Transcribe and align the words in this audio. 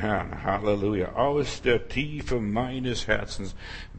Herrn. 0.00 0.42
Halleluja. 0.42 1.12
Aus 1.12 1.62
der 1.62 1.88
Tiefe 1.88 2.40
meines 2.40 3.06
Herzens 3.06 3.54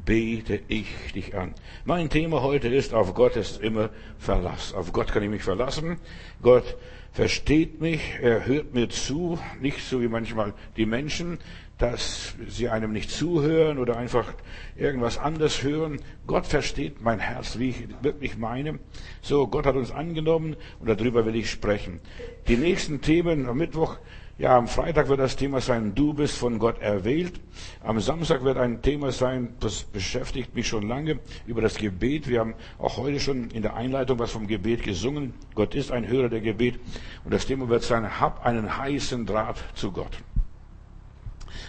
bete 0.06 0.60
ich 0.68 0.88
dich 1.14 1.36
an. 1.36 1.54
Mein 1.86 2.10
Thema 2.10 2.42
heute 2.42 2.68
ist, 2.68 2.94
auf 2.94 3.14
Gott 3.14 3.36
ist 3.36 3.62
immer 3.62 3.90
Verlass. 4.18 4.74
Auf 4.74 4.94
Gott 4.94 5.12
kann 5.12 5.24
ich 5.24 5.30
mich 5.30 5.44
verlassen. 5.44 6.00
Gott 6.42 6.76
versteht 7.12 7.82
mich, 7.82 8.02
er 8.22 8.46
hört 8.46 8.74
mir 8.74 8.90
zu, 8.90 9.38
nicht 9.60 9.82
so 9.82 10.02
wie 10.02 10.08
manchmal 10.08 10.54
die 10.78 10.86
Menschen, 10.86 11.40
dass 11.78 12.36
sie 12.48 12.70
einem 12.70 12.92
nicht 12.92 13.10
zuhören 13.10 13.80
oder 13.80 13.98
einfach 13.98 14.34
irgendwas 14.76 15.18
anders 15.18 15.64
hören. 15.64 16.00
Gott 16.28 16.46
versteht 16.46 17.02
mein 17.02 17.20
Herz, 17.20 17.58
wie 17.58 17.70
ich 17.70 17.88
wirklich 18.02 18.38
meine. 18.38 18.80
So, 19.22 19.48
Gott 19.48 19.66
hat 19.66 19.76
uns 19.76 19.92
angenommen 19.92 20.56
und 20.80 20.88
darüber 20.90 21.26
will 21.26 21.36
ich 21.36 21.50
sprechen. 21.50 22.00
Die 22.48 22.58
nächsten 22.58 23.02
Themen 23.02 23.48
am 23.48 23.58
Mittwoch, 23.58 23.98
ja, 24.38 24.58
am 24.58 24.68
Freitag 24.68 25.08
wird 25.08 25.20
das 25.20 25.36
Thema 25.36 25.62
sein, 25.62 25.94
du 25.94 26.14
bist 26.14 26.38
von 26.38 26.58
Gott 26.58 26.82
erwählt. 26.82 27.40
Am 27.84 28.00
Samstag 28.00 28.44
wird 28.44 28.58
ein 28.58 28.82
Thema 28.82 29.12
sein, 29.12 29.54
das 29.60 29.84
beschäftigt 29.84 30.56
mich 30.56 30.68
schon 30.68 30.88
lange, 30.88 31.20
über 31.46 31.62
das 31.62 31.76
Gebet. 31.76 32.28
Wir 32.28 32.40
haben 32.40 32.56
auch 32.80 32.98
heute 32.98 33.20
schon 33.20 33.52
in 33.52 33.62
der 33.62 33.76
Einleitung 33.76 34.18
was 34.18 34.32
vom 34.32 34.48
Gebet 34.48 34.84
gesungen. 34.84 35.34
Gott 35.54 35.76
ist 35.76 35.92
ein 35.92 36.08
Hörer 36.08 36.30
der 36.30 36.42
Gebet. 36.42 36.80
Und 37.24 37.34
das 37.34 37.46
Thema 37.46 37.70
wird 37.70 37.84
sein, 37.84 38.20
hab 38.20 38.46
einen 38.46 38.78
heißen 38.78 39.26
Draht 39.26 39.64
zu 39.76 39.92
Gott 39.92 40.18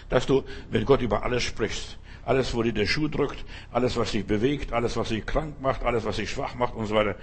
dass 0.09 0.27
du 0.27 0.43
mit 0.71 0.85
Gott 0.85 1.01
über 1.01 1.23
alles 1.23 1.43
sprichst. 1.43 1.97
Alles, 2.25 2.53
wo 2.55 2.63
dir 2.63 2.71
der 2.71 2.85
Schuh 2.85 3.09
drückt, 3.09 3.43
alles, 3.71 3.97
was 3.97 4.11
dich 4.11 4.25
bewegt, 4.25 4.71
alles, 4.71 4.95
was 4.95 5.09
dich 5.09 5.25
krank 5.25 5.59
macht, 5.61 5.83
alles, 5.83 6.05
was 6.05 6.15
dich 6.15 6.29
schwach 6.29 6.55
macht 6.55 6.75
und 6.75 6.85
so 6.85 6.95
weiter. 6.95 7.15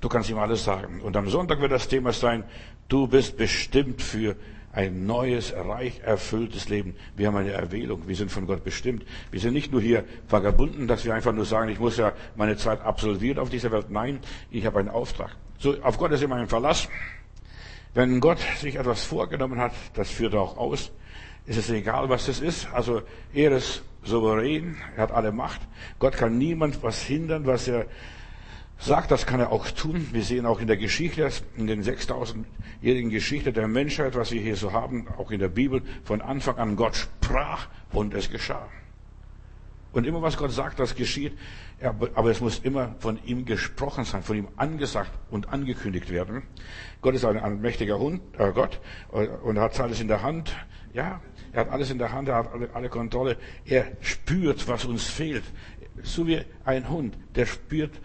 Du 0.00 0.08
kannst 0.08 0.30
ihm 0.30 0.38
alles 0.38 0.64
sagen. 0.64 1.00
Und 1.02 1.16
am 1.16 1.28
Sonntag 1.28 1.60
wird 1.60 1.72
das 1.72 1.88
Thema 1.88 2.12
sein, 2.12 2.44
du 2.88 3.06
bist 3.06 3.36
bestimmt 3.36 4.00
für 4.00 4.36
ein 4.72 5.06
neues, 5.06 5.54
reich 5.54 6.00
erfülltes 6.04 6.68
Leben. 6.68 6.96
Wir 7.16 7.28
haben 7.28 7.36
eine 7.36 7.52
Erwählung. 7.52 8.08
Wir 8.08 8.16
sind 8.16 8.30
von 8.30 8.46
Gott 8.46 8.64
bestimmt. 8.64 9.04
Wir 9.30 9.40
sind 9.40 9.52
nicht 9.52 9.72
nur 9.72 9.80
hier 9.80 10.04
vagabunden, 10.28 10.88
dass 10.88 11.04
wir 11.04 11.14
einfach 11.14 11.32
nur 11.32 11.44
sagen, 11.44 11.70
ich 11.70 11.78
muss 11.78 11.96
ja 11.96 12.12
meine 12.36 12.56
Zeit 12.56 12.80
absolvieren 12.80 13.38
auf 13.38 13.50
dieser 13.50 13.70
Welt. 13.70 13.90
Nein, 13.90 14.20
ich 14.50 14.64
habe 14.66 14.80
einen 14.80 14.88
Auftrag. 14.88 15.36
So, 15.58 15.80
auf 15.82 15.98
Gott 15.98 16.12
ist 16.12 16.22
immer 16.22 16.36
ein 16.36 16.48
Verlass. 16.48 16.88
Wenn 17.94 18.20
Gott 18.20 18.38
sich 18.58 18.76
etwas 18.76 19.04
vorgenommen 19.04 19.60
hat, 19.60 19.72
das 19.94 20.10
führt 20.10 20.32
er 20.32 20.40
auch 20.40 20.56
aus 20.56 20.90
ist 21.46 21.58
es 21.58 21.70
egal, 21.70 22.08
was 22.08 22.26
das 22.26 22.40
ist. 22.40 22.68
Also 22.72 23.02
er 23.32 23.52
ist 23.52 23.82
souverän, 24.04 24.76
er 24.96 25.04
hat 25.04 25.12
alle 25.12 25.32
Macht. 25.32 25.60
Gott 25.98 26.16
kann 26.16 26.38
niemand 26.38 26.82
was 26.82 27.02
hindern, 27.02 27.46
was 27.46 27.68
er 27.68 27.86
sagt, 28.82 29.10
das 29.10 29.26
kann 29.26 29.40
er 29.40 29.52
auch 29.52 29.68
tun. 29.70 30.08
Wir 30.12 30.22
sehen 30.22 30.44
auch 30.44 30.60
in 30.60 30.66
der 30.66 30.76
Geschichte, 30.76 31.28
in 31.56 31.66
den 31.66 31.82
6000-jährigen 31.82 33.10
Geschichte 33.10 33.52
der 33.52 33.68
Menschheit, 33.68 34.14
was 34.14 34.32
wir 34.32 34.40
hier 34.40 34.56
so 34.56 34.72
haben, 34.72 35.06
auch 35.18 35.30
in 35.30 35.40
der 35.40 35.48
Bibel, 35.48 35.82
von 36.04 36.20
Anfang 36.20 36.56
an 36.56 36.76
Gott 36.76 36.96
sprach 36.96 37.68
und 37.92 38.14
es 38.14 38.30
geschah. 38.30 38.68
Und 39.92 40.06
immer 40.06 40.22
was 40.22 40.36
Gott 40.36 40.50
sagt, 40.52 40.80
das 40.80 40.94
geschieht. 40.94 41.38
Aber 42.14 42.30
es 42.30 42.40
muss 42.40 42.60
immer 42.60 42.94
von 42.98 43.18
ihm 43.24 43.44
gesprochen 43.44 44.04
sein, 44.04 44.22
von 44.22 44.36
ihm 44.36 44.48
angesagt 44.56 45.10
und 45.30 45.48
angekündigt 45.48 46.10
werden. 46.10 46.42
Gott 47.00 47.14
ist 47.14 47.24
ein, 47.24 47.38
ein 47.38 47.60
mächtiger 47.60 47.98
Hund, 47.98 48.22
äh 48.38 48.52
Gott, 48.52 48.80
und 49.10 49.58
hat 49.58 49.78
alles 49.80 50.00
in 50.00 50.08
der 50.08 50.22
Hand. 50.22 50.54
Ja, 50.94 51.20
er 51.52 51.62
hat 51.62 51.70
alles 51.70 51.90
in 51.90 51.98
der 51.98 52.12
Hand, 52.12 52.28
er 52.28 52.36
hat 52.36 52.52
alle, 52.52 52.70
alle 52.72 52.88
Kontrolle. 52.88 53.36
Er 53.64 53.86
spürt, 54.00 54.66
was 54.68 54.84
uns 54.84 55.04
fehlt. 55.04 55.44
So 56.02 56.26
wie 56.26 56.40
ein 56.64 56.88
Hund, 56.88 57.18
der 57.34 57.46
spürt 57.46 58.00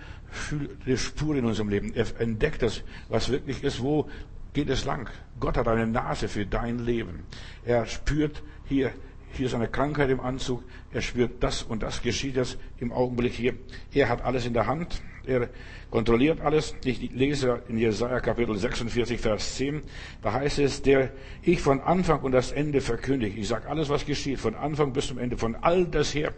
die 0.85 0.97
Spur 0.97 1.35
in 1.35 1.45
unserem 1.45 1.69
Leben. 1.69 1.93
Er 1.93 2.05
entdeckt 2.19 2.61
das, 2.61 2.83
was 3.09 3.29
wirklich 3.29 3.63
ist, 3.63 3.81
wo 3.81 4.09
geht 4.53 4.69
es 4.69 4.85
lang. 4.85 5.09
Gott 5.39 5.57
hat 5.57 5.67
eine 5.67 5.85
Nase 5.85 6.27
für 6.27 6.45
dein 6.45 6.79
Leben. 6.79 7.25
Er 7.63 7.85
spürt 7.85 8.41
hier, 8.65 8.91
hier 9.33 9.45
ist 9.45 9.53
eine 9.53 9.67
Krankheit 9.67 10.09
im 10.09 10.19
Anzug. 10.19 10.63
Er 10.91 11.01
spürt 11.01 11.43
das 11.43 11.61
und 11.63 11.83
das 11.83 12.01
geschieht 12.01 12.35
jetzt 12.35 12.57
im 12.79 12.91
Augenblick 12.91 13.33
hier. 13.33 13.53
Er 13.93 14.09
hat 14.09 14.23
alles 14.23 14.45
in 14.45 14.53
der 14.53 14.65
Hand. 14.65 15.01
Er 15.27 15.49
kontrolliert 15.91 16.41
alles. 16.41 16.73
Ich 16.85 17.11
lese 17.11 17.61
in 17.67 17.77
Jesaja 17.77 18.19
Kapitel 18.19 18.57
46, 18.57 19.19
Vers 19.19 19.55
10. 19.57 19.81
Da 20.21 20.33
heißt 20.33 20.59
es, 20.59 20.81
der 20.81 21.11
ich 21.43 21.61
von 21.61 21.81
Anfang 21.81 22.21
und 22.21 22.31
das 22.31 22.51
Ende 22.51 22.81
verkündige. 22.81 23.39
Ich 23.39 23.49
sage 23.49 23.67
alles, 23.67 23.89
was 23.89 24.05
geschieht, 24.05 24.39
von 24.39 24.55
Anfang 24.55 24.93
bis 24.93 25.07
zum 25.07 25.17
Ende, 25.17 25.37
von 25.37 25.55
all 25.55 25.85
das 25.85 26.15
her. 26.15 26.33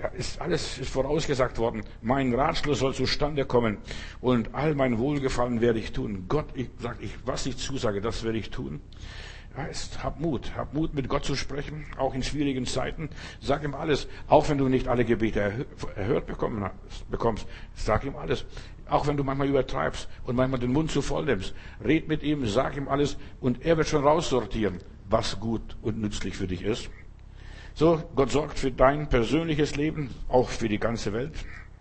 Ja, 0.00 0.08
ist 0.08 0.40
alles 0.40 0.78
ist 0.78 0.90
vorausgesagt 0.90 1.58
worden. 1.58 1.82
Mein 2.00 2.34
Ratschluss 2.34 2.78
soll 2.78 2.94
zustande 2.94 3.44
kommen 3.44 3.78
und 4.20 4.54
all 4.54 4.74
mein 4.74 4.98
Wohlgefallen 4.98 5.60
werde 5.60 5.78
ich 5.78 5.92
tun. 5.92 6.24
Gott, 6.26 6.46
ich 6.54 6.70
sage, 6.78 7.04
ich, 7.04 7.12
was 7.26 7.44
ich 7.44 7.58
zusage, 7.58 8.00
das 8.00 8.24
werde 8.24 8.38
ich 8.38 8.48
tun 8.50 8.80
heißt, 9.56 10.02
hab 10.02 10.20
Mut, 10.20 10.52
hab 10.56 10.74
Mut 10.74 10.94
mit 10.94 11.08
Gott 11.08 11.24
zu 11.24 11.34
sprechen, 11.34 11.84
auch 11.98 12.14
in 12.14 12.22
schwierigen 12.22 12.66
Zeiten. 12.66 13.10
Sag 13.40 13.64
ihm 13.64 13.74
alles, 13.74 14.06
auch 14.28 14.48
wenn 14.48 14.58
du 14.58 14.68
nicht 14.68 14.88
alle 14.88 15.04
Gebete 15.04 15.66
erhört 15.96 16.26
bekommst, 16.26 17.46
sag 17.74 18.04
ihm 18.04 18.16
alles. 18.16 18.44
Auch 18.88 19.06
wenn 19.06 19.16
du 19.16 19.24
manchmal 19.24 19.48
übertreibst 19.48 20.08
und 20.24 20.36
manchmal 20.36 20.60
den 20.60 20.72
Mund 20.72 20.90
zu 20.90 21.02
voll 21.02 21.24
nimmst, 21.24 21.54
red 21.84 22.08
mit 22.08 22.22
ihm, 22.22 22.46
sag 22.46 22.76
ihm 22.76 22.88
alles 22.88 23.16
und 23.40 23.64
er 23.64 23.76
wird 23.76 23.88
schon 23.88 24.04
raussortieren, 24.04 24.78
was 25.08 25.38
gut 25.38 25.76
und 25.82 26.00
nützlich 26.00 26.36
für 26.36 26.46
dich 26.46 26.62
ist. 26.62 26.90
So, 27.80 27.98
Gott 28.14 28.30
sorgt 28.30 28.58
für 28.58 28.70
dein 28.70 29.08
persönliches 29.08 29.74
Leben, 29.74 30.10
auch 30.28 30.50
für 30.50 30.68
die 30.68 30.78
ganze 30.78 31.14
Welt. 31.14 31.32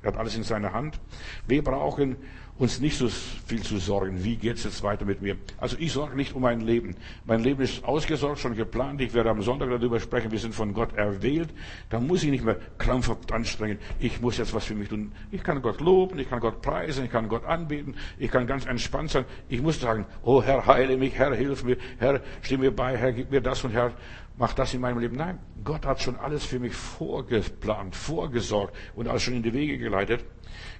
Er 0.01 0.13
hat 0.13 0.17
alles 0.17 0.33
in 0.37 0.43
seiner 0.43 0.71
Hand. 0.71 0.97
Wir 1.45 1.61
brauchen 1.61 2.15
uns 2.57 2.79
nicht 2.79 2.97
so 2.97 3.09
viel 3.09 3.61
zu 3.63 3.79
sorgen. 3.79 4.23
Wie 4.23 4.37
geht's 4.37 4.63
jetzt 4.63 4.81
weiter 4.81 5.03
mit 5.03 5.21
mir? 5.21 5.35
Also 5.57 5.75
ich 5.77 5.91
sorge 5.91 6.15
nicht 6.15 6.35
um 6.35 6.43
mein 6.43 6.61
Leben. 6.61 6.95
Mein 7.25 7.41
Leben 7.41 7.61
ist 7.61 7.83
ausgesorgt, 7.83 8.39
schon 8.39 8.55
geplant. 8.55 9.01
Ich 9.01 9.13
werde 9.13 9.29
am 9.29 9.41
Sonntag 9.41 9.69
darüber 9.69 9.99
sprechen. 9.99 10.31
Wir 10.31 10.39
sind 10.39 10.55
von 10.55 10.73
Gott 10.73 10.93
erwählt. 10.93 11.49
Da 11.89 11.99
muss 11.99 12.23
ich 12.23 12.31
nicht 12.31 12.45
mehr 12.45 12.55
krampfhaft 12.77 13.33
anstrengen. 13.33 13.77
Ich 13.99 14.21
muss 14.21 14.37
jetzt 14.37 14.53
was 14.53 14.63
für 14.63 14.75
mich 14.75 14.87
tun. 14.87 15.11
Ich 15.31 15.43
kann 15.43 15.61
Gott 15.61 15.81
loben, 15.81 16.17
ich 16.17 16.29
kann 16.29 16.39
Gott 16.39 16.61
preisen, 16.61 17.03
ich 17.03 17.11
kann 17.11 17.27
Gott 17.27 17.43
anbeten, 17.43 17.95
ich 18.17 18.31
kann 18.31 18.47
ganz 18.47 18.65
entspannt 18.65 19.09
sein. 19.09 19.25
Ich 19.49 19.61
muss 19.61 19.81
sagen, 19.81 20.05
oh 20.23 20.41
Herr, 20.41 20.65
heile 20.65 20.95
mich, 20.95 21.15
Herr, 21.15 21.35
hilf 21.35 21.65
mir, 21.65 21.75
Herr, 21.97 22.21
steh 22.41 22.55
mir 22.55 22.73
bei, 22.73 22.95
Herr, 22.95 23.11
gib 23.11 23.31
mir 23.31 23.41
das 23.41 23.65
und 23.65 23.71
Herr, 23.71 23.91
mach 24.39 24.53
das 24.53 24.73
in 24.73 24.81
meinem 24.81 24.99
Leben. 24.99 25.17
Nein, 25.17 25.37
Gott 25.63 25.85
hat 25.85 26.01
schon 26.01 26.15
alles 26.15 26.45
für 26.45 26.59
mich 26.59 26.73
vorgeplant, 26.73 27.95
vorgesorgt 27.95 28.75
und 28.95 29.07
alles 29.07 29.21
schon 29.21 29.35
in 29.35 29.43
die 29.43 29.53
Wege 29.53 29.77
geleitet. 29.77 30.25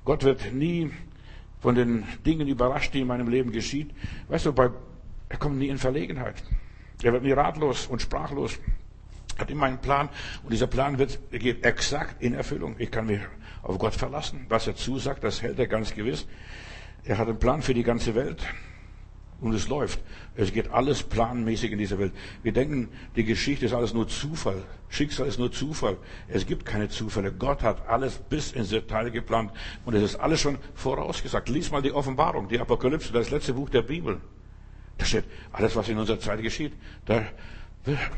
Gott 0.05 0.23
wird 0.23 0.53
nie 0.53 0.91
von 1.59 1.75
den 1.75 2.05
Dingen 2.25 2.47
überrascht, 2.47 2.93
die 2.93 3.01
in 3.01 3.07
meinem 3.07 3.27
Leben 3.27 3.51
geschieht. 3.51 3.91
Weißt 4.29 4.45
du, 4.45 4.53
bei, 4.53 4.71
er 5.27 5.37
kommt 5.37 5.57
nie 5.57 5.67
in 5.67 5.77
Verlegenheit. 5.77 6.41
Er 7.03 7.11
wird 7.11 7.23
nie 7.23 7.33
ratlos 7.33 7.85
und 7.87 8.01
sprachlos. 8.01 8.57
Er 9.35 9.41
hat 9.41 9.51
immer 9.51 9.65
einen 9.65 9.79
Plan 9.79 10.09
und 10.43 10.53
dieser 10.53 10.67
Plan 10.67 10.97
wird, 10.97 11.19
geht 11.31 11.65
exakt 11.65 12.21
in 12.23 12.33
Erfüllung. 12.33 12.75
Ich 12.77 12.89
kann 12.89 13.07
mich 13.07 13.19
auf 13.61 13.77
Gott 13.77 13.93
verlassen. 13.93 14.45
Was 14.47 14.67
er 14.67 14.75
zusagt, 14.75 15.23
das 15.23 15.41
hält 15.41 15.59
er 15.59 15.67
ganz 15.67 15.93
gewiss. 15.93 16.25
Er 17.03 17.17
hat 17.17 17.27
einen 17.27 17.39
Plan 17.39 17.61
für 17.61 17.73
die 17.73 17.83
ganze 17.83 18.15
Welt. 18.15 18.41
Und 19.41 19.53
es 19.53 19.69
läuft. 19.69 19.99
Es 20.35 20.51
geht 20.51 20.71
alles 20.71 21.03
planmäßig 21.03 21.71
in 21.71 21.77
dieser 21.77 21.97
Welt. 21.97 22.11
Wir 22.43 22.51
denken, 22.51 22.89
die 23.15 23.23
Geschichte 23.23 23.65
ist 23.65 23.73
alles 23.73 23.93
nur 23.93 24.07
Zufall. 24.07 24.63
Schicksal 24.89 25.27
ist 25.27 25.39
nur 25.39 25.51
Zufall. 25.51 25.97
Es 26.27 26.45
gibt 26.45 26.65
keine 26.65 26.89
Zufälle. 26.89 27.31
Gott 27.31 27.63
hat 27.63 27.87
alles 27.87 28.17
bis 28.17 28.51
ins 28.51 28.69
Detail 28.69 29.11
geplant. 29.11 29.51
Und 29.85 29.93
es 29.93 30.03
ist 30.03 30.15
alles 30.17 30.41
schon 30.41 30.57
vorausgesagt. 30.73 31.47
Lies 31.47 31.71
mal 31.71 31.81
die 31.81 31.93
Offenbarung, 31.93 32.49
die 32.49 32.59
Apokalypse, 32.59 33.13
das 33.13 33.29
letzte 33.29 33.53
Buch 33.53 33.69
der 33.69 33.83
Bibel. 33.83 34.19
Da 34.97 35.05
steht 35.05 35.23
alles, 35.53 35.75
was 35.75 35.87
in 35.87 35.97
unserer 35.97 36.19
Zeit 36.19 36.41
geschieht. 36.41 36.73
Da 37.05 37.25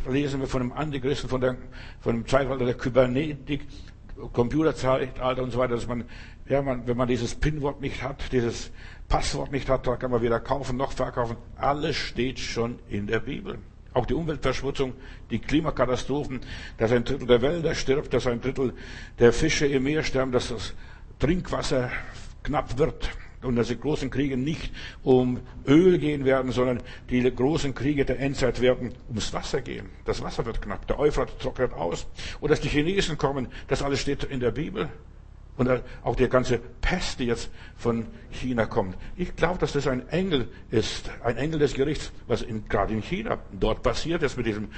lesen 0.10 0.40
wir 0.40 0.48
von 0.48 0.62
dem 0.62 0.72
Antichristen, 0.72 1.30
von, 1.30 1.42
der, 1.42 1.58
von 2.00 2.16
dem 2.16 2.28
Zeitalter 2.28 2.66
der 2.66 2.74
Kybernetik, 2.74 3.68
Computerzeitalter 4.34 5.44
und 5.44 5.52
so 5.52 5.60
weiter, 5.60 5.76
dass 5.76 5.88
man, 5.88 6.06
ja, 6.48 6.62
man, 6.62 6.88
wenn 6.88 6.98
man 6.98 7.08
dieses 7.08 7.36
Pinwort 7.36 7.82
nicht 7.82 8.02
hat, 8.04 8.32
dieses 8.32 8.72
Passwort 9.12 9.52
nicht 9.52 9.68
hat, 9.68 9.86
da 9.86 9.98
kann 9.98 10.10
man 10.10 10.22
weder 10.22 10.40
kaufen 10.40 10.78
noch 10.78 10.94
verkaufen. 10.94 11.36
Alles 11.58 11.98
steht 11.98 12.40
schon 12.40 12.80
in 12.88 13.08
der 13.08 13.20
Bibel. 13.20 13.58
Auch 13.94 14.06
die 14.06 14.14
Umweltverschmutzung, 14.14 14.94
die 15.30 15.40
Klimakatastrophen, 15.40 16.40
dass 16.78 16.94
ein 16.94 17.04
Drittel 17.04 17.28
der 17.28 17.42
Wälder 17.42 17.76
stirbt, 17.76 18.14
dass 18.14 18.26
ein 18.26 18.40
Drittel 18.40 18.74
der 19.20 19.34
Fische 19.34 19.66
im 19.66 19.84
Meer 19.84 20.04
sterben, 20.04 20.32
dass 20.32 20.48
das 20.48 20.74
Trinkwasser 21.20 21.92
knapp 22.44 22.78
wird 22.78 23.10
und 23.42 23.58
dass 23.58 23.68
die 23.68 23.78
großen 23.78 24.10
Kriege 24.10 24.38
nicht 24.38 24.72
um 25.04 25.42
Öl 25.68 25.98
gehen 25.98 26.24
werden, 26.24 26.54
sondern 26.54 26.82
die 27.10 27.22
großen 27.22 27.76
Kriege 27.76 28.06
der 28.06 28.18
Endzeit 28.18 28.62
werden 28.62 28.94
ums 29.10 29.34
Wasser 29.34 29.60
gehen. 29.60 29.90
Das 30.06 30.24
Wasser 30.24 30.46
wird 30.46 30.62
knapp, 30.62 30.88
der 30.88 30.98
Euphrat 30.98 31.38
trocknet 31.38 31.74
aus. 31.74 32.08
Und 32.40 32.50
dass 32.50 32.62
die 32.62 32.70
Chinesen 32.70 33.18
kommen, 33.18 33.50
das 33.68 33.84
alles 33.84 34.00
steht 34.00 34.24
in 34.24 34.40
der 34.40 34.52
Bibel. 34.52 34.88
Und 35.62 35.84
auch 36.02 36.16
die 36.16 36.28
ganze 36.28 36.58
Pest, 36.58 37.20
die 37.20 37.26
jetzt 37.26 37.52
von 37.78 38.08
China 38.32 38.66
kommt. 38.66 38.98
Ich 39.16 39.36
glaube, 39.36 39.60
dass 39.60 39.74
das 39.74 39.86
ein 39.86 40.10
Engel 40.10 40.48
ist, 40.72 41.12
ein 41.24 41.38
Engel 41.38 41.60
des 41.60 41.76
Gerichts, 41.76 42.12
was 42.26 42.42
in, 42.42 42.68
gerade 42.68 42.94
in 42.94 43.04
China 43.04 43.38
dort 43.52 43.84
passiert 43.84 44.24
ist 44.24 44.38
mit 44.38 44.48
diesem 44.48 44.70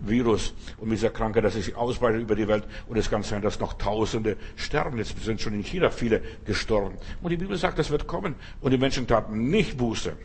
Virus 0.00 0.54
und 0.78 0.88
mit 0.88 0.96
dieser 0.96 1.10
Krankheit, 1.10 1.44
dass 1.44 1.56
es 1.56 1.66
sich 1.66 1.76
ausbreitet 1.76 2.22
über 2.22 2.36
die 2.36 2.48
Welt. 2.48 2.64
Und 2.88 2.96
es 2.96 3.10
kann 3.10 3.22
sein, 3.22 3.42
dass 3.42 3.60
noch 3.60 3.74
Tausende 3.74 4.38
sterben. 4.56 4.96
Jetzt 4.96 5.22
sind 5.22 5.42
schon 5.42 5.52
in 5.52 5.62
China 5.62 5.90
viele 5.90 6.22
gestorben. 6.46 6.96
Und 7.20 7.28
die 7.28 7.36
Bibel 7.36 7.58
sagt, 7.58 7.78
das 7.78 7.90
wird 7.90 8.06
kommen. 8.06 8.34
Und 8.62 8.70
die 8.70 8.78
Menschen 8.78 9.06
taten 9.06 9.50
nicht 9.50 9.76
Buße. 9.76 10.16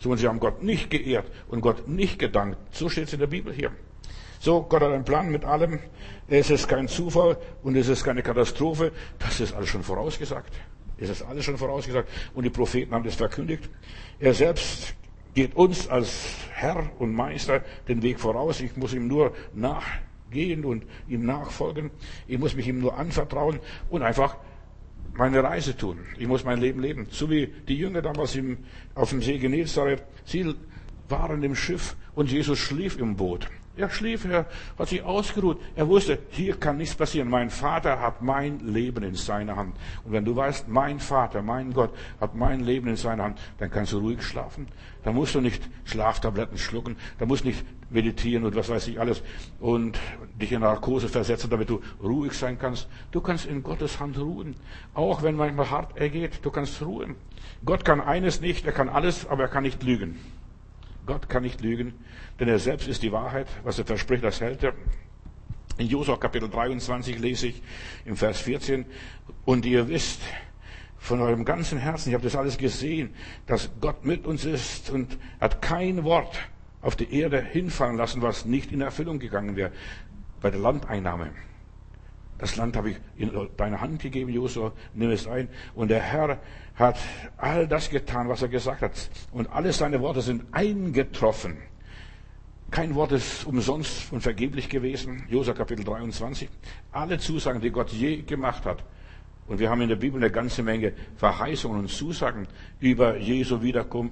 So, 0.00 0.10
und 0.10 0.18
sie 0.18 0.26
haben 0.26 0.40
Gott 0.40 0.64
nicht 0.64 0.90
geehrt 0.90 1.30
und 1.46 1.60
Gott 1.60 1.86
nicht 1.86 2.18
gedankt. 2.18 2.58
So 2.72 2.88
steht 2.88 3.06
es 3.06 3.12
in 3.12 3.20
der 3.20 3.28
Bibel 3.28 3.52
hier. 3.52 3.70
So, 4.44 4.60
Gott 4.60 4.82
hat 4.82 4.92
einen 4.92 5.06
Plan 5.06 5.30
mit 5.30 5.42
allem. 5.46 5.78
Es 6.28 6.50
ist 6.50 6.68
kein 6.68 6.86
Zufall 6.86 7.38
und 7.62 7.76
es 7.76 7.88
ist 7.88 8.04
keine 8.04 8.22
Katastrophe. 8.22 8.92
Das 9.18 9.40
ist 9.40 9.54
alles 9.54 9.70
schon 9.70 9.82
vorausgesagt. 9.82 10.52
Es 10.98 11.08
ist 11.08 11.22
alles 11.22 11.46
schon 11.46 11.56
vorausgesagt. 11.56 12.10
Und 12.34 12.44
die 12.44 12.50
Propheten 12.50 12.92
haben 12.92 13.04
das 13.04 13.14
verkündigt. 13.14 13.70
Er 14.20 14.34
selbst 14.34 14.96
geht 15.32 15.56
uns 15.56 15.88
als 15.88 16.36
Herr 16.52 16.90
und 16.98 17.14
Meister 17.14 17.62
den 17.88 18.02
Weg 18.02 18.20
voraus. 18.20 18.60
Ich 18.60 18.76
muss 18.76 18.92
ihm 18.92 19.08
nur 19.08 19.32
nachgehen 19.54 20.66
und 20.66 20.84
ihm 21.08 21.24
nachfolgen. 21.24 21.90
Ich 22.26 22.38
muss 22.38 22.54
mich 22.54 22.68
ihm 22.68 22.80
nur 22.80 22.98
anvertrauen 22.98 23.60
und 23.88 24.02
einfach 24.02 24.36
meine 25.14 25.42
Reise 25.42 25.74
tun. 25.74 26.00
Ich 26.18 26.26
muss 26.26 26.44
mein 26.44 26.60
Leben 26.60 26.82
leben. 26.82 27.06
So 27.10 27.30
wie 27.30 27.46
die 27.66 27.78
Jünger 27.78 28.02
damals 28.02 28.36
im, 28.36 28.58
auf 28.94 29.08
dem 29.08 29.22
See 29.22 29.38
Genezareth. 29.38 30.02
Sie 30.26 30.54
waren 31.08 31.42
im 31.42 31.54
Schiff 31.54 31.96
und 32.14 32.30
Jesus 32.30 32.58
schlief 32.58 32.98
im 32.98 33.16
Boot. 33.16 33.48
Er 33.76 33.90
schlief, 33.90 34.24
er 34.24 34.46
hat 34.78 34.88
sich 34.88 35.02
ausgeruht. 35.02 35.60
Er 35.74 35.88
wusste, 35.88 36.18
hier 36.30 36.56
kann 36.56 36.76
nichts 36.76 36.94
passieren. 36.94 37.28
Mein 37.28 37.50
Vater 37.50 38.00
hat 38.00 38.22
mein 38.22 38.60
Leben 38.60 39.02
in 39.02 39.16
seiner 39.16 39.56
Hand. 39.56 39.76
Und 40.04 40.12
wenn 40.12 40.24
du 40.24 40.36
weißt, 40.36 40.68
mein 40.68 41.00
Vater, 41.00 41.42
mein 41.42 41.72
Gott 41.72 41.90
hat 42.20 42.36
mein 42.36 42.60
Leben 42.60 42.86
in 42.86 42.96
seiner 42.96 43.24
Hand, 43.24 43.38
dann 43.58 43.70
kannst 43.70 43.92
du 43.92 43.98
ruhig 43.98 44.22
schlafen. 44.22 44.68
Da 45.02 45.10
musst 45.10 45.34
du 45.34 45.40
nicht 45.40 45.68
Schlaftabletten 45.84 46.56
schlucken. 46.56 46.96
Da 47.18 47.26
musst 47.26 47.42
du 47.42 47.48
nicht 47.48 47.64
meditieren 47.90 48.44
und 48.44 48.54
was 48.54 48.68
weiß 48.68 48.88
ich 48.88 49.00
alles 49.00 49.22
und 49.60 49.98
dich 50.40 50.52
in 50.52 50.60
Narkose 50.60 51.08
versetzen, 51.08 51.50
damit 51.50 51.68
du 51.68 51.80
ruhig 52.02 52.32
sein 52.32 52.58
kannst. 52.58 52.88
Du 53.10 53.20
kannst 53.20 53.44
in 53.44 53.62
Gottes 53.62 53.98
Hand 53.98 54.18
ruhen. 54.18 54.54
Auch 54.94 55.22
wenn 55.22 55.36
manchmal 55.36 55.70
hart 55.70 55.96
er 55.96 56.10
geht, 56.10 56.44
du 56.44 56.50
kannst 56.50 56.80
ruhen. 56.82 57.16
Gott 57.64 57.84
kann 57.84 58.00
eines 58.00 58.40
nicht, 58.40 58.66
er 58.66 58.72
kann 58.72 58.88
alles, 58.88 59.26
aber 59.26 59.42
er 59.42 59.48
kann 59.48 59.64
nicht 59.64 59.82
lügen. 59.82 60.20
Gott 61.06 61.28
kann 61.28 61.42
nicht 61.42 61.60
lügen, 61.60 61.92
denn 62.38 62.48
er 62.48 62.58
selbst 62.58 62.88
ist 62.88 63.02
die 63.02 63.12
Wahrheit. 63.12 63.46
Was 63.62 63.78
er 63.78 63.84
verspricht, 63.84 64.24
das 64.24 64.40
hält 64.40 64.62
er. 64.62 64.74
In 65.76 65.88
Josua 65.88 66.16
Kapitel 66.16 66.48
23 66.48 67.18
lese 67.18 67.48
ich 67.48 67.62
im 68.04 68.16
Vers 68.16 68.40
14, 68.40 68.84
und 69.44 69.66
ihr 69.66 69.88
wisst 69.88 70.20
von 70.98 71.20
eurem 71.20 71.44
ganzen 71.44 71.78
Herzen, 71.78 72.10
ich 72.10 72.14
habe 72.14 72.24
das 72.24 72.36
alles 72.36 72.56
gesehen, 72.56 73.14
dass 73.46 73.70
Gott 73.80 74.04
mit 74.04 74.24
uns 74.24 74.44
ist 74.44 74.90
und 74.90 75.18
hat 75.40 75.60
kein 75.60 76.04
Wort 76.04 76.38
auf 76.80 76.96
die 76.96 77.12
Erde 77.12 77.42
hinfallen 77.42 77.96
lassen, 77.96 78.22
was 78.22 78.44
nicht 78.44 78.72
in 78.72 78.80
Erfüllung 78.80 79.18
gegangen 79.18 79.56
wäre 79.56 79.72
bei 80.40 80.50
der 80.50 80.60
Landeinnahme. 80.60 81.30
Das 82.38 82.56
Land 82.56 82.76
habe 82.76 82.90
ich 82.90 82.96
in 83.16 83.30
deine 83.56 83.80
Hand 83.80 84.02
gegeben, 84.02 84.30
Josua, 84.30 84.72
nimm 84.92 85.10
es 85.10 85.26
ein. 85.26 85.48
Und 85.74 85.88
der 85.88 86.00
Herr 86.00 86.38
hat 86.74 86.98
all 87.36 87.66
das 87.68 87.90
getan, 87.90 88.28
was 88.28 88.42
er 88.42 88.48
gesagt 88.48 88.82
hat. 88.82 89.10
Und 89.32 89.50
alle 89.50 89.72
seine 89.72 90.00
Worte 90.00 90.20
sind 90.20 90.44
eingetroffen. 90.52 91.56
Kein 92.70 92.94
Wort 92.94 93.12
ist 93.12 93.46
umsonst 93.46 94.12
und 94.12 94.20
vergeblich 94.20 94.68
gewesen. 94.68 95.24
Josua 95.28 95.54
Kapitel 95.54 95.84
23. 95.84 96.48
Alle 96.92 97.18
Zusagen, 97.18 97.60
die 97.60 97.70
Gott 97.70 97.90
je 97.90 98.22
gemacht 98.22 98.64
hat. 98.66 98.84
Und 99.46 99.58
wir 99.58 99.70
haben 99.70 99.82
in 99.82 99.88
der 99.88 99.96
Bibel 99.96 100.20
eine 100.20 100.30
ganze 100.30 100.62
Menge 100.62 100.92
Verheißungen 101.16 101.78
und 101.78 101.88
Zusagen 101.88 102.48
über 102.80 103.18
Jesu 103.18 103.62
Wiederkommen 103.62 104.10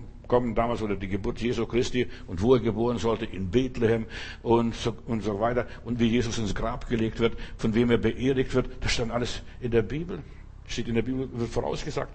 damals 0.55 0.81
oder 0.81 0.97
die 0.97 1.09
Geburt 1.09 1.41
Jesu 1.41 1.67
Christi 1.67 2.07
und 2.27 2.41
wo 2.41 2.55
er 2.55 2.61
geboren 2.61 2.99
sollte 2.99 3.27
in 3.27 3.51
Bethlehem 3.51 4.07
und 4.43 4.75
so, 4.75 4.95
und 5.07 5.23
so 5.23 5.39
weiter 5.41 5.67
und 5.85 6.01
wie 6.01 6.07
Jesus 6.07 6.39
ins 6.39 6.55
Grab 6.55 6.89
gelegt 6.89 7.21
wird, 7.21 7.37
von 7.59 7.75
wem 7.75 7.91
er 7.91 7.99
beerdigt 7.99 8.55
wird. 8.55 8.71
Das 8.81 8.93
stand 8.93 9.13
alles 9.13 9.43
in 9.61 9.71
der 9.71 9.83
Bibel. 9.83 10.23
Steht 10.67 10.89
in 10.89 10.95
der 10.95 11.03
Bibel, 11.03 11.29
wird 11.33 11.51
vorausgesagt. 11.51 12.13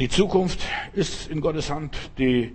Die 0.00 0.08
Zukunft 0.08 0.60
ist 0.94 1.30
in 1.30 1.40
Gottes 1.40 1.70
Hand, 1.70 1.96
die 2.18 2.52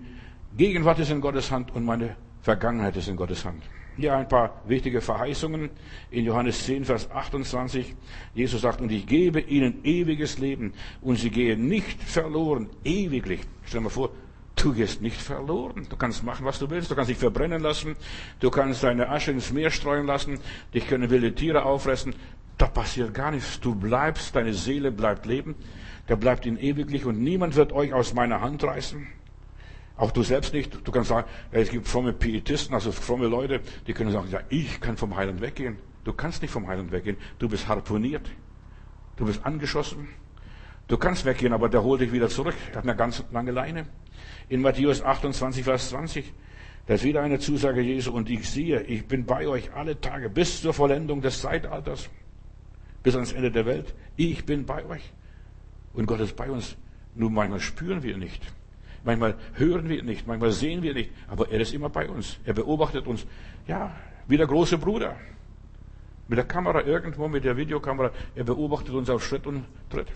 Gegenwart 0.58 1.00
ist 1.00 1.12
in 1.12 1.22
Gottes 1.22 1.52
Hand 1.52 1.74
und 1.76 1.86
meine 1.86 2.16
Vergangenheit 2.42 2.96
ist 2.98 3.08
in 3.08 3.16
Gottes 3.16 3.46
Hand. 3.46 3.64
Hier 3.98 4.16
ein 4.16 4.28
paar 4.28 4.62
wichtige 4.66 5.02
Verheißungen 5.02 5.70
in 6.10 6.24
Johannes 6.24 6.66
10, 6.66 6.86
Vers 6.86 7.12
28. 7.12 7.96
Jesus 8.34 8.62
sagt, 8.62 8.80
und 8.80 8.92
ich 8.92 9.06
gebe 9.06 9.42
ihnen 9.42 9.84
ewiges 9.84 10.38
Leben 10.38 10.74
und 11.02 11.18
sie 11.18 11.30
gehen 11.30 11.68
nicht 11.68 12.02
verloren, 12.02 12.70
ewiglich. 12.84 13.42
Stell 13.66 13.82
dir 13.82 13.86
mal 13.86 13.90
vor, 13.90 14.12
du 14.56 14.74
gehst 14.74 15.02
nicht 15.02 15.22
verloren. 15.22 15.86
Du 15.90 15.98
kannst 15.98 16.24
machen, 16.24 16.46
was 16.46 16.60
du 16.60 16.70
willst. 16.70 16.90
Du 16.90 16.96
kannst 16.96 17.10
dich 17.10 17.18
verbrennen 17.18 17.62
lassen. 17.62 17.98
Du 18.40 18.50
kannst 18.50 18.84
deine 18.84 19.10
Asche 19.10 19.32
ins 19.32 19.52
Meer 19.52 19.70
streuen 19.70 20.06
lassen. 20.06 20.40
Dich 20.74 20.88
können 20.88 21.10
wilde 21.10 21.36
Tiere 21.36 21.66
auffressen. 21.66 22.16
Da 22.58 22.68
passiert 22.68 23.14
gar 23.14 23.32
nichts. 23.32 23.60
Du 23.60 23.76
bleibst, 23.76 24.34
deine 24.34 24.54
Seele 24.54 24.92
bleibt 24.92 25.26
leben 25.26 25.56
der 26.10 26.16
bleibt 26.16 26.46
in 26.46 26.58
ewiglich 26.58 27.06
und 27.06 27.22
niemand 27.22 27.56
wird 27.56 27.72
euch 27.72 27.94
aus 27.94 28.14
meiner 28.14 28.42
Hand 28.42 28.64
reißen. 28.64 29.08
Auch 30.00 30.12
du 30.12 30.24
selbst 30.24 30.54
nicht. 30.54 30.88
Du 30.88 30.94
kannst 30.94 31.10
sagen, 31.10 31.28
es 31.52 31.70
gibt 31.70 31.86
fromme 31.86 32.14
Pietisten, 32.14 32.74
also 32.74 32.94
fromme 32.94 33.28
Leute, 33.28 33.60
die 33.86 33.92
können 33.92 34.12
sagen, 34.14 34.30
ja, 34.32 34.40
ich 34.48 34.80
kann 34.80 34.96
vom 34.96 35.14
Heiland 35.14 35.42
weggehen. 35.42 35.76
Du 36.06 36.14
kannst 36.14 36.42
nicht 36.42 36.52
vom 36.52 36.68
Heiland 36.68 36.94
weggehen. 36.94 37.18
Du 37.38 37.50
bist 37.50 37.68
harponiert. 37.68 38.26
Du 39.18 39.26
bist 39.26 39.46
angeschossen. 39.46 40.08
Du 40.88 40.98
kannst 40.98 41.26
weggehen, 41.26 41.52
aber 41.52 41.68
der 41.68 41.84
holt 41.84 42.00
dich 42.00 42.14
wieder 42.14 42.30
zurück. 42.30 42.56
Er 42.72 42.78
hat 42.78 42.84
eine 42.86 42.96
ganz 42.96 43.26
lange 43.34 43.52
Leine. 43.52 43.88
In 44.48 44.62
Matthäus 44.62 45.02
28, 45.02 45.66
Vers 45.66 45.90
20, 45.90 46.34
da 46.88 46.94
ist 46.94 47.04
wieder 47.04 47.22
eine 47.22 47.40
Zusage 47.40 47.82
Jesu 47.82 48.14
und 48.14 48.30
ich 48.30 48.50
sehe, 48.50 48.82
ich 48.84 49.06
bin 49.06 49.26
bei 49.26 49.50
euch 49.50 49.74
alle 49.74 50.00
Tage 50.00 50.30
bis 50.30 50.62
zur 50.62 50.74
Vollendung 50.74 51.22
des 51.22 51.42
Zeitalters, 51.42 52.10
bis 53.04 53.16
ans 53.16 53.34
Ende 53.34 53.52
der 53.52 53.66
Welt. 53.66 53.94
Ich 54.16 54.46
bin 54.46 54.66
bei 54.66 54.86
euch. 54.86 55.12
Und 55.92 56.06
Gott 56.06 56.22
ist 56.22 56.38
bei 56.38 56.50
uns. 56.50 56.78
Nur 57.16 57.30
manchmal 57.30 57.60
spüren 57.60 58.02
wir 58.02 58.16
nicht. 58.16 58.42
Manchmal 59.10 59.34
hören 59.56 59.90
wir 59.90 60.04
nicht. 60.04 60.28
Manchmal 60.28 60.52
sehen 60.52 60.84
wir 60.84 60.94
nicht. 60.94 61.10
Aber 61.28 61.50
er 61.50 61.60
ist 61.60 61.74
immer 61.74 61.90
bei 61.90 62.08
uns. 62.08 62.38
Er 62.46 62.54
beobachtet 62.54 63.08
uns. 63.08 63.26
Ja, 63.68 63.92
wie 64.28 64.38
der 64.38 64.46
große 64.46 64.78
Bruder. 64.78 65.16
Mit 66.28 66.38
der 66.38 66.46
Kamera 66.46 66.84
irgendwo, 66.84 67.28
mit 67.28 67.44
der 67.44 67.58
Videokamera. 67.58 68.12
Er 68.36 68.44
beobachtet 68.44 68.94
uns 68.94 69.10
auf 69.10 69.26
Schritt 69.26 69.48
und 69.48 69.66
Tritt. 69.90 70.10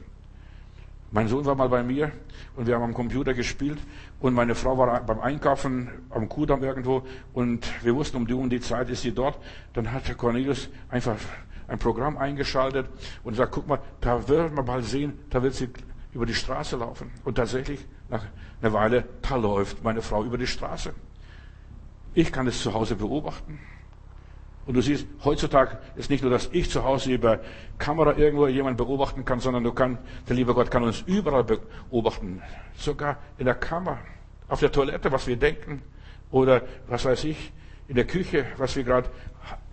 Mein 1.10 1.28
Sohn 1.28 1.44
war 1.44 1.56
mal 1.56 1.70
bei 1.70 1.82
mir 1.82 2.12
und 2.56 2.68
wir 2.68 2.76
haben 2.76 2.84
am 2.84 2.94
Computer 2.94 3.34
gespielt 3.34 3.80
und 4.20 4.36
meine 4.36 4.54
Frau 4.54 4.78
war 4.78 5.02
beim 5.02 5.20
Einkaufen 5.20 5.90
am 6.12 6.30
Kudamm 6.30 6.64
irgendwo 6.64 7.04
und 7.34 7.66
wir 7.84 7.96
wussten, 7.96 8.18
um 8.18 8.28
die 8.28 8.34
und 8.34 8.50
die 8.50 8.62
Zeit 8.62 8.90
ist 8.90 9.02
sie 9.02 9.12
dort. 9.12 9.40
Dann 9.74 9.92
hat 9.92 10.16
Cornelius 10.18 10.70
einfach 10.90 11.18
ein 11.68 11.80
Programm 11.80 12.18
eingeschaltet 12.18 12.88
und 13.24 13.36
sagt, 13.36 13.54
guck 13.54 13.68
mal, 13.68 13.80
da 14.02 14.28
wird 14.28 14.54
man 14.54 14.66
mal 14.66 14.84
sehen, 14.84 15.14
da 15.30 15.42
wird 15.42 15.54
sie 15.54 15.70
über 16.14 16.26
die 16.26 16.34
Straße 16.34 16.78
laufen. 16.78 17.12
Und 17.24 17.36
tatsächlich, 17.36 17.86
nach 18.10 18.24
einer 18.62 18.74
Weile, 18.74 19.06
da 19.22 19.36
läuft 19.36 19.84
meine 19.84 20.02
Frau 20.02 20.24
über 20.24 20.38
die 20.38 20.48
Straße. 20.48 20.94
Ich 22.14 22.32
kann 22.32 22.48
es 22.48 22.62
zu 22.62 22.74
Hause 22.74 22.96
beobachten. 22.96 23.60
Und 24.66 24.76
du 24.76 24.82
siehst, 24.82 25.06
heutzutage 25.24 25.78
ist 25.96 26.10
nicht 26.10 26.22
nur, 26.22 26.32
dass 26.32 26.50
ich 26.54 26.70
zu 26.70 26.84
Hause 26.84 27.12
über 27.12 27.40
Kamera 27.78 28.16
irgendwo 28.16 28.48
jemanden 28.48 28.78
beobachten 28.78 29.26
kann, 29.26 29.40
sondern 29.40 29.64
du 29.64 29.74
kannst, 29.74 30.02
der 30.30 30.36
liebe 30.36 30.54
Gott 30.54 30.72
kann 30.72 30.84
uns 30.84 31.04
überall 31.06 31.44
beobachten. 31.44 32.42
Sogar 32.78 33.18
in 33.38 33.46
der 33.46 33.56
Kammer, 33.56 33.98
auf 34.48 34.60
der 34.60 34.72
Toilette, 34.72 35.12
was 35.12 35.28
wir 35.28 35.36
denken. 35.36 35.82
Oder, 36.32 36.62
was 36.88 37.04
weiß 37.04 37.26
ich, 37.26 37.52
in 37.88 37.96
der 37.96 38.08
Küche, 38.08 38.46
was 38.58 38.76
wir 38.76 38.84
gerade 38.84 39.10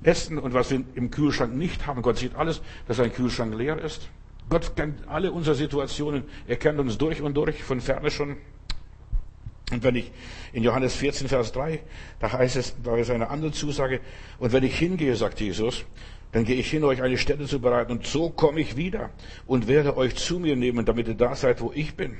essen 0.02 0.38
und 0.38 0.54
was 0.54 0.70
wir 0.70 0.82
im 0.94 1.10
Kühlschrank 1.10 1.54
nicht 1.54 1.86
haben. 1.86 2.02
Gott 2.02 2.16
sieht 2.16 2.34
alles, 2.34 2.60
dass 2.88 2.98
ein 2.98 3.12
Kühlschrank 3.12 3.54
leer 3.54 3.78
ist. 3.78 4.08
Gott 4.50 4.76
kennt 4.76 5.08
alle 5.08 5.32
unsere 5.32 5.56
Situationen. 5.56 6.24
Er 6.46 6.56
kennt 6.56 6.78
uns 6.78 6.98
durch 6.98 7.22
und 7.22 7.34
durch, 7.34 7.62
von 7.62 7.80
ferne 7.80 8.10
schon. 8.10 8.36
Und 9.70 9.84
wenn 9.84 9.94
ich 9.94 10.10
in 10.52 10.64
Johannes 10.64 10.96
14, 10.96 11.28
Vers 11.28 11.52
3, 11.52 11.80
da 12.18 12.32
heißt 12.32 12.56
es, 12.56 12.74
da 12.82 12.96
ist 12.96 13.10
eine 13.10 13.30
andere 13.30 13.52
Zusage, 13.52 14.00
und 14.40 14.52
wenn 14.52 14.64
ich 14.64 14.76
hingehe, 14.76 15.14
sagt 15.14 15.40
Jesus, 15.40 15.84
dann 16.32 16.44
gehe 16.44 16.56
ich 16.56 16.68
hin, 16.68 16.82
euch 16.82 17.00
eine 17.00 17.16
Stätte 17.16 17.46
zu 17.46 17.60
bereiten, 17.60 17.92
und 17.92 18.06
so 18.06 18.30
komme 18.30 18.60
ich 18.60 18.76
wieder 18.76 19.10
und 19.46 19.68
werde 19.68 19.96
euch 19.96 20.16
zu 20.16 20.40
mir 20.40 20.56
nehmen, 20.56 20.84
damit 20.84 21.06
ihr 21.06 21.14
da 21.14 21.36
seid, 21.36 21.60
wo 21.60 21.70
ich 21.72 21.94
bin. 21.94 22.18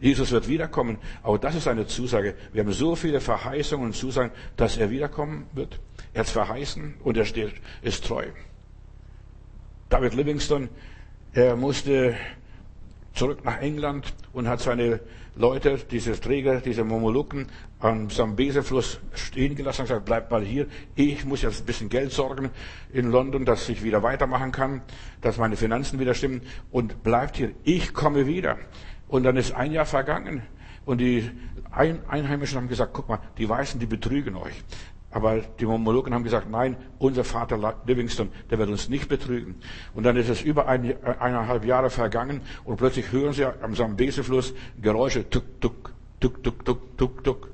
Jesus 0.00 0.32
wird 0.32 0.48
wiederkommen. 0.48 0.98
Aber 1.22 1.38
das 1.38 1.54
ist 1.54 1.68
eine 1.68 1.86
Zusage. 1.86 2.34
Wir 2.52 2.62
haben 2.62 2.72
so 2.72 2.96
viele 2.96 3.20
Verheißungen 3.20 3.86
und 3.86 3.92
Zusagen, 3.94 4.32
dass 4.56 4.76
er 4.76 4.90
wiederkommen 4.90 5.46
wird. 5.52 5.80
Er 6.12 6.20
hat 6.20 6.26
es 6.26 6.32
verheißen 6.32 6.94
und 7.04 7.16
er 7.16 7.24
steht, 7.24 7.54
ist 7.82 8.04
treu. 8.04 8.26
David 9.88 10.14
Livingston, 10.14 10.68
er 11.34 11.56
musste 11.56 12.14
zurück 13.12 13.44
nach 13.44 13.60
England 13.60 14.14
und 14.32 14.48
hat 14.48 14.60
seine 14.60 15.00
Leute, 15.36 15.78
diese 15.90 16.18
Träger, 16.20 16.60
diese 16.60 16.84
Momoluken 16.84 17.48
am 17.80 18.08
Sambesefluss 18.08 19.00
stehen 19.14 19.56
gelassen 19.56 19.82
und 19.82 19.88
gesagt, 19.88 20.04
bleibt 20.04 20.30
mal 20.30 20.44
hier. 20.44 20.66
Ich 20.94 21.24
muss 21.24 21.42
jetzt 21.42 21.62
ein 21.62 21.66
bisschen 21.66 21.88
Geld 21.88 22.12
sorgen 22.12 22.50
in 22.92 23.10
London, 23.10 23.44
dass 23.44 23.68
ich 23.68 23.82
wieder 23.82 24.04
weitermachen 24.04 24.52
kann, 24.52 24.82
dass 25.20 25.36
meine 25.36 25.56
Finanzen 25.56 25.98
wieder 25.98 26.14
stimmen 26.14 26.42
und 26.70 27.02
bleibt 27.02 27.36
hier. 27.36 27.50
Ich 27.64 27.92
komme 27.92 28.28
wieder. 28.28 28.58
Und 29.08 29.24
dann 29.24 29.36
ist 29.36 29.52
ein 29.52 29.72
Jahr 29.72 29.86
vergangen 29.86 30.42
und 30.84 30.98
die 30.98 31.30
Einheimischen 31.72 32.58
haben 32.58 32.68
gesagt, 32.68 32.92
guck 32.92 33.08
mal, 33.08 33.18
die 33.38 33.48
Weißen, 33.48 33.80
die 33.80 33.86
betrügen 33.86 34.36
euch. 34.36 34.62
Aber 35.14 35.38
die 35.60 35.64
Mormologen 35.64 36.12
haben 36.12 36.24
gesagt, 36.24 36.50
nein, 36.50 36.76
unser 36.98 37.22
Vater 37.22 37.76
Livingston, 37.86 38.30
der 38.50 38.58
wird 38.58 38.68
uns 38.68 38.88
nicht 38.88 39.08
betrügen. 39.08 39.54
Und 39.94 40.02
dann 40.02 40.16
ist 40.16 40.28
es 40.28 40.42
über 40.42 40.66
ein, 40.66 40.92
eineinhalb 41.20 41.64
Jahre 41.64 41.88
vergangen 41.88 42.40
und 42.64 42.78
plötzlich 42.78 43.12
hören 43.12 43.32
sie 43.32 43.44
am 43.44 43.76
Sambesefluss 43.76 44.54
Geräusche, 44.82 45.30
tuk, 45.30 45.60
tuk, 45.60 45.92
tuk, 46.18 46.42
tuk, 46.42 46.64
tuk, 46.64 46.98
tuk, 46.98 47.22
tuk. 47.22 47.48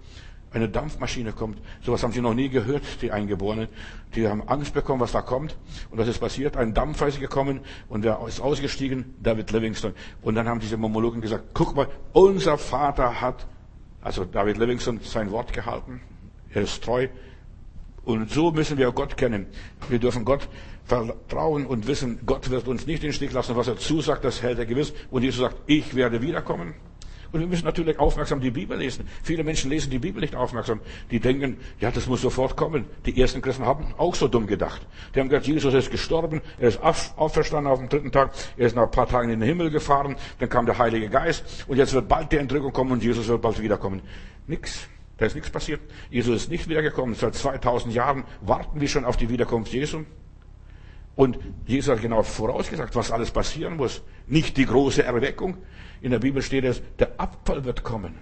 eine 0.53 0.71
Dampfmaschine 0.71 1.33
kommt. 1.33 1.59
Sowas 1.85 2.03
haben 2.03 2.13
sie 2.13 2.23
noch 2.23 2.33
nie 2.33 2.49
gehört, 2.49 2.83
die 3.03 3.13
Eingeborenen. 3.13 3.69
Die 4.15 4.27
haben 4.27 4.43
Angst 4.49 4.73
bekommen, 4.73 5.01
was 5.01 5.13
da 5.13 5.21
kommt. 5.21 5.55
Und 5.91 5.99
was 5.99 6.09
ist 6.09 6.19
passiert? 6.19 6.57
Ein 6.57 6.73
Dampfer 6.73 7.09
ist 7.09 7.21
gekommen 7.21 7.61
und 7.91 8.05
wer 8.05 8.21
ist 8.27 8.41
ausgestiegen? 8.41 9.15
David 9.23 9.53
Livingston. 9.53 9.93
Und 10.23 10.35
dann 10.35 10.49
haben 10.49 10.61
diese 10.61 10.79
Momologen 10.79 11.21
gesagt, 11.21 11.51
guck 11.53 11.77
mal, 11.77 11.89
unser 12.15 12.57
Vater 12.57 13.21
hat, 13.21 13.47
also 14.01 14.25
David 14.25 14.57
Livingston, 14.57 15.01
sein 15.03 15.31
Wort 15.31 15.53
gehalten. 15.53 16.01
Er 16.53 16.63
ist 16.63 16.83
treu. 16.83 17.09
Und 18.13 18.31
so 18.31 18.51
müssen 18.51 18.79
wir 18.79 18.91
Gott 18.93 19.17
kennen. 19.17 19.47
Wir 19.89 19.99
dürfen 19.99 20.25
Gott 20.25 20.49
vertrauen 20.85 21.67
und 21.67 21.87
wissen, 21.87 22.21
Gott 22.27 22.51
wird 22.51 22.67
uns 22.69 22.87
nicht 22.87 23.03
den 23.03 23.13
Stich 23.13 23.33
lassen. 23.33 23.57
Was 23.57 23.69
er 23.69 23.77
zusagt, 23.77 24.25
das 24.25 24.43
hält 24.43 24.59
er 24.59 24.67
gewiss. 24.67 24.93
Und 25.11 25.23
Jesus 25.23 25.41
sagt, 25.41 25.57
ich 25.67 25.95
werde 25.95 26.21
wiederkommen. 26.23 26.75
Und 27.33 27.41
wir 27.41 27.47
müssen 27.47 27.65
natürlich 27.65 27.99
aufmerksam 27.99 28.41
die 28.41 28.51
Bibel 28.51 28.77
lesen. 28.77 29.09
Viele 29.23 29.45
Menschen 29.45 29.71
lesen 29.71 29.91
die 29.91 30.01
Bibel 30.01 30.21
nicht 30.21 30.35
aufmerksam. 30.35 30.81
Die 31.11 31.21
denken, 31.21 31.59
ja, 31.79 31.91
das 31.91 32.07
muss 32.07 32.23
sofort 32.23 32.57
kommen. 32.57 32.87
Die 33.07 33.21
ersten 33.21 33.41
Christen 33.41 33.65
haben 33.65 33.95
auch 33.99 34.15
so 34.17 34.27
dumm 34.27 34.47
gedacht. 34.47 34.85
Die 35.15 35.21
haben 35.21 35.29
gesagt, 35.29 35.47
Jesus 35.47 35.73
ist 35.73 35.91
gestorben, 35.91 36.41
er 36.59 36.69
ist 36.69 36.81
auferstanden 36.83 37.71
auf 37.71 37.79
dem 37.79 37.89
dritten 37.89 38.11
Tag, 38.11 38.33
er 38.57 38.67
ist 38.67 38.75
nach 38.75 38.85
ein 38.85 38.91
paar 38.91 39.07
Tagen 39.07 39.31
in 39.31 39.41
den 39.41 39.49
Himmel 39.49 39.71
gefahren, 39.71 40.17
dann 40.41 40.49
kam 40.49 40.67
der 40.67 40.79
Heilige 40.79 41.09
Geist 41.09 41.65
und 41.69 41.77
jetzt 41.77 41.93
wird 41.93 42.09
bald 42.09 42.33
die 42.33 42.37
Entrückung 42.37 42.73
kommen 42.73 42.93
und 42.93 43.03
Jesus 43.03 43.29
wird 43.29 43.41
bald 43.41 43.61
wiederkommen. 43.63 44.03
Nix. 44.47 44.89
Da 45.21 45.27
ist 45.27 45.35
nichts 45.35 45.51
passiert. 45.51 45.83
Jesus 46.09 46.45
ist 46.45 46.51
nicht 46.51 46.67
wiedergekommen. 46.67 47.15
Seit 47.15 47.35
2000 47.35 47.95
Jahren 47.95 48.25
warten 48.41 48.81
wir 48.81 48.89
schon 48.89 49.05
auf 49.05 49.19
die 49.19 49.29
Wiederkunft 49.29 49.71
Jesu. 49.71 50.05
Und 51.15 51.39
Jesus 51.67 51.93
hat 51.93 52.01
genau 52.01 52.23
vorausgesagt, 52.23 52.97
was 52.97 53.11
alles 53.11 53.31
passieren 53.31 53.77
muss. 53.77 54.03
Nicht 54.27 54.57
die 54.57 54.65
große 54.65 55.03
Erweckung. 55.03 55.59
In 56.01 56.11
der 56.13 56.21
Bibel 56.21 56.41
steht 56.41 56.65
es, 56.65 56.81
der 56.99 57.21
Abfall 57.21 57.67
wird 57.67 57.83
kommen. 57.83 58.15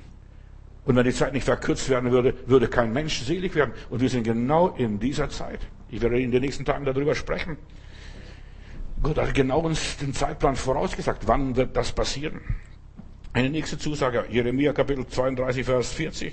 Und 0.86 0.96
wenn 0.96 1.04
die 1.04 1.12
Zeit 1.12 1.34
nicht 1.34 1.44
verkürzt 1.44 1.88
werden 1.88 2.10
würde, 2.10 2.34
würde 2.46 2.66
kein 2.66 2.92
Mensch 2.92 3.20
selig 3.20 3.54
werden. 3.54 3.74
Und 3.90 4.00
wir 4.00 4.08
sind 4.08 4.24
genau 4.24 4.70
in 4.70 4.98
dieser 4.98 5.30
Zeit. 5.30 5.60
Ich 5.90 6.02
werde 6.02 6.20
in 6.20 6.32
den 6.32 6.40
nächsten 6.42 6.64
Tagen 6.64 6.84
darüber 6.84 7.14
sprechen. 7.14 7.58
Gott 9.04 9.18
hat 9.18 9.34
genau 9.34 9.60
uns 9.60 9.98
den 9.98 10.12
Zeitplan 10.14 10.56
vorausgesagt. 10.56 11.28
Wann 11.28 11.54
wird 11.54 11.76
das 11.76 11.92
passieren? 11.92 12.40
Eine 13.34 13.50
nächste 13.50 13.76
Zusage, 13.76 14.24
Jeremia 14.30 14.72
Kapitel 14.72 15.06
32, 15.06 15.66
Vers 15.66 15.92
40. 15.92 16.32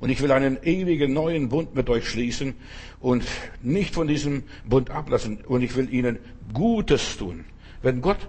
Und 0.00 0.10
ich 0.10 0.20
will 0.20 0.30
einen 0.30 0.62
ewigen 0.62 1.14
neuen 1.14 1.48
Bund 1.48 1.74
mit 1.74 1.88
euch 1.88 2.08
schließen 2.08 2.54
und 3.00 3.24
nicht 3.62 3.94
von 3.94 4.06
diesem 4.06 4.42
Bund 4.66 4.90
ablassen. 4.90 5.38
Und 5.46 5.62
ich 5.62 5.74
will 5.76 5.92
ihnen 5.92 6.18
Gutes 6.52 7.16
tun. 7.16 7.46
Wenn 7.80 8.02
Gott 8.02 8.28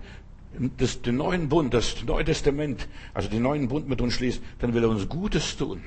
das, 0.77 1.01
den 1.01 1.17
neuen 1.17 1.49
Bund, 1.49 1.73
das 1.73 2.03
Neue 2.05 2.23
Testament, 2.23 2.87
also 3.13 3.29
den 3.29 3.43
neuen 3.43 3.67
Bund 3.67 3.89
mit 3.89 3.99
uns 3.99 4.13
schließt, 4.13 4.41
dann 4.59 4.73
will 4.73 4.83
er 4.83 4.89
uns 4.89 5.09
Gutes 5.09 5.57
tun. 5.57 5.81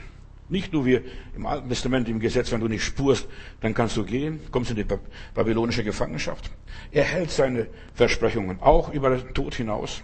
Nicht 0.50 0.74
nur 0.74 0.84
wie 0.84 1.00
im 1.34 1.46
Alten 1.46 1.70
Testament 1.70 2.08
im 2.08 2.20
Gesetz, 2.20 2.52
wenn 2.52 2.60
du 2.60 2.68
nicht 2.68 2.84
spurst, 2.84 3.28
dann 3.60 3.72
kannst 3.72 3.96
du 3.96 4.04
gehen, 4.04 4.40
kommst 4.50 4.70
in 4.70 4.76
die 4.76 4.86
babylonische 5.34 5.84
Gefangenschaft. 5.84 6.50
Er 6.92 7.04
hält 7.04 7.30
seine 7.30 7.68
Versprechungen 7.94 8.60
auch 8.60 8.92
über 8.92 9.10
den 9.10 9.32
Tod 9.32 9.54
hinaus 9.54 10.02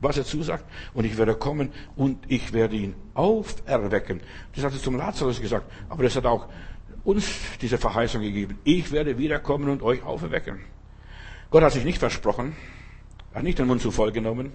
was 0.00 0.16
er 0.16 0.24
zusagt. 0.24 0.64
Und 0.94 1.04
ich 1.04 1.16
werde 1.16 1.34
kommen 1.34 1.70
und 1.96 2.18
ich 2.28 2.52
werde 2.52 2.76
ihn 2.76 2.94
auferwecken. 3.14 4.20
Das 4.54 4.64
hat 4.64 4.72
er 4.72 4.78
zum 4.78 4.96
Lazarus 4.96 5.40
gesagt. 5.40 5.70
Aber 5.88 6.02
das 6.02 6.16
hat 6.16 6.26
auch 6.26 6.48
uns 7.04 7.30
diese 7.60 7.78
Verheißung 7.78 8.22
gegeben. 8.22 8.58
Ich 8.64 8.90
werde 8.92 9.18
wiederkommen 9.18 9.68
und 9.68 9.82
euch 9.82 10.02
auferwecken. 10.02 10.60
Gott 11.50 11.62
hat 11.62 11.72
sich 11.72 11.84
nicht 11.84 11.98
versprochen. 11.98 12.56
Er 13.32 13.38
hat 13.38 13.44
nicht 13.44 13.58
den 13.58 13.66
Mund 13.66 13.80
zu 13.80 13.90
voll 13.90 14.12
genommen. 14.12 14.52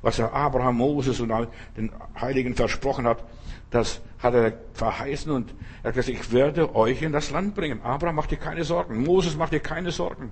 Was 0.00 0.18
er 0.18 0.32
Abraham, 0.32 0.76
Moses 0.76 1.20
und 1.20 1.30
all 1.30 1.48
den 1.76 1.90
Heiligen 2.20 2.54
versprochen 2.54 3.06
hat, 3.06 3.24
das 3.70 4.00
hat 4.18 4.34
er 4.34 4.52
verheißen 4.74 5.30
und 5.32 5.54
er 5.82 5.88
hat 5.88 5.94
gesagt, 5.94 6.16
ich 6.16 6.32
werde 6.32 6.74
euch 6.74 7.02
in 7.02 7.12
das 7.12 7.30
Land 7.30 7.54
bringen. 7.54 7.80
Abraham, 7.82 8.16
mach 8.16 8.26
dir 8.26 8.36
keine 8.36 8.64
Sorgen. 8.64 9.02
Moses, 9.02 9.36
mach 9.36 9.48
dir 9.48 9.60
keine 9.60 9.90
Sorgen. 9.90 10.30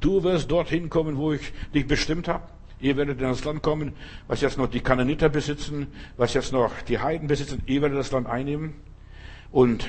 Du 0.00 0.22
wirst 0.22 0.50
dorthin 0.50 0.90
kommen, 0.90 1.16
wo 1.16 1.32
ich 1.32 1.52
dich 1.72 1.86
bestimmt 1.86 2.28
habe. 2.28 2.44
Ihr 2.82 2.96
werdet 2.96 3.20
in 3.20 3.28
das 3.28 3.44
Land 3.44 3.62
kommen, 3.62 3.92
was 4.26 4.40
jetzt 4.40 4.58
noch 4.58 4.66
die 4.66 4.80
Kananiter 4.80 5.28
besitzen, 5.28 5.86
was 6.16 6.34
jetzt 6.34 6.52
noch 6.52 6.82
die 6.82 6.98
Heiden 6.98 7.28
besitzen. 7.28 7.62
Ihr 7.66 7.80
werdet 7.80 7.96
das 7.96 8.10
Land 8.10 8.26
einnehmen. 8.26 8.74
Und 9.52 9.88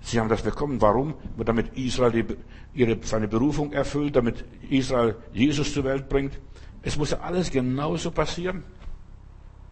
sie 0.00 0.18
haben 0.18 0.30
das 0.30 0.40
bekommen. 0.40 0.80
Warum? 0.80 1.14
Damit 1.44 1.76
Israel 1.76 2.24
ihre, 2.72 2.98
seine 3.02 3.28
Berufung 3.28 3.74
erfüllt, 3.74 4.16
damit 4.16 4.42
Israel 4.70 5.16
Jesus 5.34 5.74
zur 5.74 5.84
Welt 5.84 6.08
bringt. 6.08 6.40
Es 6.82 6.96
muss 6.96 7.12
alles 7.12 7.50
genauso 7.50 8.10
passieren. 8.10 8.64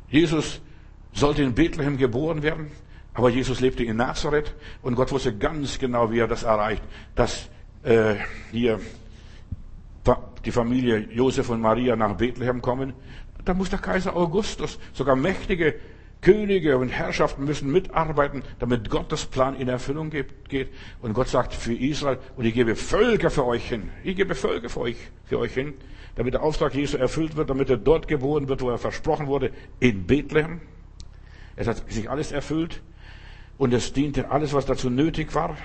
Jesus 0.09 0.61
sollte 1.15 1.43
in 1.43 1.55
Bethlehem 1.55 1.97
geboren 1.97 2.43
werden, 2.43 2.71
aber 3.15 3.31
Jesus 3.31 3.61
lebte 3.61 3.83
in 3.83 3.97
Nazareth 3.97 4.55
und 4.83 4.95
Gott 4.95 5.11
wusste 5.11 5.35
ganz 5.35 5.79
genau, 5.79 6.11
wie 6.11 6.19
er 6.19 6.29
das 6.29 6.43
erreicht, 6.43 6.83
dass 7.15 7.49
äh, 7.83 8.17
hier 8.51 8.79
die 10.45 10.51
Familie 10.51 11.09
Josef 11.11 11.49
und 11.51 11.61
Maria 11.61 11.97
nach 11.97 12.17
Bethlehem 12.17 12.61
kommen, 12.61 12.95
da 13.45 13.55
muss 13.55 13.71
der 13.71 13.79
Kaiser 13.79 14.17
Augustus, 14.17 14.79
sogar 14.93 15.17
mächtige 15.17 15.75
Könige 16.21 16.79
und 16.79 16.89
Herrschaften 16.89 17.45
müssen 17.45 17.73
mitarbeiten, 17.73 18.45
damit 18.61 18.89
Gottes 18.89 19.27
Plan 19.27 19.57
in 19.57 19.69
Erfüllung 19.69 20.11
geht. 20.11 20.69
Und 21.01 21.15
Gott 21.15 21.29
sagt 21.29 21.53
für 21.53 21.75
Israel, 21.75 22.19
und 22.37 22.45
ich 22.45 22.55
gebe 22.55 22.77
Völker 22.77 23.29
für 23.29 23.45
euch 23.45 23.69
hin. 23.69 23.91
Ich 24.05 24.15
gebe 24.15 24.37
Völker 24.37 24.69
für 24.69 24.81
euch, 24.81 24.97
für 25.25 25.41
euch 25.41 25.53
hin, 25.53 25.75
damit 26.15 26.35
der 26.35 26.45
Auftrag 26.45 26.75
Jesu 26.75 26.97
erfüllt 26.97 27.35
wird, 27.35 27.51
damit 27.51 27.71
er 27.71 27.77
dort 27.77 28.07
geboren 28.07 28.47
wird, 28.47 28.61
wo 28.61 28.71
er 28.71 28.79
versprochen 28.79 29.27
wurde, 29.27 29.51
in 29.81 30.07
Bethlehem. 30.07 30.61
Es 31.57 31.67
hat 31.67 31.91
sich 31.91 32.09
alles 32.09 32.31
erfüllt 32.31 32.83
und 33.59 33.75
es 33.75 33.93
diente 33.93 34.31
alles, 34.31 34.55
was 34.55 34.65
dazu 34.65 34.91
nötig 34.91 35.35
war. 35.35 35.57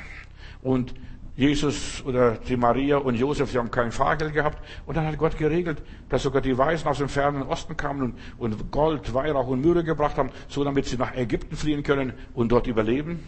Und 0.64 0.96
Jesus 1.38 2.04
oder 2.04 2.32
die 2.32 2.58
Maria 2.58 2.98
und 2.98 3.14
Josef, 3.14 3.52
sie 3.52 3.60
haben 3.60 3.70
kein 3.70 3.92
Fahrgeld 3.92 4.34
gehabt. 4.34 4.58
Und 4.88 4.98
dann 4.98 5.06
hat 5.06 5.20
Gott 5.20 5.38
geregelt, 5.38 5.84
dass 6.10 6.24
sogar 6.24 6.42
die 6.42 6.58
Weisen 6.58 6.88
aus 6.88 6.98
dem 6.98 7.10
fernen 7.10 7.44
Osten 7.44 7.78
kamen 7.78 8.02
und, 8.02 8.16
und 8.40 8.72
Gold, 8.72 9.14
Weihrauch 9.14 9.48
und 9.48 9.62
Myrrhe 9.62 9.84
gebracht 9.84 10.18
haben, 10.18 10.32
so 10.48 10.64
damit 10.64 10.88
sie 10.88 10.98
nach 10.98 11.16
Ägypten 11.16 11.56
fliehen 11.56 11.84
können 11.84 12.14
und 12.34 12.52
dort 12.52 12.66
überleben. 12.66 13.24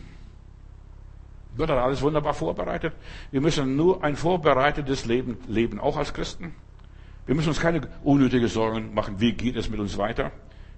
Gott 1.55 1.69
hat 1.69 1.77
alles 1.77 2.01
wunderbar 2.01 2.33
vorbereitet. 2.33 2.93
Wir 3.29 3.41
müssen 3.41 3.75
nur 3.75 4.03
ein 4.03 4.15
vorbereitetes 4.15 5.05
Leben 5.05 5.37
leben, 5.47 5.79
auch 5.79 5.95
als 5.95 6.11
Christen. 6.11 6.55
Wir 7.27 7.35
müssen 7.35 7.49
uns 7.49 7.59
keine 7.59 7.81
unnötige 8.03 8.47
Sorgen 8.47 8.95
machen, 8.95 9.19
wie 9.19 9.33
geht 9.33 9.55
es 9.55 9.69
mit 9.69 9.79
uns 9.79 9.99
weiter. 9.99 10.31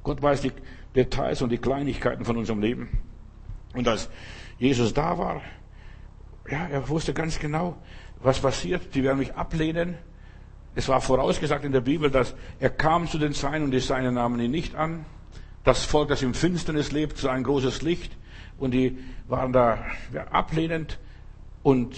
Gott 0.04 0.22
weiß 0.22 0.42
die 0.42 0.52
Details 0.96 1.42
und 1.42 1.50
die 1.50 1.60
Kleinigkeiten 1.60 2.26
von 2.26 2.36
unserem 2.36 2.60
Leben. 2.60 2.90
Und 3.74 3.88
als 3.88 4.10
Jesus 4.60 4.94
da 4.94 5.18
war, 5.18 5.42
ja, 6.50 6.68
er 6.68 6.90
wusste 6.90 7.14
ganz 7.14 7.40
genau, 7.40 7.78
was 8.22 8.40
passiert. 8.40 8.96
Die 8.96 9.04
werden 9.04 9.20
mich 9.20 9.36
ablehnen. 9.36 9.98
Es 10.74 10.88
war 10.88 11.02
vorausgesagt 11.02 11.66
in 11.66 11.72
der 11.72 11.82
Bibel, 11.82 12.10
dass 12.10 12.34
er 12.60 12.70
kam 12.70 13.08
zu 13.08 13.18
den 13.18 13.34
Seinen 13.34 13.66
und 13.66 13.72
die 13.72 13.80
Seinen 13.80 14.14
nahmen 14.16 14.40
ihn 14.40 14.52
nicht 14.52 14.76
an. 14.76 15.06
Das 15.64 15.86
Volk, 15.86 16.10
das 16.10 16.22
im 16.22 16.34
Finsternis 16.34 16.92
lebt, 16.92 17.18
sah 17.18 17.34
ein 17.34 17.44
großes 17.44 17.82
Licht 17.82 18.18
und 18.58 18.72
die 18.72 18.98
waren 19.28 19.54
da 19.54 19.86
ja, 20.14 20.28
ablehnend 20.30 20.98
und 21.62 21.96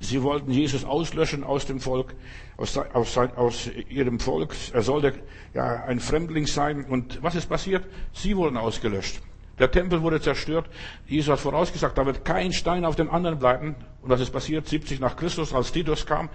sie 0.00 0.22
wollten 0.22 0.50
Jesus 0.50 0.84
auslöschen 0.84 1.44
aus 1.44 1.66
dem 1.66 1.80
Volk, 1.80 2.14
aus, 2.56 2.76
aus, 2.76 3.16
aus 3.18 3.70
ihrem 3.88 4.18
Volk. 4.18 4.54
Er 4.72 4.82
sollte 4.82 5.14
ja 5.54 5.84
ein 5.84 6.00
Fremdling 6.00 6.46
sein 6.46 6.84
und 6.84 7.22
was 7.22 7.34
ist 7.34 7.46
passiert? 7.46 7.84
Sie 8.12 8.36
wurden 8.36 8.56
ausgelöscht. 8.56 9.20
Der 9.58 9.70
Tempel 9.70 10.02
wurde 10.02 10.20
zerstört. 10.20 10.68
Jesus 11.06 11.32
hat 11.32 11.40
vorausgesagt, 11.40 11.98
da 11.98 12.06
wird 12.06 12.24
kein 12.24 12.52
Stein 12.52 12.84
auf 12.84 12.96
dem 12.96 13.10
anderen 13.10 13.38
bleiben. 13.38 13.74
Und 14.02 14.10
was 14.10 14.20
ist 14.20 14.30
passiert? 14.30 14.68
70 14.68 15.00
nach 15.00 15.16
Christus, 15.16 15.52
als 15.52 15.72
Titus 15.72 16.06
kam, 16.06 16.28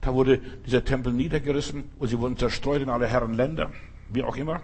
da 0.00 0.14
wurde 0.14 0.38
dieser 0.64 0.84
Tempel 0.84 1.12
niedergerissen 1.12 1.84
und 1.98 2.08
sie 2.08 2.18
wurden 2.18 2.36
zerstreut 2.36 2.80
in 2.80 2.88
alle 2.88 3.06
Herren 3.06 3.34
Länder, 3.34 3.70
wie 4.08 4.22
auch 4.22 4.36
immer. 4.36 4.62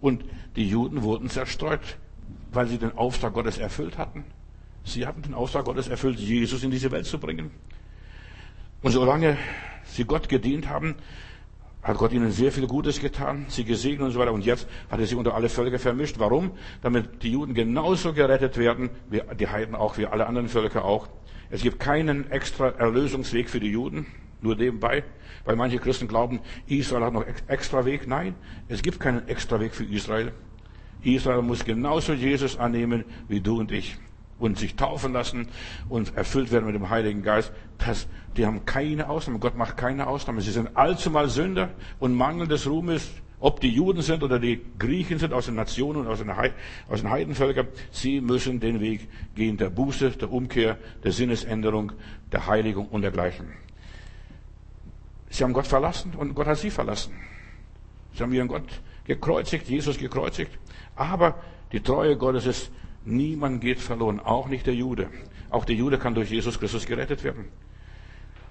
Und 0.00 0.24
die 0.56 0.68
Juden 0.68 1.02
wurden 1.02 1.28
zerstreut, 1.28 1.98
weil 2.52 2.66
sie 2.66 2.78
den 2.78 2.96
Auftrag 2.96 3.34
Gottes 3.34 3.58
erfüllt 3.58 3.98
hatten. 3.98 4.24
Sie 4.84 5.06
hatten 5.06 5.22
den 5.22 5.34
Auftrag 5.34 5.64
Gottes 5.64 5.88
erfüllt, 5.88 6.18
Jesus 6.18 6.62
in 6.64 6.70
diese 6.70 6.90
Welt 6.90 7.06
zu 7.06 7.18
bringen. 7.18 7.50
Und 8.82 8.92
solange 8.92 9.36
sie 9.84 10.04
Gott 10.04 10.28
gedient 10.28 10.68
haben, 10.68 10.96
hat 11.82 11.96
Gott 11.96 12.12
ihnen 12.12 12.30
sehr 12.32 12.52
viel 12.52 12.66
Gutes 12.66 13.00
getan, 13.00 13.46
sie 13.48 13.64
gesegnet 13.64 14.06
und 14.06 14.10
so 14.10 14.18
weiter. 14.18 14.32
Und 14.32 14.44
jetzt 14.44 14.66
hat 14.90 15.00
er 15.00 15.06
sie 15.06 15.14
unter 15.14 15.34
alle 15.34 15.48
Völker 15.48 15.78
vermischt. 15.78 16.18
Warum? 16.18 16.52
Damit 16.82 17.22
die 17.22 17.32
Juden 17.32 17.54
genauso 17.54 18.12
gerettet 18.12 18.58
werden, 18.58 18.90
wie 19.08 19.22
die 19.38 19.48
Heiden 19.48 19.74
auch, 19.74 19.96
wie 19.96 20.06
alle 20.06 20.26
anderen 20.26 20.48
Völker 20.48 20.84
auch. 20.84 21.08
Es 21.50 21.62
gibt 21.62 21.80
keinen 21.80 22.30
extra 22.30 22.68
Erlösungsweg 22.70 23.48
für 23.48 23.60
die 23.60 23.70
Juden, 23.70 24.06
nur 24.40 24.56
nebenbei, 24.56 25.04
weil 25.44 25.56
manche 25.56 25.78
Christen 25.78 26.08
glauben, 26.08 26.40
Israel 26.66 27.04
hat 27.04 27.12
noch 27.14 27.24
extra 27.46 27.84
Weg. 27.84 28.06
Nein, 28.06 28.34
es 28.68 28.82
gibt 28.82 29.00
keinen 29.00 29.26
extra 29.28 29.58
Weg 29.60 29.74
für 29.74 29.84
Israel. 29.84 30.32
Israel 31.02 31.42
muss 31.42 31.64
genauso 31.64 32.12
Jesus 32.12 32.58
annehmen 32.58 33.04
wie 33.28 33.40
du 33.40 33.60
und 33.60 33.72
ich 33.72 33.96
und 34.38 34.58
sich 34.58 34.76
taufen 34.76 35.12
lassen 35.12 35.48
und 35.88 36.16
erfüllt 36.16 36.52
werden 36.52 36.66
mit 36.66 36.74
dem 36.74 36.90
Heiligen 36.90 37.22
Geist, 37.22 37.52
das, 37.78 38.06
die 38.36 38.46
haben 38.46 38.64
keine 38.64 39.08
Ausnahme. 39.08 39.38
Gott 39.38 39.56
macht 39.56 39.76
keine 39.76 40.06
Ausnahme. 40.06 40.40
Sie 40.40 40.52
sind 40.52 40.76
allzumal 40.76 41.28
Sünder 41.28 41.70
und 41.98 42.14
Mangel 42.14 42.46
des 42.46 42.66
Ruhmes 42.66 43.10
Ob 43.40 43.60
die 43.60 43.70
Juden 43.70 44.02
sind 44.02 44.24
oder 44.24 44.40
die 44.40 44.60
Griechen 44.78 45.18
sind 45.18 45.32
aus 45.32 45.46
den 45.46 45.54
Nationen, 45.54 46.08
aus 46.08 46.18
den, 46.18 46.30
aus 46.30 47.00
den 47.00 47.10
Heidenvölkern, 47.10 47.68
sie 47.92 48.20
müssen 48.20 48.58
den 48.58 48.80
Weg 48.80 49.08
gehen 49.36 49.56
der 49.56 49.70
Buße, 49.70 50.10
der 50.10 50.32
Umkehr, 50.32 50.76
der 51.04 51.12
Sinnesänderung, 51.12 51.92
der 52.32 52.46
Heiligung 52.48 52.88
und 52.88 53.02
dergleichen. 53.02 53.46
Sie 55.30 55.44
haben 55.44 55.52
Gott 55.52 55.68
verlassen 55.68 56.14
und 56.16 56.34
Gott 56.34 56.48
hat 56.48 56.58
sie 56.58 56.70
verlassen. 56.70 57.14
Sie 58.14 58.22
haben 58.24 58.32
ihren 58.32 58.48
Gott 58.48 58.64
gekreuzigt, 59.04 59.68
Jesus 59.68 59.98
gekreuzigt. 59.98 60.50
Aber 60.96 61.36
die 61.70 61.80
Treue 61.80 62.16
Gottes 62.16 62.46
ist, 62.46 62.72
niemand 63.04 63.60
geht 63.60 63.80
verloren, 63.80 64.20
auch 64.20 64.48
nicht 64.48 64.66
der 64.66 64.74
Jude. 64.74 65.08
Auch 65.50 65.64
der 65.64 65.76
Jude 65.76 65.98
kann 65.98 66.14
durch 66.14 66.30
Jesus 66.30 66.58
Christus 66.58 66.86
gerettet 66.86 67.24
werden. 67.24 67.46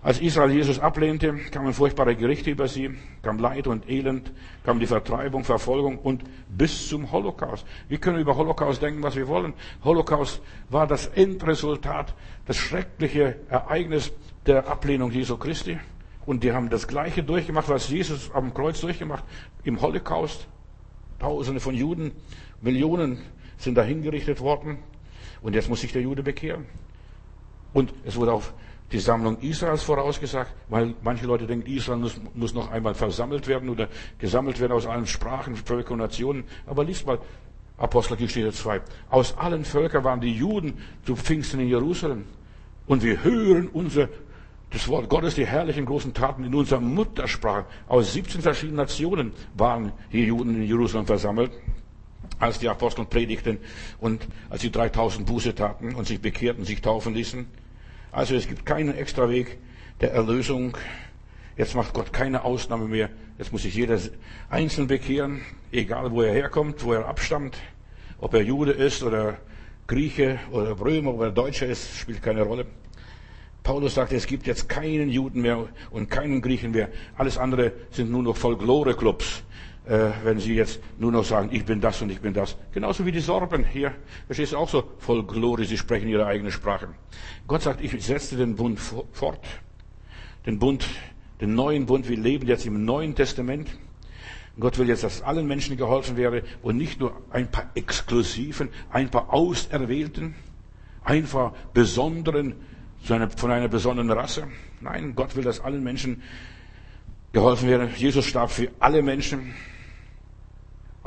Als 0.04 0.20
Israel 0.22 0.52
Jesus 0.52 0.80
ablehnte, 0.80 1.34
kamen 1.52 1.74
furchtbare 1.74 2.16
Gerichte 2.16 2.52
über 2.52 2.68
sie, 2.68 2.92
kam 3.24 3.40
Leid 3.40 3.68
und 3.68 3.90
Elend, 3.90 4.32
kam 4.64 4.80
die 4.80 4.86
Vertreibung, 4.86 5.44
Verfolgung 5.44 5.98
und 5.98 6.24
bis 6.48 6.88
zum 6.88 7.12
Holocaust. 7.12 7.66
Wir 7.90 7.98
können 7.98 8.20
über 8.20 8.38
Holocaust 8.38 8.82
denken, 8.82 9.02
was 9.04 9.16
wir 9.16 9.28
wollen. 9.28 9.54
Holocaust 9.84 10.42
war 10.70 10.88
das 10.88 11.08
Endresultat, 11.08 12.14
das 12.46 12.56
schreckliche 12.58 13.38
Ereignis 13.50 14.14
der 14.46 14.68
Ablehnung 14.68 15.12
Jesu 15.12 15.36
Christi. 15.36 15.78
Und 16.26 16.44
die 16.44 16.52
haben 16.52 16.70
das 16.70 16.88
Gleiche 16.88 17.24
durchgemacht, 17.24 17.68
was 17.68 17.90
Jesus 17.90 18.32
am 18.34 18.54
Kreuz 18.54 18.80
durchgemacht, 18.80 19.24
im 19.64 19.82
Holocaust. 19.82 20.48
Tausende 21.20 21.60
von 21.60 21.74
Juden, 21.74 22.12
Millionen 22.62 23.20
sind 23.58 23.76
da 23.76 23.84
hingerichtet 23.84 24.40
worden. 24.40 24.80
Und 25.42 25.54
jetzt 25.54 25.70
muss 25.70 25.82
sich 25.82 25.92
der 25.92 26.02
Jude 26.02 26.24
bekehren. 26.24 26.66
Und 27.74 27.94
es 28.06 28.16
wurde 28.16 28.34
auf 28.34 28.54
die 28.92 29.00
Sammlung 29.00 29.38
Israels 29.40 29.84
vorausgesagt, 29.84 30.54
weil 30.70 30.96
manche 31.04 31.26
Leute 31.26 31.46
denken, 31.46 31.70
Israel 31.70 32.00
muss, 32.00 32.20
muss 32.34 32.54
noch 32.54 32.72
einmal 32.72 32.96
versammelt 32.96 33.48
werden 33.48 33.70
oder 33.70 33.90
gesammelt 34.18 34.60
werden 34.60 34.72
aus 34.72 34.86
allen 34.86 35.06
Sprachen, 35.06 35.56
Völkern 35.56 35.94
und 35.94 36.00
Nationen. 36.00 36.46
Aber 36.66 36.86
liest 36.86 37.06
mal 37.06 37.20
Apostelgeschichte 37.78 38.52
2. 38.52 38.82
Aus 39.10 39.38
allen 39.38 39.66
Völkern 39.66 40.04
waren 40.04 40.22
die 40.22 40.34
Juden 40.34 40.76
zu 41.06 41.16
Pfingsten 41.16 41.60
in 41.60 41.68
Jerusalem. 41.68 42.24
Und 42.88 43.04
wir 43.04 43.24
hören 43.24 43.68
unser, 43.68 44.08
das 44.70 44.88
Wort 44.88 45.10
Gottes, 45.10 45.36
die 45.36 45.46
herrlichen 45.46 45.86
großen 45.86 46.14
Taten 46.14 46.46
in 46.46 46.56
unserer 46.56 46.80
Muttersprache. 46.80 47.66
Aus 47.88 48.14
17 48.14 48.42
verschiedenen 48.42 48.78
Nationen 48.78 49.34
waren 49.56 49.92
die 50.14 50.24
Juden 50.24 50.56
in 50.56 50.64
Jerusalem 50.64 51.06
versammelt 51.06 51.52
als 52.40 52.60
die 52.60 52.70
Apostel 52.70 53.06
predigten 53.06 53.58
und 54.00 54.28
als 54.50 54.62
die 54.62 54.72
3000 54.72 55.26
Buße 55.26 55.56
taten 55.56 55.96
und 55.96 56.08
sich 56.08 56.22
bekehrten, 56.22 56.66
sich 56.66 56.82
taufen 56.82 57.14
ließen. 57.14 57.48
Also 58.12 58.36
es 58.36 58.48
gibt 58.48 58.66
keinen 58.66 58.96
extra 58.96 59.30
Weg 59.30 59.58
der 60.02 60.12
Erlösung. 60.12 60.78
Jetzt 61.58 61.76
macht 61.76 61.94
Gott 61.94 62.14
keine 62.14 62.44
Ausnahme 62.44 62.88
mehr. 62.88 63.10
Jetzt 63.38 63.52
muss 63.52 63.64
sich 63.64 63.76
jeder 63.76 64.00
einzeln 64.50 64.88
bekehren, 64.88 65.42
egal 65.72 66.12
wo 66.12 66.22
er 66.22 66.34
herkommt, 66.34 66.84
wo 66.84 66.94
er 66.94 67.08
abstammt, 67.08 67.58
ob 68.20 68.34
er 68.34 68.42
Jude 68.42 68.72
ist 68.72 69.04
oder 69.04 69.38
Grieche 69.88 70.40
oder 70.52 70.80
Römer 70.80 71.14
oder 71.14 71.32
Deutscher 71.32 71.68
ist, 71.68 71.96
spielt 71.98 72.22
keine 72.22 72.42
Rolle. 72.42 72.66
Paulus 73.64 73.96
sagt, 73.96 74.14
es 74.14 74.28
gibt 74.28 74.48
jetzt 74.48 74.70
keinen 74.70 75.10
Juden 75.10 75.42
mehr 75.42 75.68
und 75.92 76.10
keinen 76.10 76.42
Griechen 76.42 76.72
mehr. 76.72 76.90
Alles 77.18 77.38
andere 77.38 77.74
sind 77.92 78.10
nur 78.10 78.24
noch 78.24 78.38
Folklore-Clubs 78.38 79.44
wenn 79.88 80.40
sie 80.40 80.54
jetzt 80.54 80.82
nur 80.98 81.12
noch 81.12 81.24
sagen, 81.24 81.50
ich 81.52 81.64
bin 81.64 81.80
das 81.80 82.02
und 82.02 82.10
ich 82.10 82.20
bin 82.20 82.34
das. 82.34 82.58
Genauso 82.74 83.06
wie 83.06 83.12
die 83.12 83.22
Sorben 83.22 83.64
hier. 83.64 83.94
Das 84.28 84.38
ist 84.38 84.54
auch 84.54 84.68
so 84.68 84.84
voll 85.00 85.24
Glory, 85.26 85.66
sie 85.66 85.78
sprechen 85.78 86.10
ihre 86.10 86.26
eigene 86.26 86.52
Sprache. 86.52 86.90
Gott 87.48 87.62
sagt, 87.62 87.82
ich 87.82 87.92
setze 88.04 88.36
den 88.36 88.56
Bund 88.56 88.80
fort. 88.80 89.40
Den 90.46 90.60
Bund, 90.60 90.86
den 91.40 91.56
neuen 91.56 91.86
Bund. 91.86 92.10
Wir 92.10 92.18
leben 92.18 92.48
jetzt 92.48 92.66
im 92.66 92.84
Neuen 92.84 93.16
Testament. 93.16 93.70
Gott 94.60 94.78
will 94.78 94.90
jetzt, 94.90 95.04
dass 95.04 95.22
allen 95.22 95.48
Menschen 95.48 95.78
geholfen 95.78 96.18
wäre 96.18 96.44
und 96.64 96.78
nicht 96.78 97.00
nur 97.00 97.22
ein 97.30 97.50
paar 97.50 97.70
Exklusiven, 97.76 98.70
ein 98.90 99.10
paar 99.10 99.32
Auserwählten, 99.34 100.36
einfach 101.04 101.54
Besonderen 101.74 102.56
von 103.04 103.52
einer 103.52 103.68
besonderen 103.68 104.12
Rasse. 104.12 104.48
Nein, 104.82 105.14
Gott 105.16 105.36
will, 105.36 105.44
dass 105.44 105.60
allen 105.60 105.84
Menschen 105.84 106.24
geholfen 107.32 107.70
wäre. 107.70 107.88
Jesus 107.96 108.26
starb 108.26 108.52
für 108.52 108.70
alle 108.80 109.02
Menschen 109.02 109.54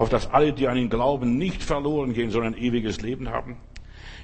auf 0.00 0.08
dass 0.08 0.32
alle, 0.32 0.54
die 0.54 0.66
an 0.66 0.78
ihn 0.78 0.88
glauben, 0.88 1.36
nicht 1.36 1.62
verloren 1.62 2.14
gehen, 2.14 2.30
sondern 2.30 2.54
ein 2.54 2.58
ewiges 2.58 3.02
Leben 3.02 3.28
haben. 3.28 3.58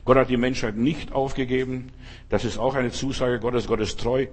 Gott 0.06 0.16
hat 0.16 0.30
die 0.30 0.38
Menschheit 0.38 0.74
nicht 0.74 1.12
aufgegeben. 1.12 1.92
Das 2.30 2.46
ist 2.46 2.56
auch 2.56 2.74
eine 2.76 2.92
Zusage 2.92 3.40
Gottes. 3.40 3.66
Gott 3.66 3.80
ist 3.80 4.00
treu. 4.00 4.26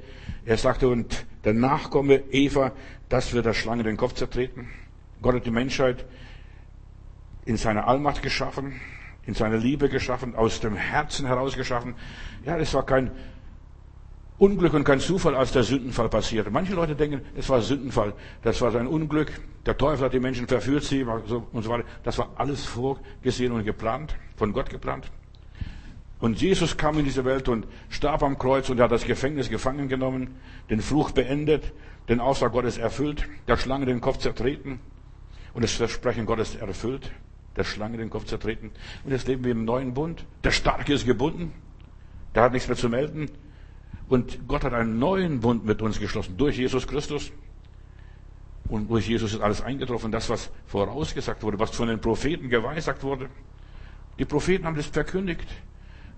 Er 0.45 0.56
sagte, 0.56 0.88
und 0.88 1.25
der 1.43 1.53
Nachkomme 1.53 2.23
Eva, 2.32 2.71
das 3.10 3.34
wird 3.34 3.45
der 3.45 3.53
Schlange 3.53 3.84
den 3.84 3.97
Kopf 3.97 4.13
zertreten. 4.13 4.69
Gott 5.21 5.36
hat 5.36 5.45
die 5.45 5.51
Menschheit 5.51 6.06
in 7.43 7.58
seiner 7.58 7.89
Allmacht 7.89 8.21
geschaffen, 8.21 8.79
in 9.25 9.34
seiner 9.34 9.58
Liebe 9.58 9.89
geschaffen, 9.89 10.36
aus 10.36 10.62
dem 10.62 10.77
Herzen 10.77 11.25
heraus 11.25 11.58
geschaffen. 11.58 11.95
Ja, 12.45 12.58
das 12.58 12.73
war 12.73 12.86
kein 12.86 13.12
Unglück 14.43 14.73
und 14.73 14.84
kein 14.84 14.99
Zufall, 14.99 15.36
als 15.36 15.53
der 15.53 15.63
Sündenfall 15.63 16.10
passierte. 16.10 16.51
Manche 16.51 16.73
Leute 16.73 16.97
denken, 16.97 17.21
es 17.34 17.47
war 17.47 17.62
Sündenfall, 17.62 18.13
das 18.41 18.60
war 18.60 18.71
sein 18.71 18.88
Unglück, 18.88 19.32
der 19.65 19.77
Teufel 19.77 20.03
hat 20.03 20.13
die 20.13 20.19
Menschen 20.19 20.47
verführt, 20.47 20.84
sie 20.84 21.01
und 21.03 21.63
so 21.63 21.69
weiter. 21.69 21.86
Das 22.03 22.17
war 22.17 22.32
alles 22.36 22.65
vorgesehen 22.65 23.53
und 23.53 23.63
geplant, 23.63 24.17
von 24.36 24.51
Gott 24.51 24.69
geplant. 24.69 25.10
Und 26.19 26.41
Jesus 26.41 26.75
kam 26.75 26.99
in 26.99 27.06
diese 27.06 27.23
Welt 27.23 27.47
und 27.47 27.67
starb 27.88 28.21
am 28.21 28.38
Kreuz 28.38 28.69
und 28.69 28.79
er 28.79 28.84
hat 28.86 28.91
das 28.91 29.06
Gefängnis 29.06 29.49
gefangen 29.49 29.88
genommen, 29.88 30.36
den 30.69 30.82
Fluch 30.82 31.12
beendet, 31.12 31.71
den 32.10 32.19
Auftrag 32.19 32.51
Gottes 32.51 32.77
erfüllt, 32.77 33.25
der 33.47 33.56
Schlange 33.56 33.86
den 33.86 34.01
Kopf 34.01 34.17
zertreten 34.17 34.82
und 35.53 35.62
das 35.63 35.71
Versprechen 35.71 36.25
Gottes 36.25 36.56
erfüllt, 36.56 37.12
der 37.56 37.63
Schlange 37.63 37.97
den 37.97 38.10
Kopf 38.10 38.25
zertreten. 38.25 38.71
Und 39.06 39.12
jetzt 39.12 39.25
leben 39.25 39.45
wir 39.45 39.53
im 39.53 39.63
neuen 39.63 39.93
Bund. 39.93 40.25
Der 40.43 40.51
Starke 40.51 40.91
ist 40.91 41.06
gebunden, 41.06 41.53
der 42.36 42.43
hat 42.43 42.51
nichts 42.51 42.67
mehr 42.67 42.75
zu 42.75 42.89
melden. 42.89 43.29
Und 44.13 44.47
Gott 44.47 44.63
hat 44.63 44.73
einen 44.73 44.99
neuen 44.99 45.39
Bund 45.39 45.65
mit 45.65 45.82
uns 45.82 45.99
geschlossen 45.99 46.38
durch 46.38 46.56
Jesus 46.56 46.86
Christus. 46.86 47.32
Und 48.69 48.88
durch 48.88 49.08
Jesus 49.08 49.34
ist 49.34 49.41
alles 49.41 49.60
eingetroffen, 49.60 50.12
das, 50.12 50.30
was 50.30 50.52
vorausgesagt 50.67 51.41
wurde, 51.41 51.58
was 51.58 51.71
von 51.71 51.88
den 51.88 51.99
Propheten 51.99 52.47
geweissagt 52.47 53.02
wurde. 53.02 53.28
Die 54.19 54.26
Propheten 54.26 54.67
haben 54.67 54.76
das 54.76 54.86
verkündigt 54.86 55.47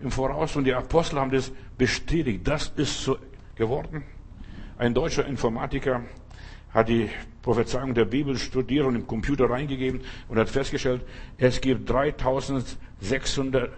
im 0.02 0.12
Voraus 0.12 0.58
und 0.58 0.66
die 0.66 0.74
Apostel 0.74 1.20
haben 1.20 1.32
das 1.32 1.54
bestätigt. 1.78 2.46
Das 2.46 2.74
ist 2.76 3.02
so 3.02 3.18
geworden. 3.56 4.04
Ein 4.78 4.94
deutscher 4.94 5.26
Informatiker 5.26 6.04
hat 6.74 6.90
die 6.90 7.10
Prophezeiung 7.44 7.94
der 7.94 8.04
Bibel 8.04 8.38
studiert 8.38 8.86
und 8.88 8.96
im 8.96 9.08
Computer 9.08 9.50
reingegeben 9.50 10.02
und 10.28 10.38
hat 10.38 10.50
festgestellt, 10.50 11.02
es 11.38 11.62
gibt 11.62 11.90
3600 11.90 13.72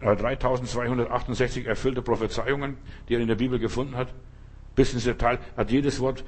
3268 0.00 1.66
äh, 1.66 1.68
erfüllte 1.68 2.02
Prophezeiungen, 2.02 2.76
die 3.08 3.14
er 3.14 3.20
in 3.20 3.28
der 3.28 3.34
Bibel 3.34 3.58
gefunden 3.58 3.96
hat. 3.96 4.08
Bis 4.74 4.92
ins 4.92 5.04
Detail 5.04 5.38
hat 5.56 5.70
jedes 5.70 6.00
Wort 6.00 6.24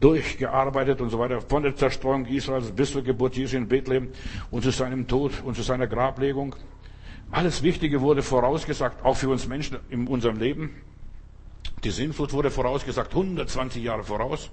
durchgearbeitet 0.00 1.00
und 1.00 1.10
so 1.10 1.18
weiter, 1.18 1.40
von 1.40 1.62
der 1.62 1.76
Zerstreuung 1.76 2.26
Israels 2.26 2.72
bis 2.72 2.90
zur 2.90 3.02
Geburt 3.02 3.36
Jesu 3.36 3.56
in 3.56 3.68
Bethlehem 3.68 4.08
und 4.50 4.62
zu 4.64 4.70
seinem 4.70 5.06
Tod 5.06 5.32
und 5.44 5.54
zu 5.54 5.62
seiner 5.62 5.86
Grablegung. 5.86 6.56
Alles 7.30 7.62
Wichtige 7.62 8.00
wurde 8.00 8.22
vorausgesagt, 8.22 9.04
auch 9.04 9.16
für 9.16 9.28
uns 9.28 9.46
Menschen 9.46 9.78
in 9.90 10.08
unserem 10.08 10.38
Leben. 10.38 10.70
Die 11.84 11.90
Sinnflut 11.90 12.32
wurde 12.32 12.50
vorausgesagt, 12.50 13.12
120 13.12 13.82
Jahre 13.82 14.02
voraus. 14.02 14.50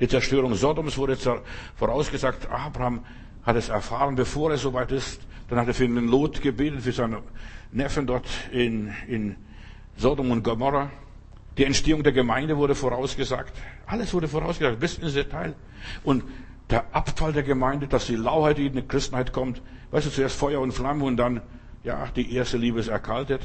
Die 0.00 0.08
Zerstörung 0.08 0.54
Sodoms 0.54 0.96
wurde 0.98 1.16
vorausgesagt. 1.76 2.50
Abraham 2.50 3.04
hat 3.44 3.56
es 3.56 3.68
erfahren, 3.68 4.16
bevor 4.16 4.50
er 4.50 4.58
soweit 4.58 4.92
ist. 4.92 5.20
Dann 5.48 5.58
hat 5.58 5.68
er 5.68 5.74
für 5.74 5.86
den 5.86 6.08
Lot 6.08 6.42
gebetet, 6.42 6.82
für 6.82 6.92
seine 6.92 7.22
Neffen 7.76 8.06
dort 8.06 8.26
in, 8.50 8.92
in 9.06 9.36
Sodom 9.96 10.30
und 10.30 10.42
Gomorra. 10.42 10.90
Die 11.56 11.64
Entstehung 11.64 12.02
der 12.02 12.12
Gemeinde 12.12 12.56
wurde 12.56 12.74
vorausgesagt. 12.74 13.56
Alles 13.86 14.12
wurde 14.12 14.28
vorausgesagt, 14.28 14.78
bis 14.80 14.98
ins 14.98 15.14
Detail. 15.14 15.54
Und 16.04 16.24
der 16.70 16.94
Abfall 16.94 17.32
der 17.32 17.42
Gemeinde, 17.42 17.86
dass 17.86 18.06
die 18.06 18.16
Lauheit, 18.16 18.58
in 18.58 18.72
die 18.72 18.82
Christenheit 18.82 19.32
kommt, 19.32 19.62
weißt 19.90 20.06
du, 20.06 20.10
zuerst 20.10 20.36
Feuer 20.36 20.60
und 20.60 20.72
Flamme 20.72 21.04
und 21.04 21.16
dann, 21.16 21.40
ja, 21.84 22.08
die 22.16 22.34
erste 22.34 22.56
Liebe 22.56 22.80
ist 22.80 22.88
erkaltet. 22.88 23.40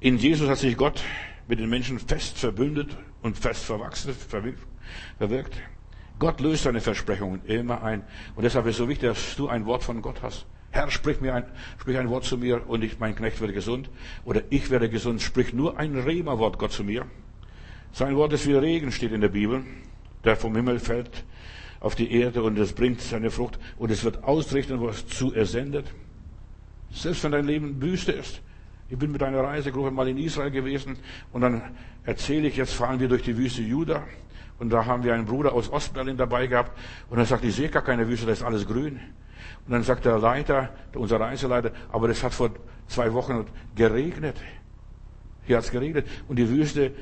In 0.00 0.18
Jesus 0.18 0.48
hat 0.48 0.58
sich 0.58 0.76
Gott 0.76 1.02
mit 1.48 1.58
den 1.58 1.68
Menschen 1.68 1.98
fest 1.98 2.38
verbündet 2.38 2.96
und 3.22 3.36
fest 3.36 3.64
verwachsen, 3.64 4.14
verwirkt. 5.18 5.56
Gott 6.18 6.40
löst 6.40 6.62
seine 6.62 6.80
Versprechungen 6.80 7.44
immer 7.44 7.82
ein. 7.82 8.02
Und 8.34 8.44
deshalb 8.44 8.66
ist 8.66 8.72
es 8.72 8.78
so 8.78 8.88
wichtig, 8.88 9.08
dass 9.10 9.36
du 9.36 9.48
ein 9.48 9.66
Wort 9.66 9.82
von 9.82 10.00
Gott 10.00 10.22
hast. 10.22 10.46
Herr, 10.76 10.90
sprich 10.90 11.22
mir 11.22 11.34
ein, 11.34 11.44
sprich 11.80 11.96
ein 11.96 12.10
Wort 12.10 12.24
zu 12.24 12.36
mir 12.36 12.68
und 12.68 12.84
ich, 12.84 12.98
mein 12.98 13.16
Knecht 13.16 13.40
werde 13.40 13.54
gesund. 13.54 13.88
Oder 14.24 14.42
ich 14.50 14.70
werde 14.70 14.90
gesund. 14.90 15.22
Sprich 15.22 15.54
nur 15.54 15.78
ein 15.78 15.98
Rema-Wort 15.98 16.58
Gott 16.58 16.72
zu 16.72 16.84
mir. 16.84 17.06
Sein 17.92 18.14
Wort 18.14 18.34
ist 18.34 18.46
wie 18.46 18.52
Regen, 18.52 18.92
steht 18.92 19.12
in 19.12 19.22
der 19.22 19.30
Bibel, 19.30 19.64
der 20.24 20.36
vom 20.36 20.54
Himmel 20.54 20.78
fällt 20.78 21.24
auf 21.80 21.94
die 21.94 22.12
Erde 22.12 22.42
und 22.42 22.58
es 22.58 22.72
bringt 22.72 23.00
seine 23.00 23.30
Frucht 23.30 23.58
und 23.78 23.90
es 23.90 24.04
wird 24.04 24.22
ausrichten, 24.22 24.80
was 24.82 25.06
zu 25.06 25.32
er 25.32 25.46
sendet. 25.46 25.86
Selbst 26.90 27.24
wenn 27.24 27.32
dein 27.32 27.46
Leben 27.46 27.80
Wüste 27.80 28.12
ist. 28.12 28.42
Ich 28.90 28.98
bin 28.98 29.12
mit 29.12 29.22
einer 29.22 29.40
Reisegruppe 29.40 29.90
mal 29.90 30.08
in 30.08 30.18
Israel 30.18 30.50
gewesen 30.50 30.98
und 31.32 31.40
dann 31.40 31.62
erzähle 32.04 32.48
ich, 32.48 32.56
jetzt 32.56 32.74
fahren 32.74 33.00
wir 33.00 33.08
durch 33.08 33.22
die 33.22 33.36
Wüste 33.36 33.62
Juda 33.62 34.04
Und 34.58 34.70
da 34.70 34.86
haben 34.86 35.04
wir 35.04 35.14
einen 35.14 35.26
Bruder 35.26 35.52
aus 35.52 35.70
Ostberlin 35.70 36.16
dabei 36.16 36.46
gehabt. 36.46 36.72
Und 37.10 37.18
er 37.18 37.26
sagt, 37.26 37.44
ich 37.44 37.54
sehe 37.54 37.68
gar 37.68 37.82
keine 37.82 38.08
Wüste, 38.08 38.26
da 38.26 38.32
ist 38.32 38.42
alles 38.42 38.66
grün. 38.66 39.00
Und 39.66 39.72
dann 39.72 39.82
sagt 39.82 40.04
der 40.04 40.18
Leiter, 40.18 40.70
unser 40.94 41.18
Reiseleiter, 41.18 41.72
aber 41.90 42.08
das 42.08 42.22
hat 42.22 42.32
vor 42.32 42.50
zwei 42.86 43.12
Wochen 43.12 43.46
geregnet. 43.74 44.36
Hier 45.44 45.56
hat 45.56 45.64
es 45.64 45.70
geregnet. 45.70 46.06
Und 46.28 46.38
die 46.38 46.48
Wüste 46.48 46.92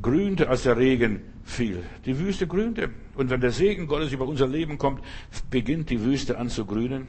grünte, 0.00 0.48
als 0.48 0.62
der 0.64 0.76
Regen 0.76 1.22
fiel. 1.44 1.82
Die 2.04 2.18
Wüste 2.18 2.46
grünte. 2.46 2.90
Und 3.14 3.30
wenn 3.30 3.40
der 3.40 3.50
Segen 3.50 3.86
Gottes 3.86 4.12
über 4.12 4.26
unser 4.26 4.46
Leben 4.46 4.78
kommt, 4.78 5.02
beginnt 5.50 5.90
die 5.90 6.02
Wüste 6.02 6.38
an 6.38 6.48
zu 6.48 6.64
grünen. 6.64 7.06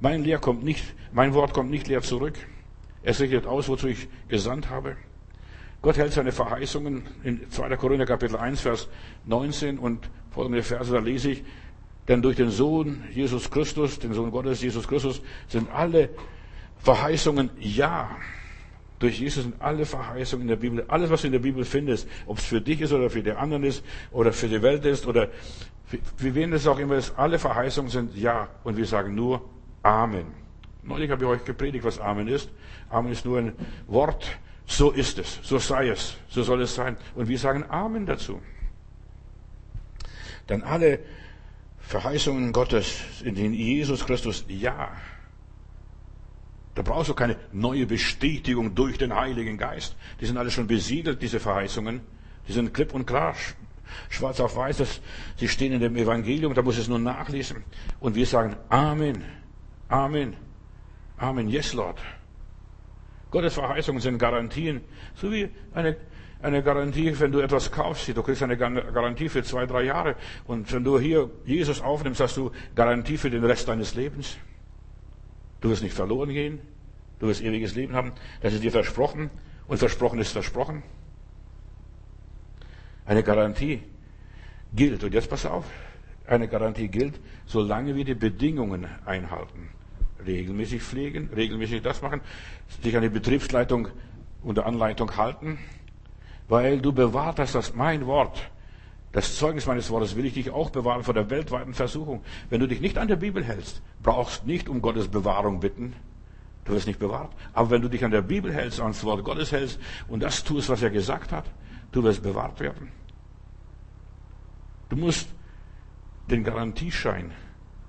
Mein 0.00 0.24
Lehr 0.24 0.38
kommt 0.38 0.64
nicht, 0.64 0.94
mein 1.12 1.34
Wort 1.34 1.52
kommt 1.52 1.70
nicht 1.70 1.88
leer 1.88 2.02
zurück. 2.02 2.34
Es 3.02 3.20
richtet 3.20 3.46
aus, 3.46 3.68
wozu 3.68 3.88
ich 3.88 4.08
gesandt 4.28 4.70
habe. 4.70 4.96
Gott 5.82 5.98
hält 5.98 6.12
seine 6.12 6.32
Verheißungen 6.32 7.02
in 7.22 7.50
2. 7.50 7.76
Korinther 7.76 8.06
Kapitel 8.06 8.36
1, 8.36 8.60
Vers 8.60 8.88
19 9.26 9.78
und 9.78 10.08
folgende 10.30 10.62
Verse, 10.62 10.90
da 10.90 10.98
lese 10.98 11.32
ich, 11.32 11.44
denn 12.08 12.20
durch 12.20 12.36
den 12.36 12.50
Sohn 12.50 13.04
Jesus 13.12 13.50
Christus, 13.50 13.98
den 13.98 14.12
Sohn 14.12 14.30
Gottes 14.30 14.62
Jesus 14.62 14.86
Christus, 14.86 15.22
sind 15.48 15.70
alle 15.70 16.10
Verheißungen 16.78 17.50
Ja. 17.58 18.16
Durch 18.98 19.18
Jesus 19.18 19.42
sind 19.42 19.60
alle 19.60 19.84
Verheißungen 19.86 20.42
in 20.42 20.48
der 20.48 20.56
Bibel, 20.56 20.84
alles, 20.88 21.10
was 21.10 21.22
du 21.22 21.26
in 21.26 21.32
der 21.32 21.40
Bibel 21.40 21.64
findest, 21.64 22.08
ob 22.26 22.38
es 22.38 22.44
für 22.44 22.60
dich 22.60 22.80
ist 22.80 22.92
oder 22.92 23.10
für 23.10 23.22
die 23.22 23.32
anderen 23.32 23.64
ist 23.64 23.84
oder 24.12 24.32
für 24.32 24.48
die 24.48 24.62
Welt 24.62 24.84
ist 24.84 25.06
oder 25.06 25.28
für 26.16 26.34
wen 26.34 26.52
es 26.52 26.66
auch 26.66 26.78
immer 26.78 26.96
ist, 26.96 27.18
alle 27.18 27.38
Verheißungen 27.38 27.90
sind 27.90 28.16
Ja. 28.16 28.48
Und 28.64 28.76
wir 28.76 28.86
sagen 28.86 29.14
nur 29.14 29.42
Amen. 29.82 30.26
Neulich 30.82 31.10
habe 31.10 31.24
ich 31.24 31.30
euch 31.30 31.44
gepredigt, 31.44 31.84
was 31.84 31.98
Amen 31.98 32.28
ist. 32.28 32.50
Amen 32.90 33.12
ist 33.12 33.24
nur 33.24 33.38
ein 33.38 33.52
Wort, 33.86 34.38
so 34.66 34.90
ist 34.90 35.18
es, 35.18 35.40
so 35.42 35.58
sei 35.58 35.88
es, 35.88 36.16
so 36.28 36.42
soll 36.42 36.62
es 36.62 36.74
sein. 36.74 36.96
Und 37.14 37.28
wir 37.28 37.38
sagen 37.38 37.64
Amen 37.68 38.06
dazu. 38.06 38.40
Denn 40.48 40.62
alle 40.62 41.00
Verheißungen 41.86 42.52
Gottes 42.52 42.98
in 43.22 43.52
Jesus 43.52 44.04
Christus, 44.04 44.44
ja. 44.48 44.90
Da 46.74 46.82
brauchst 46.82 47.10
du 47.10 47.14
keine 47.14 47.36
neue 47.52 47.86
Bestätigung 47.86 48.74
durch 48.74 48.98
den 48.98 49.14
Heiligen 49.14 49.58
Geist. 49.58 49.94
Die 50.20 50.26
sind 50.26 50.36
alle 50.36 50.50
schon 50.50 50.66
besiegelt, 50.66 51.22
diese 51.22 51.38
Verheißungen. 51.38 52.00
Die 52.48 52.52
sind 52.52 52.74
klipp 52.74 52.94
und 52.94 53.06
klar, 53.06 53.34
schwarz 54.08 54.40
auf 54.40 54.56
weiß. 54.56 54.78
Das, 54.78 55.00
sie 55.36 55.48
stehen 55.48 55.72
in 55.72 55.80
dem 55.80 55.96
Evangelium, 55.96 56.52
da 56.54 56.62
muss 56.62 56.78
es 56.78 56.88
nur 56.88 56.98
nachlesen. 56.98 57.64
Und 58.00 58.16
wir 58.16 58.26
sagen 58.26 58.56
Amen, 58.68 59.22
Amen, 59.88 60.36
Amen, 61.16 61.48
yes, 61.48 61.74
Lord. 61.74 62.00
Gottes 63.30 63.54
Verheißungen 63.54 64.00
sind 64.00 64.18
Garantien, 64.18 64.80
so 65.14 65.30
wie 65.30 65.48
eine, 65.72 65.96
eine 66.42 66.62
Garantie, 66.62 67.18
wenn 67.18 67.32
du 67.32 67.40
etwas 67.40 67.70
kaufst. 67.70 68.08
Du 68.08 68.22
kriegst 68.22 68.42
eine 68.42 68.56
Garantie 68.56 69.28
für 69.28 69.42
zwei, 69.42 69.66
drei 69.66 69.82
Jahre. 69.82 70.16
Und 70.46 70.72
wenn 70.72 70.84
du 70.84 70.98
hier 70.98 71.30
Jesus 71.44 71.80
aufnimmst, 71.80 72.20
hast 72.20 72.36
du 72.36 72.50
Garantie 72.74 73.16
für 73.16 73.30
den 73.30 73.44
Rest 73.44 73.68
deines 73.68 73.94
Lebens. 73.94 74.36
Du 75.60 75.70
wirst 75.70 75.82
nicht 75.82 75.94
verloren 75.94 76.30
gehen. 76.30 76.60
Du 77.18 77.28
wirst 77.28 77.42
ewiges 77.42 77.74
Leben 77.74 77.94
haben. 77.94 78.12
Das 78.42 78.52
ist 78.52 78.62
dir 78.62 78.72
versprochen. 78.72 79.30
Und 79.66 79.78
versprochen 79.78 80.18
ist 80.18 80.32
versprochen. 80.32 80.82
Eine 83.06 83.22
Garantie 83.22 83.82
gilt. 84.74 85.02
Und 85.02 85.14
jetzt 85.14 85.30
pass 85.30 85.46
auf. 85.46 85.64
Eine 86.26 86.48
Garantie 86.48 86.88
gilt, 86.88 87.20
solange 87.46 87.94
wir 87.94 88.04
die 88.04 88.14
Bedingungen 88.14 88.86
einhalten 89.04 89.68
regelmäßig 90.26 90.82
pflegen, 90.82 91.30
regelmäßig 91.34 91.82
das 91.82 92.02
machen, 92.02 92.20
sich 92.82 92.96
an 92.96 93.02
die 93.02 93.08
Betriebsleitung 93.08 93.88
unter 94.42 94.66
Anleitung 94.66 95.16
halten, 95.16 95.58
weil 96.48 96.80
du 96.80 96.92
bewahrt 96.92 97.38
hast, 97.38 97.54
dass 97.54 97.74
mein 97.74 98.06
Wort, 98.06 98.50
das 99.12 99.36
Zeugnis 99.36 99.66
meines 99.66 99.90
Wortes 99.90 100.16
will 100.16 100.26
ich 100.26 100.34
dich 100.34 100.50
auch 100.50 100.70
bewahren 100.70 101.04
vor 101.04 101.14
der 101.14 101.30
weltweiten 101.30 101.72
Versuchung. 101.72 102.22
Wenn 102.50 102.60
du 102.60 102.66
dich 102.66 102.80
nicht 102.80 102.98
an 102.98 103.08
der 103.08 103.16
Bibel 103.16 103.44
hältst, 103.44 103.80
brauchst 104.02 104.46
nicht 104.46 104.68
um 104.68 104.82
Gottes 104.82 105.08
Bewahrung 105.08 105.60
bitten. 105.60 105.94
Du 106.64 106.72
wirst 106.72 106.86
nicht 106.86 106.98
bewahrt. 106.98 107.32
Aber 107.52 107.70
wenn 107.70 107.82
du 107.82 107.88
dich 107.88 108.04
an 108.04 108.10
der 108.10 108.22
Bibel 108.22 108.52
hältst, 108.52 108.80
ans 108.80 109.04
Wort 109.04 109.22
Gottes 109.24 109.52
hältst 109.52 109.78
und 110.08 110.22
das 110.22 110.42
tust, 110.42 110.68
was 110.68 110.82
er 110.82 110.90
gesagt 110.90 111.30
hat, 111.30 111.44
du 111.92 112.02
wirst 112.02 112.22
bewahrt 112.22 112.58
werden. 112.58 112.90
Du 114.88 114.96
musst 114.96 115.28
den 116.28 116.42
Garantieschein 116.42 117.32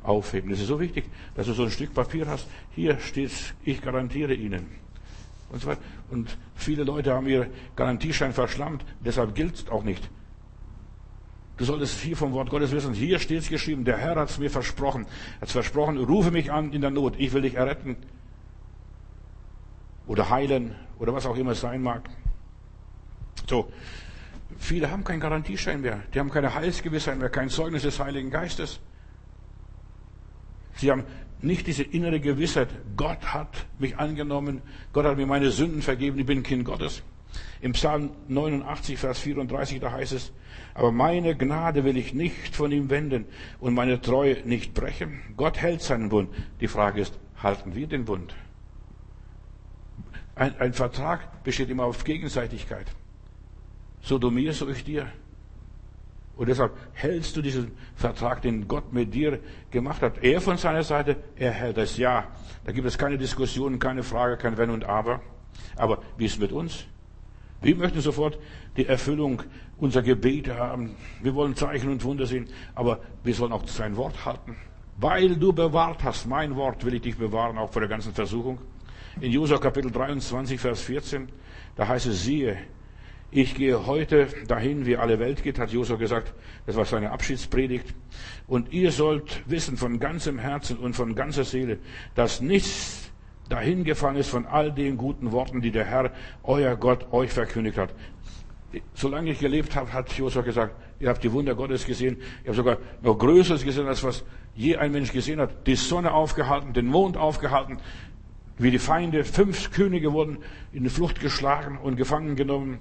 aufheben. 0.04 0.50
Das 0.50 0.60
ist 0.60 0.68
so 0.68 0.80
wichtig, 0.80 1.10
dass 1.36 1.48
du 1.48 1.54
so 1.54 1.64
ein 1.64 1.72
Stück 1.72 1.94
Papier 1.94 2.28
hast. 2.28 2.48
Hier 2.72 3.00
steht's, 3.00 3.54
ich 3.64 3.82
garantiere 3.82 4.34
Ihnen. 4.34 4.85
Und 5.50 5.62
so 5.62 5.68
weiter. 5.68 5.82
Und 6.10 6.38
viele 6.56 6.84
Leute 6.84 7.14
haben 7.14 7.28
ihr 7.28 7.50
Garantieschein 7.76 8.34
verschlammt, 8.34 8.84
deshalb 9.00 9.36
gilt 9.36 9.56
es 9.56 9.70
auch 9.70 9.84
nicht. 9.84 10.10
Du 11.58 11.64
solltest 11.64 12.02
hier 12.02 12.18
vom 12.18 12.34
Wort 12.34 12.50
Gottes 12.50 12.72
wissen, 12.72 12.94
hier 12.94 13.20
steht 13.20 13.40
es 13.40 13.50
geschrieben, 13.50 13.86
der 13.86 13.98
Herr 13.98 14.16
hat 14.16 14.30
es 14.30 14.38
mir 14.38 14.50
versprochen. 14.50 15.06
Er 15.38 15.42
hat 15.42 15.52
versprochen, 15.52 15.98
rufe 15.98 16.32
mich 16.32 16.52
an 16.52 16.74
in 16.74 16.82
der 16.82 16.92
Not, 16.92 17.16
ich 17.18 17.32
will 17.32 17.44
dich 17.44 17.56
erretten. 17.56 17.96
Oder 20.08 20.30
heilen, 20.30 20.76
oder 21.00 21.14
was 21.14 21.26
auch 21.26 21.38
immer 21.38 21.52
es 21.52 21.62
sein 21.62 21.82
mag. 21.82 22.10
So. 23.48 23.72
Viele 24.58 24.90
haben 24.90 25.04
keinen 25.04 25.20
Garantieschein 25.20 25.82
mehr. 25.82 26.02
Die 26.14 26.20
haben 26.20 26.30
keine 26.30 26.54
Heilsgewissheit 26.54 27.18
mehr, 27.18 27.30
kein 27.30 27.50
Zeugnis 27.50 27.84
des 27.84 28.00
Heiligen 28.00 28.30
Geistes. 28.30 28.80
Sie 30.76 30.92
haben 30.92 31.04
nicht 31.42 31.68
diese 31.68 31.84
innere 31.84 32.20
Gewissheit, 32.20 32.70
Gott 32.98 33.34
hat 33.34 33.66
mich 33.80 33.98
angenommen, 33.98 34.62
Gott 34.94 35.06
hat 35.06 35.18
mir 35.18 35.28
meine 35.28 35.52
Sünden 35.52 35.82
vergeben, 35.82 36.20
ich 36.20 36.26
bin 36.26 36.44
Kind 36.44 36.66
Gottes. 36.66 37.04
Im 37.62 37.74
Psalm 37.74 38.12
89, 38.28 38.98
Vers 38.98 39.20
34, 39.20 39.80
da 39.80 39.92
heißt 39.92 40.14
es, 40.14 40.32
aber 40.74 40.92
meine 40.92 41.36
Gnade 41.36 41.84
will 41.84 41.98
ich 41.98 42.14
nicht 42.14 42.56
von 42.56 42.72
ihm 42.72 42.90
wenden 42.90 43.26
und 43.60 43.74
meine 43.74 44.02
Treue 44.02 44.42
nicht 44.46 44.74
brechen. 44.74 45.22
Gott 45.36 45.58
hält 45.58 45.82
seinen 45.82 46.10
Bund. 46.10 46.30
Die 46.62 46.68
Frage 46.68 47.02
ist, 47.02 47.18
halten 47.42 47.76
wir 47.76 47.88
den 47.88 48.06
Bund? 48.06 48.34
Ein, 50.36 50.60
ein 50.60 50.74
Vertrag 50.74 51.44
besteht 51.44 51.70
immer 51.70 51.86
auf 51.86 52.04
Gegenseitigkeit. 52.04 52.88
So 54.02 54.18
du 54.18 54.32
mir, 54.32 54.54
so 54.54 54.70
ich 54.70 54.84
dir. 54.84 55.08
Und 56.38 56.50
deshalb 56.50 56.74
hältst 56.94 57.36
du 57.38 57.42
diesen 57.42 57.72
Vertrag, 57.96 58.42
den 58.42 58.68
Gott 58.68 58.92
mit 58.92 59.14
dir 59.14 59.40
gemacht 59.72 60.02
hat. 60.02 60.22
Er 60.22 60.42
von 60.42 60.58
seiner 60.58 60.84
Seite, 60.84 61.16
er 61.38 61.52
hält 61.52 61.78
das 61.78 61.98
Ja. 61.98 62.28
Da 62.66 62.72
gibt 62.72 62.88
es 62.88 62.98
keine 62.98 63.18
Diskussionen, 63.18 63.80
keine 63.80 64.04
Frage, 64.04 64.38
kein 64.38 64.58
Wenn 64.58 64.70
und 64.70 64.84
Aber. 64.84 65.22
Aber 65.78 66.02
wie 66.18 66.26
ist 66.26 66.34
es 66.34 66.40
mit 66.40 66.52
uns? 66.52 66.86
Wir 67.62 67.76
möchten 67.76 68.02
sofort 68.02 68.38
die 68.76 68.86
Erfüllung 68.86 69.42
unserer 69.78 70.04
Gebete 70.04 70.58
haben. 70.58 70.96
Wir 71.22 71.34
wollen 71.36 71.56
Zeichen 71.56 71.90
und 71.90 72.04
Wunder 72.04 72.26
sehen, 72.26 72.48
aber 72.76 73.00
wir 73.24 73.34
sollen 73.34 73.54
auch 73.54 73.66
sein 73.68 73.96
Wort 73.96 74.26
halten. 74.26 74.58
Weil 74.98 75.36
du 75.36 75.54
bewahrt 75.54 76.04
hast, 76.04 76.26
mein 76.28 76.56
Wort 76.56 76.86
will 76.86 76.94
ich 76.94 77.02
dich 77.02 77.18
bewahren, 77.18 77.58
auch 77.58 77.72
vor 77.72 77.82
der 77.82 77.90
ganzen 77.90 78.14
Versuchung. 78.14 78.60
In 79.20 79.32
Josua 79.32 79.58
Kapitel 79.58 79.92
23, 79.92 80.60
Vers 80.60 80.82
14, 80.82 81.30
da 81.76 81.88
heißt 81.88 82.08
es, 82.08 82.24
siehe, 82.24 82.58
ich 83.36 83.54
gehe 83.54 83.86
heute 83.86 84.28
dahin, 84.48 84.86
wie 84.86 84.96
alle 84.96 85.20
Welt 85.20 85.44
geht, 85.44 85.60
hat 85.60 85.70
Josua 85.70 85.98
gesagt. 85.98 86.34
Das 86.66 86.78
war 86.78 86.86
seine 86.86 87.12
Abschiedspredigt. 87.12 87.94
Und 88.48 88.72
ihr 88.72 88.94
sollt 88.94 89.44
wissen 89.46 89.76
von 89.76 90.00
ganzem 90.00 90.40
Herzen 90.40 90.78
und 90.78 90.96
von 90.96 91.16
ganzer 91.16 91.44
Seele, 91.44 91.80
dass 92.16 92.40
nichts 92.40 93.12
dahin 93.50 93.84
gefallen 93.84 94.16
ist 94.16 94.30
von 94.30 94.46
all 94.46 94.72
den 94.72 94.96
guten 94.96 95.34
Worten, 95.34 95.60
die 95.60 95.72
der 95.72 95.84
Herr, 95.84 96.12
euer 96.44 96.78
Gott, 96.78 97.12
euch 97.12 97.30
verkündigt 97.30 97.78
hat. 97.78 97.94
Solange 98.94 99.32
ich 99.32 99.40
gelebt 99.40 99.76
habe, 99.76 99.92
hat 99.92 100.14
Josua 100.14 100.42
gesagt, 100.42 100.74
ihr 101.02 101.10
habt 101.10 101.22
die 101.22 101.32
Wunder 101.34 101.56
Gottes 101.56 101.86
gesehen. 101.86 102.16
Ihr 102.44 102.48
habt 102.48 102.56
sogar 102.56 102.78
noch 103.02 103.18
Größeres 103.18 103.66
gesehen, 103.66 103.88
als 103.88 104.02
was 104.02 104.24
je 104.56 104.78
ein 104.78 104.94
Mensch 104.94 105.12
gesehen 105.12 105.42
hat. 105.42 105.68
Die 105.68 105.76
Sonne 105.76 106.14
aufgehalten, 106.14 106.72
den 106.72 106.88
Mond 106.88 107.18
aufgehalten, 107.18 107.80
wie 108.58 108.72
die 108.72 108.80
Feinde, 108.80 109.26
fünf 109.26 109.72
Könige 109.72 110.14
wurden 110.14 110.38
in 110.72 110.84
die 110.84 110.90
Flucht 110.90 111.20
geschlagen 111.20 111.78
und 111.78 111.98
gefangen 111.98 112.38
genommen. 112.38 112.80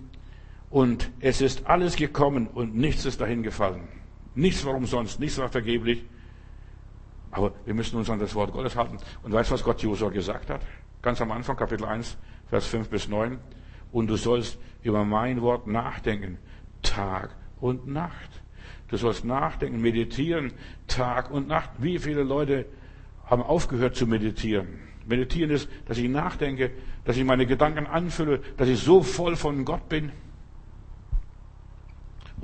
Und 0.75 1.13
es 1.21 1.41
ist 1.41 1.69
alles 1.69 1.95
gekommen 1.95 2.49
und 2.49 2.75
nichts 2.75 3.05
ist 3.05 3.21
dahin 3.21 3.45
gefallen. 3.45 3.87
Nichts 4.35 4.67
war 4.67 4.75
umsonst, 4.75 5.21
nichts 5.21 5.39
war 5.39 5.49
vergeblich. 5.49 6.05
Aber 7.31 7.53
wir 7.65 7.75
müssen 7.75 7.97
uns 7.97 8.11
an 8.11 8.19
das 8.19 8.35
Wort 8.35 8.53
Gottes 8.53 8.75
halten. 8.75 8.99
Und 9.23 9.33
weißt 9.33 9.51
du, 9.51 9.55
was 9.55 9.63
Gott 9.63 9.81
Josua 9.83 10.09
gesagt 10.09 10.51
hat? 10.51 10.63
Ganz 11.01 11.21
am 11.21 11.31
Anfang, 11.31 11.55
Kapitel 11.55 11.85
1, 11.85 12.17
Vers 12.49 12.67
5 12.67 12.89
bis 12.89 13.07
9. 13.07 13.39
Und 13.93 14.09
du 14.09 14.17
sollst 14.17 14.59
über 14.83 15.05
mein 15.05 15.43
Wort 15.43 15.69
nachdenken, 15.69 16.39
Tag 16.83 17.37
und 17.61 17.87
Nacht. 17.87 18.43
Du 18.89 18.97
sollst 18.97 19.25
nachdenken, 19.25 19.81
meditieren, 19.81 20.55
Tag 20.89 21.31
und 21.31 21.47
Nacht. 21.47 21.71
Wie 21.79 22.01
viele 22.01 22.25
Leute 22.25 22.67
haben 23.27 23.45
aufgehört 23.45 23.95
zu 23.95 24.09
meditieren? 24.09 24.81
Meditieren 25.07 25.53
ist, 25.53 25.69
dass 25.87 25.99
ich 25.99 26.09
nachdenke, 26.09 26.73
dass 27.05 27.17
ich 27.17 27.23
meine 27.23 27.47
Gedanken 27.47 27.87
anfülle, 27.87 28.41
dass 28.57 28.69
ich 28.69 28.81
so 28.81 29.05
voll 29.05 29.37
von 29.37 29.65
Gott 29.65 29.89
bin. 29.89 30.11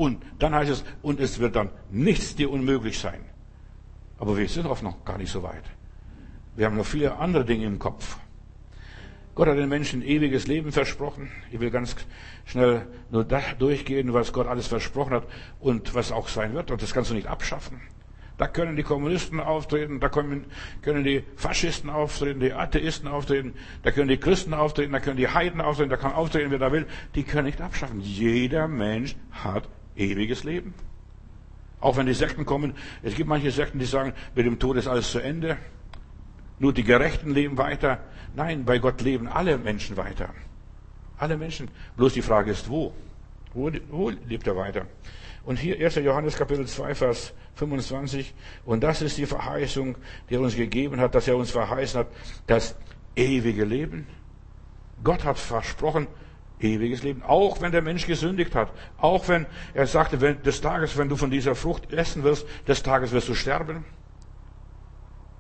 Und 0.01 0.23
dann 0.39 0.55
heißt 0.55 0.71
es, 0.71 0.85
und 1.03 1.21
es 1.21 1.41
wird 1.41 1.57
dann 1.57 1.69
nichts 1.91 2.35
dir 2.35 2.51
unmöglich 2.51 2.99
sein. 2.99 3.21
Aber 4.19 4.39
wir 4.39 4.49
sind 4.49 4.65
oft 4.65 4.83
noch 4.83 5.05
gar 5.05 5.19
nicht 5.19 5.31
so 5.31 5.43
weit. 5.43 5.65
Wir 6.57 6.65
haben 6.65 6.79
noch 6.79 6.87
viele 6.87 7.19
andere 7.19 7.45
Dinge 7.45 7.67
im 7.67 7.79
Kopf. 7.79 8.17
Gott 9.35 9.49
hat 9.49 9.59
den 9.59 9.69
Menschen 9.69 10.01
ewiges 10.01 10.47
Leben 10.47 10.73
versprochen. 10.73 11.31
Ich 11.53 11.61
will 11.61 11.71
ganz 11.71 11.97
schnell 12.47 12.87
nur 13.11 13.25
da 13.25 13.43
durchgehen, 13.59 14.15
was 14.15 14.33
Gott 14.33 14.47
alles 14.47 14.69
versprochen 14.69 15.13
hat 15.13 15.27
und 15.61 15.95
was 15.95 16.13
auch 16.13 16.29
sein 16.29 16.55
wird. 16.55 16.71
Und 16.71 16.81
das 16.81 16.95
kannst 16.95 17.11
du 17.11 17.15
nicht 17.15 17.27
abschaffen. 17.27 17.83
Da 18.39 18.47
können 18.47 18.77
die 18.77 18.83
Kommunisten 18.83 19.39
auftreten, 19.39 20.01
da 20.01 20.09
können, 20.09 20.47
können 20.81 21.05
die 21.05 21.25
Faschisten 21.37 21.91
auftreten, 21.91 22.41
die 22.41 22.55
Atheisten 22.55 23.07
auftreten, 23.07 23.53
da 23.83 23.91
können 23.91 24.09
die 24.09 24.17
Christen 24.17 24.55
auftreten, 24.55 24.93
da 24.93 25.01
können 25.01 25.19
die 25.19 25.29
Heiden 25.29 25.61
auftreten, 25.61 25.91
da 25.91 25.99
kann 25.99 26.15
auftreten, 26.15 26.51
wer 26.51 26.59
da 26.59 26.73
will. 26.73 26.87
Die 27.15 27.23
können 27.23 27.45
nicht 27.45 27.61
abschaffen. 27.61 28.01
Jeder 28.01 28.67
Mensch 28.67 29.15
hat 29.31 29.69
ewiges 29.97 30.45
Leben. 30.45 30.75
Auch 31.81 31.97
wenn 31.97 32.07
die 32.07 32.15
Sekten 32.15 32.45
kommen, 32.45 32.75
es 33.03 33.15
gibt 33.15 33.29
manche 33.29 33.51
Sekten, 33.51 33.79
die 33.79 33.87
sagen, 33.87 34.13
mit 34.35 34.47
dem 34.47 34.59
Tod 34.59 34.77
ist 34.77 34.87
alles 34.87 35.11
zu 35.11 35.19
Ende. 35.19 35.57
Nur 36.59 36.75
die 36.75 36.85
Gerechten 36.85 37.33
leben 37.33 37.57
weiter. 37.57 38.01
Nein, 38.35 38.65
bei 38.65 38.79
Gott 38.79 39.01
leben 39.01 39.29
alle 39.29 39.57
Menschen 39.57 39.97
weiter. 39.97 40.29
Alle 41.17 41.37
Menschen. 41.39 41.69
Bloß 41.97 42.13
die 42.13 42.23
Frage 42.23 42.51
ist, 42.51 42.69
wo? 42.69 42.93
Wo, 43.55 43.71
wo 43.91 44.11
lebt 44.11 44.47
er 44.47 44.57
weiter? 44.57 44.87
Und 45.45 45.59
hier 45.59 45.83
1. 45.85 45.97
Johannes 45.97 46.37
Kapitel 46.37 46.67
2, 46.67 46.95
Vers 46.95 47.33
25. 47.55 48.35
Und 48.67 48.83
das 48.83 49.01
ist 49.01 49.17
die 49.17 49.27
Verheißung, 49.27 49.97
die 50.29 50.35
er 50.35 50.41
uns 50.41 50.55
gegeben 50.55 51.01
hat, 51.01 51.15
dass 51.15 51.29
er 51.29 51.37
uns 51.37 51.51
verheißen 51.51 52.01
hat, 52.01 52.09
das 52.47 52.77
ewige 53.17 53.65
Leben. 53.65 54.07
Gott 55.03 55.25
hat 55.25 55.39
versprochen, 55.39 56.07
ewiges 56.61 57.03
Leben. 57.03 57.23
Auch 57.23 57.61
wenn 57.61 57.73
der 57.73 57.83
Mensch 57.83 58.07
gesündigt 58.07 58.55
hat. 58.55 58.73
Auch 58.99 59.29
wenn 59.29 59.47
er 59.75 59.87
sagte, 59.87 60.21
wenn, 60.21 60.43
des 60.43 60.61
Tages, 60.61 60.97
wenn 60.97 61.09
du 61.09 61.17
von 61.17 61.31
dieser 61.31 61.55
Frucht 61.55 61.93
essen 61.93 62.23
wirst, 62.23 62.47
des 62.69 62.83
Tages 62.83 63.13
wirst 63.13 63.29
du 63.29 63.35
sterben. 63.35 63.85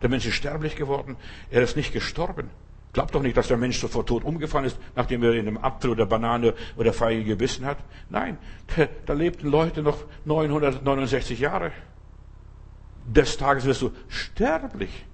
Der 0.02 0.08
Mensch 0.08 0.26
ist 0.26 0.34
sterblich 0.34 0.76
geworden. 0.76 1.16
Er 1.50 1.62
ist 1.62 1.76
nicht 1.76 1.92
gestorben. 1.92 2.50
Glaubt 2.92 3.14
doch 3.14 3.22
nicht, 3.22 3.36
dass 3.36 3.46
der 3.46 3.56
Mensch 3.56 3.78
sofort 3.78 4.08
tot 4.08 4.24
umgefallen 4.24 4.64
ist, 4.64 4.78
nachdem 4.96 5.22
er 5.22 5.34
in 5.34 5.46
einem 5.46 5.58
Apfel 5.58 5.90
oder 5.90 6.06
Banane 6.06 6.54
oder 6.76 6.92
Feige 6.92 7.22
gebissen 7.22 7.64
hat. 7.64 7.78
Nein, 8.08 8.36
da 9.06 9.12
lebten 9.12 9.48
Leute 9.48 9.82
noch 9.82 9.98
969 10.24 11.38
Jahre. 11.38 11.70
Des 13.06 13.36
Tages 13.36 13.64
wirst 13.64 13.82
du 13.82 13.92
sterblich. 14.08 15.04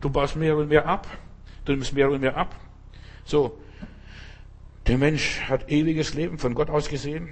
Du 0.00 0.08
baust 0.10 0.36
mehr 0.36 0.56
und 0.56 0.68
mehr 0.68 0.86
ab. 0.86 1.06
Du 1.64 1.72
nimmst 1.72 1.94
mehr 1.94 2.10
und 2.10 2.20
mehr 2.20 2.36
ab. 2.36 2.54
So. 3.24 3.58
Der 4.86 4.98
Mensch 4.98 5.40
hat 5.48 5.68
ewiges 5.68 6.14
Leben 6.14 6.38
von 6.38 6.54
Gott 6.54 6.70
aus 6.70 6.88
gesehen. 6.88 7.28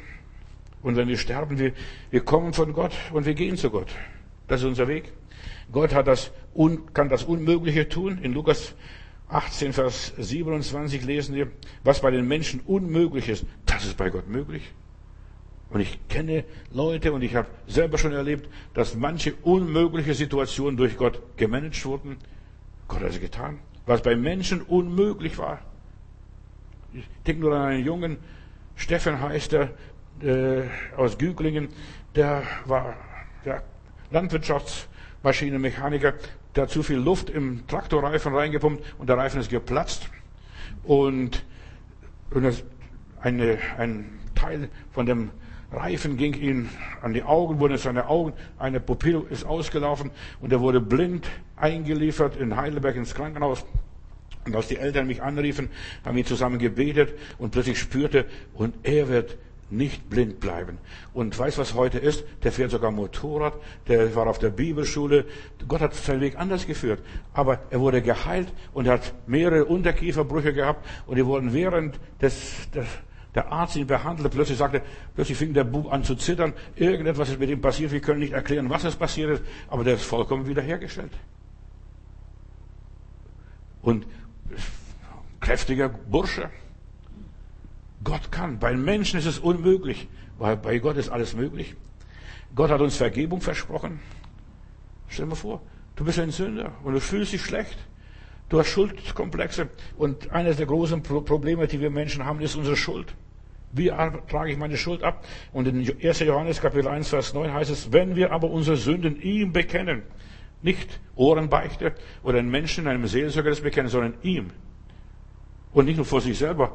Und 0.83 0.97
wenn 0.97 1.09
wir 1.09 1.17
sterben, 1.17 1.59
wir, 1.59 1.73
wir 2.11 2.25
kommen 2.25 2.53
von 2.53 2.73
Gott 2.73 2.93
und 3.12 3.27
wir 3.27 3.35
gehen 3.35 3.57
zu 3.57 3.71
Gott. 3.71 3.88
Das 4.49 4.61
ist 4.61 4.67
unser 4.67 4.88
Weg. 4.88 5.12
Gott 5.71 5.95
hat 5.95 6.09
das, 6.09 6.33
kann 6.93 7.09
das 7.09 7.23
Unmögliche 7.23 7.88
tun. 7.88 8.19
In 8.19 8.33
Lukas 8.35 8.75
18, 9.29 9.73
Vers 9.73 10.12
27 10.19 11.05
lesen 11.05 11.35
wir, 11.37 11.51
was 11.85 12.01
bei 12.01 12.11
den 12.11 12.27
Menschen 12.27 12.61
unmöglich 12.61 13.29
ist, 13.29 13.47
das 13.67 13.87
ist 13.87 13.97
bei 13.97 14.11
Gott 14.11 14.29
möglich. 14.29 14.73
Und 15.71 15.81
ich 15.81 15.99
kenne 16.09 16.45
Leute 16.73 17.12
und 17.12 17.23
ich 17.23 17.35
habe 17.35 17.49
selber 17.67 17.99
schon 17.99 18.12
erlebt, 18.12 18.49
dass 18.75 18.97
manche 18.97 19.35
unmögliche 19.43 20.14
Situationen 20.14 20.77
durch 20.77 20.97
Gott 20.97 21.21
gemanagt 21.37 21.85
wurden. 21.85 22.17
Gott 22.88 23.01
hat 23.01 23.11
es 23.11 23.21
getan. 23.21 23.59
Was 23.87 24.03
bei 24.03 24.17
Menschen 24.17 24.61
unmöglich 24.61 25.38
war. 25.38 25.61
Ich 26.96 27.09
denke 27.26 27.40
nur 27.40 27.57
an 27.57 27.62
einen 27.62 27.85
Jungen, 27.85 28.18
Steffen 28.76 29.20
heißt 29.20 29.52
er, 29.54 29.70
äh, 30.22 30.62
aus 30.96 31.18
Güglingen, 31.18 31.66
der 32.14 32.44
war 32.66 32.94
der 33.44 33.64
Landwirtschaftsmaschinenmechaniker, 34.12 36.14
der 36.54 36.62
hat 36.62 36.70
zu 36.70 36.85
viel 36.85 36.98
Luft 36.98 37.30
im 37.30 37.66
Traktorreifen 37.66 38.33
reingepumpt 38.33 38.85
und 38.98 39.09
der 39.09 39.18
Reifen 39.18 39.40
ist 39.40 39.50
geplatzt. 39.50 40.09
Und, 40.85 41.44
und 42.30 42.64
eine, 43.20 43.59
ein 43.76 44.20
Teil 44.37 44.68
von 44.92 45.07
dem 45.07 45.30
Reifen 45.72 46.16
ging 46.16 46.35
ihm 46.35 46.68
an 47.02 47.12
die 47.12 47.24
Augen, 47.24 47.59
wurde 47.59 47.76
seine 47.76 48.07
Augen, 48.07 48.35
eine 48.57 48.78
Pupille 48.78 49.24
ist 49.30 49.44
ausgelaufen 49.44 50.12
und 50.40 50.52
er 50.52 50.61
wurde 50.61 50.80
blind 50.80 51.28
eingeliefert 51.57 52.37
in 52.37 52.57
Heidelberg 52.57 52.94
ins 52.94 53.16
Krankenhaus. 53.16 53.66
Und 54.46 54.54
als 54.57 54.68
die 54.68 54.76
Eltern 54.76 55.07
mich 55.07 55.22
anriefen, 55.22 55.70
haben 56.04 56.16
wir 56.16 56.24
zusammen 56.24 56.59
gebetet 56.59 57.14
und 57.38 57.50
plötzlich 57.50 57.78
spürte, 57.78 58.26
und 58.54 58.74
er 58.83 59.09
wird 59.09 59.38
nicht 59.70 60.09
blind 60.11 60.40
bleiben. 60.40 60.78
Und 61.12 61.38
weiß, 61.38 61.59
was 61.59 61.74
heute 61.74 61.98
ist? 61.98 62.24
Der 62.42 62.52
fährt 62.52 62.70
sogar 62.70 62.90
Motorrad, 62.90 63.54
der 63.88 64.14
war 64.14 64.26
auf 64.26 64.38
der 64.38 64.50
Bibelschule. 64.50 65.24
Gott 65.66 65.80
hat 65.80 65.94
seinen 65.94 66.20
Weg 66.20 66.38
anders 66.38 66.66
geführt. 66.66 67.00
Aber 67.33 67.61
er 67.70 67.80
wurde 67.80 68.02
geheilt 68.02 68.52
und 68.72 68.88
hat 68.88 69.14
mehrere 69.26 69.64
Unterkieferbrüche 69.64 70.52
gehabt 70.52 70.87
und 71.07 71.16
die 71.16 71.26
wurden 71.26 71.52
während 71.52 71.98
des, 72.20 72.70
des 72.70 72.87
der 73.35 73.50
Arzt 73.50 73.74
ihn 73.74 73.87
behandelte, 73.87 74.28
plötzlich 74.30 74.59
sagte, 74.59 74.80
plötzlich 75.16 75.37
fing 75.37 75.52
der 75.54 75.64
Bub 75.64 75.92
an 75.92 76.04
zu 76.04 76.14
zittern, 76.14 76.52
irgendetwas 76.76 77.30
ist 77.30 77.40
mit 77.40 77.50
ihm 77.50 77.61
passiert, 77.61 77.90
wir 77.90 78.00
können 78.00 78.20
nicht 78.20 78.33
erklären, 78.33 78.70
was 78.70 78.85
es 78.85 78.94
passiert 78.94 79.30
ist, 79.30 79.42
aber 79.68 79.83
der 79.83 79.94
ist 79.94 80.04
vollkommen 80.04 80.46
wiederhergestellt. 80.46 81.11
Und 83.83 84.07
kräftiger 85.44 85.90
Bursche. 85.90 86.48
Gott 88.02 88.33
kann. 88.33 88.59
Bei 88.59 88.74
Menschen 88.74 89.18
ist 89.18 89.26
es 89.26 89.38
unmöglich, 89.38 90.09
weil 90.38 90.57
bei 90.57 90.78
Gott 90.78 90.96
ist 90.96 91.11
alles 91.11 91.35
möglich. 91.35 91.74
Gott 92.54 92.70
hat 92.70 92.80
uns 92.80 92.96
Vergebung 92.96 93.40
versprochen. 93.40 94.00
Stell 95.09 95.26
dir 95.26 95.30
mal 95.30 95.37
vor, 95.37 95.61
du 95.96 96.04
bist 96.04 96.18
ein 96.18 96.30
Sünder 96.30 96.72
und 96.83 96.94
du 96.94 97.00
fühlst 97.00 97.33
dich 97.33 97.42
schlecht. 97.42 97.76
Du 98.48 98.59
hast 98.59 98.68
Schuldkomplexe 98.68 99.68
und 99.98 100.30
eines 100.33 100.57
der 100.57 100.66
großen 100.66 101.02
Probleme, 101.02 101.66
die 101.66 101.80
wir 101.80 101.90
Menschen 101.90 102.24
haben, 102.24 102.40
ist 102.40 102.57
unsere 102.57 102.76
Schuld. 102.76 103.14
Wie 103.72 103.88
trage 103.88 104.52
ich 104.52 104.57
meine 104.57 104.76
Schuld 104.76 105.02
ab? 105.02 105.24
Und 105.52 105.66
in 105.66 105.78
1. 106.02 106.20
Johannes 106.20 106.61
Kapitel 106.61 106.88
1, 106.88 107.09
Vers 107.09 107.35
9 107.35 107.52
heißt 107.52 107.70
es, 107.70 107.92
wenn 107.92 108.16
wir 108.16 108.33
aber 108.33 108.48
unsere 108.50 108.76
Sünden 108.76 109.20
ihm 109.20 109.52
bekennen, 109.52 110.02
nicht 110.62 111.00
Ohrenbeichte 111.16 111.94
oder 112.22 112.38
einen 112.38 112.50
Menschen, 112.50 112.87
einem 112.87 113.07
Seelsorger 113.07 113.50
das 113.50 113.61
bekennen, 113.61 113.88
sondern 113.88 114.14
ihm. 114.22 114.50
Und 115.75 115.85
nicht 115.87 115.97
nur 115.97 116.07
vor 116.07 116.21
sich 116.21 116.39
selber 116.39 116.75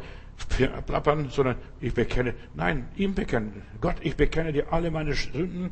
plappern, 0.86 1.30
sondern 1.30 1.56
ich 1.82 1.94
bekenne, 1.94 2.34
nein, 2.54 2.88
ihm 2.96 3.16
bekennen. 3.16 3.64
Gott, 3.82 3.96
ich 4.02 4.16
bekenne 4.16 4.54
dir 4.54 4.72
alle 4.72 4.92
meine 4.92 5.14
Sünden. 5.14 5.72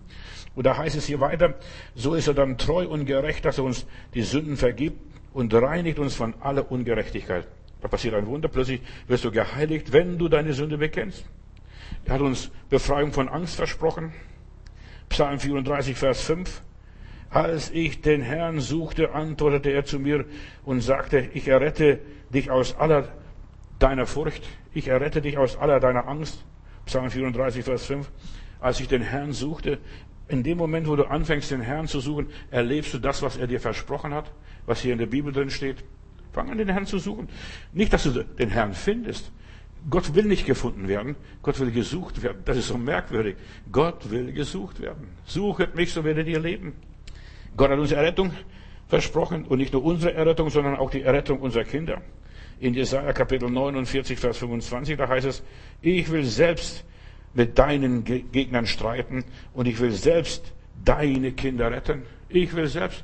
Und 0.56 0.66
da 0.66 0.78
heißt 0.78 0.96
es 0.96 1.06
hier 1.06 1.20
weiter, 1.20 1.56
so 1.94 2.16
ist 2.16 2.28
er 2.28 2.34
dann 2.34 2.58
treu 2.58 2.88
und 2.88 3.06
gerecht, 3.06 3.46
dass 3.46 3.58
er 3.58 3.64
uns 3.64 3.86
die 4.14 4.24
Sünden 4.24 4.58
vergibt 4.58 5.00
und 5.34 5.54
reinigt 5.54 6.00
uns 6.00 6.16
von 6.16 6.34
aller 6.42 6.72
Ungerechtigkeit. 6.72 7.48
Da 7.82 7.88
passiert 7.88 8.16
ein 8.16 8.26
Wunder, 8.26 8.48
plötzlich 8.48 8.82
wirst 9.08 9.24
du 9.24 9.32
geheiligt, 9.32 9.94
wenn 9.94 10.18
du 10.18 10.30
deine 10.30 10.54
Sünde 10.54 10.78
bekennst. 10.78 11.26
Er 12.06 12.16
hat 12.16 12.22
uns 12.22 12.50
Befreiung 12.70 13.14
von 13.14 13.30
Angst 13.30 13.56
versprochen. 13.56 14.14
Psalm 15.10 15.40
34, 15.40 15.96
Vers 15.96 16.22
5. 16.22 16.62
Als 17.30 17.72
ich 17.72 18.02
den 18.02 18.22
Herrn 18.22 18.62
suchte, 18.62 19.14
antwortete 19.14 19.70
er 19.72 19.86
zu 19.86 20.00
mir 20.00 20.26
und 20.64 20.82
sagte, 20.82 21.30
ich 21.34 21.48
errette 21.48 22.00
dich 22.34 22.52
aus 22.52 22.78
aller 22.78 23.10
deiner 23.80 24.06
Furcht. 24.06 24.44
Ich 24.74 24.88
errette 24.88 25.22
dich 25.22 25.38
aus 25.38 25.58
aller 25.58 25.80
deiner 25.80 26.08
Angst. 26.08 26.44
Psalm 26.86 27.10
34, 27.10 27.64
Vers 27.64 27.86
5. 27.86 28.10
Als 28.60 28.80
ich 28.80 28.88
den 28.88 29.02
Herrn 29.02 29.34
suchte, 29.34 29.80
in 30.30 30.44
dem 30.44 30.58
Moment, 30.58 30.88
wo 30.88 30.96
du 30.96 31.06
anfängst, 31.06 31.52
den 31.52 31.62
Herrn 31.62 31.88
zu 31.88 32.00
suchen, 32.00 32.28
erlebst 32.52 32.94
du 32.94 33.00
das, 33.00 33.22
was 33.22 33.38
er 33.38 33.48
dir 33.48 33.60
versprochen 33.60 34.14
hat, 34.14 34.32
was 34.66 34.82
hier 34.82 34.94
in 34.94 35.00
der 35.00 35.06
Bibel 35.06 35.32
drin 35.32 35.50
steht. 35.50 35.84
Fang 36.34 36.50
an, 36.50 36.58
den 36.58 36.70
Herrn 36.70 36.86
zu 36.86 37.00
suchen. 37.00 37.30
Nicht, 37.72 37.94
dass 37.94 38.04
du 38.04 38.24
den 38.24 38.50
Herrn 38.50 38.74
findest. 38.74 39.32
Gott 39.90 40.16
will 40.16 40.26
nicht 40.26 40.46
gefunden 40.46 40.88
werden. 40.88 41.16
Gott 41.42 41.60
will 41.60 41.72
gesucht 41.72 42.22
werden. 42.22 42.42
Das 42.46 42.58
ist 42.58 42.68
so 42.68 42.78
merkwürdig. 42.78 43.38
Gott 43.72 44.10
will 44.12 44.34
gesucht 44.34 44.82
werden. 44.82 45.08
Suchet 45.26 45.76
mich, 45.76 45.94
so 45.94 46.04
werdet 46.04 46.28
ihr 46.28 46.40
leben. 46.40 46.74
Gott 47.56 47.72
hat 47.72 47.80
uns 47.80 47.92
Errettung 47.92 48.32
versprochen 48.88 49.46
und 49.46 49.58
nicht 49.60 49.74
nur 49.74 49.84
unsere 49.84 50.14
Errettung, 50.14 50.50
sondern 50.50 50.76
auch 50.76 50.90
die 50.90 51.02
Errettung 51.02 51.40
unserer 51.40 51.64
Kinder 51.64 52.02
in 52.60 52.74
Jesaja 52.74 53.14
Kapitel 53.14 53.50
49, 53.50 54.18
Vers 54.18 54.38
25, 54.38 54.98
da 54.98 55.08
heißt 55.08 55.28
es, 55.28 55.44
ich 55.82 56.10
will 56.12 56.24
selbst 56.24 56.84
mit 57.34 57.58
deinen 57.58 58.04
Gegnern 58.04 58.66
streiten 58.66 59.24
und 59.54 59.68
ich 59.68 59.80
will 59.80 59.92
selbst 59.92 60.54
deine 60.84 61.32
Kinder 61.34 61.72
retten. 61.72 62.04
Ich 62.30 62.56
will 62.56 62.68
selbst, 62.68 63.04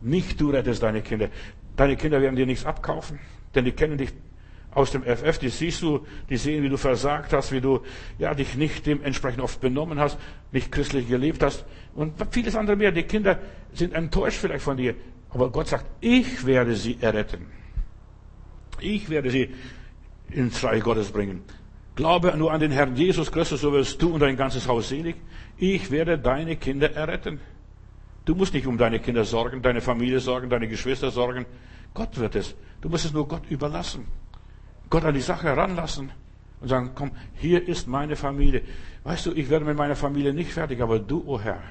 nicht 0.00 0.40
du 0.40 0.50
rettest 0.50 0.82
deine 0.82 1.02
Kinder. 1.02 1.28
Deine 1.76 1.96
Kinder 1.96 2.20
werden 2.20 2.36
dir 2.36 2.46
nichts 2.46 2.64
abkaufen, 2.64 3.18
denn 3.54 3.64
die 3.64 3.72
kennen 3.72 3.98
dich 3.98 4.10
aus 4.70 4.90
dem 4.90 5.02
FF, 5.02 5.38
die 5.38 5.50
siehst 5.50 5.82
du, 5.82 6.04
die 6.28 6.36
sehen, 6.36 6.62
wie 6.64 6.68
du 6.68 6.76
versagt 6.76 7.32
hast, 7.32 7.52
wie 7.52 7.60
du 7.60 7.80
ja 8.18 8.34
dich 8.34 8.56
nicht 8.56 8.86
dementsprechend 8.86 9.40
oft 9.40 9.60
benommen 9.60 10.00
hast, 10.00 10.18
nicht 10.50 10.72
christlich 10.72 11.08
gelebt 11.08 11.42
hast 11.42 11.64
und 11.94 12.14
vieles 12.30 12.56
andere 12.56 12.74
mehr. 12.74 12.90
Die 12.90 13.04
Kinder 13.04 13.38
sind 13.72 13.92
enttäuscht 13.92 14.38
vielleicht 14.38 14.64
von 14.64 14.76
dir, 14.76 14.96
aber 15.34 15.50
Gott 15.50 15.68
sagt, 15.68 15.86
ich 16.00 16.46
werde 16.46 16.76
sie 16.76 16.96
erretten. 17.00 17.46
Ich 18.80 19.10
werde 19.10 19.30
sie 19.30 19.52
ins 20.30 20.62
Reich 20.62 20.82
Gottes 20.82 21.10
bringen. 21.10 21.42
Glaube 21.96 22.36
nur 22.36 22.52
an 22.52 22.60
den 22.60 22.70
Herrn 22.70 22.96
Jesus 22.96 23.30
Christus, 23.30 23.60
so 23.60 23.72
wirst 23.72 24.00
du 24.00 24.14
und 24.14 24.20
dein 24.20 24.36
ganzes 24.36 24.66
Haus 24.68 24.88
selig. 24.88 25.16
Ich 25.56 25.90
werde 25.90 26.18
deine 26.18 26.56
Kinder 26.56 26.92
erretten. 26.92 27.40
Du 28.24 28.34
musst 28.34 28.54
nicht 28.54 28.66
um 28.66 28.78
deine 28.78 29.00
Kinder 29.00 29.24
sorgen, 29.24 29.60
deine 29.60 29.80
Familie 29.80 30.20
sorgen, 30.20 30.48
deine 30.48 30.68
Geschwister 30.68 31.10
sorgen. 31.10 31.46
Gott 31.92 32.16
wird 32.18 32.36
es. 32.36 32.54
Du 32.80 32.88
musst 32.88 33.04
es 33.04 33.12
nur 33.12 33.28
Gott 33.28 33.42
überlassen. 33.50 34.06
Gott 34.88 35.04
an 35.04 35.14
die 35.14 35.20
Sache 35.20 35.48
heranlassen 35.48 36.10
und 36.60 36.68
sagen, 36.68 36.90
komm, 36.94 37.10
hier 37.34 37.66
ist 37.66 37.88
meine 37.88 38.16
Familie. 38.16 38.62
Weißt 39.02 39.26
du, 39.26 39.32
ich 39.32 39.50
werde 39.50 39.64
mit 39.64 39.76
meiner 39.76 39.96
Familie 39.96 40.32
nicht 40.32 40.52
fertig, 40.52 40.80
aber 40.80 40.98
du, 41.00 41.18
o 41.26 41.34
oh 41.34 41.40
Herr. 41.40 41.62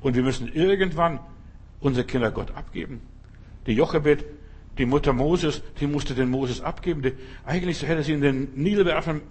Und 0.00 0.14
wir 0.14 0.22
müssen 0.22 0.52
irgendwann 0.52 1.20
unsere 1.86 2.06
Kinder 2.06 2.30
Gott 2.30 2.50
abgeben. 2.54 3.00
Die 3.66 3.72
Jochebed, 3.72 4.24
die 4.78 4.86
Mutter 4.86 5.12
Moses, 5.12 5.62
die 5.80 5.86
musste 5.86 6.14
den 6.14 6.30
Moses 6.30 6.60
abgeben. 6.60 7.02
Die, 7.02 7.12
eigentlich 7.44 7.82
hätte 7.82 8.02
sie 8.02 8.12
in 8.12 8.20
den 8.20 8.48
Nil 8.54 8.84
werfen 8.84 9.22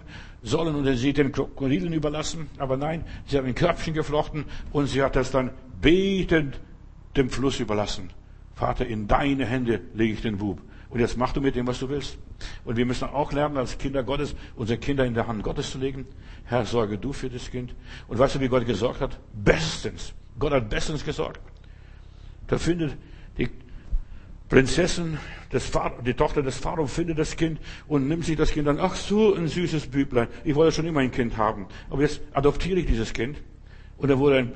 sollen 0.42 0.74
und 0.74 0.96
sie 0.96 1.12
den 1.12 1.32
Krokodilen 1.32 1.92
überlassen. 1.92 2.48
Aber 2.58 2.76
nein, 2.76 3.04
sie 3.26 3.38
hat 3.38 3.44
ein 3.44 3.54
Köpfchen 3.54 3.94
geflochten 3.94 4.46
und 4.72 4.86
sie 4.86 5.02
hat 5.02 5.16
das 5.16 5.30
dann 5.30 5.50
betend 5.80 6.60
dem 7.16 7.30
Fluss 7.30 7.60
überlassen. 7.60 8.10
Vater, 8.54 8.86
in 8.86 9.06
deine 9.06 9.44
Hände 9.44 9.80
lege 9.94 10.14
ich 10.14 10.22
den 10.22 10.38
Bub. 10.38 10.60
Und 10.88 11.00
jetzt 11.00 11.18
mach 11.18 11.32
du 11.32 11.40
mit 11.40 11.56
dem, 11.56 11.66
was 11.66 11.80
du 11.80 11.88
willst. 11.88 12.16
Und 12.64 12.76
wir 12.76 12.86
müssen 12.86 13.08
auch 13.08 13.32
lernen, 13.32 13.58
als 13.58 13.76
Kinder 13.76 14.02
Gottes, 14.02 14.34
unsere 14.54 14.78
Kinder 14.78 15.04
in 15.04 15.14
der 15.14 15.26
Hand 15.26 15.42
Gottes 15.42 15.70
zu 15.70 15.78
legen. 15.78 16.06
Herr, 16.44 16.64
sorge 16.64 16.96
du 16.96 17.12
für 17.12 17.28
das 17.28 17.50
Kind. 17.50 17.74
Und 18.08 18.18
weißt 18.18 18.36
du, 18.36 18.40
wie 18.40 18.48
Gott 18.48 18.64
gesorgt 18.66 19.00
hat? 19.00 19.18
Bestens. 19.34 20.14
Gott 20.38 20.52
hat 20.52 20.70
bestens 20.70 21.04
gesorgt. 21.04 21.40
Da 22.46 22.58
findet 22.58 22.96
die 23.38 23.48
Prinzessin, 24.48 25.18
des 25.52 25.66
Pharao, 25.66 26.02
die 26.02 26.14
Tochter 26.14 26.42
des 26.42 26.56
Pharao, 26.56 26.86
findet 26.86 27.18
das 27.18 27.36
Kind 27.36 27.60
und 27.88 28.08
nimmt 28.08 28.24
sich 28.24 28.36
das 28.36 28.50
Kind 28.50 28.68
an. 28.68 28.78
Ach 28.80 28.94
so, 28.94 29.34
ein 29.34 29.48
süßes 29.48 29.88
Büblein. 29.88 30.28
Ich 30.44 30.54
wollte 30.54 30.72
schon 30.72 30.86
immer 30.86 31.00
ein 31.00 31.10
Kind 31.10 31.36
haben. 31.36 31.66
Aber 31.90 32.02
jetzt 32.02 32.20
adoptiere 32.32 32.80
ich 32.80 32.86
dieses 32.86 33.12
Kind. 33.12 33.42
Und 33.98 34.10
er 34.10 34.18
wurde 34.18 34.38
ein 34.38 34.54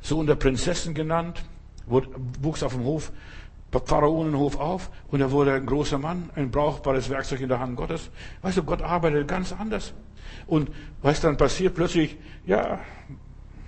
Sohn 0.00 0.26
der 0.26 0.34
Prinzessin 0.34 0.94
genannt, 0.94 1.44
wuchs 1.86 2.62
auf 2.62 2.72
dem 2.72 2.84
Hof, 2.84 3.12
Pharaonenhof 3.84 4.58
auf 4.58 4.90
und 5.08 5.20
er 5.20 5.30
wurde 5.30 5.54
ein 5.54 5.64
großer 5.64 5.98
Mann, 5.98 6.30
ein 6.34 6.50
brauchbares 6.50 7.08
Werkzeug 7.08 7.40
in 7.40 7.48
der 7.48 7.58
Hand 7.58 7.76
Gottes. 7.76 8.10
Weißt 8.42 8.58
du, 8.58 8.64
Gott 8.64 8.82
arbeitet 8.82 9.28
ganz 9.28 9.52
anders. 9.52 9.94
Und 10.46 10.70
was 11.00 11.20
dann 11.20 11.36
passiert, 11.36 11.74
plötzlich, 11.74 12.16
ja, 12.44 12.80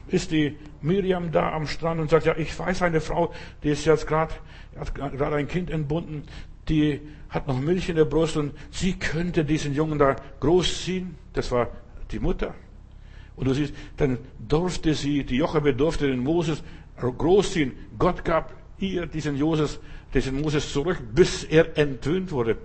ist 0.09 0.31
die 0.31 0.57
Miriam 0.83 1.33
da 1.33 1.53
am 1.53 1.67
Strand 1.67 2.01
und 2.01 2.11
sagt, 2.11 2.27
ja, 2.27 2.37
ich 2.37 2.59
weiß 2.59 2.83
eine 2.83 3.01
Frau, 3.01 3.33
die 3.62 3.71
ist 3.71 3.85
jetzt 3.85 4.07
gerade, 4.07 4.35
hat 4.79 4.95
gerade 4.95 5.37
ein 5.37 5.49
Kind 5.49 5.71
entbunden, 5.71 6.25
die 6.69 7.01
hat 7.29 7.49
noch 7.49 7.59
Milch 7.59 7.88
in 7.88 7.97
der 7.97 8.05
Brust 8.05 8.37
und 8.37 8.53
sie 8.71 8.95
könnte 8.95 9.45
diesen 9.45 9.75
Jungen 9.75 9.99
da 9.99 10.17
großziehen. 10.40 11.17
Das 11.33 11.51
war 11.51 11.69
die 12.11 12.19
Mutter. 12.19 12.55
Und 13.37 13.49
du 13.49 13.55
siehst, 13.55 13.75
dann 13.97 14.19
durfte 14.38 14.95
sie, 14.95 15.25
die 15.25 15.37
Jochebe 15.37 15.75
durfte 15.75 16.07
den 16.07 16.21
Moses 16.21 16.62
großziehen. 16.97 17.73
Gott 17.99 18.25
gab 18.25 18.53
ihr 18.79 19.07
diesen 19.07 19.37
Joses, 19.37 19.81
diesen 20.12 20.40
Moses 20.40 20.73
zurück, 20.73 21.03
bis 21.14 21.45
er 21.45 21.77
entwöhnt 21.77 22.31
wurde. 22.31 22.59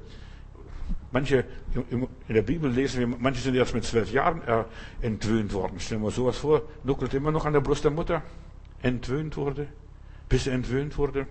Manche, 1.12 1.46
in 1.90 2.08
der 2.28 2.44
Bibel 2.44 2.72
lesen 2.72 3.00
wir, 3.00 3.08
manche 3.08 3.42
sind 3.42 3.56
erst 3.56 3.74
mit 3.74 3.84
zwölf 3.84 4.12
Jahren 4.12 4.42
äh, 4.48 4.64
entwöhnt 5.02 5.54
worden. 5.54 5.80
Stellen 5.80 6.02
wir 6.02 6.12
sowas 6.12 6.38
vor, 6.38 6.62
nuckelt 6.84 7.14
immer 7.14 7.32
noch 7.32 7.46
an 7.46 7.54
der 7.54 7.62
Brust 7.62 7.84
der 7.84 7.92
Mutter. 7.92 8.22
Entwöhnt 8.82 9.36
wurde, 9.36 9.68
bis 10.30 10.48
er 10.48 10.54
entwöhnt 10.54 10.98
wurde. 10.98 11.26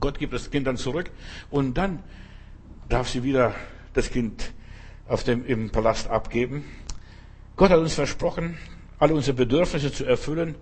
Gott 0.00 0.18
gibt 0.18 0.32
das 0.32 0.50
Kind 0.50 0.66
dann 0.66 0.76
zurück 0.76 1.10
und 1.50 1.74
dann 1.76 2.02
darf 2.88 3.08
sie 3.08 3.22
wieder 3.22 3.54
das 3.92 4.10
Kind 4.10 4.52
auf 5.06 5.22
dem, 5.24 5.44
im 5.44 5.70
Palast 5.70 6.08
abgeben. 6.08 6.64
Gott 7.56 7.70
hat 7.70 7.78
uns 7.78 7.94
versprochen, 7.94 8.56
alle 8.98 9.14
unsere 9.14 9.36
Bedürfnisse 9.36 9.92
zu 9.92 10.04
erfüllen. 10.04 10.54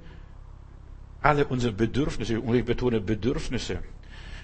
Alle 1.22 1.46
unsere 1.46 1.72
Bedürfnisse, 1.72 2.40
und 2.40 2.54
ich 2.54 2.64
betone 2.64 3.00
Bedürfnisse. 3.00 3.78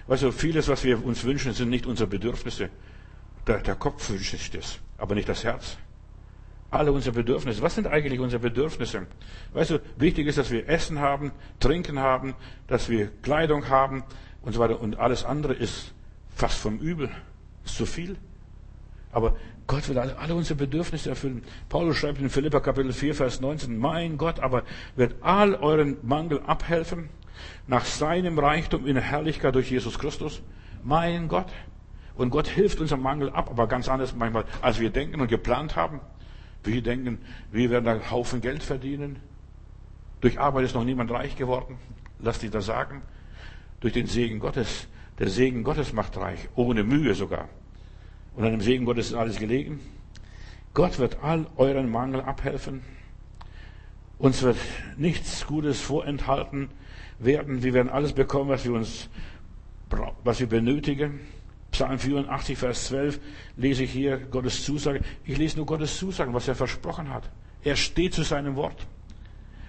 Du, 0.06 0.30
vieles, 0.32 0.68
was 0.68 0.84
wir 0.84 1.04
uns 1.04 1.24
wünschen, 1.24 1.52
sind 1.52 1.70
nicht 1.70 1.86
unsere 1.86 2.08
Bedürfnisse. 2.08 2.70
Der, 3.48 3.74
Kopf 3.76 4.10
wünscht 4.10 4.32
sich 4.32 4.50
das, 4.50 4.78
aber 4.98 5.14
nicht 5.14 5.28
das 5.28 5.42
Herz. 5.42 5.78
Alle 6.70 6.92
unsere 6.92 7.14
Bedürfnisse. 7.14 7.62
Was 7.62 7.74
sind 7.74 7.86
eigentlich 7.86 8.20
unsere 8.20 8.42
Bedürfnisse? 8.42 9.06
Weißt 9.54 9.70
du, 9.70 9.80
wichtig 9.96 10.26
ist, 10.26 10.36
dass 10.36 10.50
wir 10.50 10.68
Essen 10.68 11.00
haben, 11.00 11.32
Trinken 11.58 11.98
haben, 11.98 12.34
dass 12.66 12.90
wir 12.90 13.10
Kleidung 13.22 13.70
haben 13.70 14.04
und 14.42 14.52
so 14.52 14.60
weiter. 14.60 14.78
Und 14.78 14.98
alles 14.98 15.24
andere 15.24 15.54
ist 15.54 15.94
fast 16.28 16.58
vom 16.58 16.78
Übel. 16.78 17.08
Ist 17.64 17.76
zu 17.76 17.86
viel. 17.86 18.16
Aber 19.12 19.34
Gott 19.66 19.88
will 19.88 19.98
alle, 19.98 20.18
alle 20.18 20.34
unsere 20.34 20.56
Bedürfnisse 20.56 21.08
erfüllen. 21.08 21.42
Paulus 21.70 21.96
schreibt 21.96 22.20
in 22.20 22.28
Philippa 22.28 22.60
Kapitel 22.60 22.92
4, 22.92 23.14
Vers 23.14 23.40
19, 23.40 23.78
mein 23.78 24.18
Gott 24.18 24.40
aber 24.40 24.62
wird 24.94 25.16
all 25.22 25.54
euren 25.54 25.96
Mangel 26.02 26.40
abhelfen 26.46 27.08
nach 27.66 27.86
seinem 27.86 28.38
Reichtum 28.38 28.86
in 28.86 28.96
Herrlichkeit 28.96 29.54
durch 29.54 29.70
Jesus 29.70 29.98
Christus. 29.98 30.42
Mein 30.84 31.28
Gott. 31.28 31.46
Und 32.18 32.30
Gott 32.30 32.48
hilft 32.48 32.80
unserem 32.80 33.02
Mangel 33.02 33.30
ab, 33.30 33.48
aber 33.48 33.68
ganz 33.68 33.88
anders 33.88 34.12
manchmal, 34.14 34.44
als 34.60 34.80
wir 34.80 34.90
denken 34.90 35.20
und 35.20 35.28
geplant 35.28 35.76
haben. 35.76 36.00
Wir 36.64 36.82
denken, 36.82 37.18
wir 37.52 37.70
werden 37.70 37.86
einen 37.86 38.10
Haufen 38.10 38.40
Geld 38.40 38.64
verdienen. 38.64 39.20
Durch 40.20 40.40
Arbeit 40.40 40.64
ist 40.64 40.74
noch 40.74 40.82
niemand 40.82 41.12
reich 41.12 41.36
geworden. 41.36 41.78
Lass 42.18 42.40
dich 42.40 42.50
das 42.50 42.66
sagen. 42.66 43.02
Durch 43.78 43.92
den 43.92 44.08
Segen 44.08 44.40
Gottes. 44.40 44.88
Der 45.20 45.28
Segen 45.28 45.62
Gottes 45.62 45.92
macht 45.92 46.16
reich. 46.16 46.48
Ohne 46.56 46.82
Mühe 46.82 47.14
sogar. 47.14 47.48
Und 48.34 48.44
an 48.44 48.50
dem 48.50 48.62
Segen 48.62 48.84
Gottes 48.84 49.06
ist 49.06 49.14
alles 49.14 49.38
gelegen. 49.38 49.78
Gott 50.74 50.98
wird 50.98 51.22
all 51.22 51.46
euren 51.56 51.88
Mangel 51.88 52.20
abhelfen. 52.20 52.82
Uns 54.18 54.42
wird 54.42 54.58
nichts 54.96 55.46
Gutes 55.46 55.80
vorenthalten 55.80 56.68
werden. 57.20 57.62
Wir 57.62 57.74
werden 57.74 57.90
alles 57.90 58.12
bekommen, 58.12 58.50
was 58.50 58.64
wir 58.64 58.72
uns, 58.72 59.08
was 60.24 60.40
wir 60.40 60.48
benötigen. 60.48 61.20
Psalm 61.70 61.98
84, 61.98 62.58
Vers 62.58 62.86
12 62.86 63.20
lese 63.56 63.84
ich 63.84 63.92
hier 63.92 64.18
Gottes 64.18 64.64
Zusage. 64.64 65.00
Ich 65.24 65.36
lese 65.36 65.56
nur 65.56 65.66
Gottes 65.66 65.96
Zusagen, 65.98 66.34
was 66.34 66.48
er 66.48 66.54
versprochen 66.54 67.12
hat. 67.12 67.30
Er 67.62 67.76
steht 67.76 68.14
zu 68.14 68.22
seinem 68.22 68.56
Wort. 68.56 68.86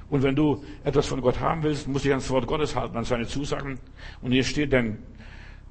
Und 0.10 0.24
wenn 0.24 0.36
du 0.36 0.64
etwas 0.84 1.08
von 1.08 1.22
Gott 1.22 1.40
haben 1.40 1.62
willst, 1.64 1.88
musst 1.88 2.06
du 2.06 2.08
dich 2.08 2.14
ans 2.14 2.30
Wort 2.30 2.48
Gottes 2.48 2.76
halten, 2.76 2.98
an 2.98 3.04
seine 3.04 3.28
Zusagen. 3.28 3.80
Und 4.22 4.32
hier 4.32 4.44
steht, 4.44 4.72
denn 4.72 5.00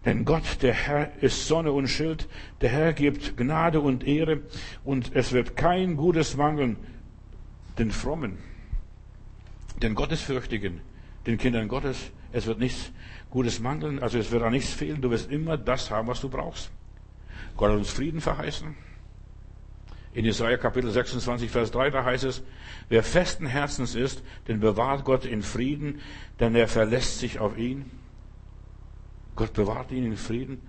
denn 0.05 0.25
Gott, 0.25 0.62
der 0.62 0.75
Herr, 0.75 1.11
ist 1.21 1.49
Sonne 1.49 1.73
und 1.73 1.88
Schild. 1.88 2.29
Der 2.61 2.71
Herr 2.71 2.93
gibt 2.93 3.37
Gnade 3.37 3.81
und 3.81 4.07
Ehre. 4.07 4.43
Und 4.85 5.14
es 5.14 5.33
wird 5.33 5.57
kein 5.57 5.97
Gutes 5.97 6.37
mangeln 6.37 6.77
den 7.79 7.91
Frommen, 7.91 8.38
den 9.83 9.95
Gottesfürchtigen, 9.95 10.81
den 11.27 11.38
Kindern 11.38 11.69
Gottes. 11.69 12.11
Es 12.33 12.47
wird 12.47 12.59
nichts 12.59 12.93
Gutes 13.31 13.61
mangeln. 13.61 13.99
Also 13.99 14.19
es 14.19 14.31
wird 14.31 14.43
auch 14.43 14.51
nichts 14.51 14.73
fehlen. 14.73 15.01
Du 15.01 15.11
wirst 15.11 15.31
immer 15.31 15.57
das 15.57 15.91
haben, 15.91 16.09
was 16.09 16.21
du 16.21 16.29
brauchst. 16.29 16.71
Gott 17.57 17.71
hat 17.71 17.79
uns 17.79 17.91
Frieden 17.91 18.21
verheißen. 18.21 18.75
In 20.14 20.25
Jesaja 20.25 20.57
Kapitel 20.57 20.91
26, 20.91 21.51
Vers 21.51 21.71
3, 21.71 21.91
da 21.91 22.05
heißt 22.05 22.25
es, 22.25 22.43
wer 22.88 23.03
festen 23.03 23.47
Herzens 23.47 23.95
ist, 23.95 24.23
den 24.49 24.59
bewahrt 24.59 25.05
Gott 25.05 25.25
in 25.25 25.43
Frieden, 25.43 26.01
denn 26.41 26.55
er 26.55 26.67
verlässt 26.67 27.19
sich 27.19 27.38
auf 27.38 27.59
ihn. 27.59 27.91
Gott 29.37 29.53
bewahrt 29.53 29.93
ihn 29.93 30.05
in 30.05 30.17
Frieden. 30.17 30.61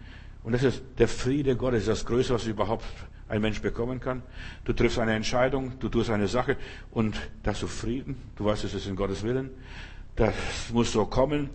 Und 0.43 0.53
das 0.53 0.63
ist 0.63 0.83
der 0.97 1.07
Friede 1.07 1.55
Gottes, 1.55 1.85
das 1.85 2.05
Größte, 2.05 2.33
was 2.33 2.45
überhaupt 2.45 2.85
ein 3.29 3.41
Mensch 3.41 3.61
bekommen 3.61 3.99
kann. 3.99 4.23
Du 4.65 4.73
triffst 4.73 4.99
eine 4.99 5.15
Entscheidung, 5.15 5.79
du 5.79 5.89
tust 5.89 6.09
eine 6.09 6.27
Sache 6.27 6.57
und 6.91 7.15
da 7.43 7.51
hast 7.51 7.61
du 7.61 7.67
Frieden. 7.67 8.17
Du 8.35 8.45
weißt, 8.45 8.63
es 8.63 8.73
ist 8.73 8.87
in 8.87 8.95
Gottes 8.95 9.23
Willen. 9.23 9.51
Das 10.19 10.35
muss 10.73 10.91
so 10.91 11.05
kommen. 11.05 11.49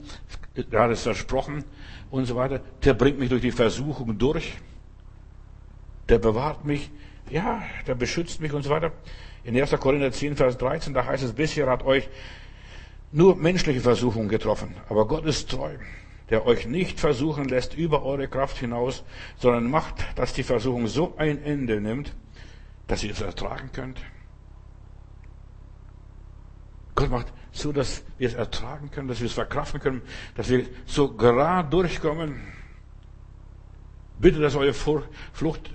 Er 0.71 0.81
hat 0.81 0.91
es 0.91 1.03
versprochen 1.03 1.65
und 2.11 2.25
so 2.25 2.35
weiter. 2.35 2.61
Der 2.83 2.95
bringt 2.95 3.19
mich 3.19 3.29
durch 3.29 3.43
die 3.43 3.53
Versuchung 3.53 4.17
durch. 4.17 4.55
Der 6.09 6.19
bewahrt 6.19 6.65
mich. 6.65 6.91
Ja, 7.31 7.63
der 7.87 7.95
beschützt 7.95 8.41
mich 8.41 8.53
und 8.53 8.63
so 8.63 8.71
weiter. 8.71 8.93
In 9.45 9.55
1. 9.55 9.71
Korinther 9.79 10.11
10, 10.11 10.37
Vers 10.37 10.57
13, 10.57 10.95
da 10.95 11.05
heißt 11.05 11.23
es, 11.23 11.35
bisher 11.35 11.69
hat 11.69 11.85
euch 11.85 12.09
nur 13.13 13.37
menschliche 13.37 13.81
Versuchungen 13.81 14.29
getroffen. 14.29 14.75
Aber 14.89 15.07
Gott 15.07 15.27
ist 15.27 15.51
treu 15.51 15.77
der 16.31 16.47
euch 16.47 16.67
nicht 16.67 17.01
versuchen 17.01 17.49
lässt 17.49 17.75
über 17.75 18.03
eure 18.03 18.29
Kraft 18.29 18.57
hinaus, 18.57 19.05
sondern 19.37 19.71
macht, 19.71 19.95
dass 20.17 20.33
die 20.33 20.43
Versuchung 20.43 20.87
so 20.87 21.15
ein 21.19 21.43
Ende 21.45 21.81
nimmt, 21.81 22.15
dass 22.87 23.05
ihr 23.05 23.13
es 23.13 23.21
ertragen 23.21 23.71
könnt. 23.73 24.01
Gott 26.95 27.11
macht 27.11 27.33
so, 27.55 27.73
dass 27.73 28.05
wir 28.19 28.29
es 28.29 28.35
ertragen 28.35 28.91
können, 28.91 29.09
dass 29.09 29.21
wir 29.21 29.27
es 29.27 29.33
verkraften 29.33 29.81
können, 29.81 30.03
dass 30.35 30.51
wir 30.51 30.67
so 30.87 31.13
gerade 31.13 31.71
durchkommen. 31.71 32.41
Bitte, 34.19 34.41
dass 34.41 34.57
eure 34.57 34.75
Flucht 34.75 35.71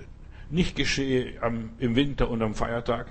nicht 0.50 0.76
geschehe 0.76 1.40
im 1.78 1.96
Winter 1.96 2.28
und 2.28 2.42
am 2.42 2.54
Feiertag. 2.54 3.06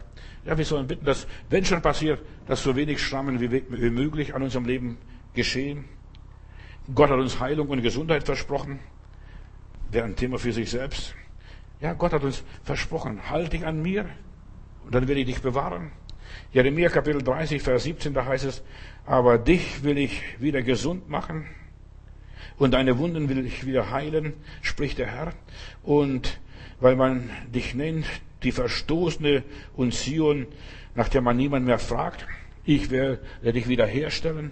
Ja, 0.45 0.57
wir 0.57 0.65
sollen 0.65 0.87
bitten, 0.87 1.05
dass, 1.05 1.27
wenn 1.49 1.65
schon 1.65 1.81
passiert, 1.81 2.21
dass 2.47 2.63
so 2.63 2.75
wenig 2.75 3.01
Schrammen 3.01 3.39
wie 3.39 3.89
möglich 3.89 4.35
an 4.35 4.43
unserem 4.43 4.65
Leben 4.65 4.97
geschehen. 5.33 5.85
Gott 6.93 7.09
hat 7.09 7.19
uns 7.19 7.39
Heilung 7.39 7.69
und 7.69 7.81
Gesundheit 7.81 8.23
versprochen. 8.23 8.79
Wäre 9.91 10.05
ein 10.05 10.15
Thema 10.15 10.37
für 10.37 10.53
sich 10.53 10.69
selbst. 10.69 11.15
Ja, 11.81 11.93
Gott 11.93 12.13
hat 12.13 12.23
uns 12.23 12.43
versprochen, 12.63 13.29
halt 13.29 13.53
dich 13.53 13.65
an 13.65 13.81
mir 13.81 14.05
und 14.85 14.93
dann 14.93 15.07
will 15.07 15.17
ich 15.17 15.25
dich 15.25 15.41
bewahren. 15.41 15.91
Jeremia 16.51 16.89
Kapitel 16.89 17.21
30, 17.21 17.61
Vers 17.61 17.83
17, 17.83 18.13
da 18.13 18.25
heißt 18.25 18.45
es, 18.45 18.63
aber 19.05 19.37
dich 19.37 19.83
will 19.83 19.97
ich 19.97 20.21
wieder 20.39 20.61
gesund 20.61 21.09
machen 21.09 21.45
und 22.59 22.73
deine 22.73 22.97
Wunden 22.97 23.29
will 23.29 23.45
ich 23.45 23.65
wieder 23.65 23.89
heilen, 23.91 24.33
spricht 24.61 24.97
der 24.99 25.07
Herr. 25.07 25.33
Und 25.81 26.39
weil 26.79 26.95
man 26.95 27.29
dich 27.53 27.73
nennt, 27.73 28.05
die 28.43 28.51
Verstoßene 28.51 29.43
und 29.75 29.93
Zion, 29.93 30.47
nach 30.95 31.09
der 31.09 31.21
man 31.21 31.37
niemand 31.37 31.65
mehr 31.65 31.79
fragt. 31.79 32.27
Ich 32.65 32.91
werde 32.91 33.19
dich 33.43 33.67
wiederherstellen. 33.67 34.51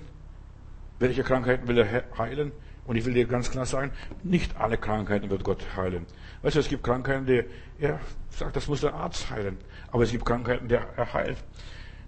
Welche 0.99 1.23
Krankheiten 1.23 1.67
will 1.67 1.77
er 1.77 2.03
heilen? 2.17 2.51
Und 2.85 2.95
ich 2.95 3.05
will 3.05 3.13
dir 3.13 3.27
ganz 3.27 3.51
klar 3.51 3.65
sagen, 3.65 3.91
nicht 4.23 4.55
alle 4.55 4.77
Krankheiten 4.77 5.29
wird 5.29 5.43
Gott 5.43 5.61
heilen. 5.75 6.05
Weißt 6.41 6.55
du, 6.55 6.61
es 6.61 6.69
gibt 6.69 6.83
Krankheiten, 6.83 7.25
die 7.25 7.43
er 7.79 7.99
sagt, 8.29 8.55
das 8.55 8.67
muss 8.67 8.81
der 8.81 8.93
Arzt 8.93 9.29
heilen. 9.29 9.57
Aber 9.91 10.03
es 10.03 10.11
gibt 10.11 10.25
Krankheiten, 10.25 10.67
die 10.67 10.75
er 10.75 11.13
heilt. 11.13 11.37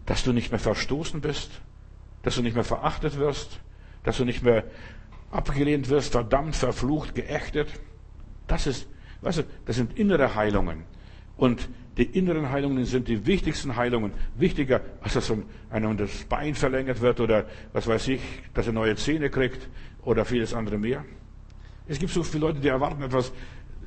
Dass 0.06 0.24
du 0.24 0.34
nicht 0.34 0.52
mehr 0.52 0.60
verstoßen 0.60 1.22
bist, 1.22 1.62
dass 2.24 2.36
du 2.36 2.42
nicht 2.42 2.56
mehr 2.56 2.64
verachtet 2.64 3.18
wirst, 3.18 3.60
dass 4.04 4.18
du 4.18 4.26
nicht 4.26 4.44
mehr 4.44 4.64
abgelehnt 5.32 5.90
wirst, 5.90 6.12
verdammt, 6.12 6.56
verflucht, 6.56 7.16
geächtet. 7.16 7.68
Das 8.48 8.68
ist, 8.68 8.88
weißt 9.22 9.40
du, 9.40 9.44
das 9.66 9.76
sind 9.76 9.98
innere 9.98 10.36
Heilungen. 10.36 10.84
Und 11.38 11.70
die 11.98 12.04
inneren 12.04 12.50
Heilungen 12.50 12.86
sind 12.86 13.08
die 13.08 13.26
wichtigsten 13.26 13.76
Heilungen. 13.76 14.14
Wichtiger, 14.36 14.82
als 15.02 15.14
dass 15.14 15.32
einem 15.70 15.98
das 15.98 16.24
Bein 16.26 16.56
verlängert 16.56 17.02
wird 17.02 17.20
oder 17.20 17.46
was 17.74 17.88
weiß 17.88 18.08
ich, 18.10 18.22
dass 18.54 18.68
er 18.68 18.74
neue 18.74 18.96
Zähne 18.96 19.30
kriegt 19.30 19.68
oder 20.04 20.26
vieles 20.26 20.54
andere 20.54 20.78
mehr. 20.78 21.06
Es 21.88 22.00
gibt 22.00 22.12
so 22.12 22.24
viele 22.24 22.46
Leute, 22.48 22.60
die 22.60 22.68
erwarten 22.68 23.02
etwas 23.02 23.32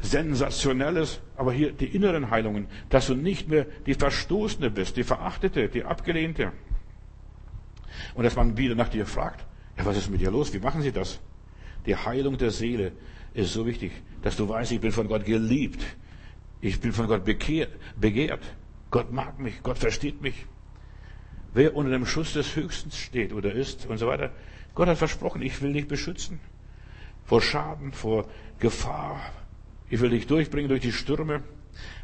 Sensationelles, 0.03 1.21
aber 1.37 1.53
hier 1.53 1.73
die 1.73 1.87
inneren 1.87 2.31
Heilungen, 2.31 2.67
dass 2.91 3.07
du 3.07 3.15
nicht 3.15 3.49
mehr 3.49 3.67
die 3.87 3.95
Verstoßene 3.95 4.71
bist, 4.71 4.97
die 4.97 5.05
Verachtete, 5.05 5.69
die 5.69 5.85
Abgelehnte. 5.85 6.53
Und 8.15 8.25
dass 8.25 8.37
man 8.37 8.57
wieder 8.57 8.75
nach 8.75 8.89
dir 8.89 9.07
fragt, 9.07 9.47
ja, 9.79 9.87
was 9.87 9.97
ist 9.97 10.11
mit 10.11 10.21
dir 10.21 10.31
los? 10.31 10.53
Wie 10.53 10.59
machen 10.59 10.83
Sie 10.83 10.93
das? 10.93 11.21
Die 11.87 11.97
Heilung 11.97 12.37
der 12.37 12.51
Seele 12.51 12.93
ist 13.33 13.53
so 13.53 13.65
wichtig, 13.65 13.93
dass 14.23 14.37
du 14.37 14.49
weißt, 14.49 14.73
ich 14.73 14.81
bin 14.81 14.93
von 14.93 15.09
Gott 15.09 15.25
geliebt. 15.25 15.83
Ich 16.61 16.81
bin 16.81 16.93
von 16.93 17.07
Gott 17.09 17.25
bekehrt, 17.25 17.71
begehrt. 17.97 18.43
Gott 18.91 19.13
mag 19.13 19.39
mich, 19.39 19.63
Gott 19.63 19.79
versteht 19.79 20.21
mich. 20.21 20.47
Wer 21.55 21.75
unter 21.75 21.91
dem 21.91 22.07
Schutz 22.07 22.33
des 22.35 22.55
Höchsten 22.57 22.91
steht 22.91 23.33
oder 23.33 23.53
ist 23.53 23.87
und 23.87 23.99
so 23.99 24.07
weiter, 24.07 24.33
Gott 24.75 24.89
hat 24.89 24.99
versprochen, 24.99 25.43
ich 25.43 25.61
will 25.61 25.73
dich 25.73 25.89
beschützen 25.89 26.41
vor 27.25 27.41
Schaden, 27.41 27.93
vor 27.93 28.27
Gefahr. 28.59 29.21
Ich 29.93 30.01
will 30.01 30.09
dich 30.09 30.27
durchbringen 30.27 30.71
durch 30.71 30.81
die 30.81 30.91
Stürme. 30.91 31.43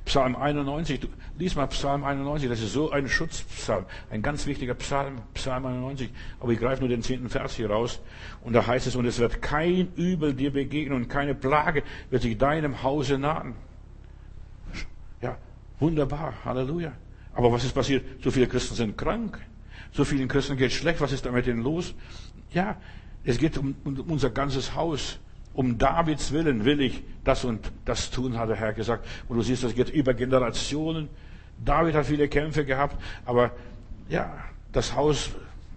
Psalm 0.05 0.36
91, 0.36 1.09
lies 1.39 1.57
mal 1.57 1.68
Psalm 1.68 2.05
91, 2.05 2.47
das 2.47 2.61
ist 2.61 2.74
so 2.74 2.91
ein 2.91 3.09
Schutzpsalm, 3.09 3.86
ein 4.11 4.20
ganz 4.20 4.47
wichtiger 4.47 4.74
Psalm, 4.74 5.22
Psalm 5.32 5.64
91. 5.64 6.11
Aber 6.39 6.53
ich 6.53 6.59
greife 6.59 6.80
nur 6.80 6.91
den 6.91 7.01
zehnten 7.01 7.30
Vers 7.30 7.55
hier 7.55 7.70
raus. 7.70 8.03
Und 8.43 8.53
da 8.53 8.66
heißt 8.66 8.86
es, 8.86 8.95
und 8.95 9.07
es 9.07 9.18
wird 9.18 9.41
kein 9.41 9.89
Übel 9.97 10.34
dir 10.34 10.53
begegnen 10.53 10.97
und 10.97 11.09
keine 11.09 11.34
Plage 11.34 11.82
wird 12.11 12.20
sich 12.20 12.36
deinem 12.36 12.82
Hause 12.82 13.16
nahen. 13.16 13.55
Ja, 15.22 15.39
wunderbar, 15.80 16.34
Halleluja. 16.45 16.93
Aber 17.32 17.51
was 17.51 17.64
ist 17.64 17.72
passiert? 17.72 18.05
So 18.22 18.30
viele 18.30 18.49
Christen 18.49 18.74
sind 18.74 18.99
krank. 18.99 19.41
So 19.93 20.05
vielen 20.05 20.28
Christen 20.28 20.59
geht 20.59 20.72
schlecht. 20.72 21.01
Was 21.01 21.12
ist 21.12 21.24
da 21.24 21.32
mit 21.32 21.47
denen 21.47 21.62
los? 21.62 21.95
Ja, 22.53 22.76
es 23.24 23.39
geht 23.39 23.57
um, 23.57 23.74
um 23.84 23.99
unser 24.11 24.28
ganzes 24.28 24.74
Haus. 24.74 25.18
Um 25.53 25.78
Davids 25.78 26.32
Willen 26.32 26.64
will 26.64 26.80
ich 26.80 27.03
das 27.24 27.44
und 27.44 27.72
das 27.84 28.11
tun, 28.11 28.38
hat 28.38 28.49
der 28.49 28.57
Herr 28.57 28.72
gesagt. 28.72 29.07
Und 29.28 29.36
du 29.36 29.42
siehst, 29.42 29.64
das 29.64 29.74
geht 29.74 29.90
über 29.90 30.14
Generationen. 30.14 31.09
David 31.64 31.94
hat 31.94 32.07
viele 32.07 32.28
Kämpfe 32.28 32.64
gehabt, 32.64 32.96
aber 33.24 33.51
ja, 34.09 34.32
das 34.72 34.94
Haus 34.94 35.30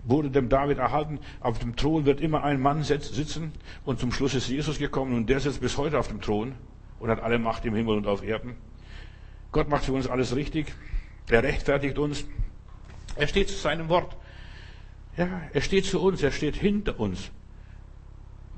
wurde 0.04 0.30
dem 0.30 0.50
David 0.50 0.78
erhalten. 0.78 1.20
Auf 1.40 1.60
dem 1.60 1.76
Thron 1.76 2.06
wird 2.06 2.22
immer 2.22 2.44
ein 2.44 2.62
Mann 2.62 2.84
sitzen 2.84 3.52
und 3.86 4.00
zum 4.00 4.12
Schluss 4.12 4.34
ist 4.34 4.48
Jesus 4.48 4.78
gekommen 4.78 5.16
und 5.16 5.30
der 5.30 5.40
sitzt 5.40 5.62
bis 5.62 5.78
heute 5.78 6.00
auf 6.00 6.08
dem 6.08 6.22
Thron 6.22 6.54
und 7.00 7.10
hat 7.10 7.22
alle 7.22 7.40
Macht 7.40 7.66
im 7.66 7.76
Himmel 7.76 7.98
und 7.98 8.08
auf 8.08 8.24
Erden. 8.24 8.56
Gott 9.52 9.70
macht 9.70 9.86
für 9.86 9.94
uns 9.94 10.08
alles 10.08 10.36
richtig. 10.36 10.74
Er 11.30 11.44
rechtfertigt 11.44 11.98
uns. 11.98 12.26
Er 13.16 13.28
steht 13.28 13.50
zu 13.50 13.56
seinem 13.56 13.90
Wort. 13.90 14.16
Ja, 15.18 15.28
er 15.52 15.62
steht 15.62 15.86
zu 15.86 16.02
uns, 16.02 16.24
er 16.24 16.32
steht 16.32 16.56
hinter 16.56 17.00
uns. 17.00 17.32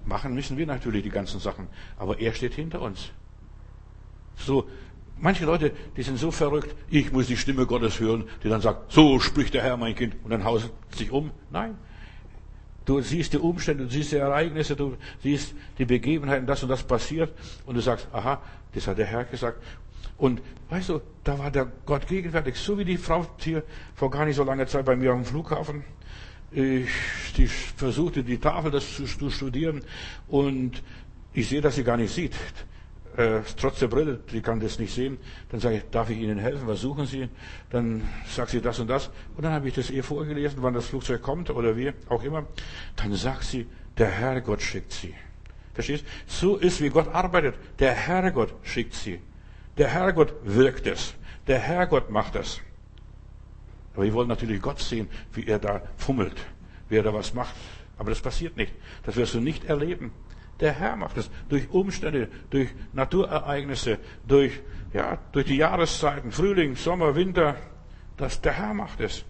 Machen 0.06 0.34
müssen 0.34 0.58
wir 0.58 0.66
natürlich 0.66 1.04
die 1.04 1.10
ganzen 1.10 1.39
Sachen, 1.39 1.68
aber 1.97 2.20
er 2.20 2.34
steht 2.34 2.54
hinter 2.54 2.82
uns. 2.82 3.12
So, 4.36 4.68
manche 5.18 5.45
Leute, 5.45 5.72
die 5.95 6.04
sind 6.04 6.18
so 6.18 6.32
verrückt, 6.32 6.76
ich 6.89 7.12
muss 7.12 7.28
die 7.28 7.38
Stimme 7.38 7.66
Gottes 7.66 7.99
hören, 7.99 8.26
die 8.43 8.49
dann 8.49 8.62
sagt, 8.62 8.91
so 8.91 9.20
spricht 9.20 9.54
der 9.54 9.64
Herr, 9.64 9.78
mein 9.78 9.95
Kind, 9.95 10.16
und 10.24 10.32
dann 10.32 10.43
haust 10.43 10.72
sich 10.95 11.12
um. 11.12 11.32
Nein. 11.51 11.78
Du 12.86 12.99
siehst 12.99 13.32
die 13.32 13.38
Umstände, 13.38 13.86
du 13.86 13.89
siehst 13.89 14.12
die 14.12 14.18
Ereignisse, 14.18 14.76
du 14.76 14.97
siehst 15.22 15.56
die 15.78 15.86
Begebenheiten, 15.86 16.45
das 16.45 16.64
und 16.64 16.70
das 16.70 16.84
passiert, 16.84 17.32
und 17.66 17.76
du 17.76 17.82
sagst, 17.82 18.10
aha, 18.12 18.41
das 18.74 18.88
hat 18.88 18.97
der 18.97 19.06
Herr 19.06 19.24
gesagt. 19.24 19.64
Und 20.18 20.41
weißt 20.70 20.89
du, 20.89 21.01
da 21.24 21.39
war 21.39 21.49
der 21.49 21.72
Gott 21.86 22.08
gegenwärtig, 22.08 22.58
so 22.58 22.78
wie 22.78 22.86
die 22.86 22.97
Frau 22.97 23.26
hier 23.38 23.64
vor 23.95 24.12
gar 24.12 24.26
nicht 24.26 24.36
so 24.36 24.43
langer 24.43 24.68
Zeit 24.68 24.86
bei 24.86 24.97
mir 24.97 25.14
am 25.14 25.24
Flughafen 25.24 25.86
ich, 26.54 26.89
die 27.38 27.47
versuchte 27.47 28.24
die 28.24 28.38
Tafel 28.38 28.72
das 28.72 28.95
zu, 28.95 29.06
zu 29.06 29.30
studieren 29.30 29.84
und 30.28 30.82
ich 31.34 31.49
sehe, 31.49 31.62
dass 31.62 31.76
sie 31.76 31.84
gar 31.84 31.97
nicht 31.97 32.14
sieht. 32.14 32.34
Äh, 33.16 33.41
trotz 33.58 33.80
der 33.80 33.88
Brille, 33.88 34.20
die 34.32 34.41
kann 34.41 34.60
das 34.60 34.80
nicht 34.80 34.93
sehen. 34.93 35.18
Dann 35.49 35.60
sage 35.60 35.78
ich, 35.78 35.84
darf 35.91 36.10
ich 36.10 36.18
Ihnen 36.18 36.39
helfen? 36.39 36.68
Was 36.68 36.82
suchen 36.82 37.06
Sie? 37.06 37.30
Dann 37.70 38.01
sagt 38.28 38.49
sie 38.49 38.62
das 38.62 38.80
und 38.80 38.88
das. 38.88 39.12
Und 39.36 39.43
dann 39.43 39.54
habe 39.54 39.68
ich 39.68 39.76
das 39.76 39.91
ihr 39.91 40.04
vorgelesen, 40.04 40.60
wann 40.62 40.74
das 40.74 40.88
Flugzeug 40.88 41.22
kommt 41.22 41.51
oder 41.51 41.78
wie 41.78 41.93
auch 42.10 42.24
immer. 42.24 42.47
Dann 42.95 43.14
sagt 43.14 43.43
sie, 43.43 43.68
der 43.99 44.10
Herrgott 44.10 44.64
schickt 44.64 44.93
sie. 44.93 45.14
Verstehst? 45.76 46.06
So 46.26 46.58
ist, 46.58 46.82
wie 46.82 46.89
Gott 46.89 47.08
arbeitet. 47.08 47.56
Der 47.78 47.93
Herrgott 47.93 48.54
schickt 48.64 48.95
sie. 48.95 49.20
Der 49.78 49.89
Herrgott 49.89 50.34
wirkt 50.43 50.88
es. 50.88 51.14
Der 51.47 51.60
Herrgott 51.60 52.10
macht 52.10 52.36
es. 52.36 52.62
Aber 53.94 54.04
wir 54.04 54.14
wollen 54.14 54.28
natürlich 54.28 54.62
Gott 54.62 54.80
sehen, 54.80 55.08
wie 55.34 55.46
er 55.46 55.60
da 55.60 55.82
fummelt, 55.98 56.36
wie 56.89 56.98
er 56.98 57.04
da 57.04 57.14
was 57.14 57.34
macht. 57.34 57.56
Aber 57.98 58.10
das 58.10 58.22
passiert 58.22 58.58
nicht. 58.58 58.74
Das 59.04 59.16
wirst 59.16 59.34
du 59.34 59.39
nicht 59.39 59.66
erleben. 59.66 60.12
Der 60.60 60.74
Herr 60.74 60.96
macht 60.96 61.18
es 61.18 61.30
durch 61.50 61.70
Umstände, 61.70 62.30
durch 62.50 62.70
Naturereignisse, 62.94 64.00
durch, 64.28 64.62
ja, 64.94 65.18
durch 65.32 65.46
die 65.46 65.58
Jahreszeiten, 65.58 66.32
Frühling, 66.32 66.76
Sommer, 66.76 67.16
Winter. 67.16 67.56
Das, 68.18 68.41
der 68.41 68.54
Herr 68.54 68.74
macht 68.74 69.00
es. 69.00 69.26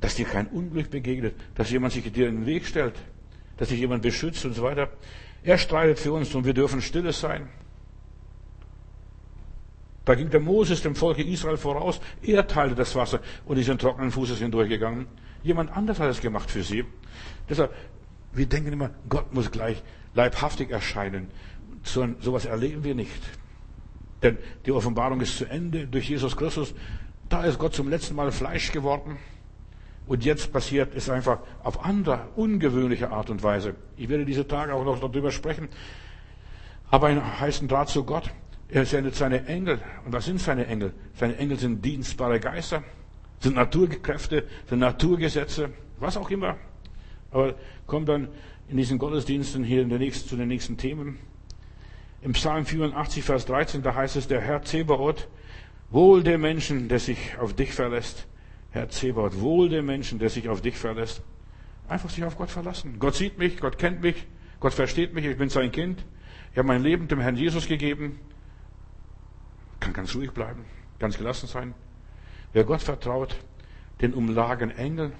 Dass 0.00 0.14
dir 0.14 0.26
kein 0.26 0.48
Unglück 0.48 0.90
begegnet, 0.90 1.34
dass 1.54 1.70
jemand 1.70 1.92
sich 1.92 2.10
dir 2.12 2.28
in 2.28 2.40
den 2.40 2.46
Weg 2.46 2.66
stellt, 2.66 2.94
dass 3.56 3.68
sich 3.68 3.78
jemand 3.78 4.02
beschützt 4.02 4.44
und 4.44 4.54
so 4.54 4.62
weiter. 4.62 4.90
Er 5.42 5.58
streitet 5.58 5.98
für 5.98 6.12
uns 6.12 6.34
und 6.34 6.44
wir 6.44 6.54
dürfen 6.54 6.82
stille 6.82 7.12
sein. 7.12 7.48
Da 10.04 10.14
ging 10.14 10.30
der 10.30 10.40
Moses 10.40 10.82
dem 10.82 10.94
Volke 10.94 11.22
Israel 11.22 11.56
voraus. 11.56 12.00
Er 12.22 12.46
teilte 12.46 12.74
das 12.74 12.94
Wasser 12.96 13.20
und 13.46 13.56
die 13.56 13.62
sind 13.62 13.80
trockenen 13.80 14.10
Fußes 14.10 14.38
hindurchgegangen. 14.38 15.06
Jemand 15.42 15.76
anders 15.76 16.00
hat 16.00 16.10
es 16.10 16.20
gemacht 16.20 16.50
für 16.50 16.62
sie. 16.62 16.84
Deshalb, 17.48 17.72
wir 18.32 18.46
denken 18.46 18.72
immer, 18.72 18.90
Gott 19.08 19.32
muss 19.32 19.50
gleich 19.50 19.82
leibhaftig 20.14 20.70
erscheinen. 20.70 21.28
So, 21.84 22.06
sowas 22.20 22.44
erleben 22.44 22.84
wir 22.84 22.94
nicht. 22.94 23.22
Denn 24.22 24.38
die 24.66 24.72
Offenbarung 24.72 25.20
ist 25.20 25.36
zu 25.36 25.46
Ende 25.46 25.86
durch 25.86 26.08
Jesus 26.08 26.36
Christus. 26.36 26.74
Da 27.28 27.44
ist 27.44 27.58
Gott 27.58 27.74
zum 27.74 27.88
letzten 27.88 28.14
Mal 28.14 28.30
Fleisch 28.30 28.72
geworden. 28.72 29.18
Und 30.06 30.24
jetzt 30.24 30.52
passiert 30.52 30.94
es 30.94 31.08
einfach 31.08 31.38
auf 31.62 31.84
andere, 31.84 32.28
ungewöhnliche 32.36 33.10
Art 33.10 33.30
und 33.30 33.42
Weise. 33.42 33.74
Ich 33.96 34.08
werde 34.08 34.24
diese 34.24 34.46
Tage 34.46 34.74
auch 34.74 34.84
noch 34.84 35.00
darüber 35.00 35.30
sprechen. 35.30 35.68
Aber 36.90 37.06
einen 37.06 37.40
heißen 37.40 37.68
Draht 37.68 37.88
zu 37.88 38.04
Gott. 38.04 38.30
Er 38.72 38.86
sendet 38.86 39.14
seine 39.14 39.46
Engel. 39.46 39.78
Und 40.06 40.14
was 40.14 40.24
sind 40.24 40.40
seine 40.40 40.66
Engel? 40.66 40.94
Seine 41.14 41.36
Engel 41.36 41.58
sind 41.58 41.84
dienstbare 41.84 42.40
Geister, 42.40 42.82
sind 43.38 43.54
Naturkräfte, 43.54 44.44
sind 44.66 44.78
Naturgesetze, 44.78 45.68
was 46.00 46.16
auch 46.16 46.30
immer. 46.30 46.56
Aber 47.30 47.54
kommt 47.86 48.08
dann 48.08 48.28
in 48.68 48.78
diesen 48.78 48.98
Gottesdiensten 48.98 49.62
hier 49.62 49.82
in 49.82 49.90
der 49.90 49.98
nächsten, 49.98 50.26
zu 50.26 50.36
den 50.36 50.48
nächsten 50.48 50.78
Themen. 50.78 51.18
Im 52.22 52.32
Psalm 52.32 52.64
84, 52.64 53.22
Vers 53.22 53.44
13, 53.44 53.82
da 53.82 53.94
heißt 53.94 54.16
es, 54.16 54.26
der 54.26 54.40
Herr 54.40 54.62
Zebaoth, 54.62 55.28
wohl 55.90 56.22
der 56.22 56.38
Menschen, 56.38 56.88
der 56.88 56.98
sich 56.98 57.36
auf 57.38 57.52
dich 57.52 57.74
verlässt. 57.74 58.26
Herr 58.70 58.88
Zebaoth, 58.88 59.38
wohl 59.38 59.68
der 59.68 59.82
Menschen, 59.82 60.18
der 60.18 60.30
sich 60.30 60.48
auf 60.48 60.62
dich 60.62 60.78
verlässt. 60.78 61.20
Einfach 61.88 62.08
sich 62.08 62.24
auf 62.24 62.38
Gott 62.38 62.50
verlassen. 62.50 62.96
Gott 62.98 63.16
sieht 63.16 63.36
mich, 63.36 63.58
Gott 63.58 63.76
kennt 63.76 64.00
mich, 64.00 64.26
Gott 64.60 64.72
versteht 64.72 65.12
mich, 65.12 65.26
ich 65.26 65.36
bin 65.36 65.50
sein 65.50 65.70
Kind. 65.72 66.06
Ich 66.52 66.58
habe 66.58 66.68
mein 66.68 66.82
Leben 66.82 67.06
dem 67.06 67.20
Herrn 67.20 67.36
Jesus 67.36 67.66
gegeben 67.68 68.18
kann 69.82 69.92
ganz 69.92 70.14
ruhig 70.14 70.30
bleiben, 70.30 70.64
ganz 70.98 71.18
gelassen 71.18 71.48
sein. 71.48 71.74
Wer 72.52 72.64
Gott 72.64 72.82
vertraut, 72.82 73.36
den 74.00 74.14
umlagen 74.14 74.70
Engel. 74.70 75.12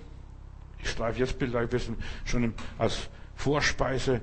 Ich 0.79 0.91
streife 0.91 1.19
jetzt 1.19 1.37
vielleicht 1.39 1.57
ein 1.57 1.69
bisschen 1.69 1.97
schon 2.25 2.55
als 2.79 3.09
Vorspeise 3.35 4.21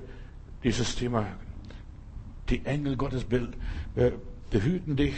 dieses 0.64 0.96
Thema. 0.96 1.26
Die 2.48 2.64
Engel 2.64 2.96
Gottes 2.96 3.26
äh, 3.96 4.12
behüten 4.50 4.96
dich. 4.96 5.14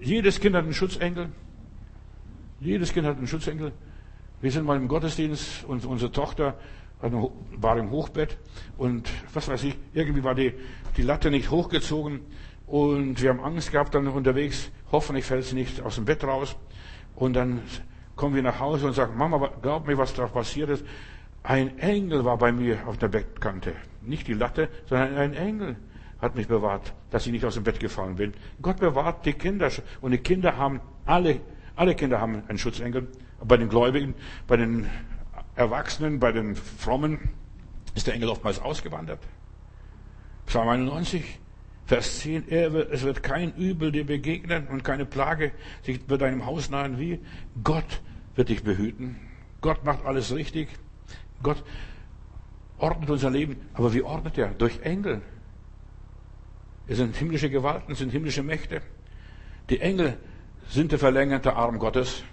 Jedes 0.00 0.40
Kind 0.40 0.56
hat 0.56 0.64
einen 0.64 0.74
Schutzengel. 0.74 1.30
Jedes 2.60 2.92
Kind 2.92 3.06
hat 3.06 3.18
einen 3.18 3.26
Schutzengel. 3.26 3.72
Wir 4.40 4.50
sind 4.50 4.64
mal 4.64 4.76
im 4.76 4.88
Gottesdienst 4.88 5.64
und 5.64 5.84
unsere 5.84 6.10
Tochter 6.12 6.58
war 7.00 7.76
im 7.76 7.90
Hochbett 7.90 8.38
und 8.78 9.10
was 9.34 9.48
weiß 9.48 9.64
ich, 9.64 9.76
irgendwie 9.92 10.24
war 10.24 10.34
die, 10.34 10.54
die 10.96 11.02
Latte 11.02 11.30
nicht 11.30 11.50
hochgezogen 11.50 12.20
und 12.66 13.20
wir 13.22 13.30
haben 13.30 13.40
Angst 13.40 13.72
gehabt 13.72 13.94
dann 13.94 14.08
unterwegs, 14.08 14.70
hoffentlich 14.90 15.24
fällt 15.24 15.44
sie 15.44 15.54
nicht 15.54 15.80
aus 15.80 15.96
dem 15.96 16.04
Bett 16.04 16.24
raus 16.24 16.56
und 17.14 17.34
dann 17.34 17.62
kommen 18.16 18.34
wir 18.34 18.42
nach 18.42 18.58
Hause 18.58 18.86
und 18.86 18.94
sagen, 18.94 19.16
Mama, 19.16 19.50
glaub 19.62 19.86
mir, 19.86 19.98
was 19.98 20.14
da 20.14 20.26
passiert 20.26 20.70
ist. 20.70 20.84
Ein 21.42 21.78
Engel 21.78 22.24
war 22.24 22.38
bei 22.38 22.50
mir 22.50 22.88
auf 22.88 22.98
der 22.98 23.08
Bettkante. 23.08 23.74
Nicht 24.02 24.26
die 24.26 24.34
Latte, 24.34 24.68
sondern 24.86 25.16
ein 25.16 25.34
Engel 25.34 25.76
hat 26.20 26.34
mich 26.34 26.48
bewahrt, 26.48 26.92
dass 27.10 27.26
ich 27.26 27.32
nicht 27.32 27.44
aus 27.44 27.54
dem 27.54 27.62
Bett 27.62 27.78
gefallen 27.78 28.16
bin. 28.16 28.32
Gott 28.60 28.78
bewahrt 28.78 29.24
die 29.26 29.34
Kinder. 29.34 29.70
Und 30.00 30.10
die 30.10 30.18
Kinder 30.18 30.56
haben, 30.56 30.80
alle, 31.04 31.40
alle 31.76 31.94
Kinder 31.94 32.20
haben 32.20 32.42
einen 32.48 32.58
Schutzengel. 32.58 33.06
Bei 33.44 33.56
den 33.58 33.68
Gläubigen, 33.68 34.14
bei 34.46 34.56
den 34.56 34.88
Erwachsenen, 35.54 36.18
bei 36.18 36.32
den 36.32 36.56
Frommen 36.56 37.18
ist 37.94 38.06
der 38.06 38.14
Engel 38.14 38.30
oftmals 38.30 38.58
ausgewandert. 38.60 39.20
Psalm 40.46 40.68
91, 40.68 41.38
Vers 41.86 42.18
10, 42.20 42.48
es 42.48 43.02
wird 43.02 43.22
kein 43.22 43.54
Übel 43.54 43.92
dir 43.92 44.04
begegnen 44.04 44.66
und 44.66 44.82
keine 44.82 45.06
Plage 45.06 45.52
wird 45.84 46.20
deinem 46.20 46.44
Haus 46.44 46.68
nahen 46.68 46.98
wie. 46.98 47.20
Gott 47.62 48.02
wird 48.34 48.48
dich 48.48 48.64
behüten. 48.64 49.16
Gott 49.60 49.84
macht 49.84 50.04
alles 50.04 50.34
richtig. 50.34 50.68
Gott 51.42 51.62
ordnet 52.78 53.10
unser 53.10 53.30
Leben. 53.30 53.56
Aber 53.72 53.94
wie 53.94 54.02
ordnet 54.02 54.36
er? 54.36 54.48
Durch 54.48 54.80
Engel. 54.80 55.22
Es 56.88 56.98
sind 56.98 57.16
himmlische 57.16 57.50
Gewalten, 57.50 57.92
es 57.92 57.98
sind 57.98 58.10
himmlische 58.10 58.42
Mächte. 58.42 58.82
Die 59.70 59.80
Engel 59.80 60.16
sind 60.68 60.90
der 60.92 60.98
verlängerte 60.98 61.54
Arm 61.54 61.78
Gottes. 61.78 62.24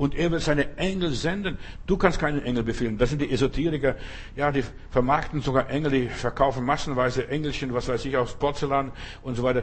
Und 0.00 0.14
er 0.14 0.30
wird 0.30 0.40
seine 0.40 0.78
Engel 0.78 1.10
senden. 1.10 1.58
Du 1.86 1.98
kannst 1.98 2.18
keinen 2.18 2.42
Engel 2.42 2.62
befehlen. 2.62 2.96
Das 2.96 3.10
sind 3.10 3.20
die 3.20 3.30
Esoteriker. 3.30 3.96
Ja, 4.34 4.50
die 4.50 4.64
vermarkten 4.88 5.42
sogar 5.42 5.68
Engel, 5.68 5.90
die 5.90 6.08
verkaufen 6.08 6.64
massenweise 6.64 7.28
Engelchen, 7.28 7.74
was 7.74 7.86
weiß 7.86 8.06
ich, 8.06 8.16
aus 8.16 8.32
Porzellan 8.32 8.92
und 9.20 9.34
so 9.34 9.42
weiter. 9.42 9.62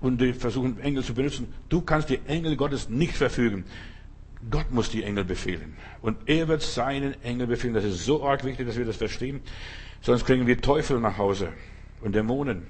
Und 0.00 0.18
die 0.18 0.32
versuchen 0.32 0.80
Engel 0.80 1.04
zu 1.04 1.12
benutzen. 1.12 1.52
Du 1.68 1.82
kannst 1.82 2.08
die 2.08 2.20
Engel 2.26 2.56
Gottes 2.56 2.88
nicht 2.88 3.18
verfügen. 3.18 3.66
Gott 4.50 4.70
muss 4.70 4.88
die 4.88 5.02
Engel 5.02 5.24
befehlen. 5.24 5.76
Und 6.00 6.16
er 6.24 6.48
wird 6.48 6.62
seinen 6.62 7.22
Engel 7.22 7.46
befehlen. 7.46 7.74
Das 7.74 7.84
ist 7.84 8.02
so 8.02 8.26
arg 8.26 8.44
wichtig, 8.44 8.66
dass 8.66 8.78
wir 8.78 8.86
das 8.86 8.96
verstehen. 8.96 9.42
Sonst 10.00 10.24
kriegen 10.24 10.46
wir 10.46 10.58
Teufel 10.58 11.00
nach 11.00 11.18
Hause 11.18 11.52
und 12.00 12.14
Dämonen. 12.14 12.66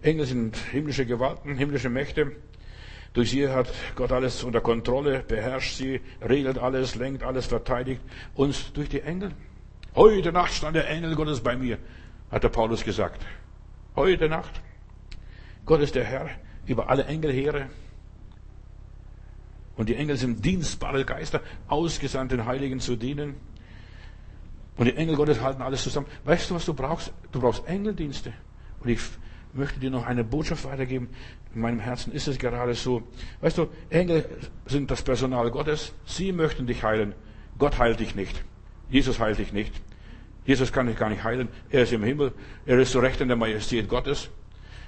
Engel 0.00 0.24
sind 0.24 0.56
himmlische 0.56 1.04
Gewalten, 1.04 1.54
himmlische 1.58 1.90
Mächte. 1.90 2.32
Durch 3.16 3.30
sie 3.30 3.48
hat 3.48 3.72
Gott 3.94 4.12
alles 4.12 4.44
unter 4.44 4.60
Kontrolle, 4.60 5.24
beherrscht 5.26 5.76
sie, 5.76 6.02
regelt 6.20 6.58
alles, 6.58 6.96
lenkt 6.96 7.22
alles, 7.22 7.46
verteidigt 7.46 8.02
uns 8.34 8.74
durch 8.74 8.90
die 8.90 9.00
Engel. 9.00 9.32
Heute 9.94 10.32
Nacht 10.32 10.52
stand 10.52 10.76
der 10.76 10.86
Engel 10.90 11.14
Gottes 11.14 11.40
bei 11.40 11.56
mir, 11.56 11.78
hat 12.30 12.44
der 12.44 12.50
Paulus 12.50 12.84
gesagt. 12.84 13.24
Heute 13.96 14.28
Nacht. 14.28 14.60
Gott 15.64 15.80
ist 15.80 15.94
der 15.94 16.04
Herr 16.04 16.28
über 16.66 16.90
alle 16.90 17.06
Engelheere. 17.06 17.70
Und 19.76 19.88
die 19.88 19.96
Engel 19.96 20.18
sind 20.18 20.44
dienstbare 20.44 21.06
Geister, 21.06 21.40
ausgesandt 21.68 22.32
den 22.32 22.44
Heiligen 22.44 22.80
zu 22.80 22.96
dienen. 22.96 23.36
Und 24.76 24.84
die 24.84 24.94
Engel 24.94 25.16
Gottes 25.16 25.40
halten 25.40 25.62
alles 25.62 25.82
zusammen. 25.82 26.06
Weißt 26.26 26.50
du, 26.50 26.54
was 26.54 26.66
du 26.66 26.74
brauchst? 26.74 27.14
Du 27.32 27.40
brauchst 27.40 27.66
Engeldienste. 27.66 28.34
Und 28.80 28.90
ich 28.90 29.00
möchte 29.56 29.80
dir 29.80 29.90
noch 29.90 30.06
eine 30.06 30.24
Botschaft 30.24 30.64
weitergeben. 30.64 31.08
In 31.54 31.60
meinem 31.60 31.80
Herzen 31.80 32.12
ist 32.12 32.28
es 32.28 32.38
gerade 32.38 32.74
so. 32.74 33.02
Weißt 33.40 33.58
du, 33.58 33.68
Engel 33.90 34.28
sind 34.66 34.90
das 34.90 35.02
Personal 35.02 35.50
Gottes. 35.50 35.92
Sie 36.04 36.32
möchten 36.32 36.66
dich 36.66 36.82
heilen. 36.82 37.14
Gott 37.58 37.78
heilt 37.78 38.00
dich 38.00 38.14
nicht. 38.14 38.44
Jesus 38.90 39.18
heilt 39.18 39.38
dich 39.38 39.52
nicht. 39.52 39.72
Jesus 40.44 40.72
kann 40.72 40.86
dich 40.86 40.96
gar 40.96 41.08
nicht 41.08 41.24
heilen. 41.24 41.48
Er 41.70 41.82
ist 41.82 41.92
im 41.92 42.04
Himmel. 42.04 42.32
Er 42.66 42.78
ist 42.78 42.92
so 42.92 43.00
recht 43.00 43.20
in 43.20 43.28
der 43.28 43.36
Majestät 43.36 43.88
Gottes. 43.88 44.30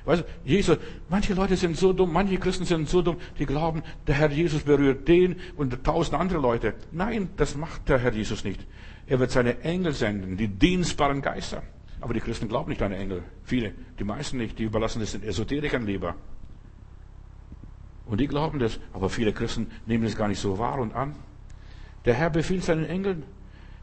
Weißt 0.05 0.23
du, 0.23 0.27
Jesus, 0.45 0.79
manche 1.11 1.35
Leute 1.35 1.57
sind 1.57 1.77
so 1.77 1.93
dumm, 1.93 2.13
manche 2.13 2.39
Christen 2.39 2.65
sind 2.65 2.89
so 2.89 3.03
dumm, 3.03 3.19
die 3.39 3.45
glauben, 3.45 3.83
der 4.07 4.15
Herr 4.15 4.31
Jesus 4.31 4.63
berührt 4.63 5.07
den 5.07 5.37
und 5.57 5.85
tausend 5.85 6.19
andere 6.19 6.39
Leute. 6.39 6.75
Nein, 6.93 7.29
das 7.37 7.57
macht 7.57 7.89
der 7.91 7.99
Herr 7.99 8.15
Jesus 8.15 8.43
nicht. 8.43 8.67
Er 9.07 9.21
wird 9.21 9.33
seine 9.33 9.61
Engel 9.61 9.93
senden, 9.93 10.39
die 10.39 10.49
dienstbaren 10.49 11.21
Geister. 11.21 11.63
Aber 12.01 12.15
die 12.15 12.21
Christen 12.21 12.49
glauben 12.49 12.71
nicht 12.71 12.83
an 12.83 12.93
Engel. 12.93 13.23
Viele, 13.43 13.75
die 13.99 14.05
meisten 14.05 14.39
nicht, 14.39 14.59
die 14.59 14.65
überlassen 14.65 15.03
es 15.03 15.13
den 15.13 15.23
Esoterikern 15.23 15.85
lieber. 15.85 16.15
Und 18.07 18.21
die 18.21 18.27
glauben 18.27 18.59
das, 18.59 18.81
aber 18.93 19.11
viele 19.11 19.33
Christen 19.33 19.71
nehmen 19.87 20.05
es 20.05 20.17
gar 20.17 20.29
nicht 20.29 20.41
so 20.41 20.59
wahr 20.59 20.79
und 20.79 20.95
an. 20.95 21.15
Der 22.05 22.15
Herr 22.15 22.31
befiehlt 22.31 22.65
seinen 22.65 22.87
Engeln 22.87 23.25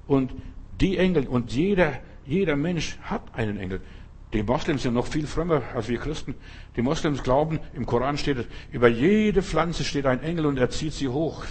und 0.08 0.34
die 0.82 0.98
Engel 0.98 1.28
und 1.28 1.52
jeder, 1.52 2.00
jeder 2.26 2.56
Mensch 2.56 2.98
hat 3.04 3.22
einen 3.36 3.58
Engel. 3.58 3.82
Die 4.34 4.44
Moslems 4.44 4.82
sind 4.82 4.94
noch 4.94 5.06
viel 5.06 5.28
frömmer 5.28 5.62
als 5.74 5.88
wir 5.88 6.00
Christen. 6.00 6.36
Die 6.76 6.82
Moslems 6.82 7.24
glauben, 7.24 7.60
im 7.74 7.86
Koran 7.86 8.18
steht, 8.18 8.48
über 8.72 8.88
jede 8.88 9.44
Pflanze 9.44 9.84
steht 9.84 10.06
ein 10.06 10.24
Engel 10.24 10.48
und 10.48 10.58
er 10.58 10.70
zieht 10.70 10.94
sie 10.94 11.08
hoch. 11.08 11.46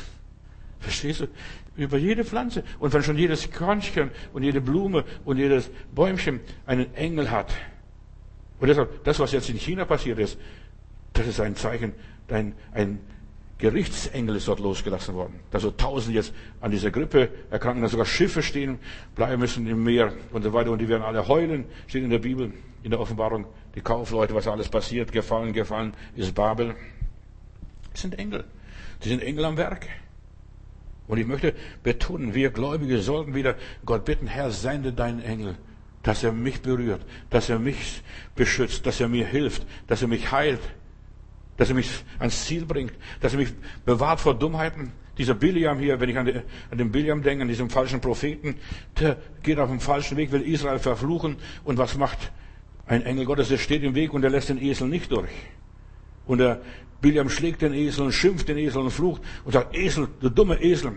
Verstehst 0.80 1.20
du? 1.20 1.28
Über 1.76 1.98
jede 1.98 2.24
Pflanze. 2.24 2.62
Und 2.78 2.92
wenn 2.92 3.02
schon 3.02 3.18
jedes 3.18 3.50
Körnchen 3.50 4.10
und 4.32 4.42
jede 4.42 4.60
Blume 4.60 5.04
und 5.24 5.38
jedes 5.38 5.70
Bäumchen 5.94 6.40
einen 6.66 6.94
Engel 6.94 7.30
hat. 7.30 7.52
Und 8.60 8.68
deshalb, 8.68 9.04
das, 9.04 9.18
was 9.18 9.32
jetzt 9.32 9.50
in 9.50 9.58
China 9.58 9.84
passiert 9.84 10.18
ist, 10.18 10.38
das 11.12 11.26
ist 11.26 11.40
ein 11.40 11.56
Zeichen, 11.56 11.92
ein, 12.28 12.54
ein 12.72 13.00
Gerichtsengel 13.58 14.36
ist 14.36 14.48
dort 14.48 14.60
losgelassen 14.60 15.14
worden. 15.14 15.40
Da 15.50 15.60
so 15.60 15.70
tausend 15.70 16.14
jetzt 16.14 16.34
an 16.60 16.70
dieser 16.70 16.90
Grippe 16.90 17.28
erkranken, 17.50 17.82
da 17.82 17.88
sogar 17.88 18.06
Schiffe 18.06 18.42
stehen 18.42 18.78
bleiben 19.14 19.40
müssen 19.40 19.66
im 19.66 19.82
Meer 19.84 20.12
und 20.32 20.42
so 20.42 20.52
weiter. 20.52 20.70
Und 20.70 20.80
die 20.80 20.88
werden 20.88 21.02
alle 21.02 21.28
heulen, 21.28 21.64
steht 21.86 22.02
in 22.02 22.10
der 22.10 22.18
Bibel, 22.18 22.52
in 22.82 22.90
der 22.90 23.00
Offenbarung. 23.00 23.46
Die 23.74 23.80
Kaufleute, 23.80 24.34
was 24.34 24.48
alles 24.48 24.68
passiert, 24.68 25.12
gefallen, 25.12 25.52
gefallen, 25.52 25.94
ist 26.16 26.34
Babel. 26.34 26.74
Das 27.92 28.02
sind 28.02 28.18
Engel. 28.18 28.44
Die 29.04 29.08
sind 29.08 29.22
Engel 29.22 29.44
am 29.44 29.56
Werk. 29.56 29.88
Und 31.06 31.18
ich 31.18 31.26
möchte 31.26 31.54
betonen, 31.82 32.34
wir 32.34 32.50
Gläubige 32.50 32.98
sollten 33.00 33.34
wieder 33.34 33.56
Gott 33.84 34.04
bitten, 34.04 34.26
Herr, 34.26 34.50
sende 34.50 34.92
deinen 34.92 35.22
Engel, 35.22 35.56
dass 36.02 36.24
er 36.24 36.32
mich 36.32 36.62
berührt, 36.62 37.02
dass 37.30 37.48
er 37.50 37.58
mich 37.58 38.02
beschützt, 38.34 38.86
dass 38.86 39.00
er 39.00 39.08
mir 39.08 39.26
hilft, 39.26 39.66
dass 39.86 40.02
er 40.02 40.08
mich 40.08 40.32
heilt, 40.32 40.60
dass 41.56 41.68
er 41.68 41.74
mich 41.74 41.90
ans 42.18 42.46
Ziel 42.46 42.64
bringt, 42.64 42.92
dass 43.20 43.32
er 43.32 43.38
mich 43.38 43.52
bewahrt 43.84 44.20
vor 44.20 44.34
Dummheiten. 44.34 44.92
Dieser 45.16 45.34
Biliam 45.34 45.78
hier, 45.78 46.00
wenn 46.00 46.08
ich 46.08 46.18
an, 46.18 46.42
den 46.72 46.90
Biliam 46.90 47.22
denke, 47.22 47.42
an 47.42 47.48
diesem 47.48 47.70
falschen 47.70 48.00
Propheten, 48.00 48.56
der 48.98 49.16
geht 49.42 49.58
auf 49.58 49.70
dem 49.70 49.78
falschen 49.78 50.16
Weg, 50.16 50.32
will 50.32 50.42
Israel 50.42 50.80
verfluchen. 50.80 51.36
Und 51.62 51.78
was 51.78 51.96
macht 51.96 52.32
ein 52.86 53.02
Engel 53.02 53.24
Gottes? 53.24 53.48
Der 53.48 53.58
steht 53.58 53.84
im 53.84 53.94
Weg 53.94 54.12
und 54.12 54.24
er 54.24 54.30
lässt 54.30 54.48
den 54.48 54.60
Esel 54.60 54.88
nicht 54.88 55.12
durch. 55.12 55.30
Und 56.26 56.38
der 56.38 56.62
Biliam 57.04 57.28
schlägt 57.28 57.60
den 57.60 57.74
Esel 57.74 58.06
und 58.06 58.12
schimpft 58.12 58.48
den 58.48 58.56
Esel 58.56 58.80
und 58.80 58.90
flucht 58.90 59.20
und 59.44 59.52
sagt, 59.52 59.76
Esel, 59.76 60.08
du 60.20 60.30
dumme 60.30 60.58
Esel. 60.62 60.92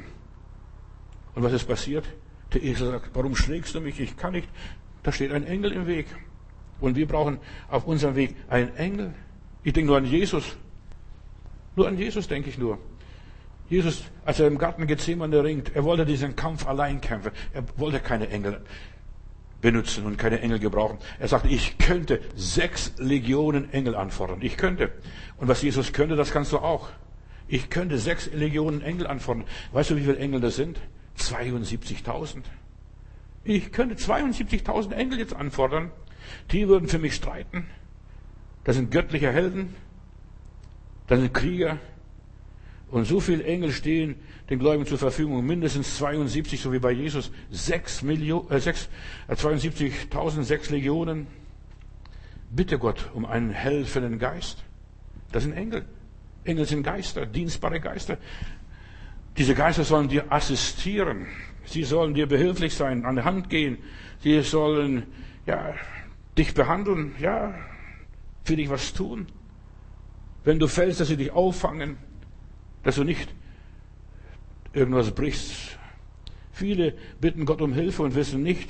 Und 1.36 1.44
was 1.44 1.52
ist 1.52 1.66
passiert? 1.66 2.06
Der 2.54 2.64
Esel 2.64 2.92
sagt, 2.92 3.10
warum 3.14 3.36
schlägst 3.36 3.76
du 3.76 3.82
mich? 3.82 4.00
Ich 4.00 4.16
kann 4.16 4.32
nicht. 4.32 4.48
Da 5.04 5.12
steht 5.12 5.34
ein 5.34 5.46
Engel 5.46 5.74
im 5.74 5.86
Weg. 5.86 6.08
Und 6.80 6.96
wir 6.96 7.08
brauchen 7.08 7.40
auf 7.70 7.86
unserem 7.86 8.16
Weg 8.16 8.38
einen 8.48 8.74
Engel. 8.78 9.14
Ich 9.66 9.74
denke 9.74 9.88
nur 9.88 9.98
an 9.98 10.06
Jesus. 10.06 10.56
Nur 11.76 11.90
an 11.90 11.98
Jesus 11.98 12.26
denke 12.30 12.50
ich 12.52 12.58
nur. 12.58 12.78
Jesus, 13.70 14.06
als 14.24 14.40
er 14.40 14.48
im 14.48 14.58
Garten 14.58 14.88
Gethsemane 14.88 15.44
ringt, 15.44 15.76
er 15.76 15.84
wollte 15.84 16.06
diesen 16.06 16.38
Kampf 16.38 16.66
allein 16.66 17.02
kämpfen. 17.02 17.32
Er 17.52 17.66
wollte 17.76 18.00
keine 18.00 18.30
Engel 18.30 18.62
benutzen 19.62 20.06
und 20.06 20.18
keine 20.18 20.40
Engel 20.42 20.60
gebrauchen. 20.60 20.98
Er 21.20 21.28
sagte, 21.28 21.48
ich 21.48 21.78
könnte 21.78 22.22
sechs 22.36 22.94
Legionen 22.98 23.72
Engel 23.74 23.96
anfordern. 23.96 24.40
Ich 24.42 24.58
könnte. 24.58 24.92
Und 25.38 25.48
was 25.48 25.62
Jesus 25.62 25.94
könnte, 25.94 26.16
das 26.16 26.32
kannst 26.32 26.52
du 26.52 26.60
auch. 26.60 26.90
Ich 27.48 27.70
könnte 27.70 27.98
sechs 27.98 28.32
Legionen 28.34 28.82
Engel 28.82 29.08
anfordern. 29.08 29.46
Weißt 29.72 29.90
du, 29.90 29.96
wie 29.96 30.02
viele 30.02 30.18
Engel 30.18 30.42
das 30.42 30.56
sind? 30.56 30.80
72.000. 31.18 32.44
Ich 33.44 33.72
könnte 33.72 33.96
72.000 33.96 34.92
Engel 34.92 35.20
jetzt 35.20 35.34
anfordern. 35.34 35.92
Die 36.52 36.68
würden 36.68 36.90
für 36.90 37.00
mich 37.00 37.16
streiten. 37.16 37.66
Das 38.66 38.76
sind 38.76 38.92
göttliche 38.92 39.32
Helden. 39.32 39.76
Das 41.08 41.20
sind 41.20 41.34
Krieger. 41.34 41.78
Und 42.90 43.06
so 43.06 43.20
viele 43.20 43.44
Engel 43.44 43.72
stehen 43.72 44.16
den 44.50 44.60
Gläubigen 44.60 44.86
zur 44.86 44.98
Verfügung. 44.98 45.46
Mindestens 45.46 45.98
72, 45.98 46.62
so 46.62 46.72
wie 46.72 46.80
bei 46.80 46.92
Jesus. 46.92 47.32
6 47.52 48.02
Millionen, 48.04 48.50
äh, 48.50 48.60
6, 48.60 48.90
äh, 49.28 49.36
72.000, 49.36 50.44
6 50.44 50.70
Legionen. 50.70 51.28
Bitte 52.50 52.80
Gott 52.80 53.10
um 53.14 53.26
einen 53.26 53.50
helfenden 53.50 54.20
Geist. 54.20 54.64
Das 55.34 55.44
sind 55.44 55.54
Engel. 55.54 55.86
Engel 56.46 56.66
sind 56.66 56.84
Geister, 56.84 57.26
dienstbare 57.26 57.82
Geister. 57.82 58.18
Diese 59.38 59.54
Geister 59.54 59.84
sollen 59.84 60.08
dir 60.08 60.32
assistieren. 60.32 61.28
Sie 61.66 61.84
sollen 61.84 62.14
dir 62.14 62.26
behilflich 62.26 62.74
sein, 62.74 63.04
an 63.04 63.16
der 63.16 63.26
Hand 63.26 63.50
gehen. 63.50 63.78
Sie 64.24 64.42
sollen, 64.42 65.04
ja, 65.46 65.74
dich 66.38 66.54
behandeln, 66.54 67.16
ja, 67.20 67.54
für 68.46 68.56
dich 68.56 68.70
was 68.70 68.94
tun. 68.94 69.28
Wenn 70.46 70.60
du 70.60 70.68
fällst, 70.68 71.02
dass 71.02 71.10
sie 71.10 71.18
dich 71.18 71.32
auffangen, 71.32 71.98
dass 72.84 72.96
du 72.96 73.04
nicht 73.04 73.34
irgendwas 74.74 75.12
brichst. 75.12 75.78
Viele 76.52 76.94
bitten 77.22 77.46
Gott 77.46 77.62
um 77.62 77.74
Hilfe 77.74 78.04
und 78.04 78.16
wissen 78.16 78.42
nicht, 78.44 78.70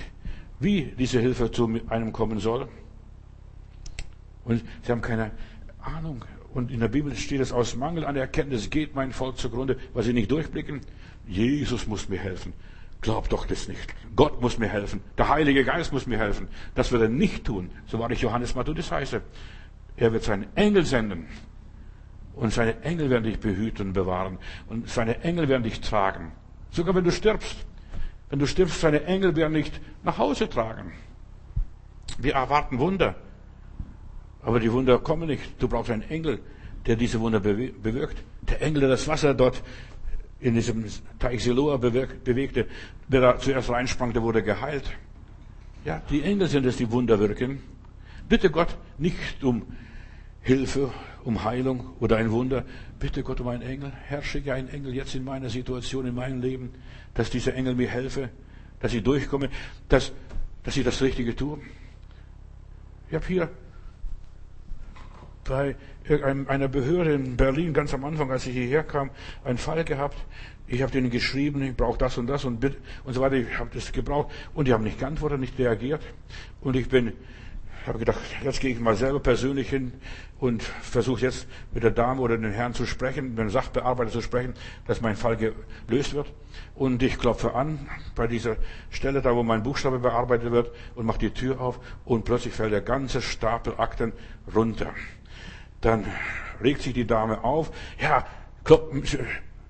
wie 0.59 0.93
diese 0.97 1.19
Hilfe 1.19 1.51
zu 1.51 1.79
einem 1.87 2.11
kommen 2.11 2.39
soll. 2.39 2.67
Und 4.43 4.63
sie 4.83 4.91
haben 4.91 5.01
keine 5.01 5.31
Ahnung. 5.79 6.23
Und 6.53 6.71
in 6.71 6.79
der 6.79 6.87
Bibel 6.87 7.15
steht 7.15 7.41
es, 7.41 7.51
aus 7.51 7.75
Mangel 7.75 8.05
an 8.05 8.15
Erkenntnis 8.15 8.69
geht 8.69 8.95
mein 8.95 9.11
Volk 9.11 9.37
zugrunde, 9.37 9.77
weil 9.93 10.03
sie 10.03 10.13
nicht 10.13 10.31
durchblicken. 10.31 10.81
Jesus 11.27 11.87
muss 11.87 12.09
mir 12.09 12.19
helfen. 12.19 12.53
Glaub 13.01 13.29
doch 13.29 13.45
das 13.45 13.67
nicht. 13.67 13.93
Gott 14.15 14.41
muss 14.41 14.57
mir 14.57 14.67
helfen. 14.67 15.01
Der 15.17 15.29
Heilige 15.29 15.63
Geist 15.63 15.93
muss 15.93 16.07
mir 16.07 16.17
helfen. 16.17 16.47
Das 16.73 16.91
wird 16.91 17.03
er 17.03 17.09
nicht 17.09 17.45
tun, 17.45 17.69
so 17.85 17.99
war 17.99 18.09
ich 18.09 18.21
Johannes 18.21 18.55
Matthäus 18.55 18.91
heiße. 18.91 19.21
Er 19.97 20.13
wird 20.13 20.23
seinen 20.23 20.47
Engel 20.55 20.85
senden. 20.85 21.27
Und 22.37 22.53
seine 22.53 22.81
Engel 22.83 23.09
werden 23.09 23.23
dich 23.23 23.39
behüten 23.39 23.87
und 23.87 23.93
bewahren. 23.93 24.37
Und 24.67 24.87
seine 24.87 25.21
Engel 25.23 25.47
werden 25.49 25.63
dich 25.63 25.81
tragen. 25.81 26.31
Sogar 26.69 26.93
wenn 26.93 27.03
du 27.03 27.11
stirbst. 27.11 27.65
Wenn 28.29 28.39
du 28.39 28.45
stirbst, 28.45 28.79
seine 28.79 29.03
Engel 29.05 29.35
werden 29.35 29.53
dich 29.53 29.71
nach 30.03 30.19
Hause 30.19 30.47
tragen. 30.47 30.93
Wir 32.19 32.35
erwarten 32.35 32.77
Wunder. 32.77 33.15
Aber 34.43 34.59
die 34.59 34.71
Wunder 34.71 34.99
kommen 34.99 35.27
nicht. 35.27 35.61
Du 35.61 35.67
brauchst 35.67 35.89
einen 35.89 36.03
Engel, 36.03 36.39
der 36.85 36.95
diese 36.95 37.19
Wunder 37.19 37.39
bewirkt. 37.39 38.23
Der 38.43 38.61
Engel, 38.61 38.81
der 38.81 38.89
das 38.89 39.07
Wasser 39.07 39.33
dort 39.33 39.63
in 40.39 40.53
diesem 40.53 40.85
Teich 41.17 41.43
Siloa 41.43 41.77
bewegte, 41.77 42.67
wer 43.07 43.21
da 43.21 43.39
zuerst 43.39 43.71
reinsprang, 43.71 44.13
der 44.13 44.21
wurde 44.21 44.43
geheilt. 44.43 44.91
Ja, 45.85 46.03
die 46.11 46.21
Engel 46.21 46.47
sind 46.47 46.65
es, 46.67 46.77
die 46.77 46.91
Wunder 46.91 47.19
wirken. 47.19 47.63
Bitte 48.29 48.51
Gott 48.51 48.77
nicht 48.99 49.43
um 49.43 49.63
Hilfe, 50.47 50.93
um 51.25 51.43
Heilung 51.43 51.93
oder 51.99 52.15
ein 52.15 52.31
Wunder. 52.31 52.63
Bitte 52.99 53.21
Gott 53.21 53.41
um 53.41 53.49
einen 53.49 53.63
Engel. 53.63 53.91
Herr, 54.05 54.23
schicke 54.23 54.53
einen 54.53 54.69
Engel 54.69 54.95
jetzt 54.95 55.13
in 55.13 55.25
meiner 55.25 55.49
Situation, 55.49 56.07
in 56.07 56.15
meinem 56.15 56.41
Leben, 56.41 56.71
dass 57.15 57.29
dieser 57.29 57.53
Engel 57.53 57.75
mir 57.75 57.89
helfe, 57.89 58.29
dass 58.79 58.93
ich 58.93 59.03
durchkomme, 59.03 59.49
dass, 59.89 60.13
dass 60.63 60.77
ich 60.77 60.85
das 60.85 61.01
Richtige 61.01 61.35
tue. 61.35 61.59
Ich 63.09 63.15
habe 63.15 63.25
hier 63.27 63.49
bei 65.43 65.75
einer 66.47 66.69
Behörde 66.69 67.13
in 67.13 67.35
Berlin 67.35 67.73
ganz 67.73 67.93
am 67.93 68.05
Anfang, 68.05 68.31
als 68.31 68.47
ich 68.47 68.53
hierher 68.53 68.83
kam, 68.83 69.09
einen 69.43 69.57
Fall 69.57 69.83
gehabt. 69.83 70.15
Ich 70.65 70.81
habe 70.81 70.93
denen 70.93 71.09
geschrieben, 71.09 71.61
ich 71.61 71.75
brauche 71.75 71.97
das 71.97 72.17
und 72.17 72.27
das 72.27 72.45
und, 72.45 72.63
und 72.63 73.13
so 73.13 73.19
weiter. 73.19 73.35
Ich 73.35 73.59
habe 73.59 73.69
das 73.73 73.91
gebraucht 73.91 74.31
und 74.53 74.69
die 74.69 74.73
haben 74.73 74.85
nicht 74.85 74.99
geantwortet, 74.99 75.41
nicht 75.41 75.59
reagiert. 75.59 76.01
Und 76.61 76.77
ich 76.77 76.87
bin, 76.87 77.11
habe 77.87 77.99
gedacht, 77.99 78.19
jetzt 78.43 78.59
gehe 78.59 78.71
ich 78.71 78.79
mal 78.79 78.95
selber 78.95 79.19
persönlich 79.19 79.69
hin 79.69 79.93
und 80.39 80.63
versuche 80.63 81.21
jetzt 81.21 81.47
mit 81.73 81.83
der 81.83 81.91
Dame 81.91 82.21
oder 82.21 82.37
den 82.37 82.51
Herrn 82.51 82.73
zu 82.73 82.85
sprechen, 82.85 83.29
mit 83.29 83.39
dem 83.39 83.49
Sachbearbeiter 83.49 84.11
zu 84.11 84.21
sprechen, 84.21 84.53
dass 84.85 85.01
mein 85.01 85.15
Fall 85.15 85.37
gelöst 85.37 86.13
wird. 86.13 86.31
Und 86.75 87.01
ich 87.01 87.17
klopfe 87.17 87.53
an 87.55 87.87
bei 88.15 88.27
dieser 88.27 88.57
Stelle, 88.89 89.21
da 89.21 89.35
wo 89.35 89.43
mein 89.43 89.63
Buchstabe 89.63 89.99
bearbeitet 89.99 90.51
wird 90.51 90.71
und 90.95 91.05
mache 91.05 91.19
die 91.19 91.31
Tür 91.31 91.61
auf 91.61 91.79
und 92.05 92.25
plötzlich 92.25 92.53
fällt 92.53 92.73
der 92.73 92.81
ganze 92.81 93.21
Stapel 93.21 93.75
Akten 93.77 94.13
runter. 94.53 94.93
Dann 95.81 96.05
regt 96.61 96.81
sich 96.81 96.93
die 96.93 97.07
Dame 97.07 97.43
auf. 97.43 97.71
Ja, 97.99 98.25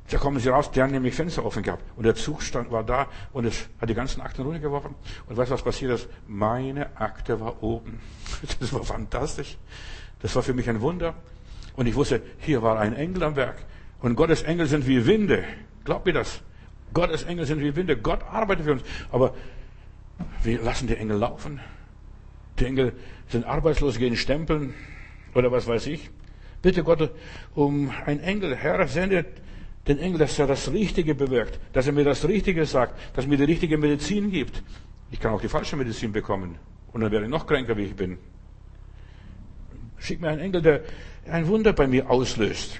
da 0.10 0.18
kommen 0.18 0.40
sie 0.40 0.50
raus, 0.50 0.72
die 0.72 0.82
haben 0.82 0.92
nämlich 0.92 1.16
Fenster 1.16 1.44
offen 1.46 1.64
gehabt. 1.64 1.84
Und 1.98 2.06
der 2.06 2.16
Zugstand 2.16 2.72
war 2.72 2.84
da 2.84 3.08
und 3.34 3.46
es 3.46 3.68
hat 3.82 3.90
die 3.90 3.94
ganzen 3.94 4.22
Akten 4.22 4.44
runtergeworfen. 4.44 4.96
Und 5.28 5.36
weißt 5.38 5.52
du, 5.52 5.54
was 5.56 5.64
passiert 5.64 5.92
ist? 5.92 6.08
Meine 6.28 6.96
Akte 6.98 7.40
war 7.40 7.62
oben. 7.62 8.00
Das 8.60 8.72
war 8.74 8.84
fantastisch. 8.84 9.58
Das 10.22 10.36
war 10.36 10.44
für 10.44 10.54
mich 10.54 10.70
ein 10.70 10.82
Wunder. 10.82 11.14
Und 11.76 11.88
ich 11.88 11.96
wusste, 11.96 12.22
hier 12.40 12.62
war 12.64 12.80
ein 12.80 12.94
Engel 12.94 13.24
am 13.24 13.36
Werk. 13.36 13.58
Und 14.02 14.16
Gottes 14.16 14.44
Engel 14.44 14.68
sind 14.68 14.88
wie 14.88 15.06
Winde. 15.06 15.44
Glaub 15.84 16.06
mir 16.06 16.14
das. 16.14 16.42
Gottes 16.94 17.24
Engel 17.24 17.46
sind 17.46 17.60
wie 17.60 17.76
Winde. 17.76 17.98
Gott 17.98 18.24
arbeitet 18.24 18.66
für 18.66 18.72
uns. 18.74 18.84
Aber 19.12 19.34
wir 20.44 20.62
lassen 20.62 20.88
die 20.88 20.96
Engel 20.96 21.18
laufen. 21.18 21.60
Die 22.60 22.66
Engel 22.66 22.94
sind 23.28 23.46
arbeitslos, 23.46 23.98
gehen 23.98 24.16
stempeln, 24.16 24.74
oder 25.36 25.52
was 25.52 25.68
weiß 25.68 25.88
ich. 25.88 26.10
Bitte 26.62 26.84
Gott 26.84 27.12
um 27.54 27.92
einen 28.06 28.22
Engel. 28.22 28.56
Herr, 28.56 28.88
sendet 28.88 29.28
den 29.88 30.00
Engel, 30.00 30.20
dass 30.20 30.38
er 30.38 30.48
das 30.48 30.72
Richtige 30.72 31.16
bewirkt, 31.16 31.60
dass 31.74 31.88
er 31.88 31.94
mir 31.94 32.04
das 32.04 32.28
Richtige 32.28 32.66
sagt, 32.66 33.00
dass 33.16 33.26
er 33.26 33.30
mir 33.30 33.38
die 33.38 33.46
richtige 33.46 33.78
Medizin 33.78 34.32
gibt. 34.32 34.64
Ich 35.12 35.20
kann 35.20 35.34
auch 35.34 35.42
die 35.42 35.48
falsche 35.48 35.76
Medizin 35.76 36.12
bekommen. 36.12 36.58
Und 36.92 37.02
dann 37.02 37.12
wäre 37.12 37.24
ich 37.24 37.30
noch 37.30 37.48
kränker, 37.48 37.78
wie 37.78 37.84
ich 37.84 37.96
bin. 37.96 38.18
Schick 39.98 40.22
mir 40.22 40.30
einen 40.30 40.42
Engel, 40.42 40.62
der 40.62 40.84
ein 41.30 41.48
Wunder 41.48 41.74
bei 41.74 41.88
mir 41.88 42.10
auslöst. 42.10 42.80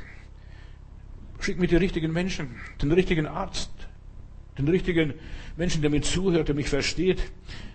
Schick 1.40 1.60
mir 1.60 1.68
die 1.68 1.76
richtigen 1.76 2.12
Menschen, 2.12 2.56
den 2.82 2.92
richtigen 2.92 3.28
Arzt, 3.28 3.72
den 4.58 4.68
richtigen 4.68 5.14
Menschen, 5.56 5.82
der 5.82 5.92
mir 5.92 6.02
zuhört, 6.02 6.48
der 6.48 6.56
mich 6.56 6.70
versteht. 6.70 7.22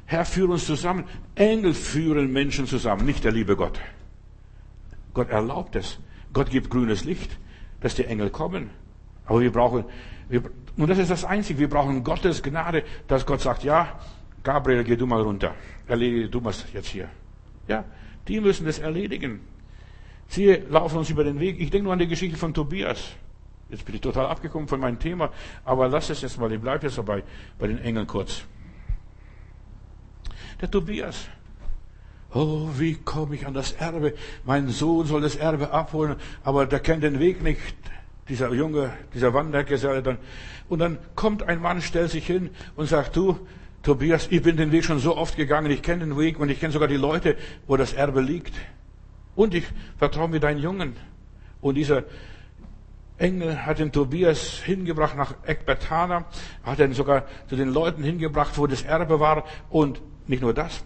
Herr, 0.05 0.25
führe 0.25 0.53
uns 0.53 0.67
zusammen. 0.67 1.05
Engel 1.35 1.75
führen 1.75 2.33
Menschen 2.33 2.67
zusammen, 2.67 3.07
nicht 3.07 3.25
der 3.25 3.33
liebe 3.33 3.57
Gott. 3.57 3.81
Gott 5.15 5.31
erlaubt 5.31 5.77
es. 5.77 5.99
Gott 6.33 6.51
gibt 6.51 6.71
grünes 6.71 7.05
Licht, 7.05 7.39
dass 7.81 7.95
die 7.95 8.05
Engel 8.05 8.31
kommen. 8.31 8.71
Aber 9.33 9.41
wir 9.41 9.51
brauchen, 9.51 9.87
wir, 10.29 10.43
und 10.77 10.91
das 10.91 10.99
ist 10.99 11.11
das 11.11 11.25
Einzige, 11.25 11.61
wir 11.61 11.71
brauchen 11.71 12.05
Gottes 12.05 12.43
Gnade, 12.43 12.85
dass 13.09 13.25
Gott 13.25 13.41
sagt, 13.41 13.65
ja, 13.65 13.99
Gabriel, 14.43 14.85
geh 14.85 14.95
du 14.95 15.07
mal 15.07 15.23
runter. 15.23 15.55
Erledige 15.87 16.29
du 16.29 16.43
mal 16.43 16.53
jetzt 16.75 16.89
hier. 16.89 17.09
Ja, 17.67 17.83
die 18.29 18.41
müssen 18.43 18.67
das 18.67 18.79
erledigen. 18.79 19.41
Sie 20.29 20.53
laufen 20.69 20.99
uns 20.99 21.09
über 21.09 21.25
den 21.25 21.41
Weg. 21.41 21.59
Ich 21.61 21.71
denke 21.71 21.85
nur 21.85 21.95
an 21.95 21.99
die 21.99 22.09
Geschichte 22.09 22.37
von 22.37 22.53
Tobias. 22.53 23.13
Jetzt 23.71 23.87
bin 23.87 23.95
ich 23.95 24.03
total 24.03 24.27
abgekommen 24.27 24.69
von 24.69 24.81
meinem 24.81 24.99
Thema, 24.99 25.31
aber 25.65 25.89
lass 25.89 26.11
es 26.11 26.21
jetzt 26.21 26.39
mal, 26.39 26.53
ich 26.53 26.61
bleibe 26.61 26.85
jetzt 26.85 26.99
dabei, 26.99 27.23
bei 27.59 27.69
den 27.69 27.79
Engeln 27.79 28.07
kurz. 28.07 28.45
Der 30.61 30.71
Tobias, 30.71 31.27
Oh, 32.35 32.69
wie 32.77 32.97
komme 32.97 33.35
ich 33.35 33.47
an 33.47 33.55
das 33.55 33.73
Erbe? 33.73 34.13
Mein 34.45 34.69
Sohn 34.69 35.07
soll 35.07 35.23
das 35.23 35.37
Erbe 35.37 35.71
abholen, 35.71 36.17
aber 36.45 36.67
der 36.67 36.81
kennt 36.81 37.03
den 37.03 37.19
Weg 37.19 37.43
nicht. 37.43 37.61
Dieser 38.29 38.53
Junge, 38.53 38.93
dieser 39.15 39.35
Wandergeselle 39.35 40.03
dann. 40.03 40.19
Und 40.69 40.79
dann 40.79 40.99
kommt 41.15 41.43
ein 41.43 41.61
Mann, 41.61 41.83
stellt 41.83 42.11
sich 42.11 42.27
hin 42.27 42.51
und 42.77 42.87
sagt, 42.89 43.17
du, 43.17 43.39
Tobias, 43.83 44.29
ich 44.31 44.43
bin 44.43 44.57
den 44.57 44.71
Weg 44.71 44.85
schon 44.85 45.01
so 45.01 45.17
oft 45.17 45.37
gegangen, 45.37 45.71
ich 45.71 45.83
kenne 45.83 46.05
den 46.05 46.17
Weg 46.17 46.39
und 46.39 46.49
ich 46.49 46.61
kenne 46.61 46.73
sogar 46.73 46.87
die 46.87 46.97
Leute, 46.97 47.37
wo 47.67 47.77
das 47.77 47.93
Erbe 47.93 48.21
liegt. 48.21 48.55
Und 49.35 49.55
ich 49.55 49.65
vertraue 49.99 50.29
mir 50.29 50.39
deinen 50.39 50.61
Jungen. 50.61 50.95
Und 51.61 51.75
dieser 51.75 52.05
Engel 53.19 53.67
hat 53.67 53.79
den 53.79 53.91
Tobias 53.91 54.61
hingebracht 54.65 55.17
nach 55.17 55.35
Ekbatana, 55.47 56.27
hat 56.63 56.79
ihn 56.79 56.93
sogar 56.93 57.25
zu 57.49 57.57
den 57.57 57.69
Leuten 57.69 58.03
hingebracht, 58.03 58.57
wo 58.57 58.67
das 58.67 58.83
Erbe 58.83 59.21
war. 59.21 59.45
Und 59.69 60.01
nicht 60.27 60.43
nur 60.43 60.55
das, 60.55 60.85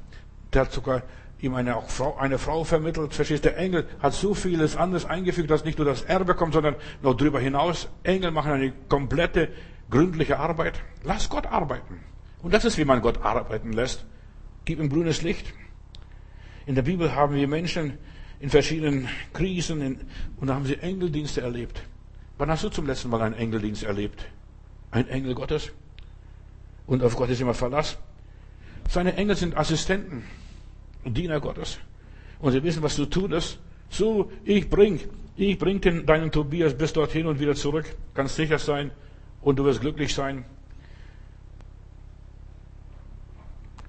der 0.52 0.62
hat 0.62 0.72
sogar 0.72 1.02
ihm 1.40 1.54
eine, 1.54 1.80
Frau, 1.86 2.16
eine 2.16 2.38
Frau 2.38 2.64
vermittelt. 2.64 3.14
Verstehst 3.14 3.44
der 3.44 3.58
Engel 3.58 3.86
hat 4.00 4.14
so 4.14 4.34
vieles 4.34 4.76
anderes 4.76 5.04
eingefügt, 5.04 5.50
dass 5.50 5.64
nicht 5.64 5.78
nur 5.78 5.86
das 5.86 6.02
Erbe 6.02 6.34
kommt, 6.34 6.54
sondern 6.54 6.76
noch 7.02 7.14
darüber 7.14 7.40
hinaus. 7.40 7.88
Engel 8.02 8.30
machen 8.30 8.52
eine 8.52 8.72
komplette, 8.88 9.48
gründliche 9.90 10.38
Arbeit. 10.38 10.80
Lass 11.04 11.28
Gott 11.28 11.46
arbeiten. 11.46 12.00
Und 12.42 12.54
das 12.54 12.64
ist, 12.64 12.78
wie 12.78 12.84
man 12.84 13.02
Gott 13.02 13.22
arbeiten 13.22 13.72
lässt. 13.72 14.04
Gib 14.64 14.80
ihm 14.80 14.88
grünes 14.88 15.22
Licht. 15.22 15.52
In 16.66 16.74
der 16.74 16.82
Bibel 16.82 17.14
haben 17.14 17.34
wir 17.34 17.46
Menschen 17.48 17.98
in 18.40 18.50
verschiedenen 18.50 19.08
Krisen 19.32 19.80
in, 19.80 20.00
und 20.40 20.48
da 20.48 20.54
haben 20.54 20.66
sie 20.66 20.76
Engeldienste 20.76 21.40
erlebt. 21.40 21.82
Wann 22.38 22.50
hast 22.50 22.64
du 22.64 22.68
zum 22.68 22.86
letzten 22.86 23.08
Mal 23.08 23.22
einen 23.22 23.34
Engeldienst 23.34 23.82
erlebt? 23.82 24.26
Ein 24.90 25.08
Engel 25.08 25.34
Gottes? 25.34 25.72
Und 26.86 27.02
auf 27.02 27.16
Gott 27.16 27.30
ist 27.30 27.40
immer 27.40 27.54
Verlass. 27.54 27.98
Seine 28.88 29.16
Engel 29.16 29.36
sind 29.36 29.56
Assistenten. 29.56 30.24
Diener 31.14 31.40
Gottes. 31.40 31.78
Und 32.38 32.52
sie 32.52 32.62
wissen, 32.62 32.82
was 32.82 32.96
du 32.96 33.06
tust. 33.06 33.58
So, 33.88 34.30
ich 34.44 34.68
bring, 34.68 35.00
ich 35.36 35.58
bring 35.58 35.80
den, 35.80 36.06
deinen 36.06 36.30
Tobias 36.30 36.74
bis 36.76 36.92
dorthin 36.92 37.26
und 37.26 37.40
wieder 37.40 37.54
zurück. 37.54 37.86
Kannst 38.14 38.36
sicher 38.36 38.58
sein 38.58 38.90
und 39.42 39.58
du 39.58 39.64
wirst 39.64 39.80
glücklich 39.80 40.14
sein. 40.14 40.44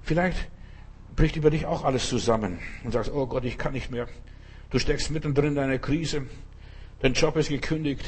Vielleicht 0.02 0.48
bricht 1.16 1.36
über 1.36 1.50
dich 1.50 1.66
auch 1.66 1.84
alles 1.84 2.08
zusammen 2.08 2.60
und 2.84 2.92
sagst, 2.92 3.12
oh 3.12 3.26
Gott, 3.26 3.44
ich 3.44 3.58
kann 3.58 3.72
nicht 3.72 3.90
mehr. 3.90 4.06
Du 4.70 4.78
steckst 4.78 5.10
mittendrin 5.10 5.52
in 5.52 5.58
einer 5.58 5.78
Krise. 5.78 6.26
Dein 7.00 7.12
Job 7.12 7.36
ist 7.36 7.48
gekündigt. 7.48 8.04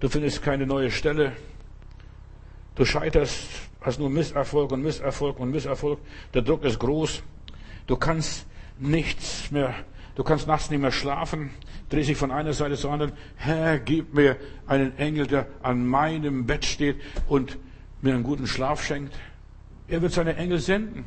Du 0.00 0.08
findest 0.08 0.42
keine 0.42 0.66
neue 0.66 0.90
Stelle. 0.90 1.32
Du 2.74 2.84
scheiterst, 2.84 3.46
hast 3.80 3.98
nur 3.98 4.10
Misserfolg 4.10 4.72
und 4.72 4.82
Misserfolg 4.82 5.38
und 5.40 5.50
Misserfolg. 5.50 5.98
Der 6.34 6.42
Druck 6.42 6.64
ist 6.64 6.78
groß. 6.78 7.22
Du 7.92 7.98
kannst 7.98 8.46
nichts 8.78 9.50
mehr, 9.50 9.74
du 10.14 10.24
kannst 10.24 10.46
nachts 10.46 10.70
nicht 10.70 10.80
mehr 10.80 10.92
schlafen, 10.92 11.50
dreh 11.90 12.02
sich 12.02 12.16
von 12.16 12.30
einer 12.30 12.54
Seite 12.54 12.74
zur 12.74 12.90
anderen. 12.90 13.12
Herr, 13.36 13.78
gib 13.78 14.14
mir 14.14 14.38
einen 14.66 14.96
Engel, 14.96 15.26
der 15.26 15.46
an 15.62 15.86
meinem 15.86 16.46
Bett 16.46 16.64
steht 16.64 16.96
und 17.28 17.58
mir 18.00 18.14
einen 18.14 18.22
guten 18.22 18.46
Schlaf 18.46 18.82
schenkt. 18.82 19.14
Er 19.88 20.00
wird 20.00 20.12
seine 20.12 20.36
Engel 20.36 20.58
senden. 20.58 21.04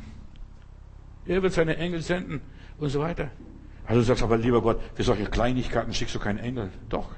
Er 1.26 1.42
wird 1.42 1.54
seine 1.54 1.76
Engel 1.78 2.04
senden 2.04 2.42
und 2.78 2.90
so 2.90 3.00
weiter. 3.00 3.32
Also 3.88 4.02
du 4.02 4.06
sagst 4.06 4.22
aber, 4.22 4.38
lieber 4.38 4.62
Gott, 4.62 4.80
für 4.94 5.02
solche 5.02 5.26
Kleinigkeiten 5.26 5.92
schickst 5.92 6.14
du 6.14 6.20
keinen 6.20 6.38
Engel. 6.38 6.70
Doch. 6.88 7.10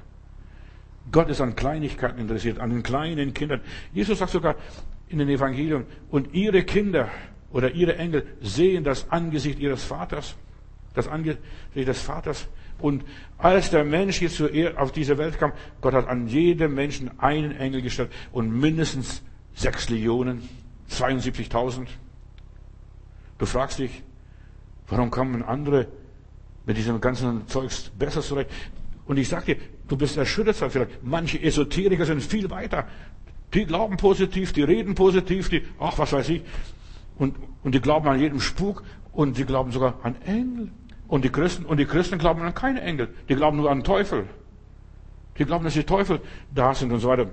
Gott 1.12 1.28
ist 1.28 1.42
an 1.42 1.56
Kleinigkeiten 1.56 2.18
interessiert, 2.18 2.58
an 2.58 2.70
den 2.70 2.82
kleinen 2.82 3.34
Kindern. 3.34 3.60
Jesus 3.92 4.18
sagt 4.18 4.30
sogar, 4.30 4.54
in 5.10 5.18
den 5.18 5.28
Evangelium. 5.28 5.84
Und 6.10 6.32
ihre 6.32 6.62
Kinder 6.62 7.10
oder 7.52 7.72
ihre 7.72 7.96
Engel 7.96 8.26
sehen 8.40 8.84
das 8.84 9.10
Angesicht 9.10 9.58
ihres 9.58 9.84
Vaters, 9.84 10.36
das 10.94 11.08
Angesicht 11.08 11.40
des 11.74 12.00
Vaters. 12.00 12.48
Und 12.78 13.04
als 13.38 13.70
der 13.70 13.84
Mensch 13.84 14.18
hier 14.18 14.74
auf 14.80 14.92
diese 14.92 15.18
Welt 15.18 15.38
kam, 15.38 15.52
Gott 15.80 15.94
hat 15.94 16.06
an 16.06 16.28
jedem 16.28 16.74
Menschen 16.74 17.18
einen 17.18 17.52
Engel 17.52 17.82
gestellt 17.82 18.12
und 18.32 18.50
mindestens 18.50 19.22
sechs 19.54 19.88
Legionen, 19.88 20.48
72.000. 20.90 21.86
Du 23.38 23.46
fragst 23.46 23.78
dich, 23.78 24.02
warum 24.88 25.10
kommen 25.10 25.42
andere 25.42 25.88
mit 26.66 26.76
diesem 26.76 27.00
ganzen 27.00 27.46
Zeugs 27.48 27.90
besser 27.98 28.20
zurecht? 28.20 28.50
Und 29.06 29.16
ich 29.16 29.28
sag 29.28 29.46
dir, 29.46 29.56
du 29.88 29.96
bist 29.96 30.16
erschüttert 30.16 30.56
vielleicht. 30.56 31.02
Manche 31.02 31.42
Esoteriker 31.42 32.04
sind 32.04 32.22
viel 32.22 32.48
weiter. 32.50 32.86
Die 33.54 33.64
glauben 33.64 33.96
positiv, 33.96 34.52
die 34.52 34.62
reden 34.62 34.94
positiv, 34.94 35.48
die, 35.48 35.62
ach, 35.80 35.98
was 35.98 36.12
weiß 36.12 36.28
ich. 36.28 36.42
Und, 37.18 37.36
und 37.62 37.74
die 37.74 37.80
glauben 37.80 38.08
an 38.08 38.18
jedem 38.18 38.40
Spuk 38.40 38.82
und 39.12 39.36
die 39.36 39.44
glauben 39.44 39.72
sogar 39.72 39.94
an 40.02 40.16
Engel. 40.22 40.70
Und 41.08 41.24
die 41.24 41.30
Christen, 41.30 41.64
und 41.64 41.78
die 41.78 41.86
Christen 41.86 42.18
glauben 42.18 42.42
an 42.42 42.54
keine 42.54 42.82
Engel. 42.82 43.08
Die 43.28 43.34
glauben 43.34 43.56
nur 43.56 43.70
an 43.70 43.82
Teufel. 43.82 44.28
Die 45.38 45.44
glauben, 45.44 45.64
dass 45.64 45.74
die 45.74 45.84
Teufel 45.84 46.20
da 46.54 46.74
sind 46.74 46.92
und 46.92 47.00
so 47.00 47.08
weiter. 47.08 47.30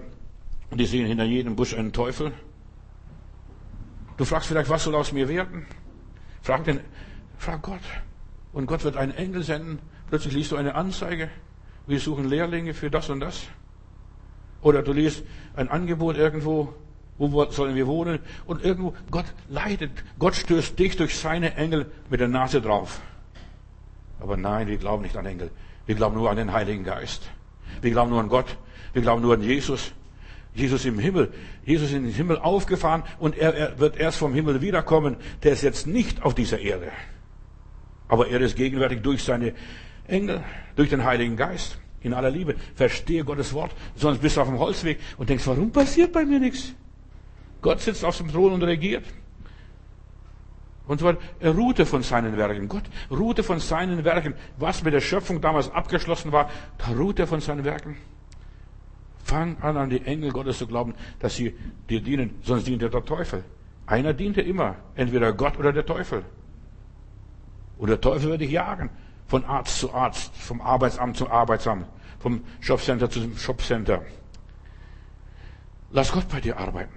Und 0.70 0.80
die 0.80 0.86
sehen 0.86 1.06
hinter 1.06 1.26
jedem 1.26 1.56
Busch 1.56 1.76
einen 1.76 1.92
Teufel. 1.92 2.32
Du 4.18 4.26
fragst 4.26 4.48
vielleicht, 4.48 4.70
was 4.70 4.84
soll 4.84 4.96
aus 4.96 5.12
mir 5.12 5.28
werden? 5.28 5.66
Frag 6.42 6.64
den, 6.64 6.80
frag 7.38 7.62
Gott. 7.62 7.82
Und 8.54 8.66
Gott 8.68 8.84
wird 8.84 8.96
einen 8.96 9.14
Engel 9.14 9.44
senden. 9.44 9.80
Plötzlich 10.10 10.34
liest 10.34 10.52
du 10.52 10.56
eine 10.56 10.76
Anzeige. 10.76 11.30
Wir 11.88 12.00
suchen 12.00 12.26
Lehrlinge 12.26 12.74
für 12.74 12.90
das 12.90 13.10
und 13.10 13.20
das. 13.20 13.48
Oder 14.62 14.82
du 14.82 14.94
liest 14.94 15.24
ein 15.56 15.70
Angebot 15.70 16.18
irgendwo. 16.18 16.74
Wo 17.18 17.46
sollen 17.50 17.76
wir 17.76 17.88
wohnen? 17.88 18.20
Und 18.46 18.64
irgendwo, 18.64 18.94
Gott 19.10 19.26
leitet. 19.50 19.92
Gott 20.20 20.36
stößt 20.36 20.78
dich 20.78 20.98
durch 20.98 21.18
seine 21.18 21.56
Engel 21.56 21.86
mit 22.10 22.20
der 22.20 22.28
Nase 22.28 22.62
drauf. 22.62 23.02
Aber 24.20 24.36
nein, 24.38 24.68
wir 24.68 24.78
glauben 24.78 25.04
nicht 25.04 25.16
an 25.16 25.26
Engel. 25.26 25.50
Wir 25.86 25.96
glauben 25.96 26.16
nur 26.16 26.30
an 26.30 26.38
den 26.38 26.52
Heiligen 26.52 26.84
Geist. 26.84 27.30
Wir 27.82 27.92
glauben 27.92 28.12
nur 28.12 28.20
an 28.20 28.30
Gott. 28.30 28.58
Wir 28.94 29.02
glauben 29.02 29.22
nur 29.22 29.34
an 29.34 29.42
Jesus. 29.42 29.94
Jesus 30.54 30.86
im 30.86 31.00
Himmel. 31.00 31.32
Jesus 31.66 31.92
in 31.94 32.04
den 32.04 32.14
Himmel 32.14 32.38
aufgefahren 32.38 33.04
und 33.20 33.38
er, 33.38 33.54
er 33.54 33.80
wird 33.80 33.98
erst 33.98 34.18
vom 34.18 34.34
Himmel 34.34 34.62
wiederkommen. 34.62 35.18
Der 35.44 35.54
ist 35.54 35.64
jetzt 35.64 35.88
nicht 35.88 36.24
auf 36.24 36.34
dieser 36.34 36.60
Erde. 36.60 36.92
Aber 38.08 38.28
er 38.28 38.42
ist 38.42 38.56
gegenwärtig 38.56 39.02
durch 39.02 39.24
seine 39.24 39.54
Engel, 40.08 40.44
durch 40.76 40.90
den 40.90 41.04
Heiligen 41.04 41.38
Geist. 41.38 41.78
In 42.02 42.14
aller 42.14 42.30
Liebe. 42.30 42.56
Verstehe 42.76 43.24
Gottes 43.24 43.54
Wort. 43.54 43.72
Sonst 43.96 44.20
bist 44.20 44.38
du 44.38 44.42
auf 44.42 44.48
dem 44.48 44.60
Holzweg 44.60 45.00
und 45.18 45.30
denkst, 45.30 45.48
warum 45.48 45.72
passiert 45.72 46.12
bei 46.12 46.24
mir 46.24 46.40
nichts? 46.40 46.76
Gott 47.66 47.82
sitzt 47.82 48.06
auf 48.06 48.16
dem 48.18 48.32
Thron 48.32 48.54
und 48.54 48.62
regiert. 48.62 49.06
Und 50.86 51.00
zwar, 51.00 51.18
er 51.40 51.56
ruhte 51.56 51.88
von 51.88 52.04
seinen 52.04 52.38
Werken. 52.38 52.68
Gott 52.68 52.84
ruhte 53.10 53.42
von 53.42 53.60
seinen 53.60 54.04
Werken. 54.04 54.36
Was 54.58 54.84
mit 54.84 54.94
der 54.94 55.02
Schöpfung 55.02 55.42
damals 55.42 55.72
abgeschlossen 55.72 56.32
war, 56.32 56.48
da 56.78 56.92
ruht 56.92 57.18
er 57.18 57.26
von 57.26 57.42
seinen 57.42 57.66
Werken. 57.66 57.98
Fang 59.24 59.58
an, 59.64 59.78
an 59.78 59.90
die 59.90 60.00
Engel 60.06 60.32
Gottes 60.32 60.60
zu 60.60 60.68
glauben, 60.68 60.94
dass 61.18 61.38
sie 61.38 61.56
dir 61.90 62.02
dienen, 62.02 62.36
sonst 62.44 62.68
dient 62.68 62.84
dir 62.84 62.90
der 62.90 63.04
Teufel. 63.04 63.44
Einer 63.88 64.14
diente 64.14 64.42
immer, 64.42 64.76
entweder 64.94 65.34
Gott 65.34 65.58
oder 65.58 65.74
der 65.74 65.88
Teufel. 65.88 66.24
Und 67.80 67.90
der 67.90 68.00
Teufel 68.00 68.30
wird 68.30 68.42
dich 68.42 68.52
jagen, 68.52 68.92
von 69.26 69.44
Arzt 69.44 69.80
zu 69.80 69.92
Arzt, 69.92 70.36
vom 70.36 70.62
Arbeitsamt 70.62 71.18
zum 71.18 71.32
Arbeitsamt, 71.32 71.88
vom 72.20 72.44
Shopcenter 72.60 73.10
zum 73.10 73.36
Shopcenter. 73.36 74.04
Lass 75.90 76.12
Gott 76.12 76.30
bei 76.30 76.40
dir 76.40 76.60
arbeiten. 76.60 76.94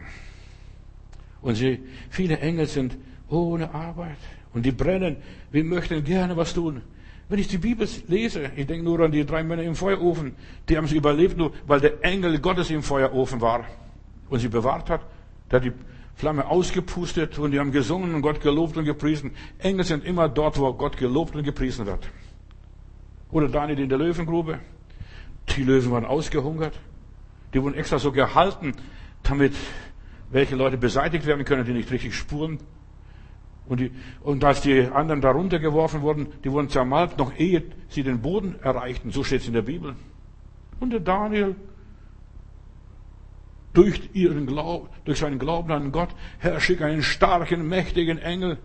Und 1.41 1.55
sie, 1.55 1.81
viele 2.11 2.39
Engel 2.39 2.67
sind 2.67 2.97
ohne 3.29 3.73
Arbeit. 3.73 4.17
Und 4.55 4.65
die 4.65 4.73
brennen. 4.73 5.17
Wir 5.51 5.65
möchten 5.65 6.03
gerne 6.05 6.37
was 6.37 6.55
tun. 6.55 6.83
Wenn 7.29 7.39
ich 7.39 7.49
die 7.49 7.59
Bibel 7.59 7.87
lese, 8.07 8.51
ich 8.57 8.67
denke 8.67 8.85
nur 8.85 9.01
an 9.01 9.13
die 9.13 9.25
drei 9.25 9.43
Männer 9.43 9.63
im 9.63 9.75
Feuerofen, 9.75 10.35
die 10.69 10.77
haben 10.77 10.87
es 10.87 10.93
überlebt, 10.93 11.37
nur 11.37 11.53
weil 11.67 11.81
der 11.81 12.03
Engel 12.03 12.39
Gottes 12.39 12.71
im 12.71 12.83
Feuerofen 12.83 13.41
war 13.41 13.67
und 14.31 14.39
sie 14.39 14.49
bewahrt 14.49 14.89
hat. 14.89 15.03
Der 15.51 15.61
hat 15.61 15.67
die 15.67 15.73
Flamme 16.17 16.49
ausgepustet 16.49 17.39
und 17.39 17.51
die 17.51 17.61
haben 17.61 17.71
gesungen 17.71 18.15
und 18.15 18.23
Gott 18.23 18.41
gelobt 18.41 18.77
und 18.79 18.87
gepriesen. 18.87 19.33
Engel 19.59 19.85
sind 19.85 20.05
immer 20.05 20.29
dort, 20.29 20.59
wo 20.59 20.73
Gott 20.73 20.97
gelobt 20.97 21.37
und 21.37 21.45
gepriesen 21.45 21.85
wird. 21.85 22.09
Oder 23.31 23.49
Daniel 23.49 23.79
in 23.79 23.89
der 23.91 23.99
Löwengrube. 23.99 24.59
Die 25.55 25.65
Löwen 25.65 25.91
waren 25.91 26.07
ausgehungert. 26.07 26.79
Die 27.53 27.63
wurden 27.63 27.75
extra 27.75 27.99
so 27.99 28.11
gehalten, 28.11 28.73
damit 29.23 29.53
welche 30.31 30.57
Leute 30.57 30.77
beseitigt 30.77 31.27
werden 31.27 31.45
können, 31.45 31.65
die 31.65 31.73
nicht 31.73 31.91
richtig 31.91 32.15
spuren 32.15 32.59
und, 33.69 33.81
die, 33.81 33.91
und 34.23 34.43
als 34.45 34.63
die 34.63 34.81
anderen 34.81 35.21
darunter 35.21 35.59
geworfen 35.59 36.01
wurden, 36.01 36.29
die 36.43 36.51
wurden 36.51 36.71
zermalmt, 36.71 37.19
noch 37.19 37.37
ehe 37.37 37.63
sie 37.89 38.03
den 38.03 38.21
Boden 38.21 38.59
erreichten. 38.63 39.11
So 39.11 39.25
steht 39.25 39.43
es 39.43 39.47
in 39.47 39.53
der 39.53 39.63
Bibel. 39.63 39.95
Und 40.81 40.91
der 40.91 41.01
Daniel, 41.01 41.55
durch, 43.75 44.11
ihren 44.15 44.47
Glaub, 44.47 44.91
durch 45.05 45.19
seinen 45.19 45.39
Glauben 45.39 45.71
an 45.71 45.93
Gott, 45.93 46.09
Herr, 46.39 46.61
schick 46.61 46.81
einen 46.81 47.03
starken, 47.03 47.69
mächtigen 47.69 48.19
Engel, 48.19 48.59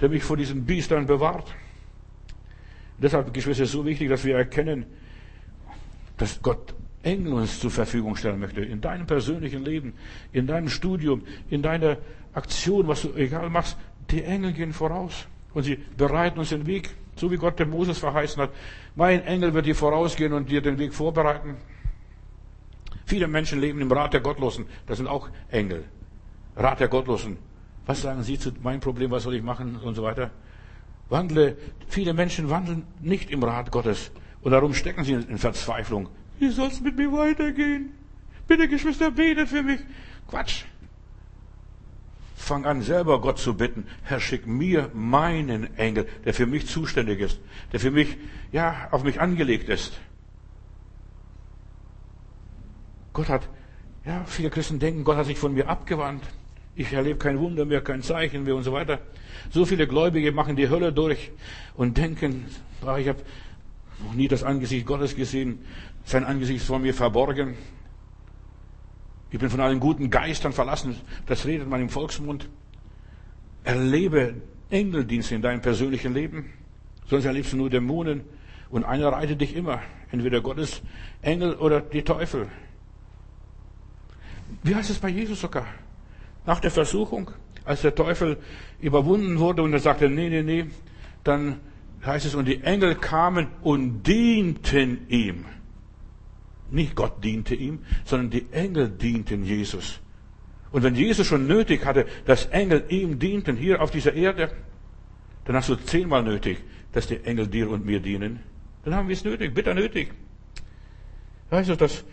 der 0.00 0.08
mich 0.08 0.22
vor 0.22 0.36
diesen 0.36 0.64
Biestern 0.64 1.06
bewahrt. 1.06 1.52
Deshalb, 2.98 3.34
Geschwister, 3.34 3.64
ist 3.64 3.70
es 3.70 3.72
so 3.72 3.84
wichtig, 3.84 4.08
dass 4.10 4.24
wir 4.24 4.36
erkennen, 4.36 4.86
dass 6.18 6.40
Gott 6.40 6.74
Engel 7.02 7.32
uns 7.32 7.60
zur 7.60 7.70
Verfügung 7.70 8.16
stellen 8.16 8.40
möchte. 8.40 8.60
In 8.60 8.80
deinem 8.80 9.06
persönlichen 9.06 9.64
Leben, 9.64 9.94
in 10.32 10.46
deinem 10.46 10.68
Studium, 10.68 11.22
in 11.48 11.62
deiner 11.62 11.96
Aktion, 12.34 12.88
was 12.88 13.02
du 13.02 13.14
egal 13.14 13.50
machst. 13.50 13.76
Die 14.10 14.22
Engel 14.22 14.52
gehen 14.52 14.72
voraus 14.72 15.26
und 15.54 15.62
sie 15.62 15.76
bereiten 15.96 16.38
uns 16.38 16.50
den 16.50 16.66
Weg, 16.66 16.90
so 17.16 17.30
wie 17.30 17.36
Gott 17.36 17.58
dem 17.58 17.70
Moses 17.70 17.98
verheißen 17.98 18.42
hat. 18.42 18.50
Mein 18.96 19.22
Engel 19.22 19.54
wird 19.54 19.66
dir 19.66 19.74
vorausgehen 19.74 20.32
und 20.32 20.50
dir 20.50 20.60
den 20.60 20.78
Weg 20.78 20.92
vorbereiten. 20.92 21.56
Viele 23.06 23.28
Menschen 23.28 23.60
leben 23.60 23.80
im 23.80 23.90
Rat 23.90 24.12
der 24.12 24.20
Gottlosen. 24.20 24.66
Das 24.86 24.98
sind 24.98 25.06
auch 25.06 25.28
Engel. 25.50 25.84
Rat 26.56 26.80
der 26.80 26.88
Gottlosen. 26.88 27.38
Was 27.86 28.02
sagen 28.02 28.22
Sie 28.22 28.38
zu 28.38 28.52
meinem 28.62 28.80
Problem? 28.80 29.10
Was 29.10 29.24
soll 29.24 29.34
ich 29.34 29.42
machen? 29.42 29.76
Und 29.76 29.94
so 29.94 30.02
weiter. 30.02 30.30
Wandle. 31.08 31.56
Viele 31.88 32.14
Menschen 32.14 32.50
wandeln 32.50 32.84
nicht 33.00 33.30
im 33.30 33.42
Rat 33.42 33.72
Gottes. 33.72 34.12
Und 34.42 34.52
darum 34.52 34.74
stecken 34.74 35.04
sie 35.04 35.14
in 35.14 35.38
Verzweiflung. 35.38 36.08
Wie 36.40 36.48
soll 36.48 36.68
es 36.68 36.80
mit 36.80 36.96
mir 36.96 37.12
weitergehen? 37.12 37.92
Bitte, 38.48 38.66
Geschwister, 38.66 39.10
betet 39.10 39.48
für 39.48 39.62
mich. 39.62 39.80
Quatsch. 40.26 40.64
Fang 42.34 42.64
an, 42.64 42.80
selber 42.82 43.20
Gott 43.20 43.38
zu 43.38 43.54
bitten. 43.54 43.86
Herr, 44.02 44.18
schick 44.18 44.46
mir 44.46 44.90
meinen 44.94 45.76
Engel, 45.76 46.08
der 46.24 46.32
für 46.32 46.46
mich 46.46 46.66
zuständig 46.66 47.20
ist, 47.20 47.38
der 47.72 47.78
für 47.78 47.90
mich, 47.90 48.16
ja, 48.50 48.88
auf 48.90 49.04
mich 49.04 49.20
angelegt 49.20 49.68
ist. 49.68 50.00
Gott 53.12 53.28
hat, 53.28 53.48
ja, 54.06 54.24
viele 54.24 54.48
Christen 54.48 54.78
denken, 54.78 55.04
Gott 55.04 55.18
hat 55.18 55.26
sich 55.26 55.38
von 55.38 55.52
mir 55.52 55.68
abgewandt. 55.68 56.24
Ich 56.74 56.92
erlebe 56.92 57.18
kein 57.18 57.38
Wunder 57.38 57.66
mehr, 57.66 57.82
kein 57.82 58.02
Zeichen 58.02 58.44
mehr 58.44 58.56
und 58.56 58.62
so 58.62 58.72
weiter. 58.72 59.00
So 59.50 59.66
viele 59.66 59.86
Gläubige 59.86 60.32
machen 60.32 60.56
die 60.56 60.70
Hölle 60.70 60.92
durch 60.92 61.30
und 61.76 61.98
denken, 61.98 62.46
ich 62.80 63.08
habe 63.08 63.22
noch 64.04 64.14
nie 64.14 64.28
das 64.28 64.42
Angesicht 64.42 64.86
Gottes 64.86 65.14
gesehen, 65.14 65.58
sein 66.04 66.24
Angesicht 66.24 66.64
vor 66.64 66.78
mir 66.78 66.94
verborgen. 66.94 67.56
Ich 69.30 69.38
bin 69.38 69.48
von 69.50 69.60
allen 69.60 69.80
guten 69.80 70.10
Geistern 70.10 70.52
verlassen. 70.52 70.96
Das 71.26 71.46
redet 71.46 71.68
man 71.68 71.80
im 71.80 71.88
Volksmund. 71.88 72.48
Erlebe 73.62 74.34
Engeldienste 74.70 75.34
in 75.34 75.42
deinem 75.42 75.60
persönlichen 75.60 76.14
Leben. 76.14 76.52
Sonst 77.06 77.24
erlebst 77.24 77.52
du 77.52 77.56
nur 77.56 77.70
Dämonen. 77.70 78.22
Und 78.70 78.84
einer 78.84 79.08
reitet 79.08 79.40
dich 79.40 79.54
immer. 79.54 79.80
Entweder 80.10 80.40
Gottes 80.40 80.82
Engel 81.22 81.54
oder 81.54 81.80
die 81.80 82.02
Teufel. 82.02 82.48
Wie 84.62 84.74
heißt 84.74 84.90
es 84.90 84.98
bei 84.98 85.08
Jesus 85.08 85.40
sogar? 85.40 85.66
Nach 86.46 86.60
der 86.60 86.70
Versuchung, 86.70 87.30
als 87.64 87.82
der 87.82 87.94
Teufel 87.94 88.38
überwunden 88.80 89.38
wurde 89.38 89.62
und 89.62 89.72
er 89.72 89.78
sagte, 89.78 90.08
nee, 90.08 90.28
nee, 90.28 90.42
nee, 90.42 90.66
dann 91.22 91.60
heißt 92.04 92.26
es, 92.26 92.34
und 92.34 92.46
die 92.46 92.62
Engel 92.62 92.94
kamen 92.94 93.48
und 93.62 94.02
dienten 94.04 95.06
ihm. 95.08 95.44
Nicht 96.70 96.94
Gott 96.94 97.22
diente 97.24 97.54
ihm, 97.54 97.80
sondern 98.04 98.30
die 98.30 98.46
Engel 98.52 98.88
dienten 98.88 99.44
Jesus. 99.44 100.00
Und 100.72 100.82
wenn 100.82 100.94
Jesus 100.94 101.26
schon 101.26 101.46
nötig 101.46 101.84
hatte, 101.84 102.06
dass 102.26 102.46
Engel 102.46 102.84
ihm 102.88 103.18
dienten 103.18 103.56
hier 103.56 103.82
auf 103.82 103.90
dieser 103.90 104.14
Erde, 104.14 104.52
dann 105.44 105.56
hast 105.56 105.68
du 105.68 105.74
zehnmal 105.74 106.22
nötig, 106.22 106.58
dass 106.92 107.08
die 107.08 107.24
Engel 107.24 107.48
dir 107.48 107.70
und 107.70 107.84
mir 107.84 108.00
dienen. 108.00 108.40
Dann 108.84 108.94
haben 108.94 109.08
wir 109.08 109.14
es 109.14 109.24
nötig, 109.24 109.52
bitter 109.52 109.74
nötig. 109.74 110.12
Weißt 111.50 111.70
du, 111.70 111.76
dass 111.76 112.04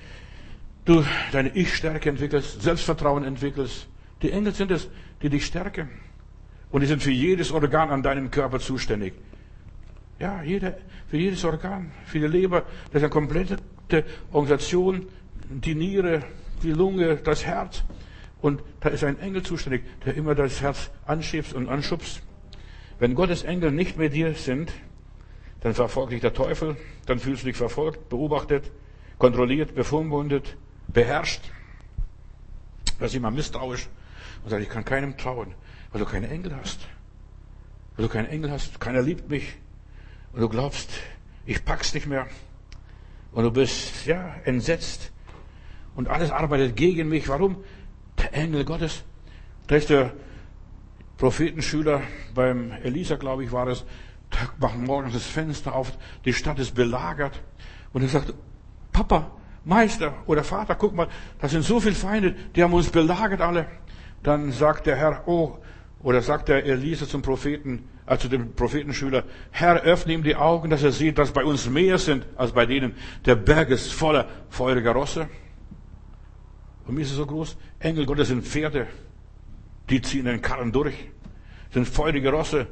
du 0.86 1.04
deine 1.32 1.50
Ich-Stärke 1.50 2.10
entwickelst, 2.10 2.62
Selbstvertrauen 2.62 3.24
entwickelst. 3.24 3.88
Die 4.24 4.32
Engel 4.32 4.54
sind 4.54 4.72
es, 4.72 4.90
die 5.22 5.30
dich 5.30 5.46
stärken. 5.46 5.90
Und 6.72 6.82
die 6.82 6.88
sind 6.88 7.04
für 7.04 7.12
jedes 7.12 7.52
Organ 7.52 7.92
an 7.92 8.02
deinem 8.02 8.32
Körper 8.32 8.60
zuständig. 8.60 9.14
Ja, 10.20 10.42
jeder, 10.42 10.78
für 11.08 11.18
jedes 11.18 11.46
Organ, 11.46 11.92
für 12.06 12.20
die 12.20 12.28
Leber, 12.28 12.62
das 12.92 12.96
ist 12.96 13.04
eine 13.04 13.10
komplette 13.10 13.58
Organisation, 14.32 15.08
die 15.50 15.76
Niere, 15.76 16.24
die 16.64 16.72
Lunge, 16.72 17.18
das 17.18 17.46
Herz. 17.46 17.84
Und 18.42 18.62
da 18.82 18.90
ist 18.90 19.04
ein 19.04 19.20
Engel 19.20 19.44
zuständig, 19.44 19.84
der 20.06 20.16
immer 20.16 20.36
das 20.36 20.62
Herz 20.62 20.92
anschiebt 21.06 21.54
und 21.54 21.70
anschubst. 21.70 22.22
Wenn 23.00 23.16
Gottes 23.16 23.44
Engel 23.44 23.72
nicht 23.72 23.98
mit 23.98 24.14
dir 24.14 24.34
sind, 24.34 24.72
dann 25.62 25.74
verfolgt 25.74 26.12
dich 26.12 26.22
der 26.22 26.34
Teufel, 26.34 26.78
dann 27.06 27.20
fühlst 27.20 27.44
du 27.44 27.48
dich 27.48 27.58
verfolgt, 27.58 28.10
beobachtet, 28.10 28.72
kontrolliert, 29.18 29.76
bevormundet, 29.76 30.56
beherrscht. 30.88 31.42
Da 33.00 33.06
ist 33.06 33.16
immer 33.16 33.32
misstrauisch 33.32 33.88
und 34.44 34.50
sagt, 34.50 34.62
ich 34.62 34.70
kann 34.70 34.86
keinem 34.86 35.18
trauen, 35.18 35.54
weil 35.92 36.00
du 36.00 36.06
keine 36.06 36.30
Engel 36.30 36.56
hast. 36.56 36.80
Weil 37.96 38.08
du 38.08 38.12
keinen 38.12 38.28
Engel 38.28 38.52
hast, 38.52 38.80
keiner 38.80 39.02
liebt 39.02 39.30
mich. 39.30 39.56
Und 40.34 40.42
du 40.42 40.50
glaubst, 40.50 40.90
ich 41.46 41.64
pack's 41.66 41.94
nicht 41.94 42.06
mehr. 42.06 42.28
Und 43.38 43.44
du 43.44 43.52
bist, 43.52 44.08
ja, 44.08 44.34
entsetzt. 44.46 45.12
Und 45.96 46.08
alles 46.08 46.32
arbeitet 46.32 46.76
gegen 46.76 47.08
mich. 47.08 47.30
Warum? 47.30 47.58
Der 48.18 48.34
Engel 48.34 48.66
Gottes. 48.66 49.04
Da 49.68 49.76
ist 49.76 49.92
der 49.92 50.14
Prophetenschüler 51.20 52.02
beim 52.34 52.72
Elisa, 52.72 53.16
glaube 53.16 53.44
ich, 53.44 53.52
war 53.52 53.68
es. 53.68 53.86
Da 54.32 54.40
macht 54.60 54.80
morgens 54.80 55.14
das 55.14 55.28
Fenster 55.28 55.76
auf. 55.76 55.96
Die 56.26 56.34
Stadt 56.34 56.58
ist 56.58 56.74
belagert. 56.74 57.40
Und 57.94 58.02
er 58.02 58.08
sagt, 58.08 58.34
Papa, 58.92 59.30
Meister 59.64 60.16
oder 60.26 60.44
Vater, 60.44 60.74
guck 60.74 60.96
mal, 60.96 61.08
da 61.40 61.48
sind 61.48 61.64
so 61.64 61.80
viele 61.80 61.94
Feinde, 61.94 62.36
die 62.56 62.64
haben 62.64 62.74
uns 62.74 62.90
belagert 62.90 63.42
alle. 63.42 63.68
Dann 64.24 64.52
sagt 64.52 64.88
der 64.88 64.96
Herr, 64.96 65.28
oh, 65.28 65.60
oder 66.04 66.22
sagt 66.22 66.50
der 66.50 66.66
Elisa 66.66 67.08
zum 67.08 67.22
Propheten, 67.22 67.88
also 68.06 68.28
dem 68.28 68.54
Prophetenschüler, 68.54 69.24
Herr, 69.52 69.82
öffne 69.82 70.14
ihm 70.14 70.24
die 70.24 70.36
Augen, 70.36 70.70
dass 70.70 70.84
er 70.84 70.92
sieht, 70.92 71.18
dass 71.18 71.32
bei 71.32 71.44
uns 71.44 71.70
mehr 71.70 71.98
sind 71.98 72.26
als 72.36 72.52
bei 72.52 72.66
denen. 72.66 72.94
Der 73.26 73.36
Berg 73.36 73.70
ist 73.70 73.92
voller 73.92 74.28
feuriger 74.50 74.92
Rosse. 74.92 75.28
Und 76.86 76.96
mir 76.96 77.02
ist 77.02 77.12
es 77.12 77.18
so 77.18 77.26
groß, 77.26 77.58
Engel 77.80 78.06
Gottes 78.06 78.30
sind 78.30 78.46
Pferde, 78.46 78.88
die 79.90 80.02
ziehen 80.02 80.26
den 80.26 80.42
Karren 80.42 80.72
durch, 80.72 80.96
sind 81.74 81.88
feurige 81.88 82.32
Rosse, 82.32 82.68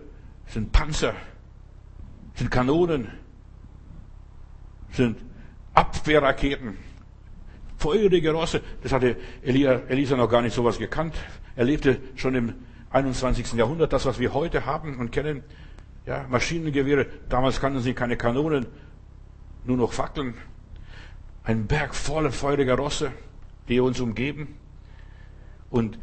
sind 0.48 0.72
Panzer, 0.72 1.14
sind 2.36 2.50
Kanonen, 2.50 3.10
sind 4.92 5.18
Abwehrraketen, 5.74 6.78
feurige 7.78 8.32
Rosse. 8.32 8.62
Das 8.84 8.94
hatte 8.94 9.18
Elia, 9.42 9.82
Elisa 9.90 10.16
noch 10.16 10.30
gar 10.30 10.42
nicht 10.42 10.54
sowas 10.54 10.78
gekannt. 10.78 11.16
Er 11.58 11.66
lebte 11.66 11.98
schon 12.16 12.36
im 12.36 12.54
21. 12.96 13.54
Jahrhundert, 13.54 13.92
das, 13.92 14.06
was 14.06 14.20
wir 14.20 14.34
heute 14.34 14.66
haben 14.66 14.98
und 15.00 15.12
kennen. 15.12 15.44
Ja, 16.06 16.26
Maschinengewehre. 16.30 17.08
Damals 17.28 17.60
kannten 17.60 17.82
sie 17.82 17.94
keine 17.94 18.16
Kanonen, 18.16 18.68
nur 19.66 19.76
noch 19.76 19.92
Fackeln. 19.92 20.36
Ein 21.44 21.68
Berg 21.68 21.94
voller 21.94 22.32
feuriger 22.32 22.76
Rosse, 22.76 23.12
die 23.68 23.82
uns 23.82 24.00
umgeben. 24.00 24.56
Und 25.70 26.00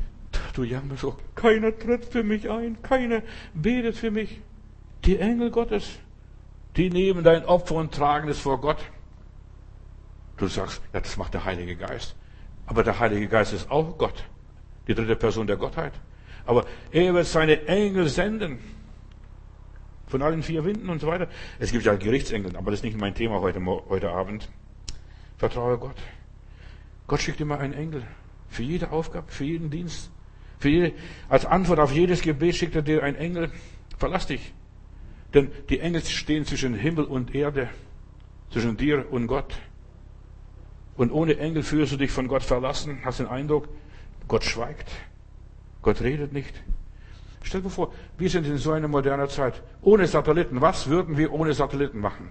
du 0.53 0.64
jammerst 0.64 1.01
so, 1.01 1.16
keiner 1.34 1.76
tritt 1.76 2.05
für 2.05 2.22
mich 2.22 2.51
ein, 2.51 2.82
keiner 2.82 3.22
betet 3.55 3.97
für 3.97 4.11
mich. 4.11 4.43
Die 5.07 5.18
Engel 5.18 5.51
Gottes, 5.51 5.99
die 6.76 6.90
nehmen 6.90 7.24
dein 7.24 7.47
Opfer 7.47 7.76
und 7.76 7.95
tragen 7.95 8.28
es 8.28 8.38
vor 8.38 8.61
Gott. 8.61 8.84
Du 10.36 10.47
sagst, 10.47 10.82
ja, 10.93 11.01
das 11.01 11.16
macht 11.16 11.32
der 11.32 11.47
Heilige 11.47 11.74
Geist. 11.74 12.16
Aber 12.66 12.82
der 12.82 12.99
Heilige 12.99 13.28
Geist 13.28 13.55
ist 13.55 13.70
auch 13.70 13.97
Gott. 13.97 14.24
Die 14.88 14.95
dritte 14.95 15.16
Person 15.16 15.47
der 15.47 15.57
Gottheit. 15.57 15.95
Aber 16.47 16.66
er 16.90 17.14
wird 17.14 17.26
seine 17.26 17.66
Engel 17.66 18.09
senden. 18.09 18.59
Von 20.07 20.22
allen 20.22 20.43
vier 20.43 20.64
Winden 20.64 20.88
und 20.90 21.01
so 21.01 21.07
weiter. 21.07 21.28
Es 21.59 21.72
gibt 21.72 21.84
ja 21.84 21.95
Gerichtsengel, 21.95 22.57
aber 22.57 22.70
das 22.70 22.80
ist 22.80 22.84
nicht 22.84 22.99
mein 22.99 23.14
Thema 23.14 23.40
heute, 23.40 23.64
heute 23.64 24.11
Abend. 24.11 24.49
Vertraue 25.38 25.78
Gott. 25.78 25.97
Gott 27.07 27.20
schickt 27.20 27.40
immer 27.40 27.59
einen 27.59 27.72
Engel. 27.72 28.05
Für 28.49 28.62
jede 28.62 28.90
Aufgabe, 28.90 29.30
für 29.30 29.45
jeden 29.45 29.70
Dienst. 29.70 30.11
Für 30.59 30.68
jede, 30.68 30.93
als 31.28 31.47
Antwort 31.47 31.80
auf 31.80 31.93
jedes 31.93 32.20
Gebet 32.22 32.57
schickt 32.57 32.76
er 32.76 32.82
dir 32.82 33.03
einen 33.03 33.16
Engel. 33.16 33.51
Verlass 33.97 34.26
dich. 34.26 34.53
Denn 35.32 35.51
die 35.70 35.80
Engel 35.80 36.05
stehen 36.05 36.45
zwischen 36.45 36.74
Himmel 36.74 37.05
und 37.05 37.34
Erde. 37.34 37.70
Zwischen 38.51 38.76
dir 38.76 39.11
und 39.11 39.26
Gott. 39.26 39.55
Und 40.97 41.11
ohne 41.11 41.38
Engel 41.38 41.62
fühlst 41.62 41.93
du 41.93 41.97
dich 41.97 42.11
von 42.11 42.28
Gott 42.28 42.43
verlassen, 42.43 43.01
hast 43.05 43.18
den 43.18 43.26
Eindruck, 43.26 43.68
Gott 44.28 44.45
schweigt. 44.45 44.90
Gott 45.83 46.01
redet 46.01 46.33
nicht. 46.33 46.55
Stell 47.43 47.61
dir 47.61 47.70
vor, 47.70 47.93
wir 48.16 48.30
sind 48.30 48.47
in 48.47 48.57
so 48.57 48.72
einer 48.72 48.89
modernen 48.89 49.28
Zeit. 49.28 49.62
Ohne 49.83 50.07
Satelliten. 50.07 50.61
Was 50.61 50.89
würden 50.89 51.16
wir 51.18 51.33
ohne 51.33 51.53
Satelliten 51.53 51.99
machen? 51.99 52.28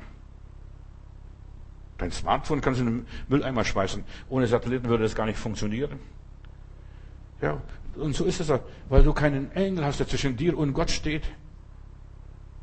Dein 1.97 2.11
Smartphone 2.11 2.61
kannst 2.61 2.79
du 2.79 2.85
in 2.85 2.91
den 2.91 3.05
Mülleimer 3.27 3.63
schmeißen. 3.63 4.03
Ohne 4.29 4.47
Satelliten 4.47 4.87
würde 4.87 5.03
das 5.03 5.13
gar 5.13 5.25
nicht 5.25 5.37
funktionieren. 5.37 5.99
Ja, 7.41 7.61
und 7.95 8.15
so 8.15 8.25
ist 8.25 8.39
es 8.39 8.49
auch, 8.49 8.61
weil 8.89 9.03
du 9.03 9.13
keinen 9.13 9.51
Engel 9.51 9.85
hast, 9.85 9.99
der 9.99 10.07
zwischen 10.07 10.37
dir 10.37 10.57
und 10.57 10.73
Gott 10.73 10.89
steht, 10.89 11.23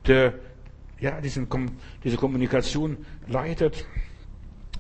der 0.07 0.35
ja 1.01 1.21
diesen, 1.21 1.49
diese 2.03 2.17
Kommunikation 2.17 3.05
leitet. 3.27 3.87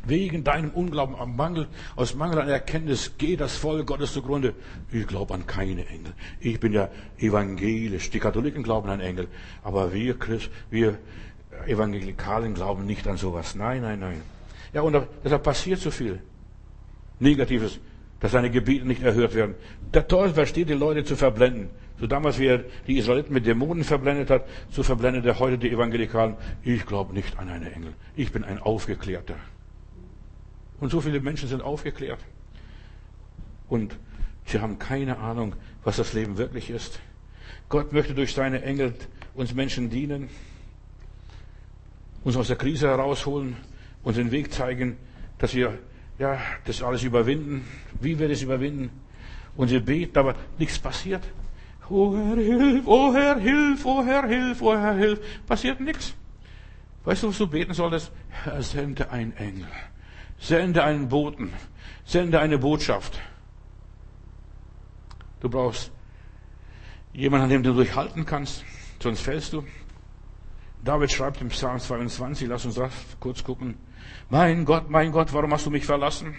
Wegen 0.08 0.42
deinem 0.42 0.70
Unglauben 0.70 1.14
am 1.16 1.36
Mangel, 1.36 1.68
aus 1.94 2.14
Mangel 2.14 2.40
an 2.40 2.48
Erkenntnis 2.48 3.18
geht 3.18 3.40
das 3.40 3.56
Volk 3.56 3.86
Gottes 3.86 4.14
zugrunde. 4.14 4.54
Ich 4.90 5.06
glaube 5.06 5.34
an 5.34 5.46
keine 5.46 5.86
Engel. 5.86 6.14
Ich 6.40 6.58
bin 6.58 6.72
ja 6.72 6.88
evangelisch. 7.18 8.08
Die 8.08 8.18
Katholiken 8.18 8.62
glauben 8.62 8.88
an 8.88 9.00
Engel. 9.00 9.28
Aber 9.62 9.92
wir, 9.92 10.18
Christ, 10.18 10.50
wir 10.70 10.98
Evangelikalen 11.66 12.54
glauben 12.54 12.86
nicht 12.86 13.06
an 13.06 13.18
sowas. 13.18 13.54
Nein, 13.54 13.82
nein, 13.82 14.00
nein. 14.00 14.22
Ja, 14.72 14.80
und 14.80 14.96
deshalb 15.24 15.42
passiert 15.42 15.80
so 15.80 15.90
viel. 15.90 16.20
Negatives, 17.18 17.78
dass 18.20 18.32
seine 18.32 18.50
Gebiete 18.50 18.86
nicht 18.86 19.02
erhört 19.02 19.34
werden. 19.34 19.56
Der 19.92 20.08
Teufel 20.08 20.32
versteht 20.32 20.70
die 20.70 20.74
Leute 20.74 21.04
zu 21.04 21.16
verblenden. 21.16 21.68
So 22.00 22.06
damals, 22.06 22.38
wie 22.38 22.46
er 22.46 22.64
die 22.86 22.96
Israeliten 22.96 23.34
mit 23.34 23.44
Dämonen 23.44 23.84
verblendet 23.84 24.30
hat, 24.30 24.46
so 24.70 24.82
verblendet 24.82 25.26
er 25.26 25.38
heute 25.38 25.58
die 25.58 25.70
Evangelikalen. 25.70 26.36
Ich 26.62 26.86
glaube 26.86 27.12
nicht 27.12 27.38
an 27.38 27.50
eine 27.50 27.70
Engel. 27.72 27.92
Ich 28.16 28.32
bin 28.32 28.44
ein 28.44 28.58
Aufgeklärter. 28.58 29.34
Und 30.80 30.90
so 30.90 31.00
viele 31.00 31.20
Menschen 31.20 31.48
sind 31.48 31.62
aufgeklärt. 31.62 32.20
Und 33.68 33.96
sie 34.46 34.60
haben 34.60 34.78
keine 34.78 35.18
Ahnung, 35.18 35.54
was 35.84 35.96
das 35.96 36.12
Leben 36.12 36.38
wirklich 36.38 36.70
ist. 36.70 37.00
Gott 37.68 37.92
möchte 37.92 38.14
durch 38.14 38.32
seine 38.32 38.62
Engel 38.62 38.94
uns 39.34 39.54
Menschen 39.54 39.90
dienen, 39.90 40.28
uns 42.24 42.36
aus 42.36 42.48
der 42.48 42.56
Krise 42.56 42.88
herausholen, 42.88 43.56
uns 44.02 44.16
den 44.16 44.30
Weg 44.30 44.52
zeigen, 44.52 44.96
dass 45.38 45.54
wir 45.54 45.78
ja 46.18 46.40
das 46.64 46.82
alles 46.82 47.02
überwinden, 47.02 47.64
wie 48.00 48.18
wir 48.18 48.28
das 48.28 48.42
überwinden. 48.42 48.90
Und 49.56 49.70
wir 49.70 49.80
beten, 49.80 50.18
aber 50.18 50.34
nichts 50.58 50.78
passiert. 50.78 51.22
Oh 51.90 52.16
Herr, 52.16 52.36
hilf, 52.36 52.86
oh 52.86 53.14
Herr, 53.14 53.38
hilf, 53.38 53.84
oh 53.84 54.04
Herr, 54.04 54.26
hilf, 54.26 54.62
oh 54.62 54.76
Herr, 54.76 54.94
hilf. 54.94 55.20
Passiert 55.46 55.80
nichts. 55.80 56.14
Weißt 57.04 57.22
du, 57.22 57.28
was 57.28 57.38
du 57.38 57.46
beten 57.46 57.72
solltest? 57.72 58.12
Herr, 58.28 58.62
sende 58.62 59.10
ein 59.10 59.36
Engel. 59.36 59.66
Sende 60.38 60.84
einen 60.84 61.08
Boten. 61.08 61.52
Sende 62.04 62.40
eine 62.40 62.58
Botschaft. 62.58 63.20
Du 65.40 65.48
brauchst 65.48 65.92
jemanden, 67.12 67.44
an 67.44 67.50
dem 67.50 67.62
du 67.62 67.72
durchhalten 67.74 68.24
kannst, 68.24 68.64
sonst 69.00 69.20
fällst 69.20 69.52
du. 69.52 69.64
David 70.84 71.10
schreibt 71.10 71.40
im 71.40 71.48
Psalm 71.48 71.78
22, 71.78 72.48
lass 72.48 72.64
uns 72.64 72.76
das 72.76 72.92
kurz 73.20 73.42
gucken. 73.42 73.76
Mein 74.30 74.64
Gott, 74.64 74.88
mein 74.88 75.12
Gott, 75.12 75.32
warum 75.32 75.52
hast 75.52 75.66
du 75.66 75.70
mich 75.70 75.84
verlassen? 75.84 76.36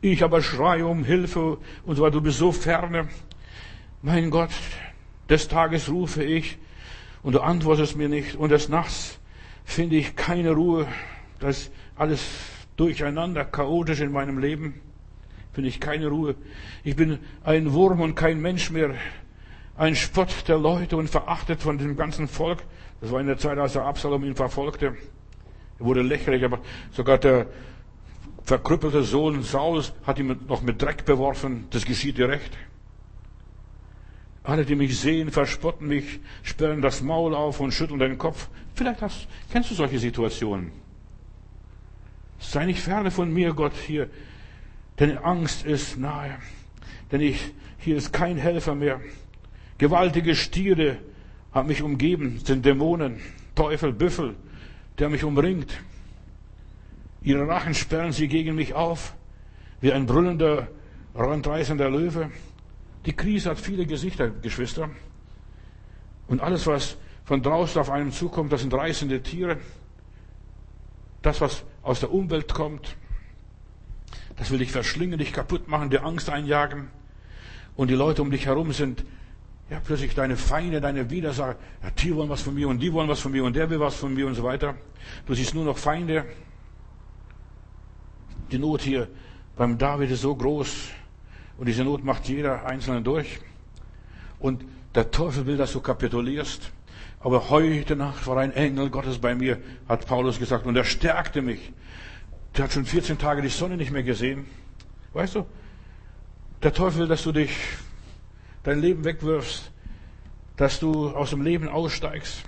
Ich 0.00 0.22
aber 0.24 0.42
schreie 0.42 0.86
um 0.86 1.04
Hilfe 1.04 1.58
und 1.84 2.00
weiter, 2.00 2.12
du 2.12 2.20
bist 2.22 2.38
so 2.38 2.52
ferne. 2.52 3.08
Mein 4.02 4.30
Gott, 4.30 4.50
des 5.28 5.48
Tages 5.48 5.88
rufe 5.88 6.22
ich 6.22 6.58
und 7.22 7.34
du 7.34 7.40
antwortest 7.40 7.96
mir 7.96 8.08
nicht 8.08 8.36
und 8.36 8.50
des 8.50 8.68
Nachts 8.68 9.18
finde 9.64 9.96
ich 9.96 10.16
keine 10.16 10.52
Ruhe. 10.52 10.86
Das 11.40 11.70
alles 11.96 12.22
durcheinander, 12.76 13.44
chaotisch 13.44 14.00
in 14.00 14.12
meinem 14.12 14.38
Leben, 14.38 14.80
finde 15.52 15.68
ich 15.68 15.80
keine 15.80 16.08
Ruhe. 16.08 16.34
Ich 16.82 16.96
bin 16.96 17.18
ein 17.44 17.72
Wurm 17.72 18.00
und 18.00 18.14
kein 18.14 18.40
Mensch 18.40 18.70
mehr, 18.70 18.94
ein 19.76 19.96
Spott 19.96 20.48
der 20.48 20.58
Leute 20.58 20.96
und 20.96 21.08
verachtet 21.08 21.62
von 21.62 21.78
dem 21.78 21.96
ganzen 21.96 22.28
Volk. 22.28 22.62
Das 23.00 23.10
war 23.10 23.20
in 23.20 23.26
der 23.26 23.38
Zeit, 23.38 23.58
als 23.58 23.74
der 23.74 23.84
Absalom 23.84 24.24
ihn 24.24 24.36
verfolgte. 24.36 24.96
Er 25.78 25.84
wurde 25.84 26.02
lächerlich, 26.02 26.44
aber 26.44 26.60
sogar 26.92 27.18
der 27.18 27.46
verkrüppelte 28.44 29.02
Sohn 29.02 29.42
Saul 29.42 29.82
hat 30.04 30.18
ihn 30.18 30.38
noch 30.48 30.62
mit 30.62 30.80
Dreck 30.80 31.04
beworfen. 31.04 31.66
Das 31.70 31.84
geschieht 31.84 32.18
dir 32.18 32.28
recht. 32.28 32.56
Alle, 34.42 34.64
die 34.64 34.76
mich 34.76 34.98
sehen, 34.98 35.30
verspotten 35.30 35.88
mich, 35.88 36.20
sperren 36.42 36.82
das 36.82 37.00
Maul 37.00 37.34
auf 37.34 37.60
und 37.60 37.72
schütteln 37.72 37.98
den 37.98 38.18
Kopf. 38.18 38.48
Vielleicht 38.74 39.00
hast, 39.00 39.26
kennst 39.50 39.70
du 39.70 39.74
solche 39.74 39.98
Situationen. 39.98 40.83
Sei 42.50 42.66
nicht 42.66 42.80
ferne 42.80 43.10
von 43.10 43.32
mir, 43.32 43.52
Gott, 43.52 43.74
hier, 43.74 44.08
denn 44.98 45.18
Angst 45.18 45.64
ist 45.64 45.98
nahe. 45.98 46.36
Denn 47.10 47.20
ich, 47.20 47.52
hier 47.78 47.96
ist 47.96 48.12
kein 48.12 48.36
Helfer 48.36 48.74
mehr. 48.74 49.00
Gewaltige 49.78 50.36
Stiere 50.36 50.98
haben 51.52 51.68
mich 51.68 51.82
umgeben, 51.82 52.40
sind 52.44 52.64
Dämonen, 52.64 53.20
Teufel, 53.54 53.92
Büffel, 53.92 54.36
der 54.98 55.08
mich 55.08 55.24
umringt. 55.24 55.80
Ihre 57.22 57.48
Rachen 57.48 57.74
sperren 57.74 58.12
sie 58.12 58.28
gegen 58.28 58.54
mich 58.54 58.74
auf, 58.74 59.14
wie 59.80 59.92
ein 59.92 60.06
brüllender, 60.06 60.68
randreißender 61.14 61.90
Löwe. 61.90 62.30
Die 63.06 63.12
Krise 63.12 63.50
hat 63.50 63.58
viele 63.58 63.86
Gesichter, 63.86 64.30
Geschwister. 64.30 64.90
Und 66.28 66.40
alles, 66.40 66.66
was 66.66 66.96
von 67.24 67.42
draußen 67.42 67.80
auf 67.80 67.90
einem 67.90 68.12
zukommt, 68.12 68.52
das 68.52 68.60
sind 68.60 68.72
reißende 68.72 69.22
Tiere. 69.22 69.58
Das, 71.22 71.40
was 71.40 71.64
aus 71.84 72.00
der 72.00 72.12
Umwelt 72.12 72.52
kommt, 72.52 72.96
das 74.36 74.50
will 74.50 74.58
dich 74.58 74.72
verschlingen, 74.72 75.18
dich 75.18 75.32
kaputt 75.32 75.68
machen, 75.68 75.90
dir 75.90 76.04
Angst 76.04 76.28
einjagen. 76.28 76.88
Und 77.76 77.88
die 77.88 77.94
Leute 77.94 78.22
um 78.22 78.30
dich 78.30 78.46
herum 78.46 78.72
sind 78.72 79.04
ja 79.70 79.80
plötzlich 79.80 80.14
deine 80.14 80.36
Feinde, 80.36 80.80
deine 80.80 81.10
Widersacher. 81.10 81.56
Ja, 81.82 81.90
die 81.90 82.14
wollen 82.14 82.28
was 82.28 82.42
von 82.42 82.54
mir 82.54 82.68
und 82.68 82.80
die 82.80 82.92
wollen 82.92 83.08
was 83.08 83.20
von 83.20 83.32
mir 83.32 83.44
und 83.44 83.54
der 83.54 83.70
will 83.70 83.80
was 83.80 83.94
von 83.94 84.14
mir 84.14 84.26
und 84.26 84.34
so 84.34 84.42
weiter. 84.42 84.74
Du 85.26 85.34
siehst 85.34 85.54
nur 85.54 85.64
noch 85.64 85.78
Feinde. 85.78 86.24
Die 88.50 88.58
Not 88.58 88.82
hier 88.82 89.08
beim 89.56 89.78
David 89.78 90.10
ist 90.10 90.22
so 90.22 90.34
groß 90.34 90.88
und 91.58 91.66
diese 91.66 91.84
Not 91.84 92.04
macht 92.04 92.28
jeder 92.28 92.66
Einzelne 92.66 93.02
durch. 93.02 93.40
Und 94.38 94.64
der 94.94 95.10
Teufel 95.10 95.46
will, 95.46 95.56
dass 95.56 95.72
du 95.72 95.80
kapitulierst. 95.80 96.72
Aber 97.24 97.48
heute 97.48 97.96
Nacht 97.96 98.26
war 98.26 98.36
ein 98.36 98.52
Engel 98.52 98.90
Gottes 98.90 99.18
bei 99.18 99.34
mir, 99.34 99.58
hat 99.88 100.06
Paulus 100.06 100.38
gesagt, 100.38 100.66
und 100.66 100.76
er 100.76 100.84
stärkte 100.84 101.40
mich. 101.40 101.72
Der 102.54 102.64
hat 102.64 102.72
schon 102.74 102.84
14 102.84 103.16
Tage 103.16 103.40
die 103.40 103.48
Sonne 103.48 103.78
nicht 103.78 103.90
mehr 103.90 104.02
gesehen. 104.02 104.44
Weißt 105.14 105.36
du? 105.36 105.46
Der 106.62 106.74
Teufel 106.74 107.08
dass 107.08 107.22
du 107.22 107.32
dich, 107.32 107.50
dein 108.62 108.78
Leben 108.78 109.06
wegwirfst, 109.06 109.72
dass 110.58 110.78
du 110.80 111.08
aus 111.12 111.30
dem 111.30 111.40
Leben 111.40 111.66
aussteigst, 111.66 112.44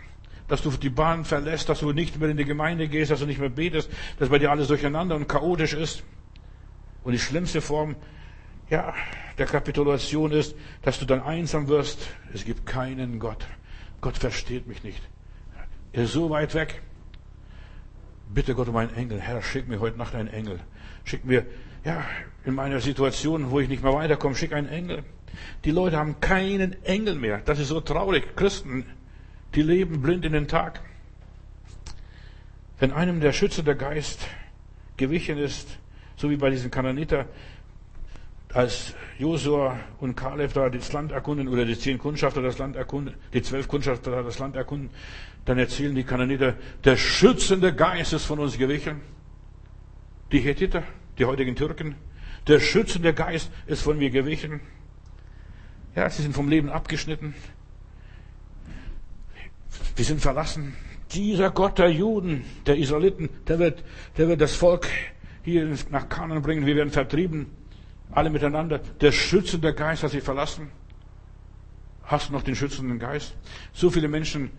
dass 0.46 0.60
du 0.60 0.70
die 0.70 0.90
Bahn 0.90 1.24
verlässt, 1.24 1.70
dass 1.70 1.80
du 1.80 1.92
nicht 1.92 2.20
mehr 2.20 2.28
in 2.28 2.36
die 2.36 2.44
Gemeinde 2.44 2.86
gehst, 2.86 3.10
dass 3.10 3.20
du 3.20 3.26
nicht 3.26 3.40
mehr 3.40 3.48
betest, 3.48 3.88
dass 4.18 4.28
bei 4.28 4.38
dir 4.38 4.50
alles 4.50 4.68
durcheinander 4.68 5.16
und 5.16 5.26
chaotisch 5.26 5.72
ist. 5.72 6.04
Und 7.02 7.12
die 7.12 7.18
schlimmste 7.18 7.62
Form, 7.62 7.96
ja, 8.68 8.92
der 9.38 9.46
Kapitulation 9.46 10.32
ist, 10.32 10.54
dass 10.82 10.98
du 10.98 11.06
dann 11.06 11.22
einsam 11.22 11.66
wirst. 11.68 12.10
Es 12.34 12.44
gibt 12.44 12.66
keinen 12.66 13.18
Gott. 13.18 13.46
Gott 14.00 14.18
versteht 14.18 14.66
mich 14.66 14.82
nicht. 14.82 15.02
Er 15.92 16.04
ist 16.04 16.12
so 16.12 16.30
weit 16.30 16.54
weg. 16.54 16.82
Bitte 18.32 18.54
Gott 18.54 18.68
um 18.68 18.76
einen 18.76 18.94
Engel. 18.94 19.20
Herr, 19.20 19.42
schick 19.42 19.68
mir 19.68 19.80
heute 19.80 19.96
Nacht 19.98 20.14
einen 20.14 20.28
Engel. 20.28 20.60
Schick 21.04 21.24
mir, 21.24 21.46
ja, 21.84 22.04
in 22.44 22.54
meiner 22.54 22.80
Situation, 22.80 23.50
wo 23.50 23.60
ich 23.60 23.68
nicht 23.68 23.82
mehr 23.82 23.92
weiterkomme, 23.94 24.34
schick 24.34 24.52
einen 24.52 24.68
Engel. 24.68 25.04
Die 25.64 25.70
Leute 25.70 25.96
haben 25.96 26.20
keinen 26.20 26.82
Engel 26.84 27.14
mehr. 27.14 27.38
Das 27.44 27.58
ist 27.58 27.68
so 27.68 27.80
traurig. 27.80 28.36
Christen, 28.36 28.86
die 29.54 29.62
leben 29.62 30.02
blind 30.02 30.24
in 30.24 30.32
den 30.32 30.48
Tag. 30.48 30.80
Wenn 32.78 32.92
einem 32.92 33.20
der 33.20 33.32
schützende 33.32 33.76
Geist 33.76 34.26
gewichen 34.96 35.38
ist, 35.38 35.78
so 36.16 36.30
wie 36.30 36.36
bei 36.36 36.50
diesen 36.50 36.70
Kananiter, 36.70 37.26
als 38.56 38.94
Josua 39.18 39.78
und 40.00 40.16
Kaleb 40.16 40.54
da 40.54 40.70
das 40.70 40.90
Land 40.90 41.12
erkunden, 41.12 41.46
oder 41.46 41.66
die 41.66 41.78
zehn 41.78 41.98
Kundschafter 41.98 42.40
das 42.40 42.56
Land 42.56 42.74
erkunden, 42.74 43.14
die 43.34 43.42
zwölf 43.42 43.68
Kundschafter 43.68 44.22
das 44.22 44.38
Land 44.38 44.56
erkunden, 44.56 44.88
dann 45.44 45.58
erzählen 45.58 45.94
die 45.94 46.04
Kananiter, 46.04 46.54
der 46.82 46.96
schützende 46.96 47.74
Geist 47.74 48.14
ist 48.14 48.24
von 48.24 48.38
uns 48.38 48.56
gewichen. 48.56 49.02
Die 50.32 50.40
Hethiter, 50.40 50.82
die 51.18 51.26
heutigen 51.26 51.54
Türken, 51.54 51.96
der 52.46 52.58
schützende 52.58 53.12
Geist 53.12 53.50
ist 53.66 53.82
von 53.82 53.98
mir 53.98 54.08
gewichen. 54.08 54.60
Ja, 55.94 56.08
sie 56.08 56.22
sind 56.22 56.34
vom 56.34 56.48
Leben 56.48 56.70
abgeschnitten. 56.70 57.34
Wir 59.96 60.04
sind 60.04 60.22
verlassen. 60.22 60.74
Dieser 61.12 61.50
Gott 61.50 61.78
der 61.78 61.92
Juden, 61.92 62.44
der 62.64 62.78
Israeliten, 62.78 63.28
der 63.48 63.58
wird, 63.58 63.84
der 64.16 64.28
wird 64.28 64.40
das 64.40 64.54
Volk 64.54 64.88
hier 65.44 65.70
nach 65.90 66.08
Kanan 66.08 66.40
bringen. 66.40 66.64
Wir 66.64 66.76
werden 66.76 66.90
vertrieben. 66.90 67.65
Alle 68.10 68.30
miteinander. 68.30 68.78
Der 68.78 69.12
schützende 69.12 69.74
Geist 69.74 70.02
hat 70.02 70.10
sie 70.10 70.20
verlassen. 70.20 70.70
Hast 72.04 72.28
du 72.28 72.32
noch 72.32 72.42
den 72.42 72.54
schützenden 72.54 72.98
Geist? 72.98 73.36
So 73.72 73.90
viele 73.90 74.08
Menschen 74.08 74.50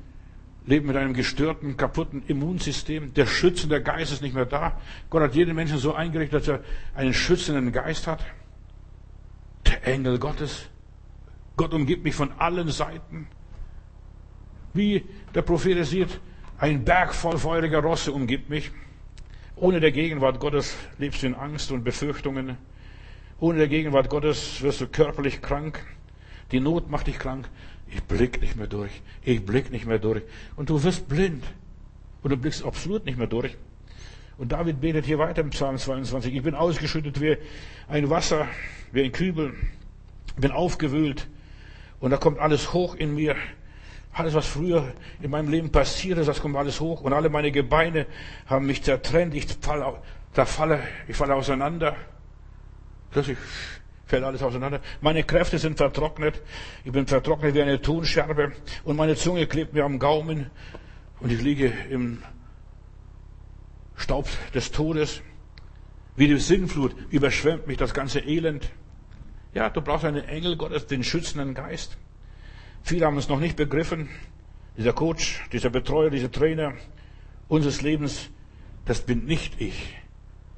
leben 0.66 0.88
mit 0.88 0.98
einem 0.98 1.14
gestörten, 1.14 1.78
kaputten 1.78 2.24
Immunsystem. 2.28 3.14
Der 3.14 3.26
schützende 3.26 3.82
Geist 3.82 4.12
ist 4.12 4.22
nicht 4.22 4.36
mehr 4.36 4.46
da. 4.46 4.80
Gott 5.10 5.24
hat 5.24 5.36
jeden 5.36 5.56
Menschen 5.56 5.78
so 5.78 5.94
eingerichtet, 5.94 6.42
dass 6.42 6.48
er 6.48 6.64
einen 6.94 7.14
schützenden 7.14 7.72
Geist 7.72 8.06
hat. 8.06 8.20
Der 9.66 9.88
Engel 9.88 10.20
Gottes. 10.20 10.68
Gott 11.56 11.74
umgibt 11.74 12.04
mich 12.04 12.14
von 12.14 12.32
allen 12.38 12.70
Seiten. 12.70 13.28
Wie 14.74 15.06
der 15.34 15.42
Prophet 15.42 15.84
sieht, 15.86 16.20
ein 16.60 16.84
Berg 16.84 17.14
voll 17.14 17.38
feuriger 17.38 17.80
Rosse 17.80 18.12
umgibt 18.12 18.50
mich. 18.50 18.72
Ohne 19.56 19.80
der 19.80 19.92
Gegenwart 19.92 20.40
Gottes 20.40 20.76
lebst 21.00 21.24
du 21.24 21.28
in 21.28 21.36
Angst 21.36 21.72
und 21.72 21.84
Befürchtungen. 21.84 22.58
Ohne 23.40 23.60
der 23.60 23.68
Gegenwart 23.68 24.10
Gottes 24.10 24.64
wirst 24.64 24.82
du 24.82 24.88
körperlich 24.88 25.42
krank. 25.42 25.86
Die 26.52 26.60
Not 26.60 26.90
macht 26.90 27.06
dich 27.06 27.20
krank. 27.20 27.48
Ich 27.88 28.02
blick 28.04 28.42
nicht 28.42 28.56
mehr 28.56 28.66
durch. 28.66 28.92
Ich 29.22 29.46
blick 29.46 29.72
nicht 29.72 29.86
mehr 29.86 30.00
durch. 30.00 30.24
Und 30.56 30.72
du 30.72 30.82
wirst 30.84 31.08
blind. 31.08 31.44
Und 32.24 32.32
du 32.32 32.38
blickst 32.38 32.66
absolut 32.66 33.06
nicht 33.06 33.18
mehr 33.18 33.28
durch. 33.28 33.56
Und 34.40 34.52
David 34.52 34.82
betet 34.82 35.06
hier 35.06 35.20
weiter 35.20 35.42
im 35.42 35.52
Psalm 35.52 35.78
22. 35.78 36.34
Ich 36.34 36.42
bin 36.42 36.56
ausgeschüttet 36.56 37.22
wie 37.22 37.38
ein 37.88 38.10
Wasser, 38.10 38.48
wie 38.92 39.04
ein 39.04 39.12
Kübel. 39.12 39.54
Bin 40.38 40.52
aufgewühlt. 40.52 41.28
Und 42.00 42.10
da 42.10 42.18
kommt 42.18 42.40
alles 42.40 42.74
hoch 42.74 42.96
in 42.96 43.14
mir. 43.14 43.36
Alles, 44.14 44.34
was 44.34 44.48
früher 44.48 44.94
in 45.22 45.30
meinem 45.30 45.50
Leben 45.50 45.72
passiert 45.72 46.18
ist, 46.18 46.26
das 46.26 46.42
kommt 46.42 46.56
alles 46.56 46.80
hoch. 46.80 47.02
Und 47.02 47.14
alle 47.14 47.30
meine 47.30 47.52
Gebeine 47.52 48.08
haben 48.48 48.66
mich 48.66 48.82
zertrennt. 48.82 49.36
Ich 49.36 49.46
falle, 49.62 50.02
da 50.34 50.46
falle, 50.46 50.80
ich 51.08 51.16
falle 51.16 51.36
auseinander. 51.36 51.96
Plötzlich 53.12 53.38
fällt 54.06 54.24
alles 54.24 54.42
auseinander. 54.42 54.82
Meine 55.02 55.24
Kräfte 55.24 55.60
sind 55.60 55.78
vertrocknet. 55.78 56.42
Ich 56.84 56.92
bin 56.92 57.08
vertrocknet 57.08 57.54
wie 57.54 57.62
eine 57.62 57.82
Tonscherbe. 57.82 58.54
Und 58.84 58.96
meine 58.96 59.16
Zunge 59.16 59.48
klebt 59.48 59.74
mir 59.74 59.84
am 59.84 60.00
Gaumen. 60.00 60.50
Und 61.20 61.32
ich 61.32 61.42
liege 61.42 61.74
im 61.90 62.24
Staub 63.96 64.28
des 64.54 64.72
Todes. 64.72 65.22
Wie 66.16 66.28
die 66.28 66.40
Sinnflut 66.40 66.96
überschwemmt 67.10 67.68
mich 67.68 67.78
das 67.78 67.94
ganze 67.94 68.20
Elend. 68.20 68.72
Ja, 69.54 69.70
du 69.70 69.82
brauchst 69.82 70.06
einen 70.06 70.28
Engel 70.28 70.56
Gottes, 70.58 70.88
den 70.88 71.04
schützenden 71.04 71.54
Geist. 71.54 71.98
Viele 72.84 73.06
haben 73.06 73.18
es 73.18 73.30
noch 73.30 73.40
nicht 73.40 73.56
begriffen. 73.56 74.10
Dieser 74.78 74.94
Coach, 74.94 75.44
dieser 75.52 75.70
Betreuer, 75.70 76.10
dieser 76.10 76.32
Trainer 76.32 76.74
unseres 77.48 77.82
Lebens, 77.82 78.30
das 78.86 79.02
bin 79.02 79.26
nicht 79.26 79.60
ich. 79.60 79.96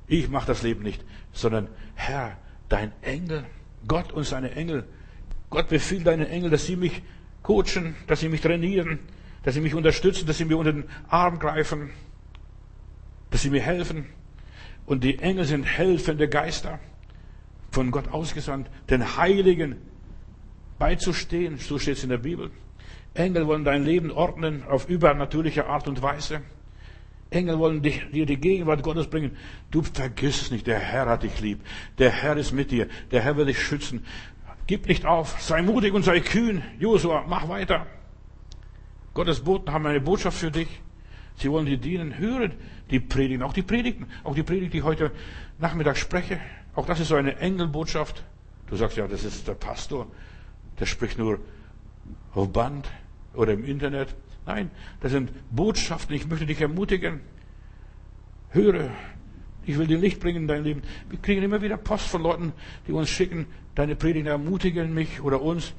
Ich 0.08 0.30
mache 0.30 0.48
das 0.48 0.64
Leben 0.64 0.84
nicht, 0.84 1.04
sondern 1.32 1.68
Herr, 1.96 2.38
dein 2.70 2.92
Engel, 3.02 3.46
Gott 3.88 4.12
und 4.12 4.24
seine 4.24 4.52
Engel. 4.52 4.86
Gott 5.50 5.70
befiehlt 5.70 6.06
deinen 6.06 6.28
Engel, 6.28 6.50
dass 6.50 6.66
sie 6.66 6.76
mich 6.76 7.02
coachen, 7.44 7.96
dass 8.08 8.20
sie 8.20 8.30
mich 8.30 8.42
trainieren, 8.42 9.00
dass 9.44 9.56
sie 9.56 9.62
mich 9.62 9.74
unterstützen, 9.74 10.28
dass 10.28 10.38
sie 10.38 10.46
mir 10.46 10.58
unter 10.58 10.74
den 10.74 10.86
Arm 11.08 11.40
greifen, 11.40 11.92
dass 13.32 13.42
sie 13.42 13.50
mir 13.50 13.62
helfen. 13.62 14.06
Und 14.86 15.04
die 15.04 15.20
Engel 15.20 15.46
sind 15.46 15.64
helfende 15.64 16.28
Geister, 16.28 16.80
von 17.72 17.92
Gott 17.92 18.10
ausgesandt, 18.12 18.70
den 18.90 19.18
Heiligen 19.18 19.78
beizustehen. 20.80 21.58
So 21.58 21.78
steht 21.78 21.98
es 21.98 22.04
in 22.04 22.10
der 22.10 22.18
Bibel. 22.18 22.52
Engel 23.14 23.48
wollen 23.48 23.64
dein 23.64 23.84
Leben 23.84 24.12
ordnen 24.12 24.64
auf 24.64 24.90
übernatürliche 24.90 25.68
Art 25.68 25.88
und 25.88 26.02
Weise. 26.02 26.42
Engel 27.32 27.60
wollen 27.60 27.82
dich, 27.82 28.10
dir 28.12 28.26
die 28.26 28.38
Gegenwart 28.38 28.82
Gottes 28.82 29.08
bringen. 29.08 29.38
Du 29.70 29.84
vergiss 29.84 30.42
es 30.42 30.52
nicht, 30.52 30.66
der 30.66 30.80
Herr 30.80 31.06
hat 31.06 31.24
dich 31.24 31.40
lieb. 31.40 31.60
Der 32.00 32.10
Herr 32.10 32.36
ist 32.38 32.52
mit 32.52 32.72
dir. 32.72 32.88
Der 33.12 33.22
Herr 33.22 33.38
will 33.38 33.46
dich 33.46 33.62
schützen. 33.62 34.04
Gib 34.66 34.88
nicht 34.88 35.06
auf. 35.06 35.40
Sei 35.40 35.62
mutig 35.62 35.94
und 35.94 36.04
sei 36.04 36.20
kühn. 36.22 36.64
Josua, 36.80 37.26
mach 37.28 37.48
weiter. 37.48 37.86
Gottes 39.14 39.42
Boten 39.42 39.72
haben 39.72 39.86
eine 39.86 40.02
Botschaft 40.02 40.38
für 40.38 40.52
dich. 40.52 40.82
Sie 41.36 41.52
wollen 41.52 41.66
dir 41.66 41.78
dienen. 41.78 42.18
Höre 42.18 42.50
die 42.90 43.00
Predigen, 43.00 43.44
auch 43.44 43.54
die 43.54 43.62
Predigten, 43.62 44.08
auch 44.24 44.36
die 44.36 44.44
Predigt, 44.44 44.74
die 44.74 44.80
ich 44.80 44.84
heute 44.84 45.12
Nachmittag 45.60 45.98
spreche. 45.98 46.40
Auch 46.76 46.86
das 46.86 47.00
ist 47.00 47.10
so 47.10 47.16
eine 47.16 47.38
Engelbotschaft. 47.38 48.24
Du 48.68 48.76
sagst 48.76 48.98
ja, 48.98 49.08
das 49.08 49.24
ist 49.24 49.48
der 49.48 49.54
Pastor. 49.54 50.08
Der 50.80 50.86
spricht 50.86 51.18
nur 51.18 51.40
auf 52.34 52.52
Band 52.52 52.90
oder 53.34 53.54
im 53.54 53.66
Internet. 53.66 54.16
Nein, 54.50 54.72
das 55.00 55.12
sind 55.12 55.32
Botschaften. 55.52 56.16
Ich 56.16 56.28
möchte 56.28 56.48
dich 56.48 56.60
ermutigen. 56.60 57.20
Höre, 58.50 58.90
ich 59.64 59.78
will 59.78 59.86
dir 59.86 60.00
Licht 60.00 60.20
bringen 60.20 60.38
in 60.38 60.48
dein 60.48 60.64
Leben. 60.64 60.82
Wir 61.08 61.20
kriegen 61.20 61.44
immer 61.44 61.62
wieder 61.62 61.78
Post 61.78 62.08
von 62.08 62.24
Leuten, 62.24 62.54
die 62.88 62.92
uns 62.92 63.10
schicken, 63.10 63.46
deine 63.76 63.96
Predigen 63.96 64.26
ermutigen 64.26 64.92
mich 64.92 65.22
oder 65.22 65.40
uns. 65.40 65.74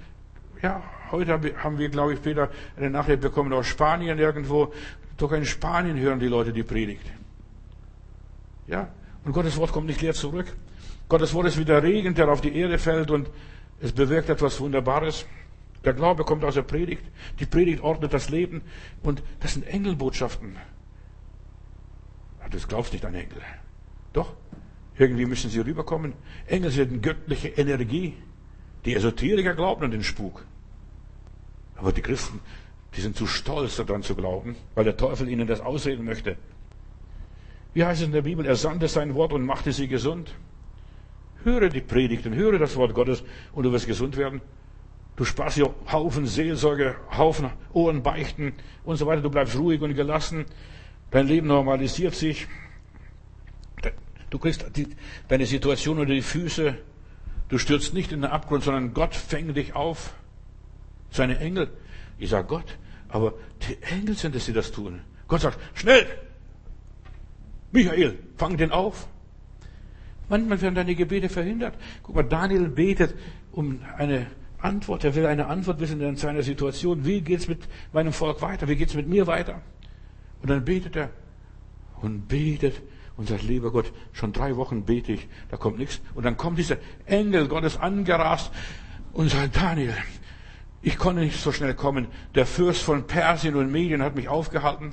Ja, 0.63 0.85
heute 1.11 1.33
haben 1.33 1.79
wir, 1.79 1.89
glaube 1.89 2.15
ich, 2.15 2.23
Peter, 2.23 2.49
eine 2.77 2.91
Nachricht 2.91 3.23
bekommen 3.23 3.53
aus 3.53 3.67
Spanien 3.67 4.21
irgendwo. 4.21 4.73
Doch 5.17 5.33
in 5.33 5.45
Spanien 5.45 5.99
hören 5.99 6.21
die 6.21 6.29
Leute 6.29 6.53
die 6.53 6.63
Predigt. 6.63 7.11
Ja, 8.69 8.89
und 9.25 9.33
Gottes 9.33 9.57
Wort 9.57 9.73
kommt 9.73 9.89
nicht 9.89 10.01
leer 10.01 10.15
zurück. 10.15 10.47
Gottes 11.09 11.35
Wort 11.35 11.49
ist 11.49 11.59
wie 11.59 11.65
der 11.65 11.83
Regen, 11.83 12.15
der 12.15 12.29
auf 12.29 12.41
die 12.41 12.55
Erde 12.55 12.79
fällt 12.79 13.11
und 13.11 13.31
es 13.81 13.91
bewirkt 13.91 14.29
etwas 14.29 14.61
Wunderbares. 14.61 15.27
Der 15.85 15.95
Glaube 15.95 16.25
kommt 16.25 16.45
aus 16.45 16.55
der 16.55 16.63
Predigt. 16.63 17.05
Die 17.39 17.47
Predigt 17.47 17.83
ordnet 17.83 18.13
das 18.13 18.31
Leben. 18.31 18.63
Und 19.03 19.23
das 19.41 19.55
sind 19.55 19.67
Engelbotschaften. 19.67 20.57
Das 22.51 22.67
glaubst 22.69 22.93
nicht 22.93 23.05
an 23.05 23.15
Engel. 23.15 23.41
Doch. 24.13 24.35
Irgendwie 24.99 25.25
müssen 25.25 25.51
sie 25.51 25.61
rüberkommen. 25.61 26.13
Engel 26.47 26.71
sind 26.71 27.03
göttliche 27.03 27.49
Energie. 27.49 28.15
Die 28.85 28.95
Esoteriker 28.95 29.55
glauben 29.55 29.85
an 29.85 29.91
den 29.91 30.03
Spuk. 30.03 30.45
Aber 31.77 31.93
die 31.93 32.03
Christen, 32.03 32.41
die 32.97 33.01
sind 33.01 33.17
zu 33.17 33.27
stolz 33.27 33.77
daran 33.77 34.03
zu 34.03 34.15
glauben, 34.15 34.57
weil 34.75 34.85
der 34.85 34.97
Teufel 34.97 35.29
ihnen 35.29 35.47
das 35.47 35.61
ausreden 35.61 36.05
möchte. 36.05 36.37
Wie 37.73 37.85
heißt 37.85 38.01
es 38.01 38.07
in 38.07 38.13
der 38.13 38.23
Bibel? 38.23 38.45
Er 38.45 38.57
sandte 38.57 38.89
sein 38.89 39.15
Wort 39.15 39.33
und 39.33 39.47
machte 39.47 39.73
sie 39.73 39.89
gesund. 39.89 40.35
Höre 41.45 41.71
die 41.71 41.81
Predigten, 41.81 42.35
höre 42.35 42.59
das 42.59 42.77
Wort 42.77 42.93
Gottes 42.93 43.23
und 43.53 43.65
du 43.65 43.73
wirst 43.73 43.87
gesund 43.87 44.17
werden. 44.17 44.43
Du 45.21 45.27
sparst 45.27 45.59
dir 45.59 45.75
Haufen 45.93 46.25
Seelsorge, 46.25 46.97
Haufen 47.15 47.51
Ohren 47.75 48.03
beichten 48.03 48.55
und 48.85 48.97
so 48.97 49.07
weiter. 49.07 49.21
Du 49.21 49.29
bleibst 49.29 49.55
ruhig 49.55 49.83
und 49.83 49.95
gelassen. 49.95 50.47
Dein 51.11 51.27
Leben 51.27 51.47
normalisiert 51.47 52.15
sich. 52.15 52.49
Du 54.31 54.39
kriegst 54.39 54.65
die, 54.77 54.89
deine 55.29 55.45
Situation 55.45 55.99
unter 55.99 56.15
die 56.15 56.23
Füße. 56.23 56.75
Du 57.51 57.59
stürzt 57.59 57.93
nicht 57.93 58.13
in 58.13 58.23
den 58.23 58.31
Abgrund, 58.31 58.65
sondern 58.65 58.95
Gott 58.95 59.15
fängt 59.15 59.55
dich 59.59 59.75
auf. 59.75 60.15
Seine 61.11 61.39
Engel. 61.39 61.71
Ich 62.19 62.31
sage 62.31 62.49
Gott, 62.49 62.79
aber 63.11 63.35
die 63.69 63.77
Engel 63.95 64.17
sind 64.17 64.35
es, 64.35 64.47
die 64.47 64.55
das 64.55 64.73
tun. 64.73 65.03
Gott 65.29 65.43
sagt, 65.43 65.59
schnell! 65.75 66.07
Michael, 67.73 68.19
fang 68.39 68.57
den 68.57 68.73
auf. 68.73 69.07
Manchmal 70.31 70.63
werden 70.63 70.77
deine 70.77 70.95
Gebete 70.95 71.29
verhindert. 71.29 71.75
Guck 72.03 72.15
mal, 72.15 72.23
Daniel 72.23 72.69
betet 72.69 73.15
um 73.53 73.81
eine 73.99 74.29
Antwort. 74.63 75.05
Er 75.05 75.15
will 75.15 75.27
eine 75.27 75.47
Antwort 75.47 75.81
wissen 75.81 76.01
in 76.01 76.17
seiner 76.17 76.43
Situation. 76.43 77.05
Wie 77.05 77.21
geht's 77.21 77.49
mit 77.49 77.61
meinem 77.93 78.13
Volk 78.13 78.43
weiter? 78.43 78.69
Wie 78.69 78.77
geht's 78.77 78.95
mit 78.95 79.09
mir 79.09 79.27
weiter? 79.27 79.63
Und 80.43 80.51
dann 80.51 80.65
betet 80.65 80.97
er 80.97 81.11
und 82.01 82.29
betet 82.29 82.83
und 83.17 83.29
sagt, 83.29 83.43
lieber 83.43 83.71
Gott, 83.71 83.93
schon 84.13 84.33
drei 84.33 84.57
Wochen 84.57 84.85
bete 84.85 85.13
ich, 85.13 85.29
da 85.51 85.57
kommt 85.57 85.79
nichts. 85.79 86.01
Und 86.15 86.25
dann 86.25 86.37
kommt 86.37 86.59
dieser 86.59 86.79
Engel 87.05 87.49
Gottes 87.49 87.77
angerast 87.77 88.51
und 89.13 89.31
sagt, 89.31 89.57
Daniel, 89.57 89.95
ich 90.83 90.97
konnte 90.97 91.21
nicht 91.21 91.39
so 91.39 91.53
schnell 91.53 91.75
kommen. 91.75 92.07
Der 92.35 92.47
Fürst 92.47 92.83
von 92.83 93.07
Persien 93.07 93.57
und 93.57 93.71
Medien 93.71 94.03
hat 94.03 94.15
mich 94.15 94.29
aufgehalten. 94.29 94.93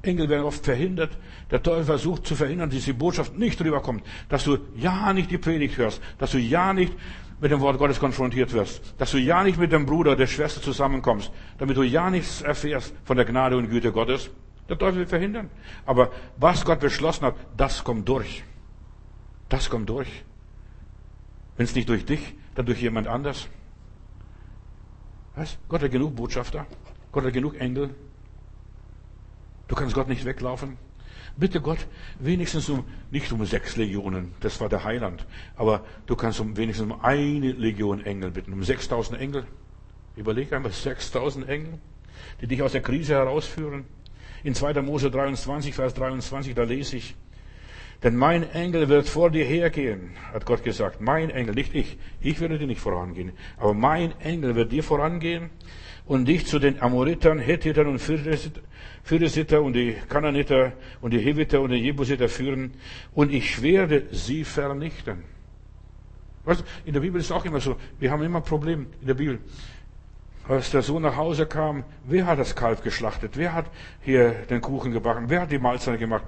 Engel 0.00 0.28
werden 0.28 0.44
oft 0.44 0.64
verhindert. 0.64 1.16
Der 1.50 1.62
Teufel 1.62 1.84
versucht 1.84 2.26
zu 2.26 2.34
verhindern, 2.34 2.70
dass 2.70 2.84
die 2.84 2.92
Botschaft 2.92 3.36
nicht 3.36 3.60
rüberkommt, 3.60 4.02
dass 4.28 4.44
du 4.44 4.58
ja 4.76 5.12
nicht 5.12 5.30
die 5.30 5.38
Predigt 5.38 5.76
hörst, 5.76 6.00
dass 6.18 6.30
du 6.30 6.38
ja 6.38 6.72
nicht 6.72 6.92
mit 7.44 7.52
dem 7.52 7.60
Wort 7.60 7.76
Gottes 7.76 8.00
konfrontiert 8.00 8.54
wirst, 8.54 8.94
dass 8.96 9.10
du 9.10 9.18
ja 9.18 9.44
nicht 9.44 9.58
mit 9.58 9.70
dem 9.70 9.84
Bruder, 9.84 10.16
der 10.16 10.26
Schwester 10.26 10.62
zusammenkommst, 10.62 11.30
damit 11.58 11.76
du 11.76 11.82
ja 11.82 12.08
nichts 12.08 12.40
erfährst 12.40 12.94
von 13.04 13.18
der 13.18 13.26
Gnade 13.26 13.58
und 13.58 13.68
Güte 13.68 13.92
Gottes. 13.92 14.30
Der 14.66 14.78
Teufel 14.78 15.00
will 15.00 15.06
verhindern. 15.06 15.50
Aber 15.84 16.10
was 16.38 16.64
Gott 16.64 16.80
beschlossen 16.80 17.26
hat, 17.26 17.34
das 17.54 17.84
kommt 17.84 18.08
durch. 18.08 18.44
Das 19.50 19.68
kommt 19.68 19.90
durch. 19.90 20.24
Wenn 21.58 21.64
es 21.64 21.74
nicht 21.74 21.86
durch 21.86 22.06
dich, 22.06 22.32
dann 22.54 22.64
durch 22.64 22.80
jemand 22.80 23.08
anders. 23.08 23.46
Was? 25.34 25.58
Gott 25.68 25.82
hat 25.82 25.90
genug 25.90 26.16
Botschafter. 26.16 26.64
Gott 27.12 27.24
hat 27.24 27.34
genug 27.34 27.60
Engel. 27.60 27.94
Du 29.68 29.74
kannst 29.74 29.94
Gott 29.94 30.08
nicht 30.08 30.24
weglaufen. 30.24 30.78
Bitte 31.36 31.60
Gott, 31.60 31.86
wenigstens 32.20 32.68
um, 32.68 32.84
nicht 33.10 33.32
um 33.32 33.44
sechs 33.44 33.76
Legionen, 33.76 34.32
das 34.40 34.60
war 34.60 34.68
der 34.68 34.84
Heiland, 34.84 35.26
aber 35.56 35.84
du 36.06 36.14
kannst 36.14 36.38
um 36.38 36.56
wenigstens 36.56 36.92
um 36.92 37.00
eine 37.02 37.50
Legion 37.50 38.04
Engel 38.04 38.30
bitten, 38.30 38.52
um 38.52 38.62
6000 38.62 39.20
Engel. 39.20 39.44
Überleg 40.14 40.52
einmal, 40.52 40.70
6000 40.70 41.48
Engel, 41.48 41.78
die 42.40 42.46
dich 42.46 42.62
aus 42.62 42.72
der 42.72 42.82
Krise 42.82 43.14
herausführen. 43.14 43.84
In 44.44 44.54
2. 44.54 44.80
Mose 44.82 45.10
23, 45.10 45.74
Vers 45.74 45.94
23, 45.94 46.54
da 46.54 46.62
lese 46.62 46.98
ich, 46.98 47.16
denn 48.04 48.16
mein 48.16 48.48
Engel 48.52 48.88
wird 48.90 49.08
vor 49.08 49.30
dir 49.30 49.46
hergehen, 49.46 50.10
hat 50.32 50.44
Gott 50.44 50.62
gesagt. 50.62 51.00
Mein 51.00 51.30
Engel, 51.30 51.54
nicht 51.54 51.74
ich. 51.74 51.96
Ich 52.20 52.38
werde 52.38 52.58
dir 52.58 52.66
nicht 52.66 52.82
vorangehen. 52.82 53.32
Aber 53.56 53.72
mein 53.72 54.12
Engel 54.20 54.54
wird 54.54 54.72
dir 54.72 54.82
vorangehen 54.82 55.48
und 56.06 56.26
dich 56.26 56.46
zu 56.46 56.58
den 56.58 56.80
Amoritern, 56.82 57.38
Hethitern 57.38 57.86
und 57.86 57.98
Philisiter 59.02 59.62
und 59.62 59.72
die 59.72 59.96
Kananiter 60.08 60.72
und 61.00 61.12
die 61.12 61.18
Heviter 61.18 61.60
und 61.60 61.70
die 61.70 61.76
Jebusiter 61.76 62.28
führen 62.28 62.72
und 63.14 63.32
ich 63.32 63.62
werde 63.62 64.06
sie 64.10 64.44
vernichten. 64.44 65.24
Weißt 66.44 66.62
in 66.84 66.92
der 66.92 67.00
Bibel 67.00 67.20
ist 67.20 67.26
es 67.26 67.32
auch 67.32 67.44
immer 67.44 67.60
so, 67.60 67.76
wir 67.98 68.10
haben 68.10 68.22
immer 68.22 68.40
ein 68.40 68.44
Problem 68.44 68.86
in 69.00 69.06
der 69.06 69.14
Bibel. 69.14 69.38
Als 70.46 70.70
der 70.70 70.82
Sohn 70.82 71.02
nach 71.02 71.16
Hause 71.16 71.46
kam, 71.46 71.84
wer 72.04 72.26
hat 72.26 72.38
das 72.38 72.54
Kalb 72.54 72.82
geschlachtet? 72.82 73.38
Wer 73.38 73.54
hat 73.54 73.64
hier 74.02 74.30
den 74.50 74.60
Kuchen 74.60 74.92
gebacken? 74.92 75.24
Wer 75.28 75.40
hat 75.40 75.50
die 75.50 75.58
Mahlzeit 75.58 75.98
gemacht? 75.98 76.24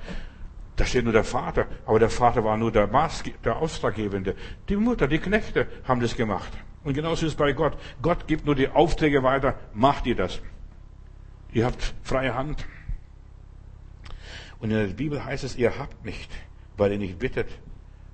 Da 0.77 0.87
steht 0.87 1.05
nur 1.05 1.12
der 1.12 1.24
Vater, 1.24 1.66
aber 1.85 1.99
der 1.99 2.09
Vater 2.09 2.43
war 2.43 2.57
nur 2.57 2.72
der, 2.72 2.87
Maßge 2.87 3.33
der 3.45 3.57
Auftraggebende. 3.57 4.35
Die 4.70 4.77
Mutter, 4.77 5.07
die 5.07 5.18
Knechte 5.18 5.66
haben 5.85 6.01
das 6.01 6.16
gemacht. 6.16 6.51
Und 6.87 6.95
genauso 6.95 7.26
ist 7.26 7.32
es 7.32 7.37
bei 7.37 7.53
Gott. 7.53 7.76
Gott 8.01 8.28
gibt 8.28 8.47
nur 8.47 8.55
die 8.55 8.68
Aufträge 8.68 9.24
weiter, 9.24 9.59
macht 9.74 10.07
ihr 10.07 10.14
das. 10.14 10.41
Ihr 11.53 11.64
habt 11.64 11.95
freie 12.05 12.32
Hand. 12.32 12.64
Und 14.61 14.70
in 14.70 14.76
der 14.76 14.95
Bibel 14.95 15.24
heißt 15.24 15.43
es, 15.43 15.57
ihr 15.57 15.80
habt 15.80 16.05
nicht, 16.05 16.30
weil 16.76 16.93
ihr 16.93 16.99
nicht 16.99 17.18
bittet, 17.18 17.49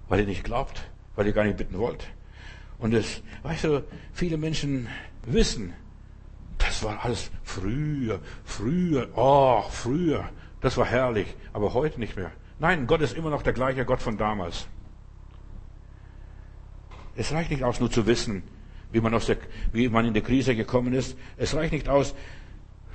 weil 0.09 0.20
ihr 0.20 0.27
nicht 0.27 0.43
glaubt, 0.43 0.89
weil 1.16 1.27
ihr 1.27 1.35
gar 1.35 1.45
nicht 1.45 1.59
bitten 1.59 1.77
wollt. 1.77 2.09
Und 2.79 2.95
es, 2.95 3.23
weißt 3.43 3.64
du, 3.64 3.85
viele 4.14 4.39
Menschen 4.39 4.89
wissen, 5.27 5.75
das 6.57 6.83
war 6.83 7.05
alles 7.05 7.31
früher, 7.43 8.20
früher, 8.43 9.11
oh, 9.16 9.61
früher. 9.68 10.31
Das 10.62 10.79
war 10.79 10.87
herrlich, 10.87 11.27
aber 11.53 11.75
heute 11.75 12.01
nicht 12.01 12.16
mehr. 12.16 12.33
Nein, 12.59 12.87
Gott 12.87 13.03
ist 13.03 13.14
immer 13.14 13.29
noch 13.29 13.43
der 13.43 13.53
gleiche 13.53 13.85
Gott 13.85 14.01
von 14.01 14.16
damals. 14.16 14.66
Es 17.14 17.33
reicht 17.33 17.51
nicht 17.51 17.64
aus, 17.64 17.79
nur 17.79 17.91
zu 17.91 18.07
wissen, 18.07 18.43
wie 18.93 19.01
man, 19.01 19.14
aus 19.14 19.26
der, 19.26 19.38
wie 19.72 19.88
man 19.88 20.05
in 20.05 20.14
die 20.14 20.20
Krise 20.20 20.55
gekommen 20.55 20.93
ist. 20.93 21.16
Es 21.36 21.55
reicht 21.55 21.72
nicht 21.72 21.88
aus, 21.88 22.14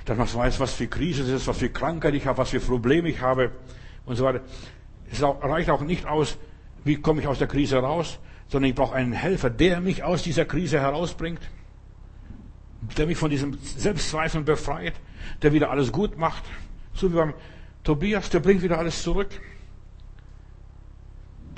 dass 0.04 0.16
man 0.16 0.32
weiß, 0.32 0.60
was 0.60 0.74
für 0.74 0.86
Krise 0.86 1.22
es 1.22 1.28
ist, 1.28 1.46
was 1.46 1.58
für 1.58 1.68
Krankheit 1.68 2.14
ich 2.14 2.26
habe, 2.26 2.38
was 2.38 2.50
für 2.50 2.60
Probleme 2.60 3.08
ich 3.08 3.20
habe 3.20 3.50
und 4.06 4.16
so 4.16 4.24
weiter. 4.24 4.40
Es 5.10 5.22
reicht 5.22 5.70
auch 5.70 5.82
nicht 5.82 6.06
aus, 6.06 6.38
wie 6.84 6.96
komme 6.96 7.20
ich 7.20 7.26
aus 7.26 7.38
der 7.38 7.48
Krise 7.48 7.78
raus, 7.78 8.18
sondern 8.48 8.70
ich 8.70 8.76
brauche 8.76 8.94
einen 8.94 9.12
Helfer, 9.12 9.50
der 9.50 9.80
mich 9.80 10.02
aus 10.02 10.22
dieser 10.22 10.44
Krise 10.44 10.80
herausbringt, 10.80 11.40
der 12.96 13.06
mich 13.06 13.18
von 13.18 13.30
diesem 13.30 13.58
Selbstzweifeln 13.60 14.44
befreit, 14.44 14.94
der 15.42 15.52
wieder 15.52 15.70
alles 15.70 15.92
gut 15.92 16.16
macht. 16.16 16.44
So 16.94 17.10
wie 17.10 17.16
beim 17.16 17.34
Tobias, 17.82 18.30
der 18.30 18.40
bringt 18.40 18.62
wieder 18.62 18.78
alles 18.78 19.02
zurück 19.02 19.28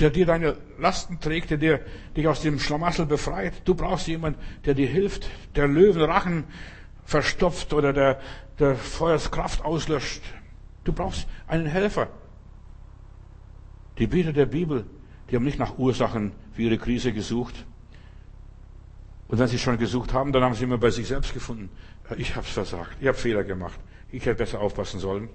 der 0.00 0.10
dir 0.10 0.26
deine 0.26 0.56
Lasten 0.78 1.20
trägt, 1.20 1.50
der 1.50 1.58
dir, 1.58 1.80
dich 2.16 2.26
aus 2.26 2.40
dem 2.40 2.58
Schlamassel 2.58 3.06
befreit. 3.06 3.52
Du 3.64 3.74
brauchst 3.74 4.06
jemanden, 4.06 4.40
der 4.64 4.74
dir 4.74 4.88
hilft, 4.88 5.28
der 5.54 5.68
Löwenrachen 5.68 6.44
verstopft 7.04 7.72
oder 7.74 7.92
der, 7.92 8.20
der 8.58 8.76
Feuerskraft 8.76 9.64
auslöscht. 9.64 10.22
Du 10.84 10.92
brauchst 10.92 11.28
einen 11.46 11.66
Helfer. 11.66 12.08
Die 13.98 14.06
Beter 14.06 14.32
der 14.32 14.46
Bibel, 14.46 14.86
die 15.30 15.36
haben 15.36 15.44
nicht 15.44 15.58
nach 15.58 15.78
Ursachen 15.78 16.32
für 16.52 16.62
ihre 16.62 16.78
Krise 16.78 17.12
gesucht. 17.12 17.66
Und 19.28 19.38
wenn 19.38 19.46
sie 19.46 19.58
schon 19.58 19.78
gesucht 19.78 20.12
haben, 20.14 20.32
dann 20.32 20.42
haben 20.42 20.54
sie 20.54 20.64
immer 20.64 20.78
bei 20.78 20.90
sich 20.90 21.06
selbst 21.06 21.34
gefunden. 21.34 21.68
Ich 22.16 22.34
habe 22.34 22.46
es 22.46 22.52
versagt, 22.52 22.96
ich 23.00 23.06
habe 23.06 23.16
Fehler 23.16 23.44
gemacht, 23.44 23.78
ich 24.10 24.24
hätte 24.24 24.36
besser 24.38 24.60
aufpassen 24.60 24.98
sollen. 24.98 25.28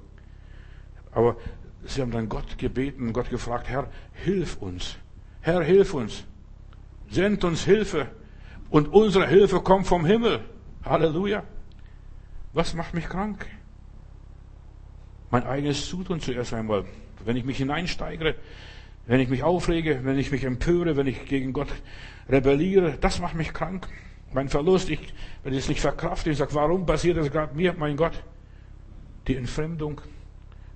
Aber 1.12 1.38
Sie 1.86 2.02
haben 2.02 2.12
dann 2.12 2.30
Gott 2.30 2.58
gebeten, 2.58 3.14
Gott 3.14 3.30
gefragt, 3.30 3.68
Herr, 3.70 3.88
hilf 4.14 4.58
uns. 4.58 4.98
Herr, 5.42 5.62
hilf 5.64 5.94
uns. 5.94 6.26
Send 7.10 7.44
uns 7.44 7.64
Hilfe. 7.64 8.08
Und 8.70 8.88
unsere 8.88 9.28
Hilfe 9.28 9.62
kommt 9.62 9.86
vom 9.86 10.06
Himmel. 10.06 10.42
Halleluja. 10.84 11.44
Was 12.54 12.74
macht 12.74 12.94
mich 12.94 13.08
krank? 13.08 13.46
Mein 15.30 15.44
eigenes 15.44 15.88
Zutun 15.88 16.20
zuerst 16.20 16.54
einmal. 16.54 16.86
Wenn 17.24 17.36
ich 17.36 17.46
mich 17.46 17.58
hineinsteigere, 17.58 18.36
wenn 19.06 19.20
ich 19.20 19.30
mich 19.30 19.44
aufrege, 19.44 20.00
wenn 20.04 20.18
ich 20.18 20.32
mich 20.32 20.44
empöre, 20.44 20.98
wenn 20.98 21.08
ich 21.08 21.26
gegen 21.26 21.54
Gott 21.54 21.68
rebelliere, 22.30 22.98
das 23.00 23.20
macht 23.20 23.36
mich 23.36 23.54
krank. 23.54 23.88
Mein 24.34 24.50
Verlust, 24.50 24.90
ich, 24.90 25.14
wenn 25.44 25.54
ich 25.54 25.60
es 25.60 25.70
nicht 25.70 25.82
verkrafte, 25.82 26.32
ich 26.32 26.38
sage, 26.38 26.54
warum 26.56 26.86
passiert 26.86 27.18
das 27.18 27.32
gerade 27.32 27.56
mir, 27.56 27.74
mein 27.78 27.96
Gott? 27.96 28.24
Die 29.28 29.36
Entfremdung, 29.36 30.02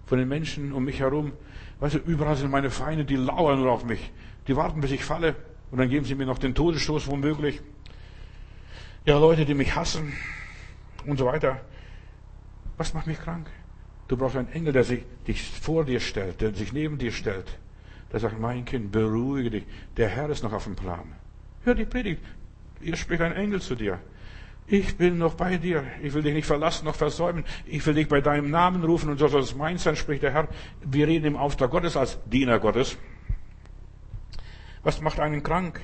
von 0.10 0.18
den 0.18 0.28
Menschen 0.28 0.74
um 0.74 0.86
mich 0.86 1.00
herum. 1.00 1.34
Weißt 1.80 1.94
du, 1.94 2.00
überall 2.00 2.36
sind 2.36 2.50
meine 2.50 2.72
Feinde, 2.72 3.06
die 3.06 3.16
lauern 3.16 3.60
nur 3.60 3.72
auf 3.72 3.86
mich. 3.86 4.12
Die 4.48 4.56
warten, 4.56 4.82
bis 4.82 4.92
ich 4.92 5.06
falle. 5.06 5.36
Und 5.70 5.78
dann 5.78 5.88
geben 5.88 6.04
sie 6.04 6.16
mir 6.16 6.26
noch 6.26 6.40
den 6.40 6.56
Todesstoß 6.56 7.06
womöglich. 7.06 7.62
Ja, 9.06 9.20
Leute, 9.20 9.46
die 9.46 9.54
mich 9.54 9.76
hassen 9.76 10.12
und 11.06 11.20
so 11.20 11.28
weiter. 11.28 11.62
Was 12.76 12.96
macht 12.96 13.06
mich 13.06 13.20
krank? 13.20 13.52
Du 14.08 14.18
brauchst 14.18 14.36
einen 14.36 14.52
Engel, 14.52 14.74
der 14.74 14.84
sich 14.84 15.04
dich 15.28 15.44
vor 15.44 15.86
dir 15.86 16.00
stellt, 16.00 16.42
der 16.42 16.56
sich 16.56 16.74
neben 16.74 16.98
dir 16.98 17.12
stellt. 17.12 17.60
Der 18.12 18.20
sagt, 18.20 18.40
mein 18.40 18.66
Kind, 18.66 18.92
beruhige 18.92 19.52
dich. 19.52 19.66
Der 19.96 20.10
Herr 20.10 20.28
ist 20.32 20.42
noch 20.42 20.54
auf 20.54 20.64
dem 20.64 20.76
Plan. 20.76 21.14
Hör 21.66 21.76
die 21.76 21.86
Predigt. 21.86 22.24
Hier 22.82 22.96
spricht 22.96 23.22
ein 23.22 23.34
Engel 23.34 23.62
zu 23.62 23.76
dir. 23.76 24.00
Ich 24.70 24.98
bin 24.98 25.18
noch 25.18 25.34
bei 25.34 25.58
dir. 25.58 25.84
Ich 26.02 26.14
will 26.14 26.22
dich 26.22 26.34
nicht 26.34 26.46
verlassen 26.46 26.86
noch 26.86 26.96
versäumen. 26.96 27.44
Ich 27.66 27.86
will 27.86 27.96
dich 27.96 28.08
bei 28.08 28.22
deinem 28.22 28.50
Namen 28.52 28.84
rufen 28.84 29.10
und 29.10 29.18
so 29.18 29.28
soll 29.28 29.42
es 29.42 29.56
mein 29.56 29.78
sein, 29.78 29.96
spricht 29.96 30.24
der 30.24 30.32
Herr. 30.32 30.48
Wir 30.82 31.08
reden 31.08 31.26
im 31.26 31.36
Auftrag 31.36 31.72
Gottes 31.72 31.98
als 31.98 32.20
Diener 32.26 32.60
Gottes. 32.60 32.98
Was 34.84 35.02
macht 35.02 35.20
einen 35.20 35.44
krank? 35.44 35.82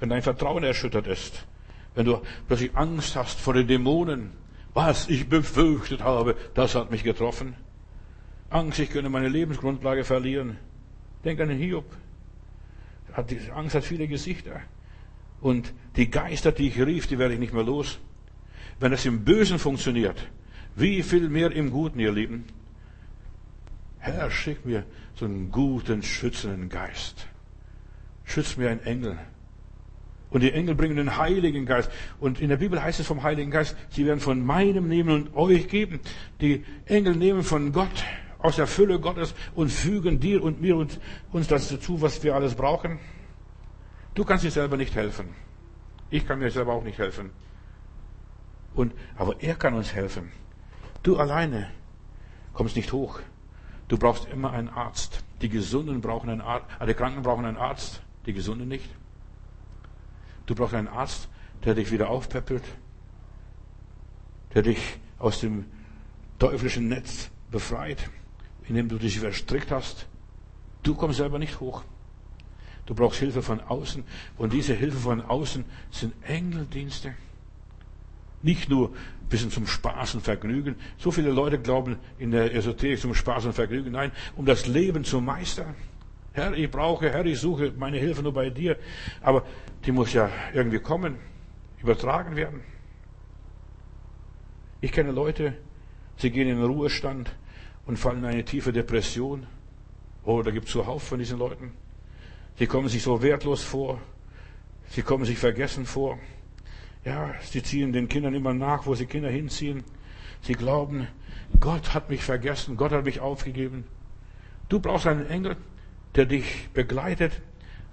wenn 0.00 0.08
dein 0.08 0.22
Vertrauen 0.22 0.64
erschüttert 0.64 1.06
ist, 1.06 1.46
wenn 1.94 2.06
du 2.06 2.20
plötzlich 2.48 2.74
Angst 2.74 3.14
hast 3.14 3.38
vor 3.38 3.54
den 3.54 3.68
Dämonen, 3.68 4.32
was 4.74 5.08
ich 5.08 5.28
befürchtet 5.28 6.02
habe, 6.02 6.36
das 6.54 6.74
hat 6.74 6.90
mich 6.90 7.04
getroffen. 7.04 7.54
Angst, 8.48 8.78
ich 8.78 8.90
könnte 8.90 9.10
meine 9.10 9.28
Lebensgrundlage 9.28 10.04
verlieren. 10.04 10.56
Denk 11.24 11.40
an 11.40 11.48
den 11.48 11.58
Hiob. 11.58 11.84
Angst 13.54 13.74
hat 13.74 13.84
viele 13.84 14.08
Gesichter. 14.08 14.60
Und 15.40 15.72
die 15.96 16.10
Geister, 16.10 16.52
die 16.52 16.68
ich 16.68 16.80
rief, 16.80 17.06
die 17.06 17.18
werde 17.18 17.34
ich 17.34 17.40
nicht 17.40 17.52
mehr 17.52 17.64
los. 17.64 17.98
Wenn 18.78 18.92
das 18.92 19.04
im 19.06 19.24
Bösen 19.24 19.58
funktioniert, 19.58 20.26
wie 20.76 21.02
viel 21.02 21.28
mehr 21.28 21.52
im 21.52 21.70
Guten, 21.70 21.98
ihr 21.98 22.12
Lieben? 22.12 22.44
Herr, 23.98 24.30
schick 24.30 24.64
mir 24.64 24.84
so 25.14 25.26
einen 25.26 25.50
guten, 25.50 26.02
schützenden 26.02 26.68
Geist. 26.68 27.26
Schütz 28.24 28.56
mir 28.56 28.70
einen 28.70 28.82
Engel. 28.84 29.18
Und 30.30 30.42
die 30.42 30.52
Engel 30.52 30.74
bringen 30.74 30.96
den 30.96 31.16
Heiligen 31.16 31.66
Geist. 31.66 31.90
Und 32.20 32.40
in 32.40 32.48
der 32.48 32.56
Bibel 32.56 32.82
heißt 32.82 33.00
es 33.00 33.06
vom 33.06 33.22
Heiligen 33.22 33.50
Geist, 33.50 33.76
sie 33.90 34.06
werden 34.06 34.20
von 34.20 34.44
meinem 34.44 34.88
nehmen 34.88 35.10
und 35.10 35.36
euch 35.36 35.68
geben. 35.68 36.00
Die 36.40 36.64
Engel 36.86 37.16
nehmen 37.16 37.42
von 37.42 37.72
Gott, 37.72 38.04
aus 38.38 38.56
der 38.56 38.66
Fülle 38.66 39.00
Gottes 39.00 39.34
und 39.54 39.70
fügen 39.70 40.20
dir 40.20 40.42
und 40.42 40.62
mir 40.62 40.76
und 40.76 41.00
uns 41.32 41.48
das 41.48 41.68
dazu, 41.68 42.00
was 42.00 42.22
wir 42.22 42.34
alles 42.34 42.54
brauchen. 42.54 42.98
Du 44.14 44.24
kannst 44.24 44.44
dir 44.44 44.50
selber 44.50 44.76
nicht 44.76 44.94
helfen. 44.94 45.34
Ich 46.10 46.26
kann 46.26 46.38
mir 46.38 46.50
selber 46.50 46.72
auch 46.72 46.82
nicht 46.82 46.98
helfen. 46.98 47.30
Und, 48.74 48.92
aber 49.16 49.40
er 49.40 49.54
kann 49.54 49.74
uns 49.74 49.94
helfen. 49.94 50.32
Du 51.02 51.16
alleine 51.16 51.70
kommst 52.52 52.76
nicht 52.76 52.92
hoch. 52.92 53.20
Du 53.88 53.98
brauchst 53.98 54.28
immer 54.28 54.52
einen 54.52 54.68
Arzt. 54.68 55.24
Die 55.42 55.48
Gesunden 55.48 56.00
brauchen 56.00 56.28
einen 56.28 56.40
Arzt, 56.40 56.66
alle 56.78 56.94
Kranken 56.94 57.22
brauchen 57.22 57.44
einen 57.44 57.56
Arzt, 57.56 58.02
die 58.26 58.32
Gesunden 58.32 58.68
nicht. 58.68 58.88
Du 60.46 60.54
brauchst 60.54 60.74
einen 60.74 60.88
Arzt, 60.88 61.28
der 61.64 61.74
dich 61.74 61.90
wieder 61.90 62.10
aufpäppelt, 62.10 62.64
der 64.54 64.62
dich 64.62 64.98
aus 65.18 65.40
dem 65.40 65.64
teuflischen 66.38 66.88
Netz 66.88 67.30
befreit, 67.50 68.10
in 68.68 68.74
dem 68.74 68.88
du 68.88 68.98
dich 68.98 69.20
verstrickt 69.20 69.70
hast. 69.70 70.06
Du 70.82 70.94
kommst 70.94 71.18
selber 71.18 71.38
nicht 71.38 71.60
hoch. 71.60 71.82
Du 72.90 72.96
brauchst 72.96 73.20
Hilfe 73.20 73.40
von 73.40 73.60
außen. 73.60 74.02
Und 74.36 74.52
diese 74.52 74.74
Hilfe 74.74 74.98
von 74.98 75.20
außen 75.20 75.64
sind 75.92 76.12
Engeldienste. 76.24 77.14
Nicht 78.42 78.68
nur 78.68 78.88
ein 78.88 79.28
bisschen 79.28 79.52
zum 79.52 79.68
Spaß 79.68 80.16
und 80.16 80.22
Vergnügen. 80.22 80.74
So 80.98 81.12
viele 81.12 81.30
Leute 81.30 81.60
glauben 81.60 82.00
in 82.18 82.32
der 82.32 82.52
Esoterik 82.52 82.98
zum 82.98 83.14
Spaß 83.14 83.44
und 83.46 83.52
Vergnügen. 83.52 83.92
Nein, 83.92 84.10
um 84.34 84.44
das 84.44 84.66
Leben 84.66 85.04
zu 85.04 85.20
meistern. 85.20 85.76
Herr, 86.32 86.52
ich 86.52 86.68
brauche, 86.68 87.12
Herr, 87.12 87.24
ich 87.26 87.38
suche 87.38 87.72
meine 87.78 87.96
Hilfe 87.96 88.24
nur 88.24 88.32
bei 88.32 88.50
dir. 88.50 88.76
Aber 89.20 89.44
die 89.86 89.92
muss 89.92 90.12
ja 90.12 90.28
irgendwie 90.52 90.80
kommen, 90.80 91.14
übertragen 91.80 92.34
werden. 92.34 92.60
Ich 94.80 94.90
kenne 94.90 95.12
Leute, 95.12 95.54
sie 96.16 96.32
gehen 96.32 96.48
in 96.48 96.56
den 96.56 96.66
Ruhestand 96.66 97.30
und 97.86 98.00
fallen 98.00 98.18
in 98.18 98.24
eine 98.24 98.44
tiefe 98.44 98.72
Depression. 98.72 99.46
Oh, 100.24 100.42
da 100.42 100.50
gibt 100.50 100.66
es 100.66 100.72
zuhauf 100.72 101.04
von 101.04 101.20
diesen 101.20 101.38
Leuten. 101.38 101.72
Sie 102.60 102.66
kommen 102.66 102.90
sich 102.90 103.02
so 103.02 103.22
wertlos 103.22 103.62
vor. 103.62 103.98
Sie 104.90 105.00
kommen 105.00 105.24
sich 105.24 105.38
vergessen 105.38 105.86
vor. 105.86 106.18
Ja, 107.06 107.34
sie 107.40 107.62
ziehen 107.62 107.94
den 107.94 108.06
Kindern 108.06 108.34
immer 108.34 108.52
nach, 108.52 108.84
wo 108.84 108.94
sie 108.94 109.06
Kinder 109.06 109.30
hinziehen. 109.30 109.82
Sie 110.42 110.52
glauben, 110.52 111.08
Gott 111.58 111.94
hat 111.94 112.10
mich 112.10 112.22
vergessen, 112.22 112.76
Gott 112.76 112.92
hat 112.92 113.06
mich 113.06 113.18
aufgegeben. 113.20 113.84
Du 114.68 114.78
brauchst 114.78 115.06
einen 115.06 115.26
Engel, 115.30 115.56
der 116.16 116.26
dich 116.26 116.68
begleitet, 116.74 117.32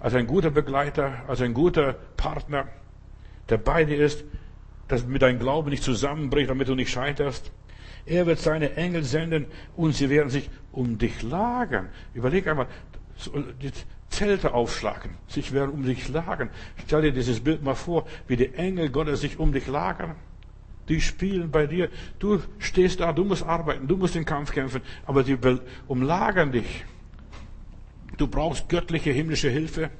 als 0.00 0.12
ein 0.12 0.26
guter 0.26 0.50
Begleiter, 0.50 1.24
als 1.26 1.40
ein 1.40 1.54
guter 1.54 1.94
Partner, 2.18 2.68
der 3.48 3.56
bei 3.56 3.84
dir 3.86 4.04
ist, 4.04 4.22
dass 4.86 5.06
mit 5.06 5.22
deinem 5.22 5.38
Glauben 5.38 5.70
nicht 5.70 5.82
zusammenbricht, 5.82 6.50
damit 6.50 6.68
du 6.68 6.74
nicht 6.74 6.90
scheiterst. 6.90 7.52
Er 8.04 8.26
wird 8.26 8.38
seine 8.38 8.74
Engel 8.76 9.02
senden 9.02 9.46
und 9.78 9.94
sie 9.94 10.10
werden 10.10 10.28
sich 10.28 10.50
um 10.72 10.98
dich 10.98 11.22
lagern. 11.22 11.88
Überleg 12.12 12.46
einmal, 12.46 12.66
Zelte 14.18 14.52
aufschlagen, 14.52 15.12
sich 15.28 15.52
werden 15.52 15.70
um 15.70 15.84
dich 15.84 16.08
lagern. 16.08 16.50
Stell 16.84 17.02
dir 17.02 17.12
dieses 17.12 17.38
Bild 17.38 17.62
mal 17.62 17.76
vor, 17.76 18.04
wie 18.26 18.36
die 18.36 18.52
Engel 18.52 18.90
Gottes 18.90 19.20
sich 19.20 19.38
um 19.38 19.52
dich 19.52 19.68
lagern. 19.68 20.16
Die 20.88 21.00
spielen 21.00 21.52
bei 21.52 21.68
dir. 21.68 21.88
Du 22.18 22.42
stehst 22.58 22.98
da, 22.98 23.12
du 23.12 23.24
musst 23.24 23.44
arbeiten, 23.44 23.86
du 23.86 23.96
musst 23.96 24.16
den 24.16 24.24
Kampf 24.24 24.50
kämpfen, 24.50 24.82
aber 25.06 25.22
die 25.22 25.38
umlagern 25.86 26.50
dich. 26.50 26.84
Du 28.16 28.26
brauchst 28.26 28.68
göttliche, 28.68 29.12
himmlische 29.12 29.50
Hilfe. 29.50 29.90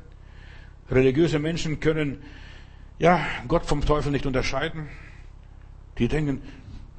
Religiöse 0.90 1.39
Menschen 1.39 1.78
können, 1.78 2.20
ja, 2.99 3.24
Gott 3.47 3.66
vom 3.66 3.85
Teufel 3.85 4.11
nicht 4.11 4.27
unterscheiden. 4.27 4.89
Die 5.99 6.09
denken, 6.09 6.43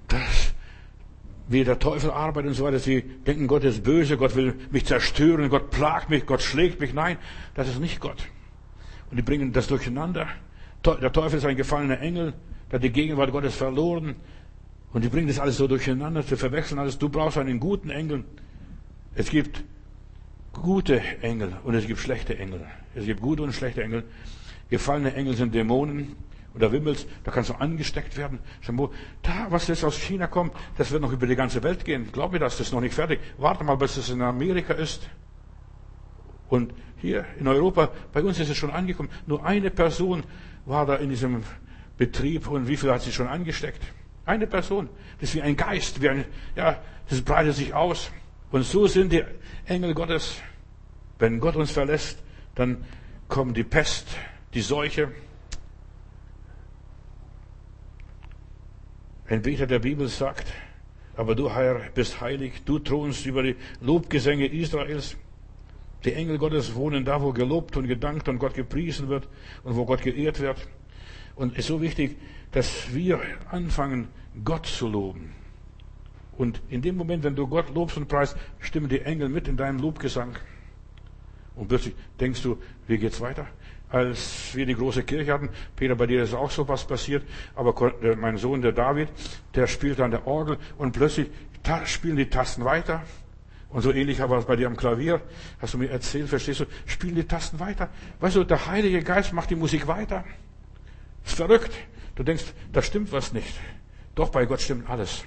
das, 0.08 0.49
wie 1.50 1.64
der 1.64 1.80
Teufel 1.80 2.12
arbeitet 2.12 2.50
und 2.50 2.54
so 2.54 2.64
weiter. 2.64 2.78
Sie 2.78 3.02
denken, 3.02 3.48
Gott 3.48 3.64
ist 3.64 3.84
böse, 3.84 4.18
Gott 4.18 4.36
will 4.36 4.54
mich 4.70 4.86
zerstören, 4.86 5.50
Gott 5.50 5.72
plagt 5.72 6.10
mich, 6.10 6.26
Gott 6.28 6.42
schlägt 6.42 6.80
mich. 6.80 6.94
Nein, 6.94 7.18
das 7.56 7.68
ist 7.68 7.80
nicht 7.80 8.00
Gott. 8.00 8.28
Und 9.10 9.18
die 9.18 9.24
bringen 9.24 9.52
das 9.52 9.68
durcheinander. 9.68 10.28
Der 10.86 11.12
Teufel 11.12 11.40
ist 11.40 11.46
ein 11.46 11.58
gefallener 11.58 12.00
Engel, 12.00 12.34
der 12.72 12.78
die 12.78 12.92
Gegenwart 12.92 13.32
Gottes 13.32 13.56
verloren. 13.56 14.16
Und 14.94 15.04
die 15.04 15.10
bringen 15.10 15.28
das 15.28 15.40
alles 15.40 15.58
so 15.58 15.68
durcheinander, 15.68 16.22
sie 16.22 16.38
verwechseln 16.38 16.80
alles. 16.80 17.00
Du 17.00 17.10
brauchst 17.10 17.40
einen 17.40 17.60
guten 17.60 17.90
Engel. 17.90 18.24
Es 19.16 19.32
gibt 19.32 19.64
gute 20.54 21.02
Engel 21.22 21.54
und 21.64 21.74
es 21.74 21.88
gibt 21.88 22.00
schlechte 22.00 22.38
Engel. 22.38 22.62
Es 22.94 23.06
gibt 23.06 23.22
gute 23.22 23.42
und 23.42 23.54
schlechte 23.54 23.84
Engel. 23.84 24.04
Gefallene 24.70 25.16
Engel 25.16 25.36
sind 25.36 25.56
Dämonen 25.56 26.16
oder 26.56 26.72
Wimmels, 26.72 27.06
da 27.24 27.32
kannst 27.32 27.50
du 27.50 27.54
angesteckt 27.54 28.18
werden. 28.18 28.40
Da, 29.22 29.48
was 29.50 29.68
jetzt 29.68 29.84
aus 29.84 29.98
China 29.98 30.28
kommt, 30.28 30.54
das 30.78 30.92
wird 30.92 31.02
noch 31.02 31.12
über 31.12 31.28
die 31.28 31.36
ganze 31.36 31.62
Welt 31.64 31.86
gehen. 31.86 32.12
Glaub 32.12 32.32
mir 32.32 32.40
das, 32.40 32.58
das 32.58 32.68
ist 32.68 32.74
noch 32.74 32.82
nicht 32.82 32.96
fertig. 32.96 33.20
Warte 33.38 33.64
mal, 33.64 33.76
bis 33.76 33.98
es 33.98 34.10
in 34.10 34.22
Amerika 34.22 34.74
ist. 34.74 35.10
Und 36.50 36.74
hier 36.98 37.26
in 37.40 37.48
Europa, 37.48 37.90
bei 38.12 38.22
uns 38.22 38.40
ist 38.40 38.50
es 38.50 38.58
schon 38.58 38.72
angekommen. 38.72 39.10
Nur 39.28 39.46
eine 39.46 39.70
Person 39.70 40.24
war 40.66 40.86
da 40.86 40.96
in 40.96 41.10
diesem 41.10 41.44
Betrieb 41.98 42.48
und 42.48 42.68
wie 42.68 42.78
viel 42.78 42.92
hat 42.92 43.02
sie 43.02 43.12
schon 43.12 43.28
angesteckt? 43.28 43.82
Eine 44.26 44.48
Person. 44.48 44.90
Das 45.20 45.30
ist 45.30 45.36
wie 45.36 45.42
ein 45.42 45.56
Geist, 45.56 46.02
wie 46.02 46.10
ein, 46.10 46.26
ja, 46.56 46.82
das 47.10 47.22
breitet 47.22 47.56
sich 47.56 47.74
aus. 47.74 48.12
Und 48.52 48.64
so 48.64 48.88
sind 48.88 49.12
die 49.12 49.24
Engel 49.66 49.94
Gottes. 49.94 50.42
Wenn 51.20 51.40
Gott 51.40 51.56
uns 51.56 51.72
verlässt, 51.72 52.20
dann 52.56 52.86
kommen 53.28 53.54
die 53.54 53.64
Pest, 53.64 54.08
die 54.54 54.62
Seuche. 54.62 55.12
Ein 59.30 59.44
Beter 59.44 59.68
der 59.68 59.78
Bibel 59.78 60.08
sagt, 60.08 60.52
aber 61.16 61.36
du, 61.36 61.54
Herr, 61.54 61.82
bist 61.94 62.20
heilig, 62.20 62.64
du 62.66 62.80
thronst 62.80 63.28
über 63.28 63.44
die 63.44 63.56
Lobgesänge 63.80 64.48
Israels. 64.48 65.18
Die 66.04 66.14
Engel 66.14 66.40
Gottes 66.40 66.74
wohnen 66.74 67.06
da, 67.06 67.22
wo 67.22 67.32
gelobt 67.32 67.78
und 67.78 67.88
gedankt 67.88 68.28
und 68.28 68.40
Gott 68.40 68.56
gepriesen 68.56 69.08
wird 69.08 69.28
und 69.64 69.76
wo 69.76 69.86
Gott 69.86 70.02
geehrt 70.02 70.40
wird. 70.40 70.68
Und 71.36 71.52
es 71.52 71.60
ist 71.60 71.68
so 71.68 71.80
wichtig, 71.80 72.18
dass 72.54 72.92
wir 72.92 73.22
anfangen, 73.52 74.08
Gott 74.44 74.66
zu 74.66 74.88
loben. 74.88 75.32
Und 76.36 76.60
in 76.70 76.82
dem 76.82 76.98
Moment, 76.98 77.24
wenn 77.24 77.36
du 77.36 77.46
Gott 77.46 77.72
lobst 77.76 77.98
und 77.98 78.08
preist, 78.08 78.36
stimmen 78.60 78.90
die 78.90 79.02
Engel 79.02 79.30
mit 79.30 79.48
in 79.48 79.58
deinem 79.58 79.78
Lobgesang. 79.78 80.38
Und 81.56 81.68
plötzlich 81.68 81.94
denkst 82.20 82.42
du, 82.42 82.58
wie 82.88 82.98
geht's 82.98 83.22
weiter? 83.22 83.46
Als 83.90 84.52
wir 84.54 84.66
die 84.66 84.76
große 84.76 85.04
Kirche 85.04 85.34
hatten, 85.34 85.50
Peter, 85.76 85.96
bei 85.96 86.06
dir 86.06 86.24
ist 86.24 86.36
auch 86.36 86.52
so 86.52 86.68
was 86.68 86.86
passiert, 86.86 87.24
aber 87.56 87.94
mein 88.18 88.38
Sohn, 88.38 88.62
der 88.62 88.72
David, 88.72 89.10
der 89.56 89.66
spielt 89.66 90.00
an 90.00 90.12
der 90.12 90.28
Orgel 90.28 90.58
und 90.78 90.92
plötzlich 90.92 91.30
spielen 91.86 92.16
die 92.16 92.30
Tasten 92.30 92.66
weiter. 92.66 93.04
Und 93.70 93.82
so 93.82 93.92
ähnlich 93.92 94.20
war 94.20 94.32
es 94.38 94.46
bei 94.46 94.56
dir 94.56 94.68
am 94.68 94.76
Klavier. 94.76 95.22
Hast 95.60 95.76
du 95.76 95.78
mir 95.78 95.90
erzählt, 95.90 96.28
verstehst 96.28 96.62
du? 96.62 96.66
Spielen 96.86 97.16
die 97.16 97.24
Tasten 97.24 97.60
weiter. 97.60 97.90
Weißt 98.20 98.36
du, 98.36 98.44
der 98.44 98.66
Heilige 98.66 99.04
Geist 99.04 99.32
macht 99.34 99.50
die 99.52 99.56
Musik 99.56 99.88
weiter. 99.88 100.24
Ist 101.26 101.36
verrückt. 101.36 101.72
Du 102.16 102.24
denkst, 102.24 102.46
da 102.74 102.82
stimmt 102.82 103.12
was 103.12 103.32
nicht. 103.32 103.54
Doch 104.16 104.30
bei 104.30 104.46
Gott 104.46 104.62
stimmt 104.62 104.90
alles. 104.90 105.24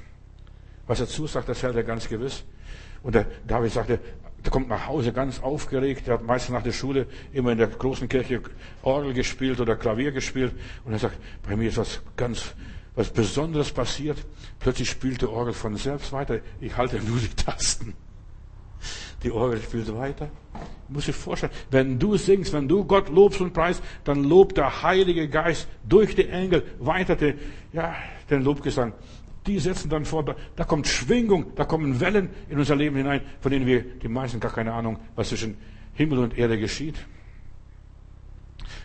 Was 0.86 0.98
er 0.98 1.06
zusagt, 1.06 1.48
das 1.48 1.62
hält 1.62 1.76
er 1.76 1.84
ganz 1.84 2.08
gewiss. 2.08 2.44
Und 3.02 3.14
der 3.14 3.26
David 3.46 3.72
sagte, 3.72 4.00
der 4.44 4.50
kommt 4.50 4.68
nach 4.68 4.86
Hause 4.86 5.12
ganz 5.12 5.40
aufgeregt. 5.40 6.08
Er 6.08 6.14
hat 6.14 6.24
meistens 6.24 6.52
nach 6.52 6.62
der 6.62 6.72
Schule 6.72 7.06
immer 7.32 7.52
in 7.52 7.58
der 7.58 7.68
großen 7.68 8.08
Kirche 8.08 8.42
Orgel 8.82 9.12
gespielt 9.12 9.60
oder 9.60 9.76
Klavier 9.76 10.10
gespielt. 10.10 10.52
Und 10.84 10.92
er 10.92 10.98
sagt, 10.98 11.18
bei 11.46 11.56
mir 11.56 11.68
ist 11.68 11.76
was 11.76 12.00
ganz, 12.16 12.54
was 12.94 13.10
Besonderes 13.10 13.70
passiert. 13.70 14.18
Plötzlich 14.58 14.90
spielt 14.90 15.22
die 15.22 15.26
Orgel 15.26 15.54
von 15.54 15.76
selbst 15.76 16.12
weiter. 16.12 16.40
Ich 16.60 16.76
halte 16.76 17.00
nur 17.00 17.18
die 17.18 17.28
Tasten. 17.28 17.94
Die 19.22 19.30
Orgel 19.30 19.62
spielt 19.62 19.94
weiter. 19.94 20.28
Ich 20.88 20.94
muss 20.94 21.04
dir 21.04 21.12
vorstellen, 21.12 21.52
wenn 21.70 21.98
du 22.00 22.16
singst, 22.16 22.52
wenn 22.52 22.66
du 22.66 22.84
Gott 22.84 23.08
lobst 23.08 23.40
und 23.40 23.52
preist, 23.52 23.80
dann 24.02 24.24
lobt 24.24 24.56
der 24.56 24.82
Heilige 24.82 25.28
Geist 25.28 25.68
durch 25.88 26.16
die 26.16 26.28
Engel 26.28 26.64
weiter 26.80 27.14
den, 27.14 27.38
ja, 27.72 27.94
den 28.28 28.42
Lobgesang 28.42 28.92
die 29.46 29.58
setzen 29.58 29.90
dann 29.90 30.04
vor, 30.04 30.24
da 30.24 30.64
kommt 30.64 30.86
Schwingung, 30.86 31.54
da 31.56 31.64
kommen 31.64 32.00
Wellen 32.00 32.30
in 32.48 32.58
unser 32.58 32.76
Leben 32.76 32.96
hinein, 32.96 33.22
von 33.40 33.50
denen 33.50 33.66
wir 33.66 33.82
die 33.82 34.08
meisten 34.08 34.38
gar 34.38 34.52
keine 34.52 34.72
Ahnung, 34.72 34.98
was 35.16 35.30
zwischen 35.30 35.56
Himmel 35.94 36.18
und 36.18 36.38
Erde 36.38 36.58
geschieht. 36.58 36.96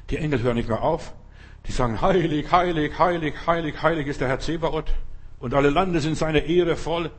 Die 0.09 0.17
Engel 0.17 0.41
hören 0.41 0.55
nicht 0.55 0.69
mehr 0.69 0.81
auf. 0.81 1.13
Die 1.67 1.71
sagen, 1.71 2.01
heilig, 2.01 2.51
heilig, 2.51 2.97
heilig, 2.97 3.33
heilig, 3.45 3.81
heilig 3.81 4.07
ist 4.07 4.21
der 4.21 4.29
Herr 4.29 4.39
Zebaoth. 4.39 4.93
Und 5.39 5.53
alle 5.53 5.69
Lande 5.69 5.99
sind 5.99 6.17
seine 6.17 6.39
Ehre 6.39 6.75
voll. 6.75 7.11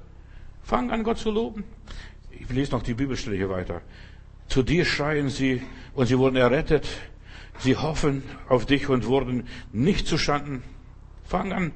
Fang 0.62 0.90
an, 0.90 1.04
Gott 1.04 1.18
zu 1.18 1.30
loben. 1.30 1.64
Ich 2.30 2.48
lese 2.48 2.72
noch 2.72 2.82
die 2.82 2.94
Bibelstelle 2.94 3.36
hier 3.36 3.50
weiter. 3.50 3.82
Zu 4.48 4.62
dir 4.62 4.84
schreien 4.84 5.28
sie 5.28 5.62
und 5.94 6.06
sie 6.06 6.18
wurden 6.18 6.36
errettet. 6.36 6.88
Sie 7.58 7.76
hoffen 7.76 8.22
auf 8.48 8.66
dich 8.66 8.88
und 8.88 9.06
wurden 9.06 9.46
nicht 9.72 10.06
zustanden. 10.06 10.62
Fang 11.24 11.52
an, 11.52 11.72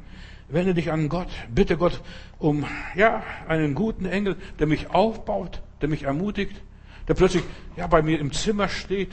wende 0.52 0.74
dich 0.74 0.92
an 0.92 1.08
Gott. 1.08 1.28
Bitte 1.52 1.76
Gott 1.76 2.00
um, 2.38 2.66
ja, 2.94 3.22
einen 3.48 3.74
guten 3.74 4.06
Engel, 4.06 4.36
der 4.58 4.66
mich 4.66 4.90
aufbaut, 4.90 5.62
der 5.80 5.88
mich 5.88 6.04
ermutigt, 6.04 6.62
der 7.08 7.14
plötzlich, 7.14 7.42
ja, 7.76 7.86
bei 7.86 8.02
mir 8.02 8.20
im 8.20 8.32
Zimmer 8.32 8.68
steht. 8.68 9.12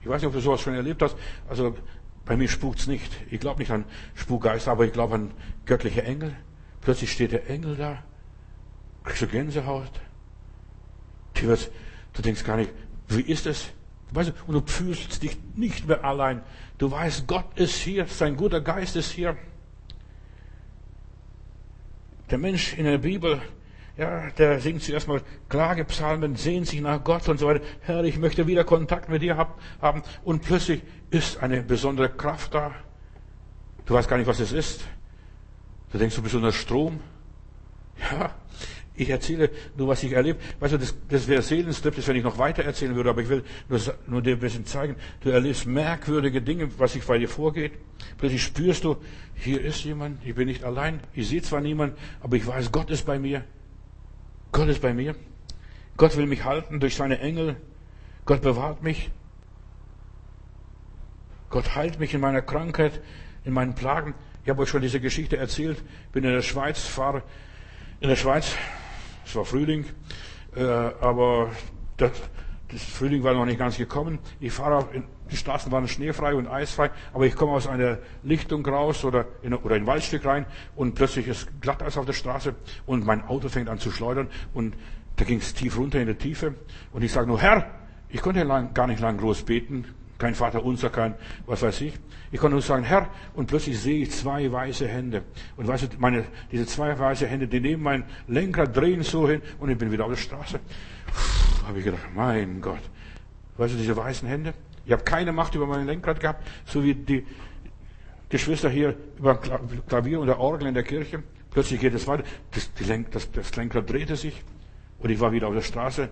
Ich 0.00 0.08
weiß 0.08 0.22
nicht, 0.22 0.28
ob 0.28 0.34
du 0.34 0.40
sowas 0.40 0.60
schon 0.60 0.74
erlebt 0.74 1.02
hast. 1.02 1.16
Also, 1.48 1.76
bei 2.24 2.36
mir 2.36 2.48
spukt's 2.48 2.86
nicht. 2.86 3.10
Ich 3.30 3.40
glaube 3.40 3.60
nicht 3.60 3.70
an 3.70 3.84
Spukgeister, 4.14 4.72
aber 4.72 4.84
ich 4.84 4.92
glaube 4.92 5.14
an 5.14 5.30
göttliche 5.64 6.02
Engel. 6.02 6.34
Plötzlich 6.80 7.12
steht 7.12 7.32
der 7.32 7.48
Engel 7.48 7.76
da. 7.76 8.02
Kriegst 9.04 9.22
du 9.22 9.26
Gänsehaut? 9.26 9.92
Du 11.34 12.22
denkst 12.22 12.44
gar 12.44 12.56
nicht, 12.56 12.70
wie 13.08 13.22
ist 13.22 13.46
es? 13.46 13.68
Weißt 14.10 14.30
du, 14.30 14.32
und 14.46 14.54
du 14.54 14.72
fühlst 14.72 15.22
dich 15.22 15.36
nicht 15.54 15.86
mehr 15.86 16.04
allein. 16.04 16.42
Du 16.78 16.90
weißt, 16.90 17.26
Gott 17.26 17.46
ist 17.56 17.76
hier, 17.76 18.06
sein 18.06 18.36
guter 18.36 18.60
Geist 18.60 18.96
ist 18.96 19.10
hier. 19.10 19.36
Der 22.30 22.38
Mensch 22.38 22.74
in 22.74 22.84
der 22.84 22.98
Bibel, 22.98 23.40
ja, 23.96 24.30
der 24.30 24.60
singt 24.60 24.82
zuerst 24.82 25.08
mal 25.08 25.22
Klagepsalmen, 25.48 26.36
sehnt 26.36 26.66
sich 26.66 26.80
nach 26.80 27.02
Gott 27.02 27.28
und 27.28 27.38
so 27.38 27.46
weiter. 27.46 27.64
Herr, 27.80 28.04
ich 28.04 28.18
möchte 28.18 28.46
wieder 28.46 28.64
Kontakt 28.64 29.08
mit 29.08 29.22
dir 29.22 29.36
haben. 29.80 30.02
Und 30.24 30.42
plötzlich 30.42 30.82
ist 31.10 31.42
eine 31.42 31.62
besondere 31.62 32.10
Kraft 32.10 32.54
da. 32.54 32.74
Du 33.86 33.94
weißt 33.94 34.08
gar 34.08 34.18
nicht, 34.18 34.26
was 34.26 34.40
es 34.40 34.52
ist. 34.52 34.84
Du 35.90 35.98
denkst, 35.98 36.16
du 36.16 36.22
bist 36.22 36.34
unter 36.34 36.52
Strom. 36.52 37.00
Ja, 37.98 38.34
ich 38.98 39.10
erzähle 39.10 39.50
nur, 39.76 39.88
was 39.88 40.02
ich 40.02 40.12
erlebe. 40.12 40.38
Weißt 40.58 40.74
du, 40.74 40.78
das, 40.78 40.94
das 41.08 41.28
wäre 41.28 41.40
Seelenstrip, 41.40 41.94
wenn 42.06 42.16
ich 42.16 42.24
noch 42.24 42.38
weiter 42.38 42.64
erzählen 42.64 42.94
würde, 42.94 43.10
aber 43.10 43.22
ich 43.22 43.28
will 43.28 43.44
nur, 43.68 43.80
nur 44.06 44.22
dir 44.22 44.34
ein 44.34 44.40
bisschen 44.40 44.66
zeigen. 44.66 44.96
Du 45.20 45.30
erlebst 45.30 45.66
merkwürdige 45.66 46.42
Dinge, 46.42 46.68
was 46.78 46.94
sich 46.94 47.04
bei 47.04 47.18
dir 47.18 47.28
vorgeht. 47.28 47.72
Plötzlich 48.18 48.42
spürst 48.42 48.84
du, 48.84 48.96
hier 49.36 49.60
ist 49.60 49.84
jemand, 49.84 50.24
ich 50.26 50.34
bin 50.34 50.48
nicht 50.48 50.64
allein, 50.64 51.00
ich 51.14 51.28
sehe 51.28 51.42
zwar 51.42 51.60
niemand, 51.60 51.96
aber 52.20 52.36
ich 52.36 52.46
weiß, 52.46 52.72
Gott 52.72 52.90
ist 52.90 53.06
bei 53.06 53.18
mir. 53.18 53.44
Gott 54.50 54.68
ist 54.68 54.82
bei 54.82 54.92
mir. 54.92 55.14
Gott 55.96 56.16
will 56.16 56.26
mich 56.26 56.44
halten 56.44 56.80
durch 56.80 56.96
seine 56.96 57.20
Engel. 57.20 57.56
Gott 58.24 58.42
bewahrt 58.42 58.82
mich. 58.82 59.10
Gott 61.50 61.76
heilt 61.76 62.00
mich 62.00 62.14
in 62.14 62.20
meiner 62.20 62.42
Krankheit, 62.42 63.00
in 63.44 63.52
meinen 63.52 63.74
Plagen. 63.74 64.14
Ich 64.42 64.50
habe 64.50 64.62
euch 64.62 64.68
schon 64.68 64.82
diese 64.82 65.00
Geschichte 65.00 65.36
erzählt. 65.36 65.82
Bin 66.12 66.24
in 66.24 66.32
der 66.32 66.42
Schweiz, 66.42 66.82
fahre 66.82 67.22
in 68.00 68.08
der 68.08 68.16
Schweiz 68.16 68.54
es 69.28 69.36
war 69.36 69.44
Frühling, 69.44 69.84
äh, 70.56 70.62
aber 70.62 71.50
das, 71.98 72.12
das, 72.68 72.82
Frühling 72.82 73.22
war 73.22 73.34
noch 73.34 73.44
nicht 73.44 73.58
ganz 73.58 73.76
gekommen. 73.76 74.18
Ich 74.40 74.52
fahre, 74.52 74.88
in, 74.94 75.04
die 75.30 75.36
Straßen 75.36 75.70
waren 75.70 75.86
schneefrei 75.86 76.34
und 76.34 76.48
eisfrei, 76.48 76.90
aber 77.12 77.26
ich 77.26 77.36
komme 77.36 77.52
aus 77.52 77.66
einer 77.66 77.98
Lichtung 78.22 78.64
raus 78.64 79.04
oder 79.04 79.26
in, 79.42 79.52
oder 79.52 79.76
in 79.76 79.82
ein 79.82 79.86
Waldstück 79.86 80.24
rein 80.24 80.46
und 80.76 80.94
plötzlich 80.94 81.28
ist 81.28 81.60
Glatteis 81.60 81.98
auf 81.98 82.06
der 82.06 82.14
Straße 82.14 82.54
und 82.86 83.04
mein 83.04 83.22
Auto 83.28 83.50
fängt 83.50 83.68
an 83.68 83.78
zu 83.78 83.90
schleudern 83.90 84.28
und 84.54 84.74
da 85.16 85.26
ging 85.26 85.38
es 85.38 85.52
tief 85.52 85.76
runter 85.76 86.00
in 86.00 86.06
die 86.06 86.14
Tiefe 86.14 86.54
und 86.92 87.04
ich 87.04 87.12
sage 87.12 87.26
nur, 87.26 87.38
Herr, 87.38 87.66
ich 88.08 88.22
konnte 88.22 88.42
lang, 88.44 88.72
gar 88.72 88.86
nicht 88.86 89.00
lang 89.00 89.18
groß 89.18 89.42
beten, 89.42 89.84
kein 90.18 90.34
Vater 90.34 90.64
unser, 90.64 90.90
kein 90.90 91.14
was 91.46 91.62
weiß 91.62 91.80
ich. 91.82 91.94
Ich 92.30 92.40
konnte 92.40 92.54
nur 92.54 92.62
sagen, 92.62 92.82
Herr, 92.82 93.08
und 93.34 93.46
plötzlich 93.46 93.78
sehe 93.78 94.02
ich 94.02 94.10
zwei 94.10 94.50
weiße 94.50 94.86
Hände. 94.86 95.22
Und 95.56 95.68
weißt 95.68 95.84
du, 95.84 95.86
meine, 95.98 96.24
diese 96.50 96.66
zwei 96.66 96.98
weiße 96.98 97.26
Hände, 97.26 97.46
die 97.46 97.60
nehmen 97.60 97.82
mein 97.82 98.04
Lenkrad, 98.26 98.76
drehen 98.76 99.02
so 99.02 99.28
hin 99.28 99.40
und 99.58 99.70
ich 99.70 99.78
bin 99.78 99.90
wieder 99.90 100.04
auf 100.04 100.10
der 100.10 100.18
Straße. 100.18 100.60
Habe 101.66 101.78
ich 101.78 101.84
gedacht, 101.84 102.02
mein 102.14 102.60
Gott. 102.60 102.80
Weißt 103.56 103.74
du, 103.74 103.78
diese 103.78 103.96
weißen 103.96 104.28
Hände? 104.28 104.54
Ich 104.84 104.92
habe 104.92 105.04
keine 105.04 105.32
Macht 105.32 105.54
über 105.54 105.66
mein 105.66 105.86
Lenkrad 105.86 106.20
gehabt, 106.20 106.46
so 106.64 106.82
wie 106.82 106.94
die 106.94 107.24
Geschwister 108.28 108.68
hier 108.68 108.96
über 109.18 109.36
Klavier 109.86 110.20
und 110.20 110.26
der 110.26 110.38
Orgel 110.38 110.68
in 110.68 110.74
der 110.74 110.82
Kirche. 110.82 111.22
Plötzlich 111.50 111.80
geht 111.80 111.94
es 111.94 112.06
weiter. 112.06 112.24
Das, 112.50 112.70
Lenk, 112.86 113.10
das, 113.12 113.30
das 113.30 113.54
Lenkrad 113.56 113.88
drehte 113.88 114.16
sich 114.16 114.42
und 114.98 115.10
ich 115.10 115.20
war 115.20 115.32
wieder 115.32 115.48
auf 115.48 115.54
der 115.54 115.62
Straße 115.62 116.08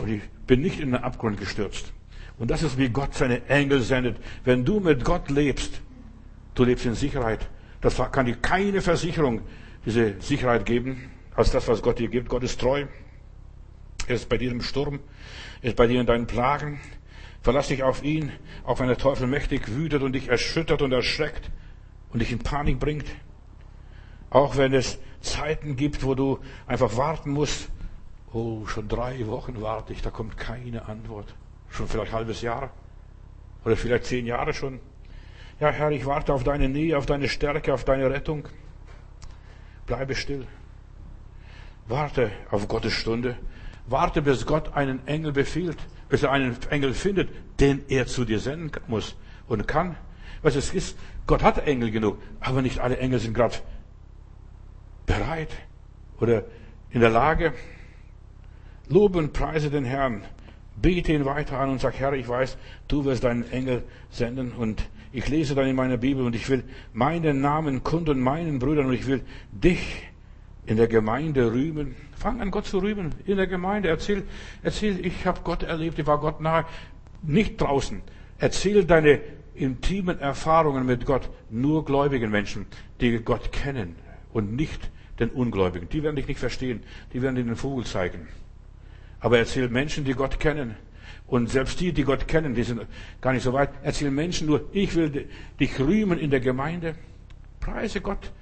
und 0.00 0.08
ich 0.08 0.22
bin 0.46 0.62
nicht 0.62 0.80
in 0.80 0.92
den 0.92 1.02
Abgrund 1.02 1.38
gestürzt. 1.38 1.92
Und 2.40 2.50
das 2.50 2.62
ist, 2.62 2.78
wie 2.78 2.88
Gott 2.88 3.14
seine 3.14 3.46
Engel 3.48 3.82
sendet. 3.82 4.16
Wenn 4.44 4.64
du 4.64 4.80
mit 4.80 5.04
Gott 5.04 5.28
lebst, 5.28 5.82
du 6.54 6.64
lebst 6.64 6.86
in 6.86 6.94
Sicherheit. 6.94 7.46
Das 7.82 8.00
kann 8.10 8.24
dir 8.24 8.36
keine 8.36 8.80
Versicherung 8.80 9.42
diese 9.84 10.18
Sicherheit 10.20 10.64
geben, 10.64 11.10
als 11.36 11.50
das, 11.50 11.68
was 11.68 11.82
Gott 11.82 11.98
dir 11.98 12.08
gibt. 12.08 12.30
Gott 12.30 12.42
ist 12.42 12.58
treu. 12.58 12.86
Er 14.06 14.14
ist 14.14 14.30
bei 14.30 14.38
dir 14.38 14.50
im 14.50 14.62
Sturm. 14.62 15.00
Er 15.60 15.68
ist 15.68 15.76
bei 15.76 15.86
dir 15.86 16.00
in 16.00 16.06
deinen 16.06 16.26
Plagen. 16.26 16.80
Verlass 17.42 17.68
dich 17.68 17.82
auf 17.82 18.02
ihn, 18.02 18.32
auch 18.64 18.80
wenn 18.80 18.88
der 18.88 18.96
Teufel 18.96 19.26
mächtig 19.26 19.68
wütet 19.68 20.02
und 20.02 20.14
dich 20.14 20.28
erschüttert 20.28 20.80
und 20.80 20.92
erschreckt 20.92 21.50
und 22.10 22.20
dich 22.20 22.32
in 22.32 22.38
Panik 22.38 22.80
bringt. 22.80 23.06
Auch 24.30 24.56
wenn 24.56 24.72
es 24.72 24.98
Zeiten 25.20 25.76
gibt, 25.76 26.04
wo 26.04 26.14
du 26.14 26.38
einfach 26.66 26.96
warten 26.96 27.32
musst. 27.32 27.68
Oh, 28.32 28.64
schon 28.64 28.88
drei 28.88 29.26
Wochen 29.26 29.60
warte 29.60 29.92
ich, 29.92 30.00
da 30.00 30.10
kommt 30.10 30.38
keine 30.38 30.86
Antwort. 30.88 31.34
Schon 31.70 31.88
vielleicht 31.88 32.12
ein 32.12 32.18
halbes 32.18 32.42
Jahr. 32.42 32.70
Oder 33.64 33.76
vielleicht 33.76 34.04
zehn 34.04 34.26
Jahre 34.26 34.52
schon. 34.52 34.80
Ja, 35.60 35.70
Herr, 35.70 35.90
ich 35.90 36.06
warte 36.06 36.32
auf 36.32 36.44
deine 36.44 36.68
Nähe, 36.68 36.96
auf 36.96 37.06
deine 37.06 37.28
Stärke, 37.28 37.74
auf 37.74 37.84
deine 37.84 38.10
Rettung. 38.10 38.48
Bleibe 39.86 40.14
still. 40.14 40.46
Warte 41.86 42.30
auf 42.50 42.68
Gottes 42.68 42.92
Stunde. 42.92 43.36
Warte, 43.86 44.22
bis 44.22 44.46
Gott 44.46 44.74
einen 44.74 45.06
Engel 45.06 45.32
befiehlt, 45.32 45.78
bis 46.08 46.22
er 46.22 46.30
einen 46.30 46.56
Engel 46.70 46.94
findet, 46.94 47.28
den 47.58 47.84
er 47.88 48.06
zu 48.06 48.24
dir 48.24 48.38
senden 48.38 48.70
muss 48.86 49.16
und 49.48 49.66
kann. 49.66 49.96
Was 50.42 50.54
es 50.54 50.72
ist, 50.72 50.96
Gott 51.26 51.42
hat 51.42 51.66
Engel 51.66 51.90
genug, 51.90 52.18
aber 52.40 52.62
nicht 52.62 52.78
alle 52.78 52.98
Engel 52.98 53.18
sind 53.18 53.34
gerade 53.34 53.56
bereit 55.06 55.50
oder 56.20 56.44
in 56.90 57.00
der 57.00 57.10
Lage. 57.10 57.52
Lobe 58.88 59.18
und 59.18 59.32
preise 59.32 59.70
den 59.70 59.84
Herrn. 59.84 60.24
Bete 60.80 61.12
ihn 61.12 61.24
weiter 61.24 61.58
an 61.58 61.70
und 61.70 61.80
sag, 61.80 61.98
Herr, 61.98 62.12
ich 62.14 62.28
weiß, 62.28 62.56
du 62.88 63.04
wirst 63.04 63.24
deinen 63.24 63.50
Engel 63.50 63.82
senden 64.10 64.52
und 64.52 64.88
ich 65.12 65.28
lese 65.28 65.54
dann 65.54 65.66
in 65.66 65.76
meiner 65.76 65.96
Bibel 65.96 66.24
und 66.24 66.34
ich 66.36 66.48
will 66.48 66.62
meinen 66.92 67.40
Namen 67.40 67.82
kunden, 67.82 68.20
meinen 68.20 68.58
Brüdern 68.58 68.86
und 68.86 68.92
ich 68.92 69.06
will 69.06 69.22
dich 69.50 70.04
in 70.66 70.76
der 70.76 70.86
Gemeinde 70.86 71.52
rühmen. 71.52 71.96
Fang 72.16 72.40
an, 72.40 72.50
Gott 72.50 72.66
zu 72.66 72.78
rühmen 72.78 73.14
in 73.26 73.36
der 73.36 73.46
Gemeinde. 73.46 73.88
Erzähl, 73.88 74.22
erzähl, 74.62 75.04
ich 75.04 75.26
habe 75.26 75.40
Gott 75.42 75.64
erlebt, 75.64 75.98
ich 75.98 76.06
war 76.06 76.18
Gott 76.18 76.40
nahe, 76.40 76.64
nicht 77.22 77.60
draußen. 77.60 78.00
Erzähl 78.38 78.84
deine 78.84 79.20
intimen 79.54 80.18
Erfahrungen 80.20 80.86
mit 80.86 81.04
Gott 81.04 81.28
nur 81.50 81.84
gläubigen 81.84 82.30
Menschen, 82.30 82.66
die 83.00 83.18
Gott 83.18 83.52
kennen 83.52 83.96
und 84.32 84.54
nicht 84.54 84.90
den 85.18 85.30
Ungläubigen. 85.30 85.88
Die 85.88 86.02
werden 86.02 86.16
dich 86.16 86.28
nicht 86.28 86.40
verstehen, 86.40 86.82
die 87.12 87.20
werden 87.20 87.36
dir 87.36 87.44
den 87.44 87.56
Vogel 87.56 87.84
zeigen. 87.84 88.28
Aber 89.20 89.38
erzähl 89.38 89.68
Menschen, 89.68 90.04
die 90.04 90.14
Gott 90.14 90.40
kennen. 90.40 90.76
Und 91.26 91.48
selbst 91.48 91.78
die, 91.80 91.92
die 91.92 92.02
Gott 92.04 92.26
kennen, 92.26 92.54
die 92.54 92.64
sind 92.64 92.86
gar 93.20 93.32
nicht 93.32 93.42
so 93.42 93.52
weit. 93.52 93.70
Erzähl 93.82 94.10
Menschen 94.10 94.46
nur, 94.48 94.68
ich 94.72 94.94
will 94.96 95.28
dich 95.60 95.78
rühmen 95.78 96.18
in 96.18 96.30
der 96.30 96.40
Gemeinde. 96.40 96.96
Preise 97.60 98.00
Gott 98.00 98.32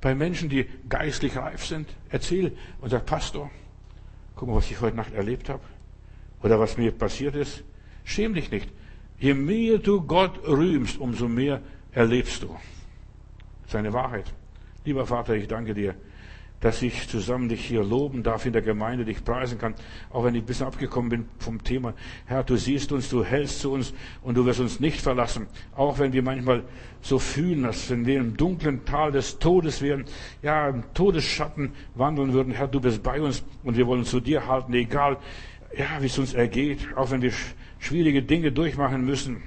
bei 0.00 0.14
Menschen, 0.14 0.48
die 0.48 0.66
geistlich 0.88 1.36
reif 1.36 1.66
sind. 1.66 1.88
Erzähl 2.08 2.56
und 2.80 2.90
sag, 2.90 3.04
Pastor, 3.04 3.50
guck 4.36 4.48
mal, 4.48 4.56
was 4.56 4.70
ich 4.70 4.80
heute 4.80 4.96
Nacht 4.96 5.12
erlebt 5.12 5.48
habe. 5.48 5.62
Oder 6.42 6.58
was 6.58 6.78
mir 6.78 6.92
passiert 6.92 7.34
ist. 7.34 7.62
Schäm 8.04 8.32
dich 8.32 8.50
nicht. 8.50 8.70
Je 9.18 9.34
mehr 9.34 9.76
du 9.78 10.00
Gott 10.00 10.40
rühmst, 10.46 10.98
umso 10.98 11.28
mehr 11.28 11.60
erlebst 11.92 12.42
du. 12.42 12.56
Seine 13.66 13.92
Wahrheit. 13.92 14.32
Lieber 14.86 15.06
Vater, 15.06 15.34
ich 15.34 15.46
danke 15.46 15.74
dir 15.74 15.94
dass 16.60 16.82
ich 16.82 17.08
zusammen 17.08 17.48
dich 17.48 17.64
hier 17.64 17.82
loben 17.82 18.22
darf 18.22 18.44
in 18.44 18.52
der 18.52 18.62
Gemeinde, 18.62 19.04
dich 19.04 19.24
preisen 19.24 19.58
kann, 19.58 19.74
auch 20.10 20.24
wenn 20.24 20.34
ich 20.34 20.42
ein 20.42 20.46
bisschen 20.46 20.66
abgekommen 20.66 21.08
bin 21.08 21.28
vom 21.38 21.64
Thema. 21.64 21.94
Herr, 22.26 22.44
du 22.44 22.56
siehst 22.56 22.92
uns, 22.92 23.08
du 23.08 23.24
hältst 23.24 23.60
zu 23.60 23.72
uns 23.72 23.94
und 24.22 24.36
du 24.36 24.44
wirst 24.44 24.60
uns 24.60 24.78
nicht 24.78 25.00
verlassen, 25.00 25.46
auch 25.74 25.98
wenn 25.98 26.12
wir 26.12 26.22
manchmal 26.22 26.62
so 27.00 27.18
fühlen, 27.18 27.64
als 27.64 27.88
wenn 27.90 28.04
wir 28.04 28.18
im 28.18 28.36
dunklen 28.36 28.84
Tal 28.84 29.10
des 29.10 29.38
Todes 29.38 29.80
wären, 29.80 30.04
ja, 30.42 30.68
im 30.68 30.84
Todesschatten 30.92 31.72
wandeln 31.94 32.34
würden. 32.34 32.52
Herr, 32.52 32.68
du 32.68 32.80
bist 32.80 33.02
bei 33.02 33.20
uns 33.20 33.42
und 33.64 33.76
wir 33.78 33.86
wollen 33.86 34.04
zu 34.04 34.20
dir 34.20 34.46
halten, 34.46 34.74
egal, 34.74 35.16
ja, 35.76 35.86
wie 36.00 36.06
es 36.06 36.18
uns 36.18 36.34
ergeht, 36.34 36.80
auch 36.94 37.10
wenn 37.10 37.22
wir 37.22 37.32
schwierige 37.78 38.22
Dinge 38.22 38.52
durchmachen 38.52 39.04
müssen. 39.04 39.42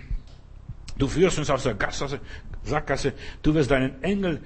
Du 0.97 1.07
führst 1.07 1.37
uns 1.37 1.49
aus 1.49 1.63
der 1.63 1.75
Gasse, 1.75 2.19
Sackgasse, 2.63 3.13
du 3.41 3.53
wirst 3.53 3.71
deinen 3.71 4.01
Engel 4.03 4.41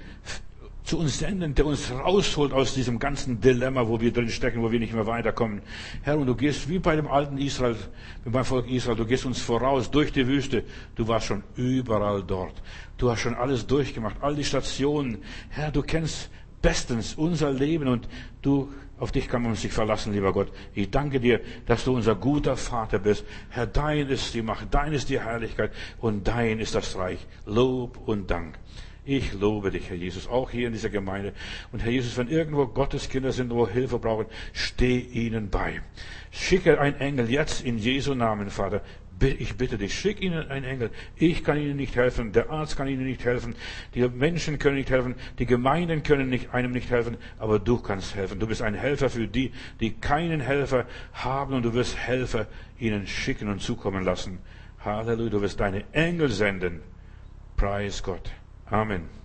zu 0.87 0.97
uns 0.97 1.19
senden, 1.19 1.53
der 1.53 1.65
uns 1.65 1.91
rausholt 1.91 2.53
aus 2.53 2.73
diesem 2.73 2.97
ganzen 2.97 3.41
Dilemma, 3.41 3.89
wo 3.89 3.99
wir 3.99 4.13
drin 4.13 4.29
stecken, 4.29 4.61
wo 4.63 4.71
wir 4.71 4.79
nicht 4.79 4.93
mehr 4.93 5.05
weiterkommen. 5.05 5.61
Herr, 6.01 6.17
und 6.17 6.27
du 6.27 6.35
gehst 6.35 6.69
wie 6.69 6.79
bei 6.79 6.95
dem 6.95 7.07
alten 7.07 7.37
Israel, 7.37 7.75
beim 8.23 8.45
Volk 8.45 8.69
Israel, 8.69 8.95
du 8.95 9.05
gehst 9.05 9.25
uns 9.25 9.41
voraus 9.41 9.91
durch 9.91 10.13
die 10.13 10.25
Wüste. 10.25 10.63
Du 10.95 11.05
warst 11.05 11.25
schon 11.25 11.43
überall 11.57 12.23
dort. 12.23 12.53
Du 12.97 13.11
hast 13.11 13.19
schon 13.19 13.35
alles 13.35 13.67
durchgemacht, 13.67 14.15
all 14.21 14.35
die 14.35 14.45
Stationen. 14.45 15.17
Herr, 15.49 15.71
du 15.71 15.81
kennst 15.81 16.29
bestens 16.61 17.15
unser 17.15 17.51
Leben 17.51 17.89
und 17.89 18.07
du, 18.41 18.69
auf 18.97 19.11
dich 19.11 19.27
kann 19.27 19.43
man 19.43 19.55
sich 19.55 19.73
verlassen, 19.73 20.13
lieber 20.13 20.31
Gott. 20.31 20.53
Ich 20.73 20.89
danke 20.89 21.19
dir, 21.19 21.41
dass 21.65 21.83
du 21.83 21.93
unser 21.95 22.15
guter 22.15 22.55
Vater 22.55 22.99
bist. 22.99 23.25
Herr, 23.49 23.67
dein 23.67 24.07
ist 24.07 24.33
die 24.33 24.41
Macht, 24.41 24.67
dein 24.71 24.93
ist 24.93 25.09
die 25.09 25.19
Herrlichkeit 25.19 25.73
und 25.99 26.25
dein 26.25 26.59
ist 26.59 26.75
das 26.75 26.95
Reich. 26.95 27.27
Lob 27.45 27.99
und 28.07 28.31
Dank. 28.31 28.57
Ich 29.09 29.31
lobe 29.31 29.71
dich, 29.71 29.89
Herr 29.89 29.95
Jesus, 29.95 30.27
auch 30.27 30.51
hier 30.51 30.67
in 30.67 30.73
dieser 30.73 30.89
Gemeinde. 30.89 31.31
Und 31.71 31.81
Herr 31.81 31.91
Jesus, 31.91 32.17
wenn 32.17 32.27
irgendwo 32.27 32.67
Gottes 32.67 33.07
Kinder 33.07 33.31
sind, 33.31 33.49
wo 33.51 33.65
Hilfe 33.65 33.99
brauchen, 33.99 34.25
steh 34.51 34.99
ihnen 34.99 35.49
bei. 35.49 35.81
Schicke 36.29 36.81
ein 36.81 36.99
Engel 36.99 37.29
jetzt 37.29 37.63
in 37.63 37.77
Jesu 37.77 38.15
Namen, 38.15 38.49
Vater. 38.49 38.81
Ich 39.21 39.55
bitte 39.55 39.77
dich, 39.77 39.97
schick 39.97 40.21
ihnen 40.21 40.49
einen 40.49 40.65
Engel. 40.65 40.91
Ich 41.15 41.45
kann 41.45 41.57
ihnen 41.57 41.77
nicht 41.77 41.95
helfen, 41.95 42.33
der 42.33 42.49
Arzt 42.49 42.75
kann 42.75 42.89
ihnen 42.89 43.05
nicht 43.05 43.23
helfen, 43.23 43.55
die 43.95 44.05
Menschen 44.09 44.59
können 44.59 44.75
nicht 44.75 44.89
helfen, 44.89 45.15
die 45.39 45.45
Gemeinden 45.45 46.03
können 46.03 46.29
nicht, 46.29 46.53
einem 46.53 46.73
nicht 46.73 46.91
helfen, 46.91 47.15
aber 47.39 47.59
du 47.59 47.77
kannst 47.79 48.13
helfen. 48.13 48.41
Du 48.41 48.47
bist 48.47 48.61
ein 48.61 48.73
Helfer 48.73 49.09
für 49.09 49.29
die, 49.29 49.53
die 49.79 49.91
keinen 49.93 50.41
Helfer 50.41 50.85
haben 51.13 51.53
und 51.53 51.63
du 51.63 51.73
wirst 51.73 51.95
Helfer 51.95 52.45
ihnen 52.77 53.07
schicken 53.07 53.47
und 53.47 53.61
zukommen 53.61 54.03
lassen. 54.03 54.39
Halleluja, 54.83 55.29
du 55.29 55.41
wirst 55.41 55.61
deine 55.61 55.85
Engel 55.93 56.29
senden. 56.29 56.81
Preis 57.55 58.03
Gott. 58.03 58.29
Amen. 58.71 59.16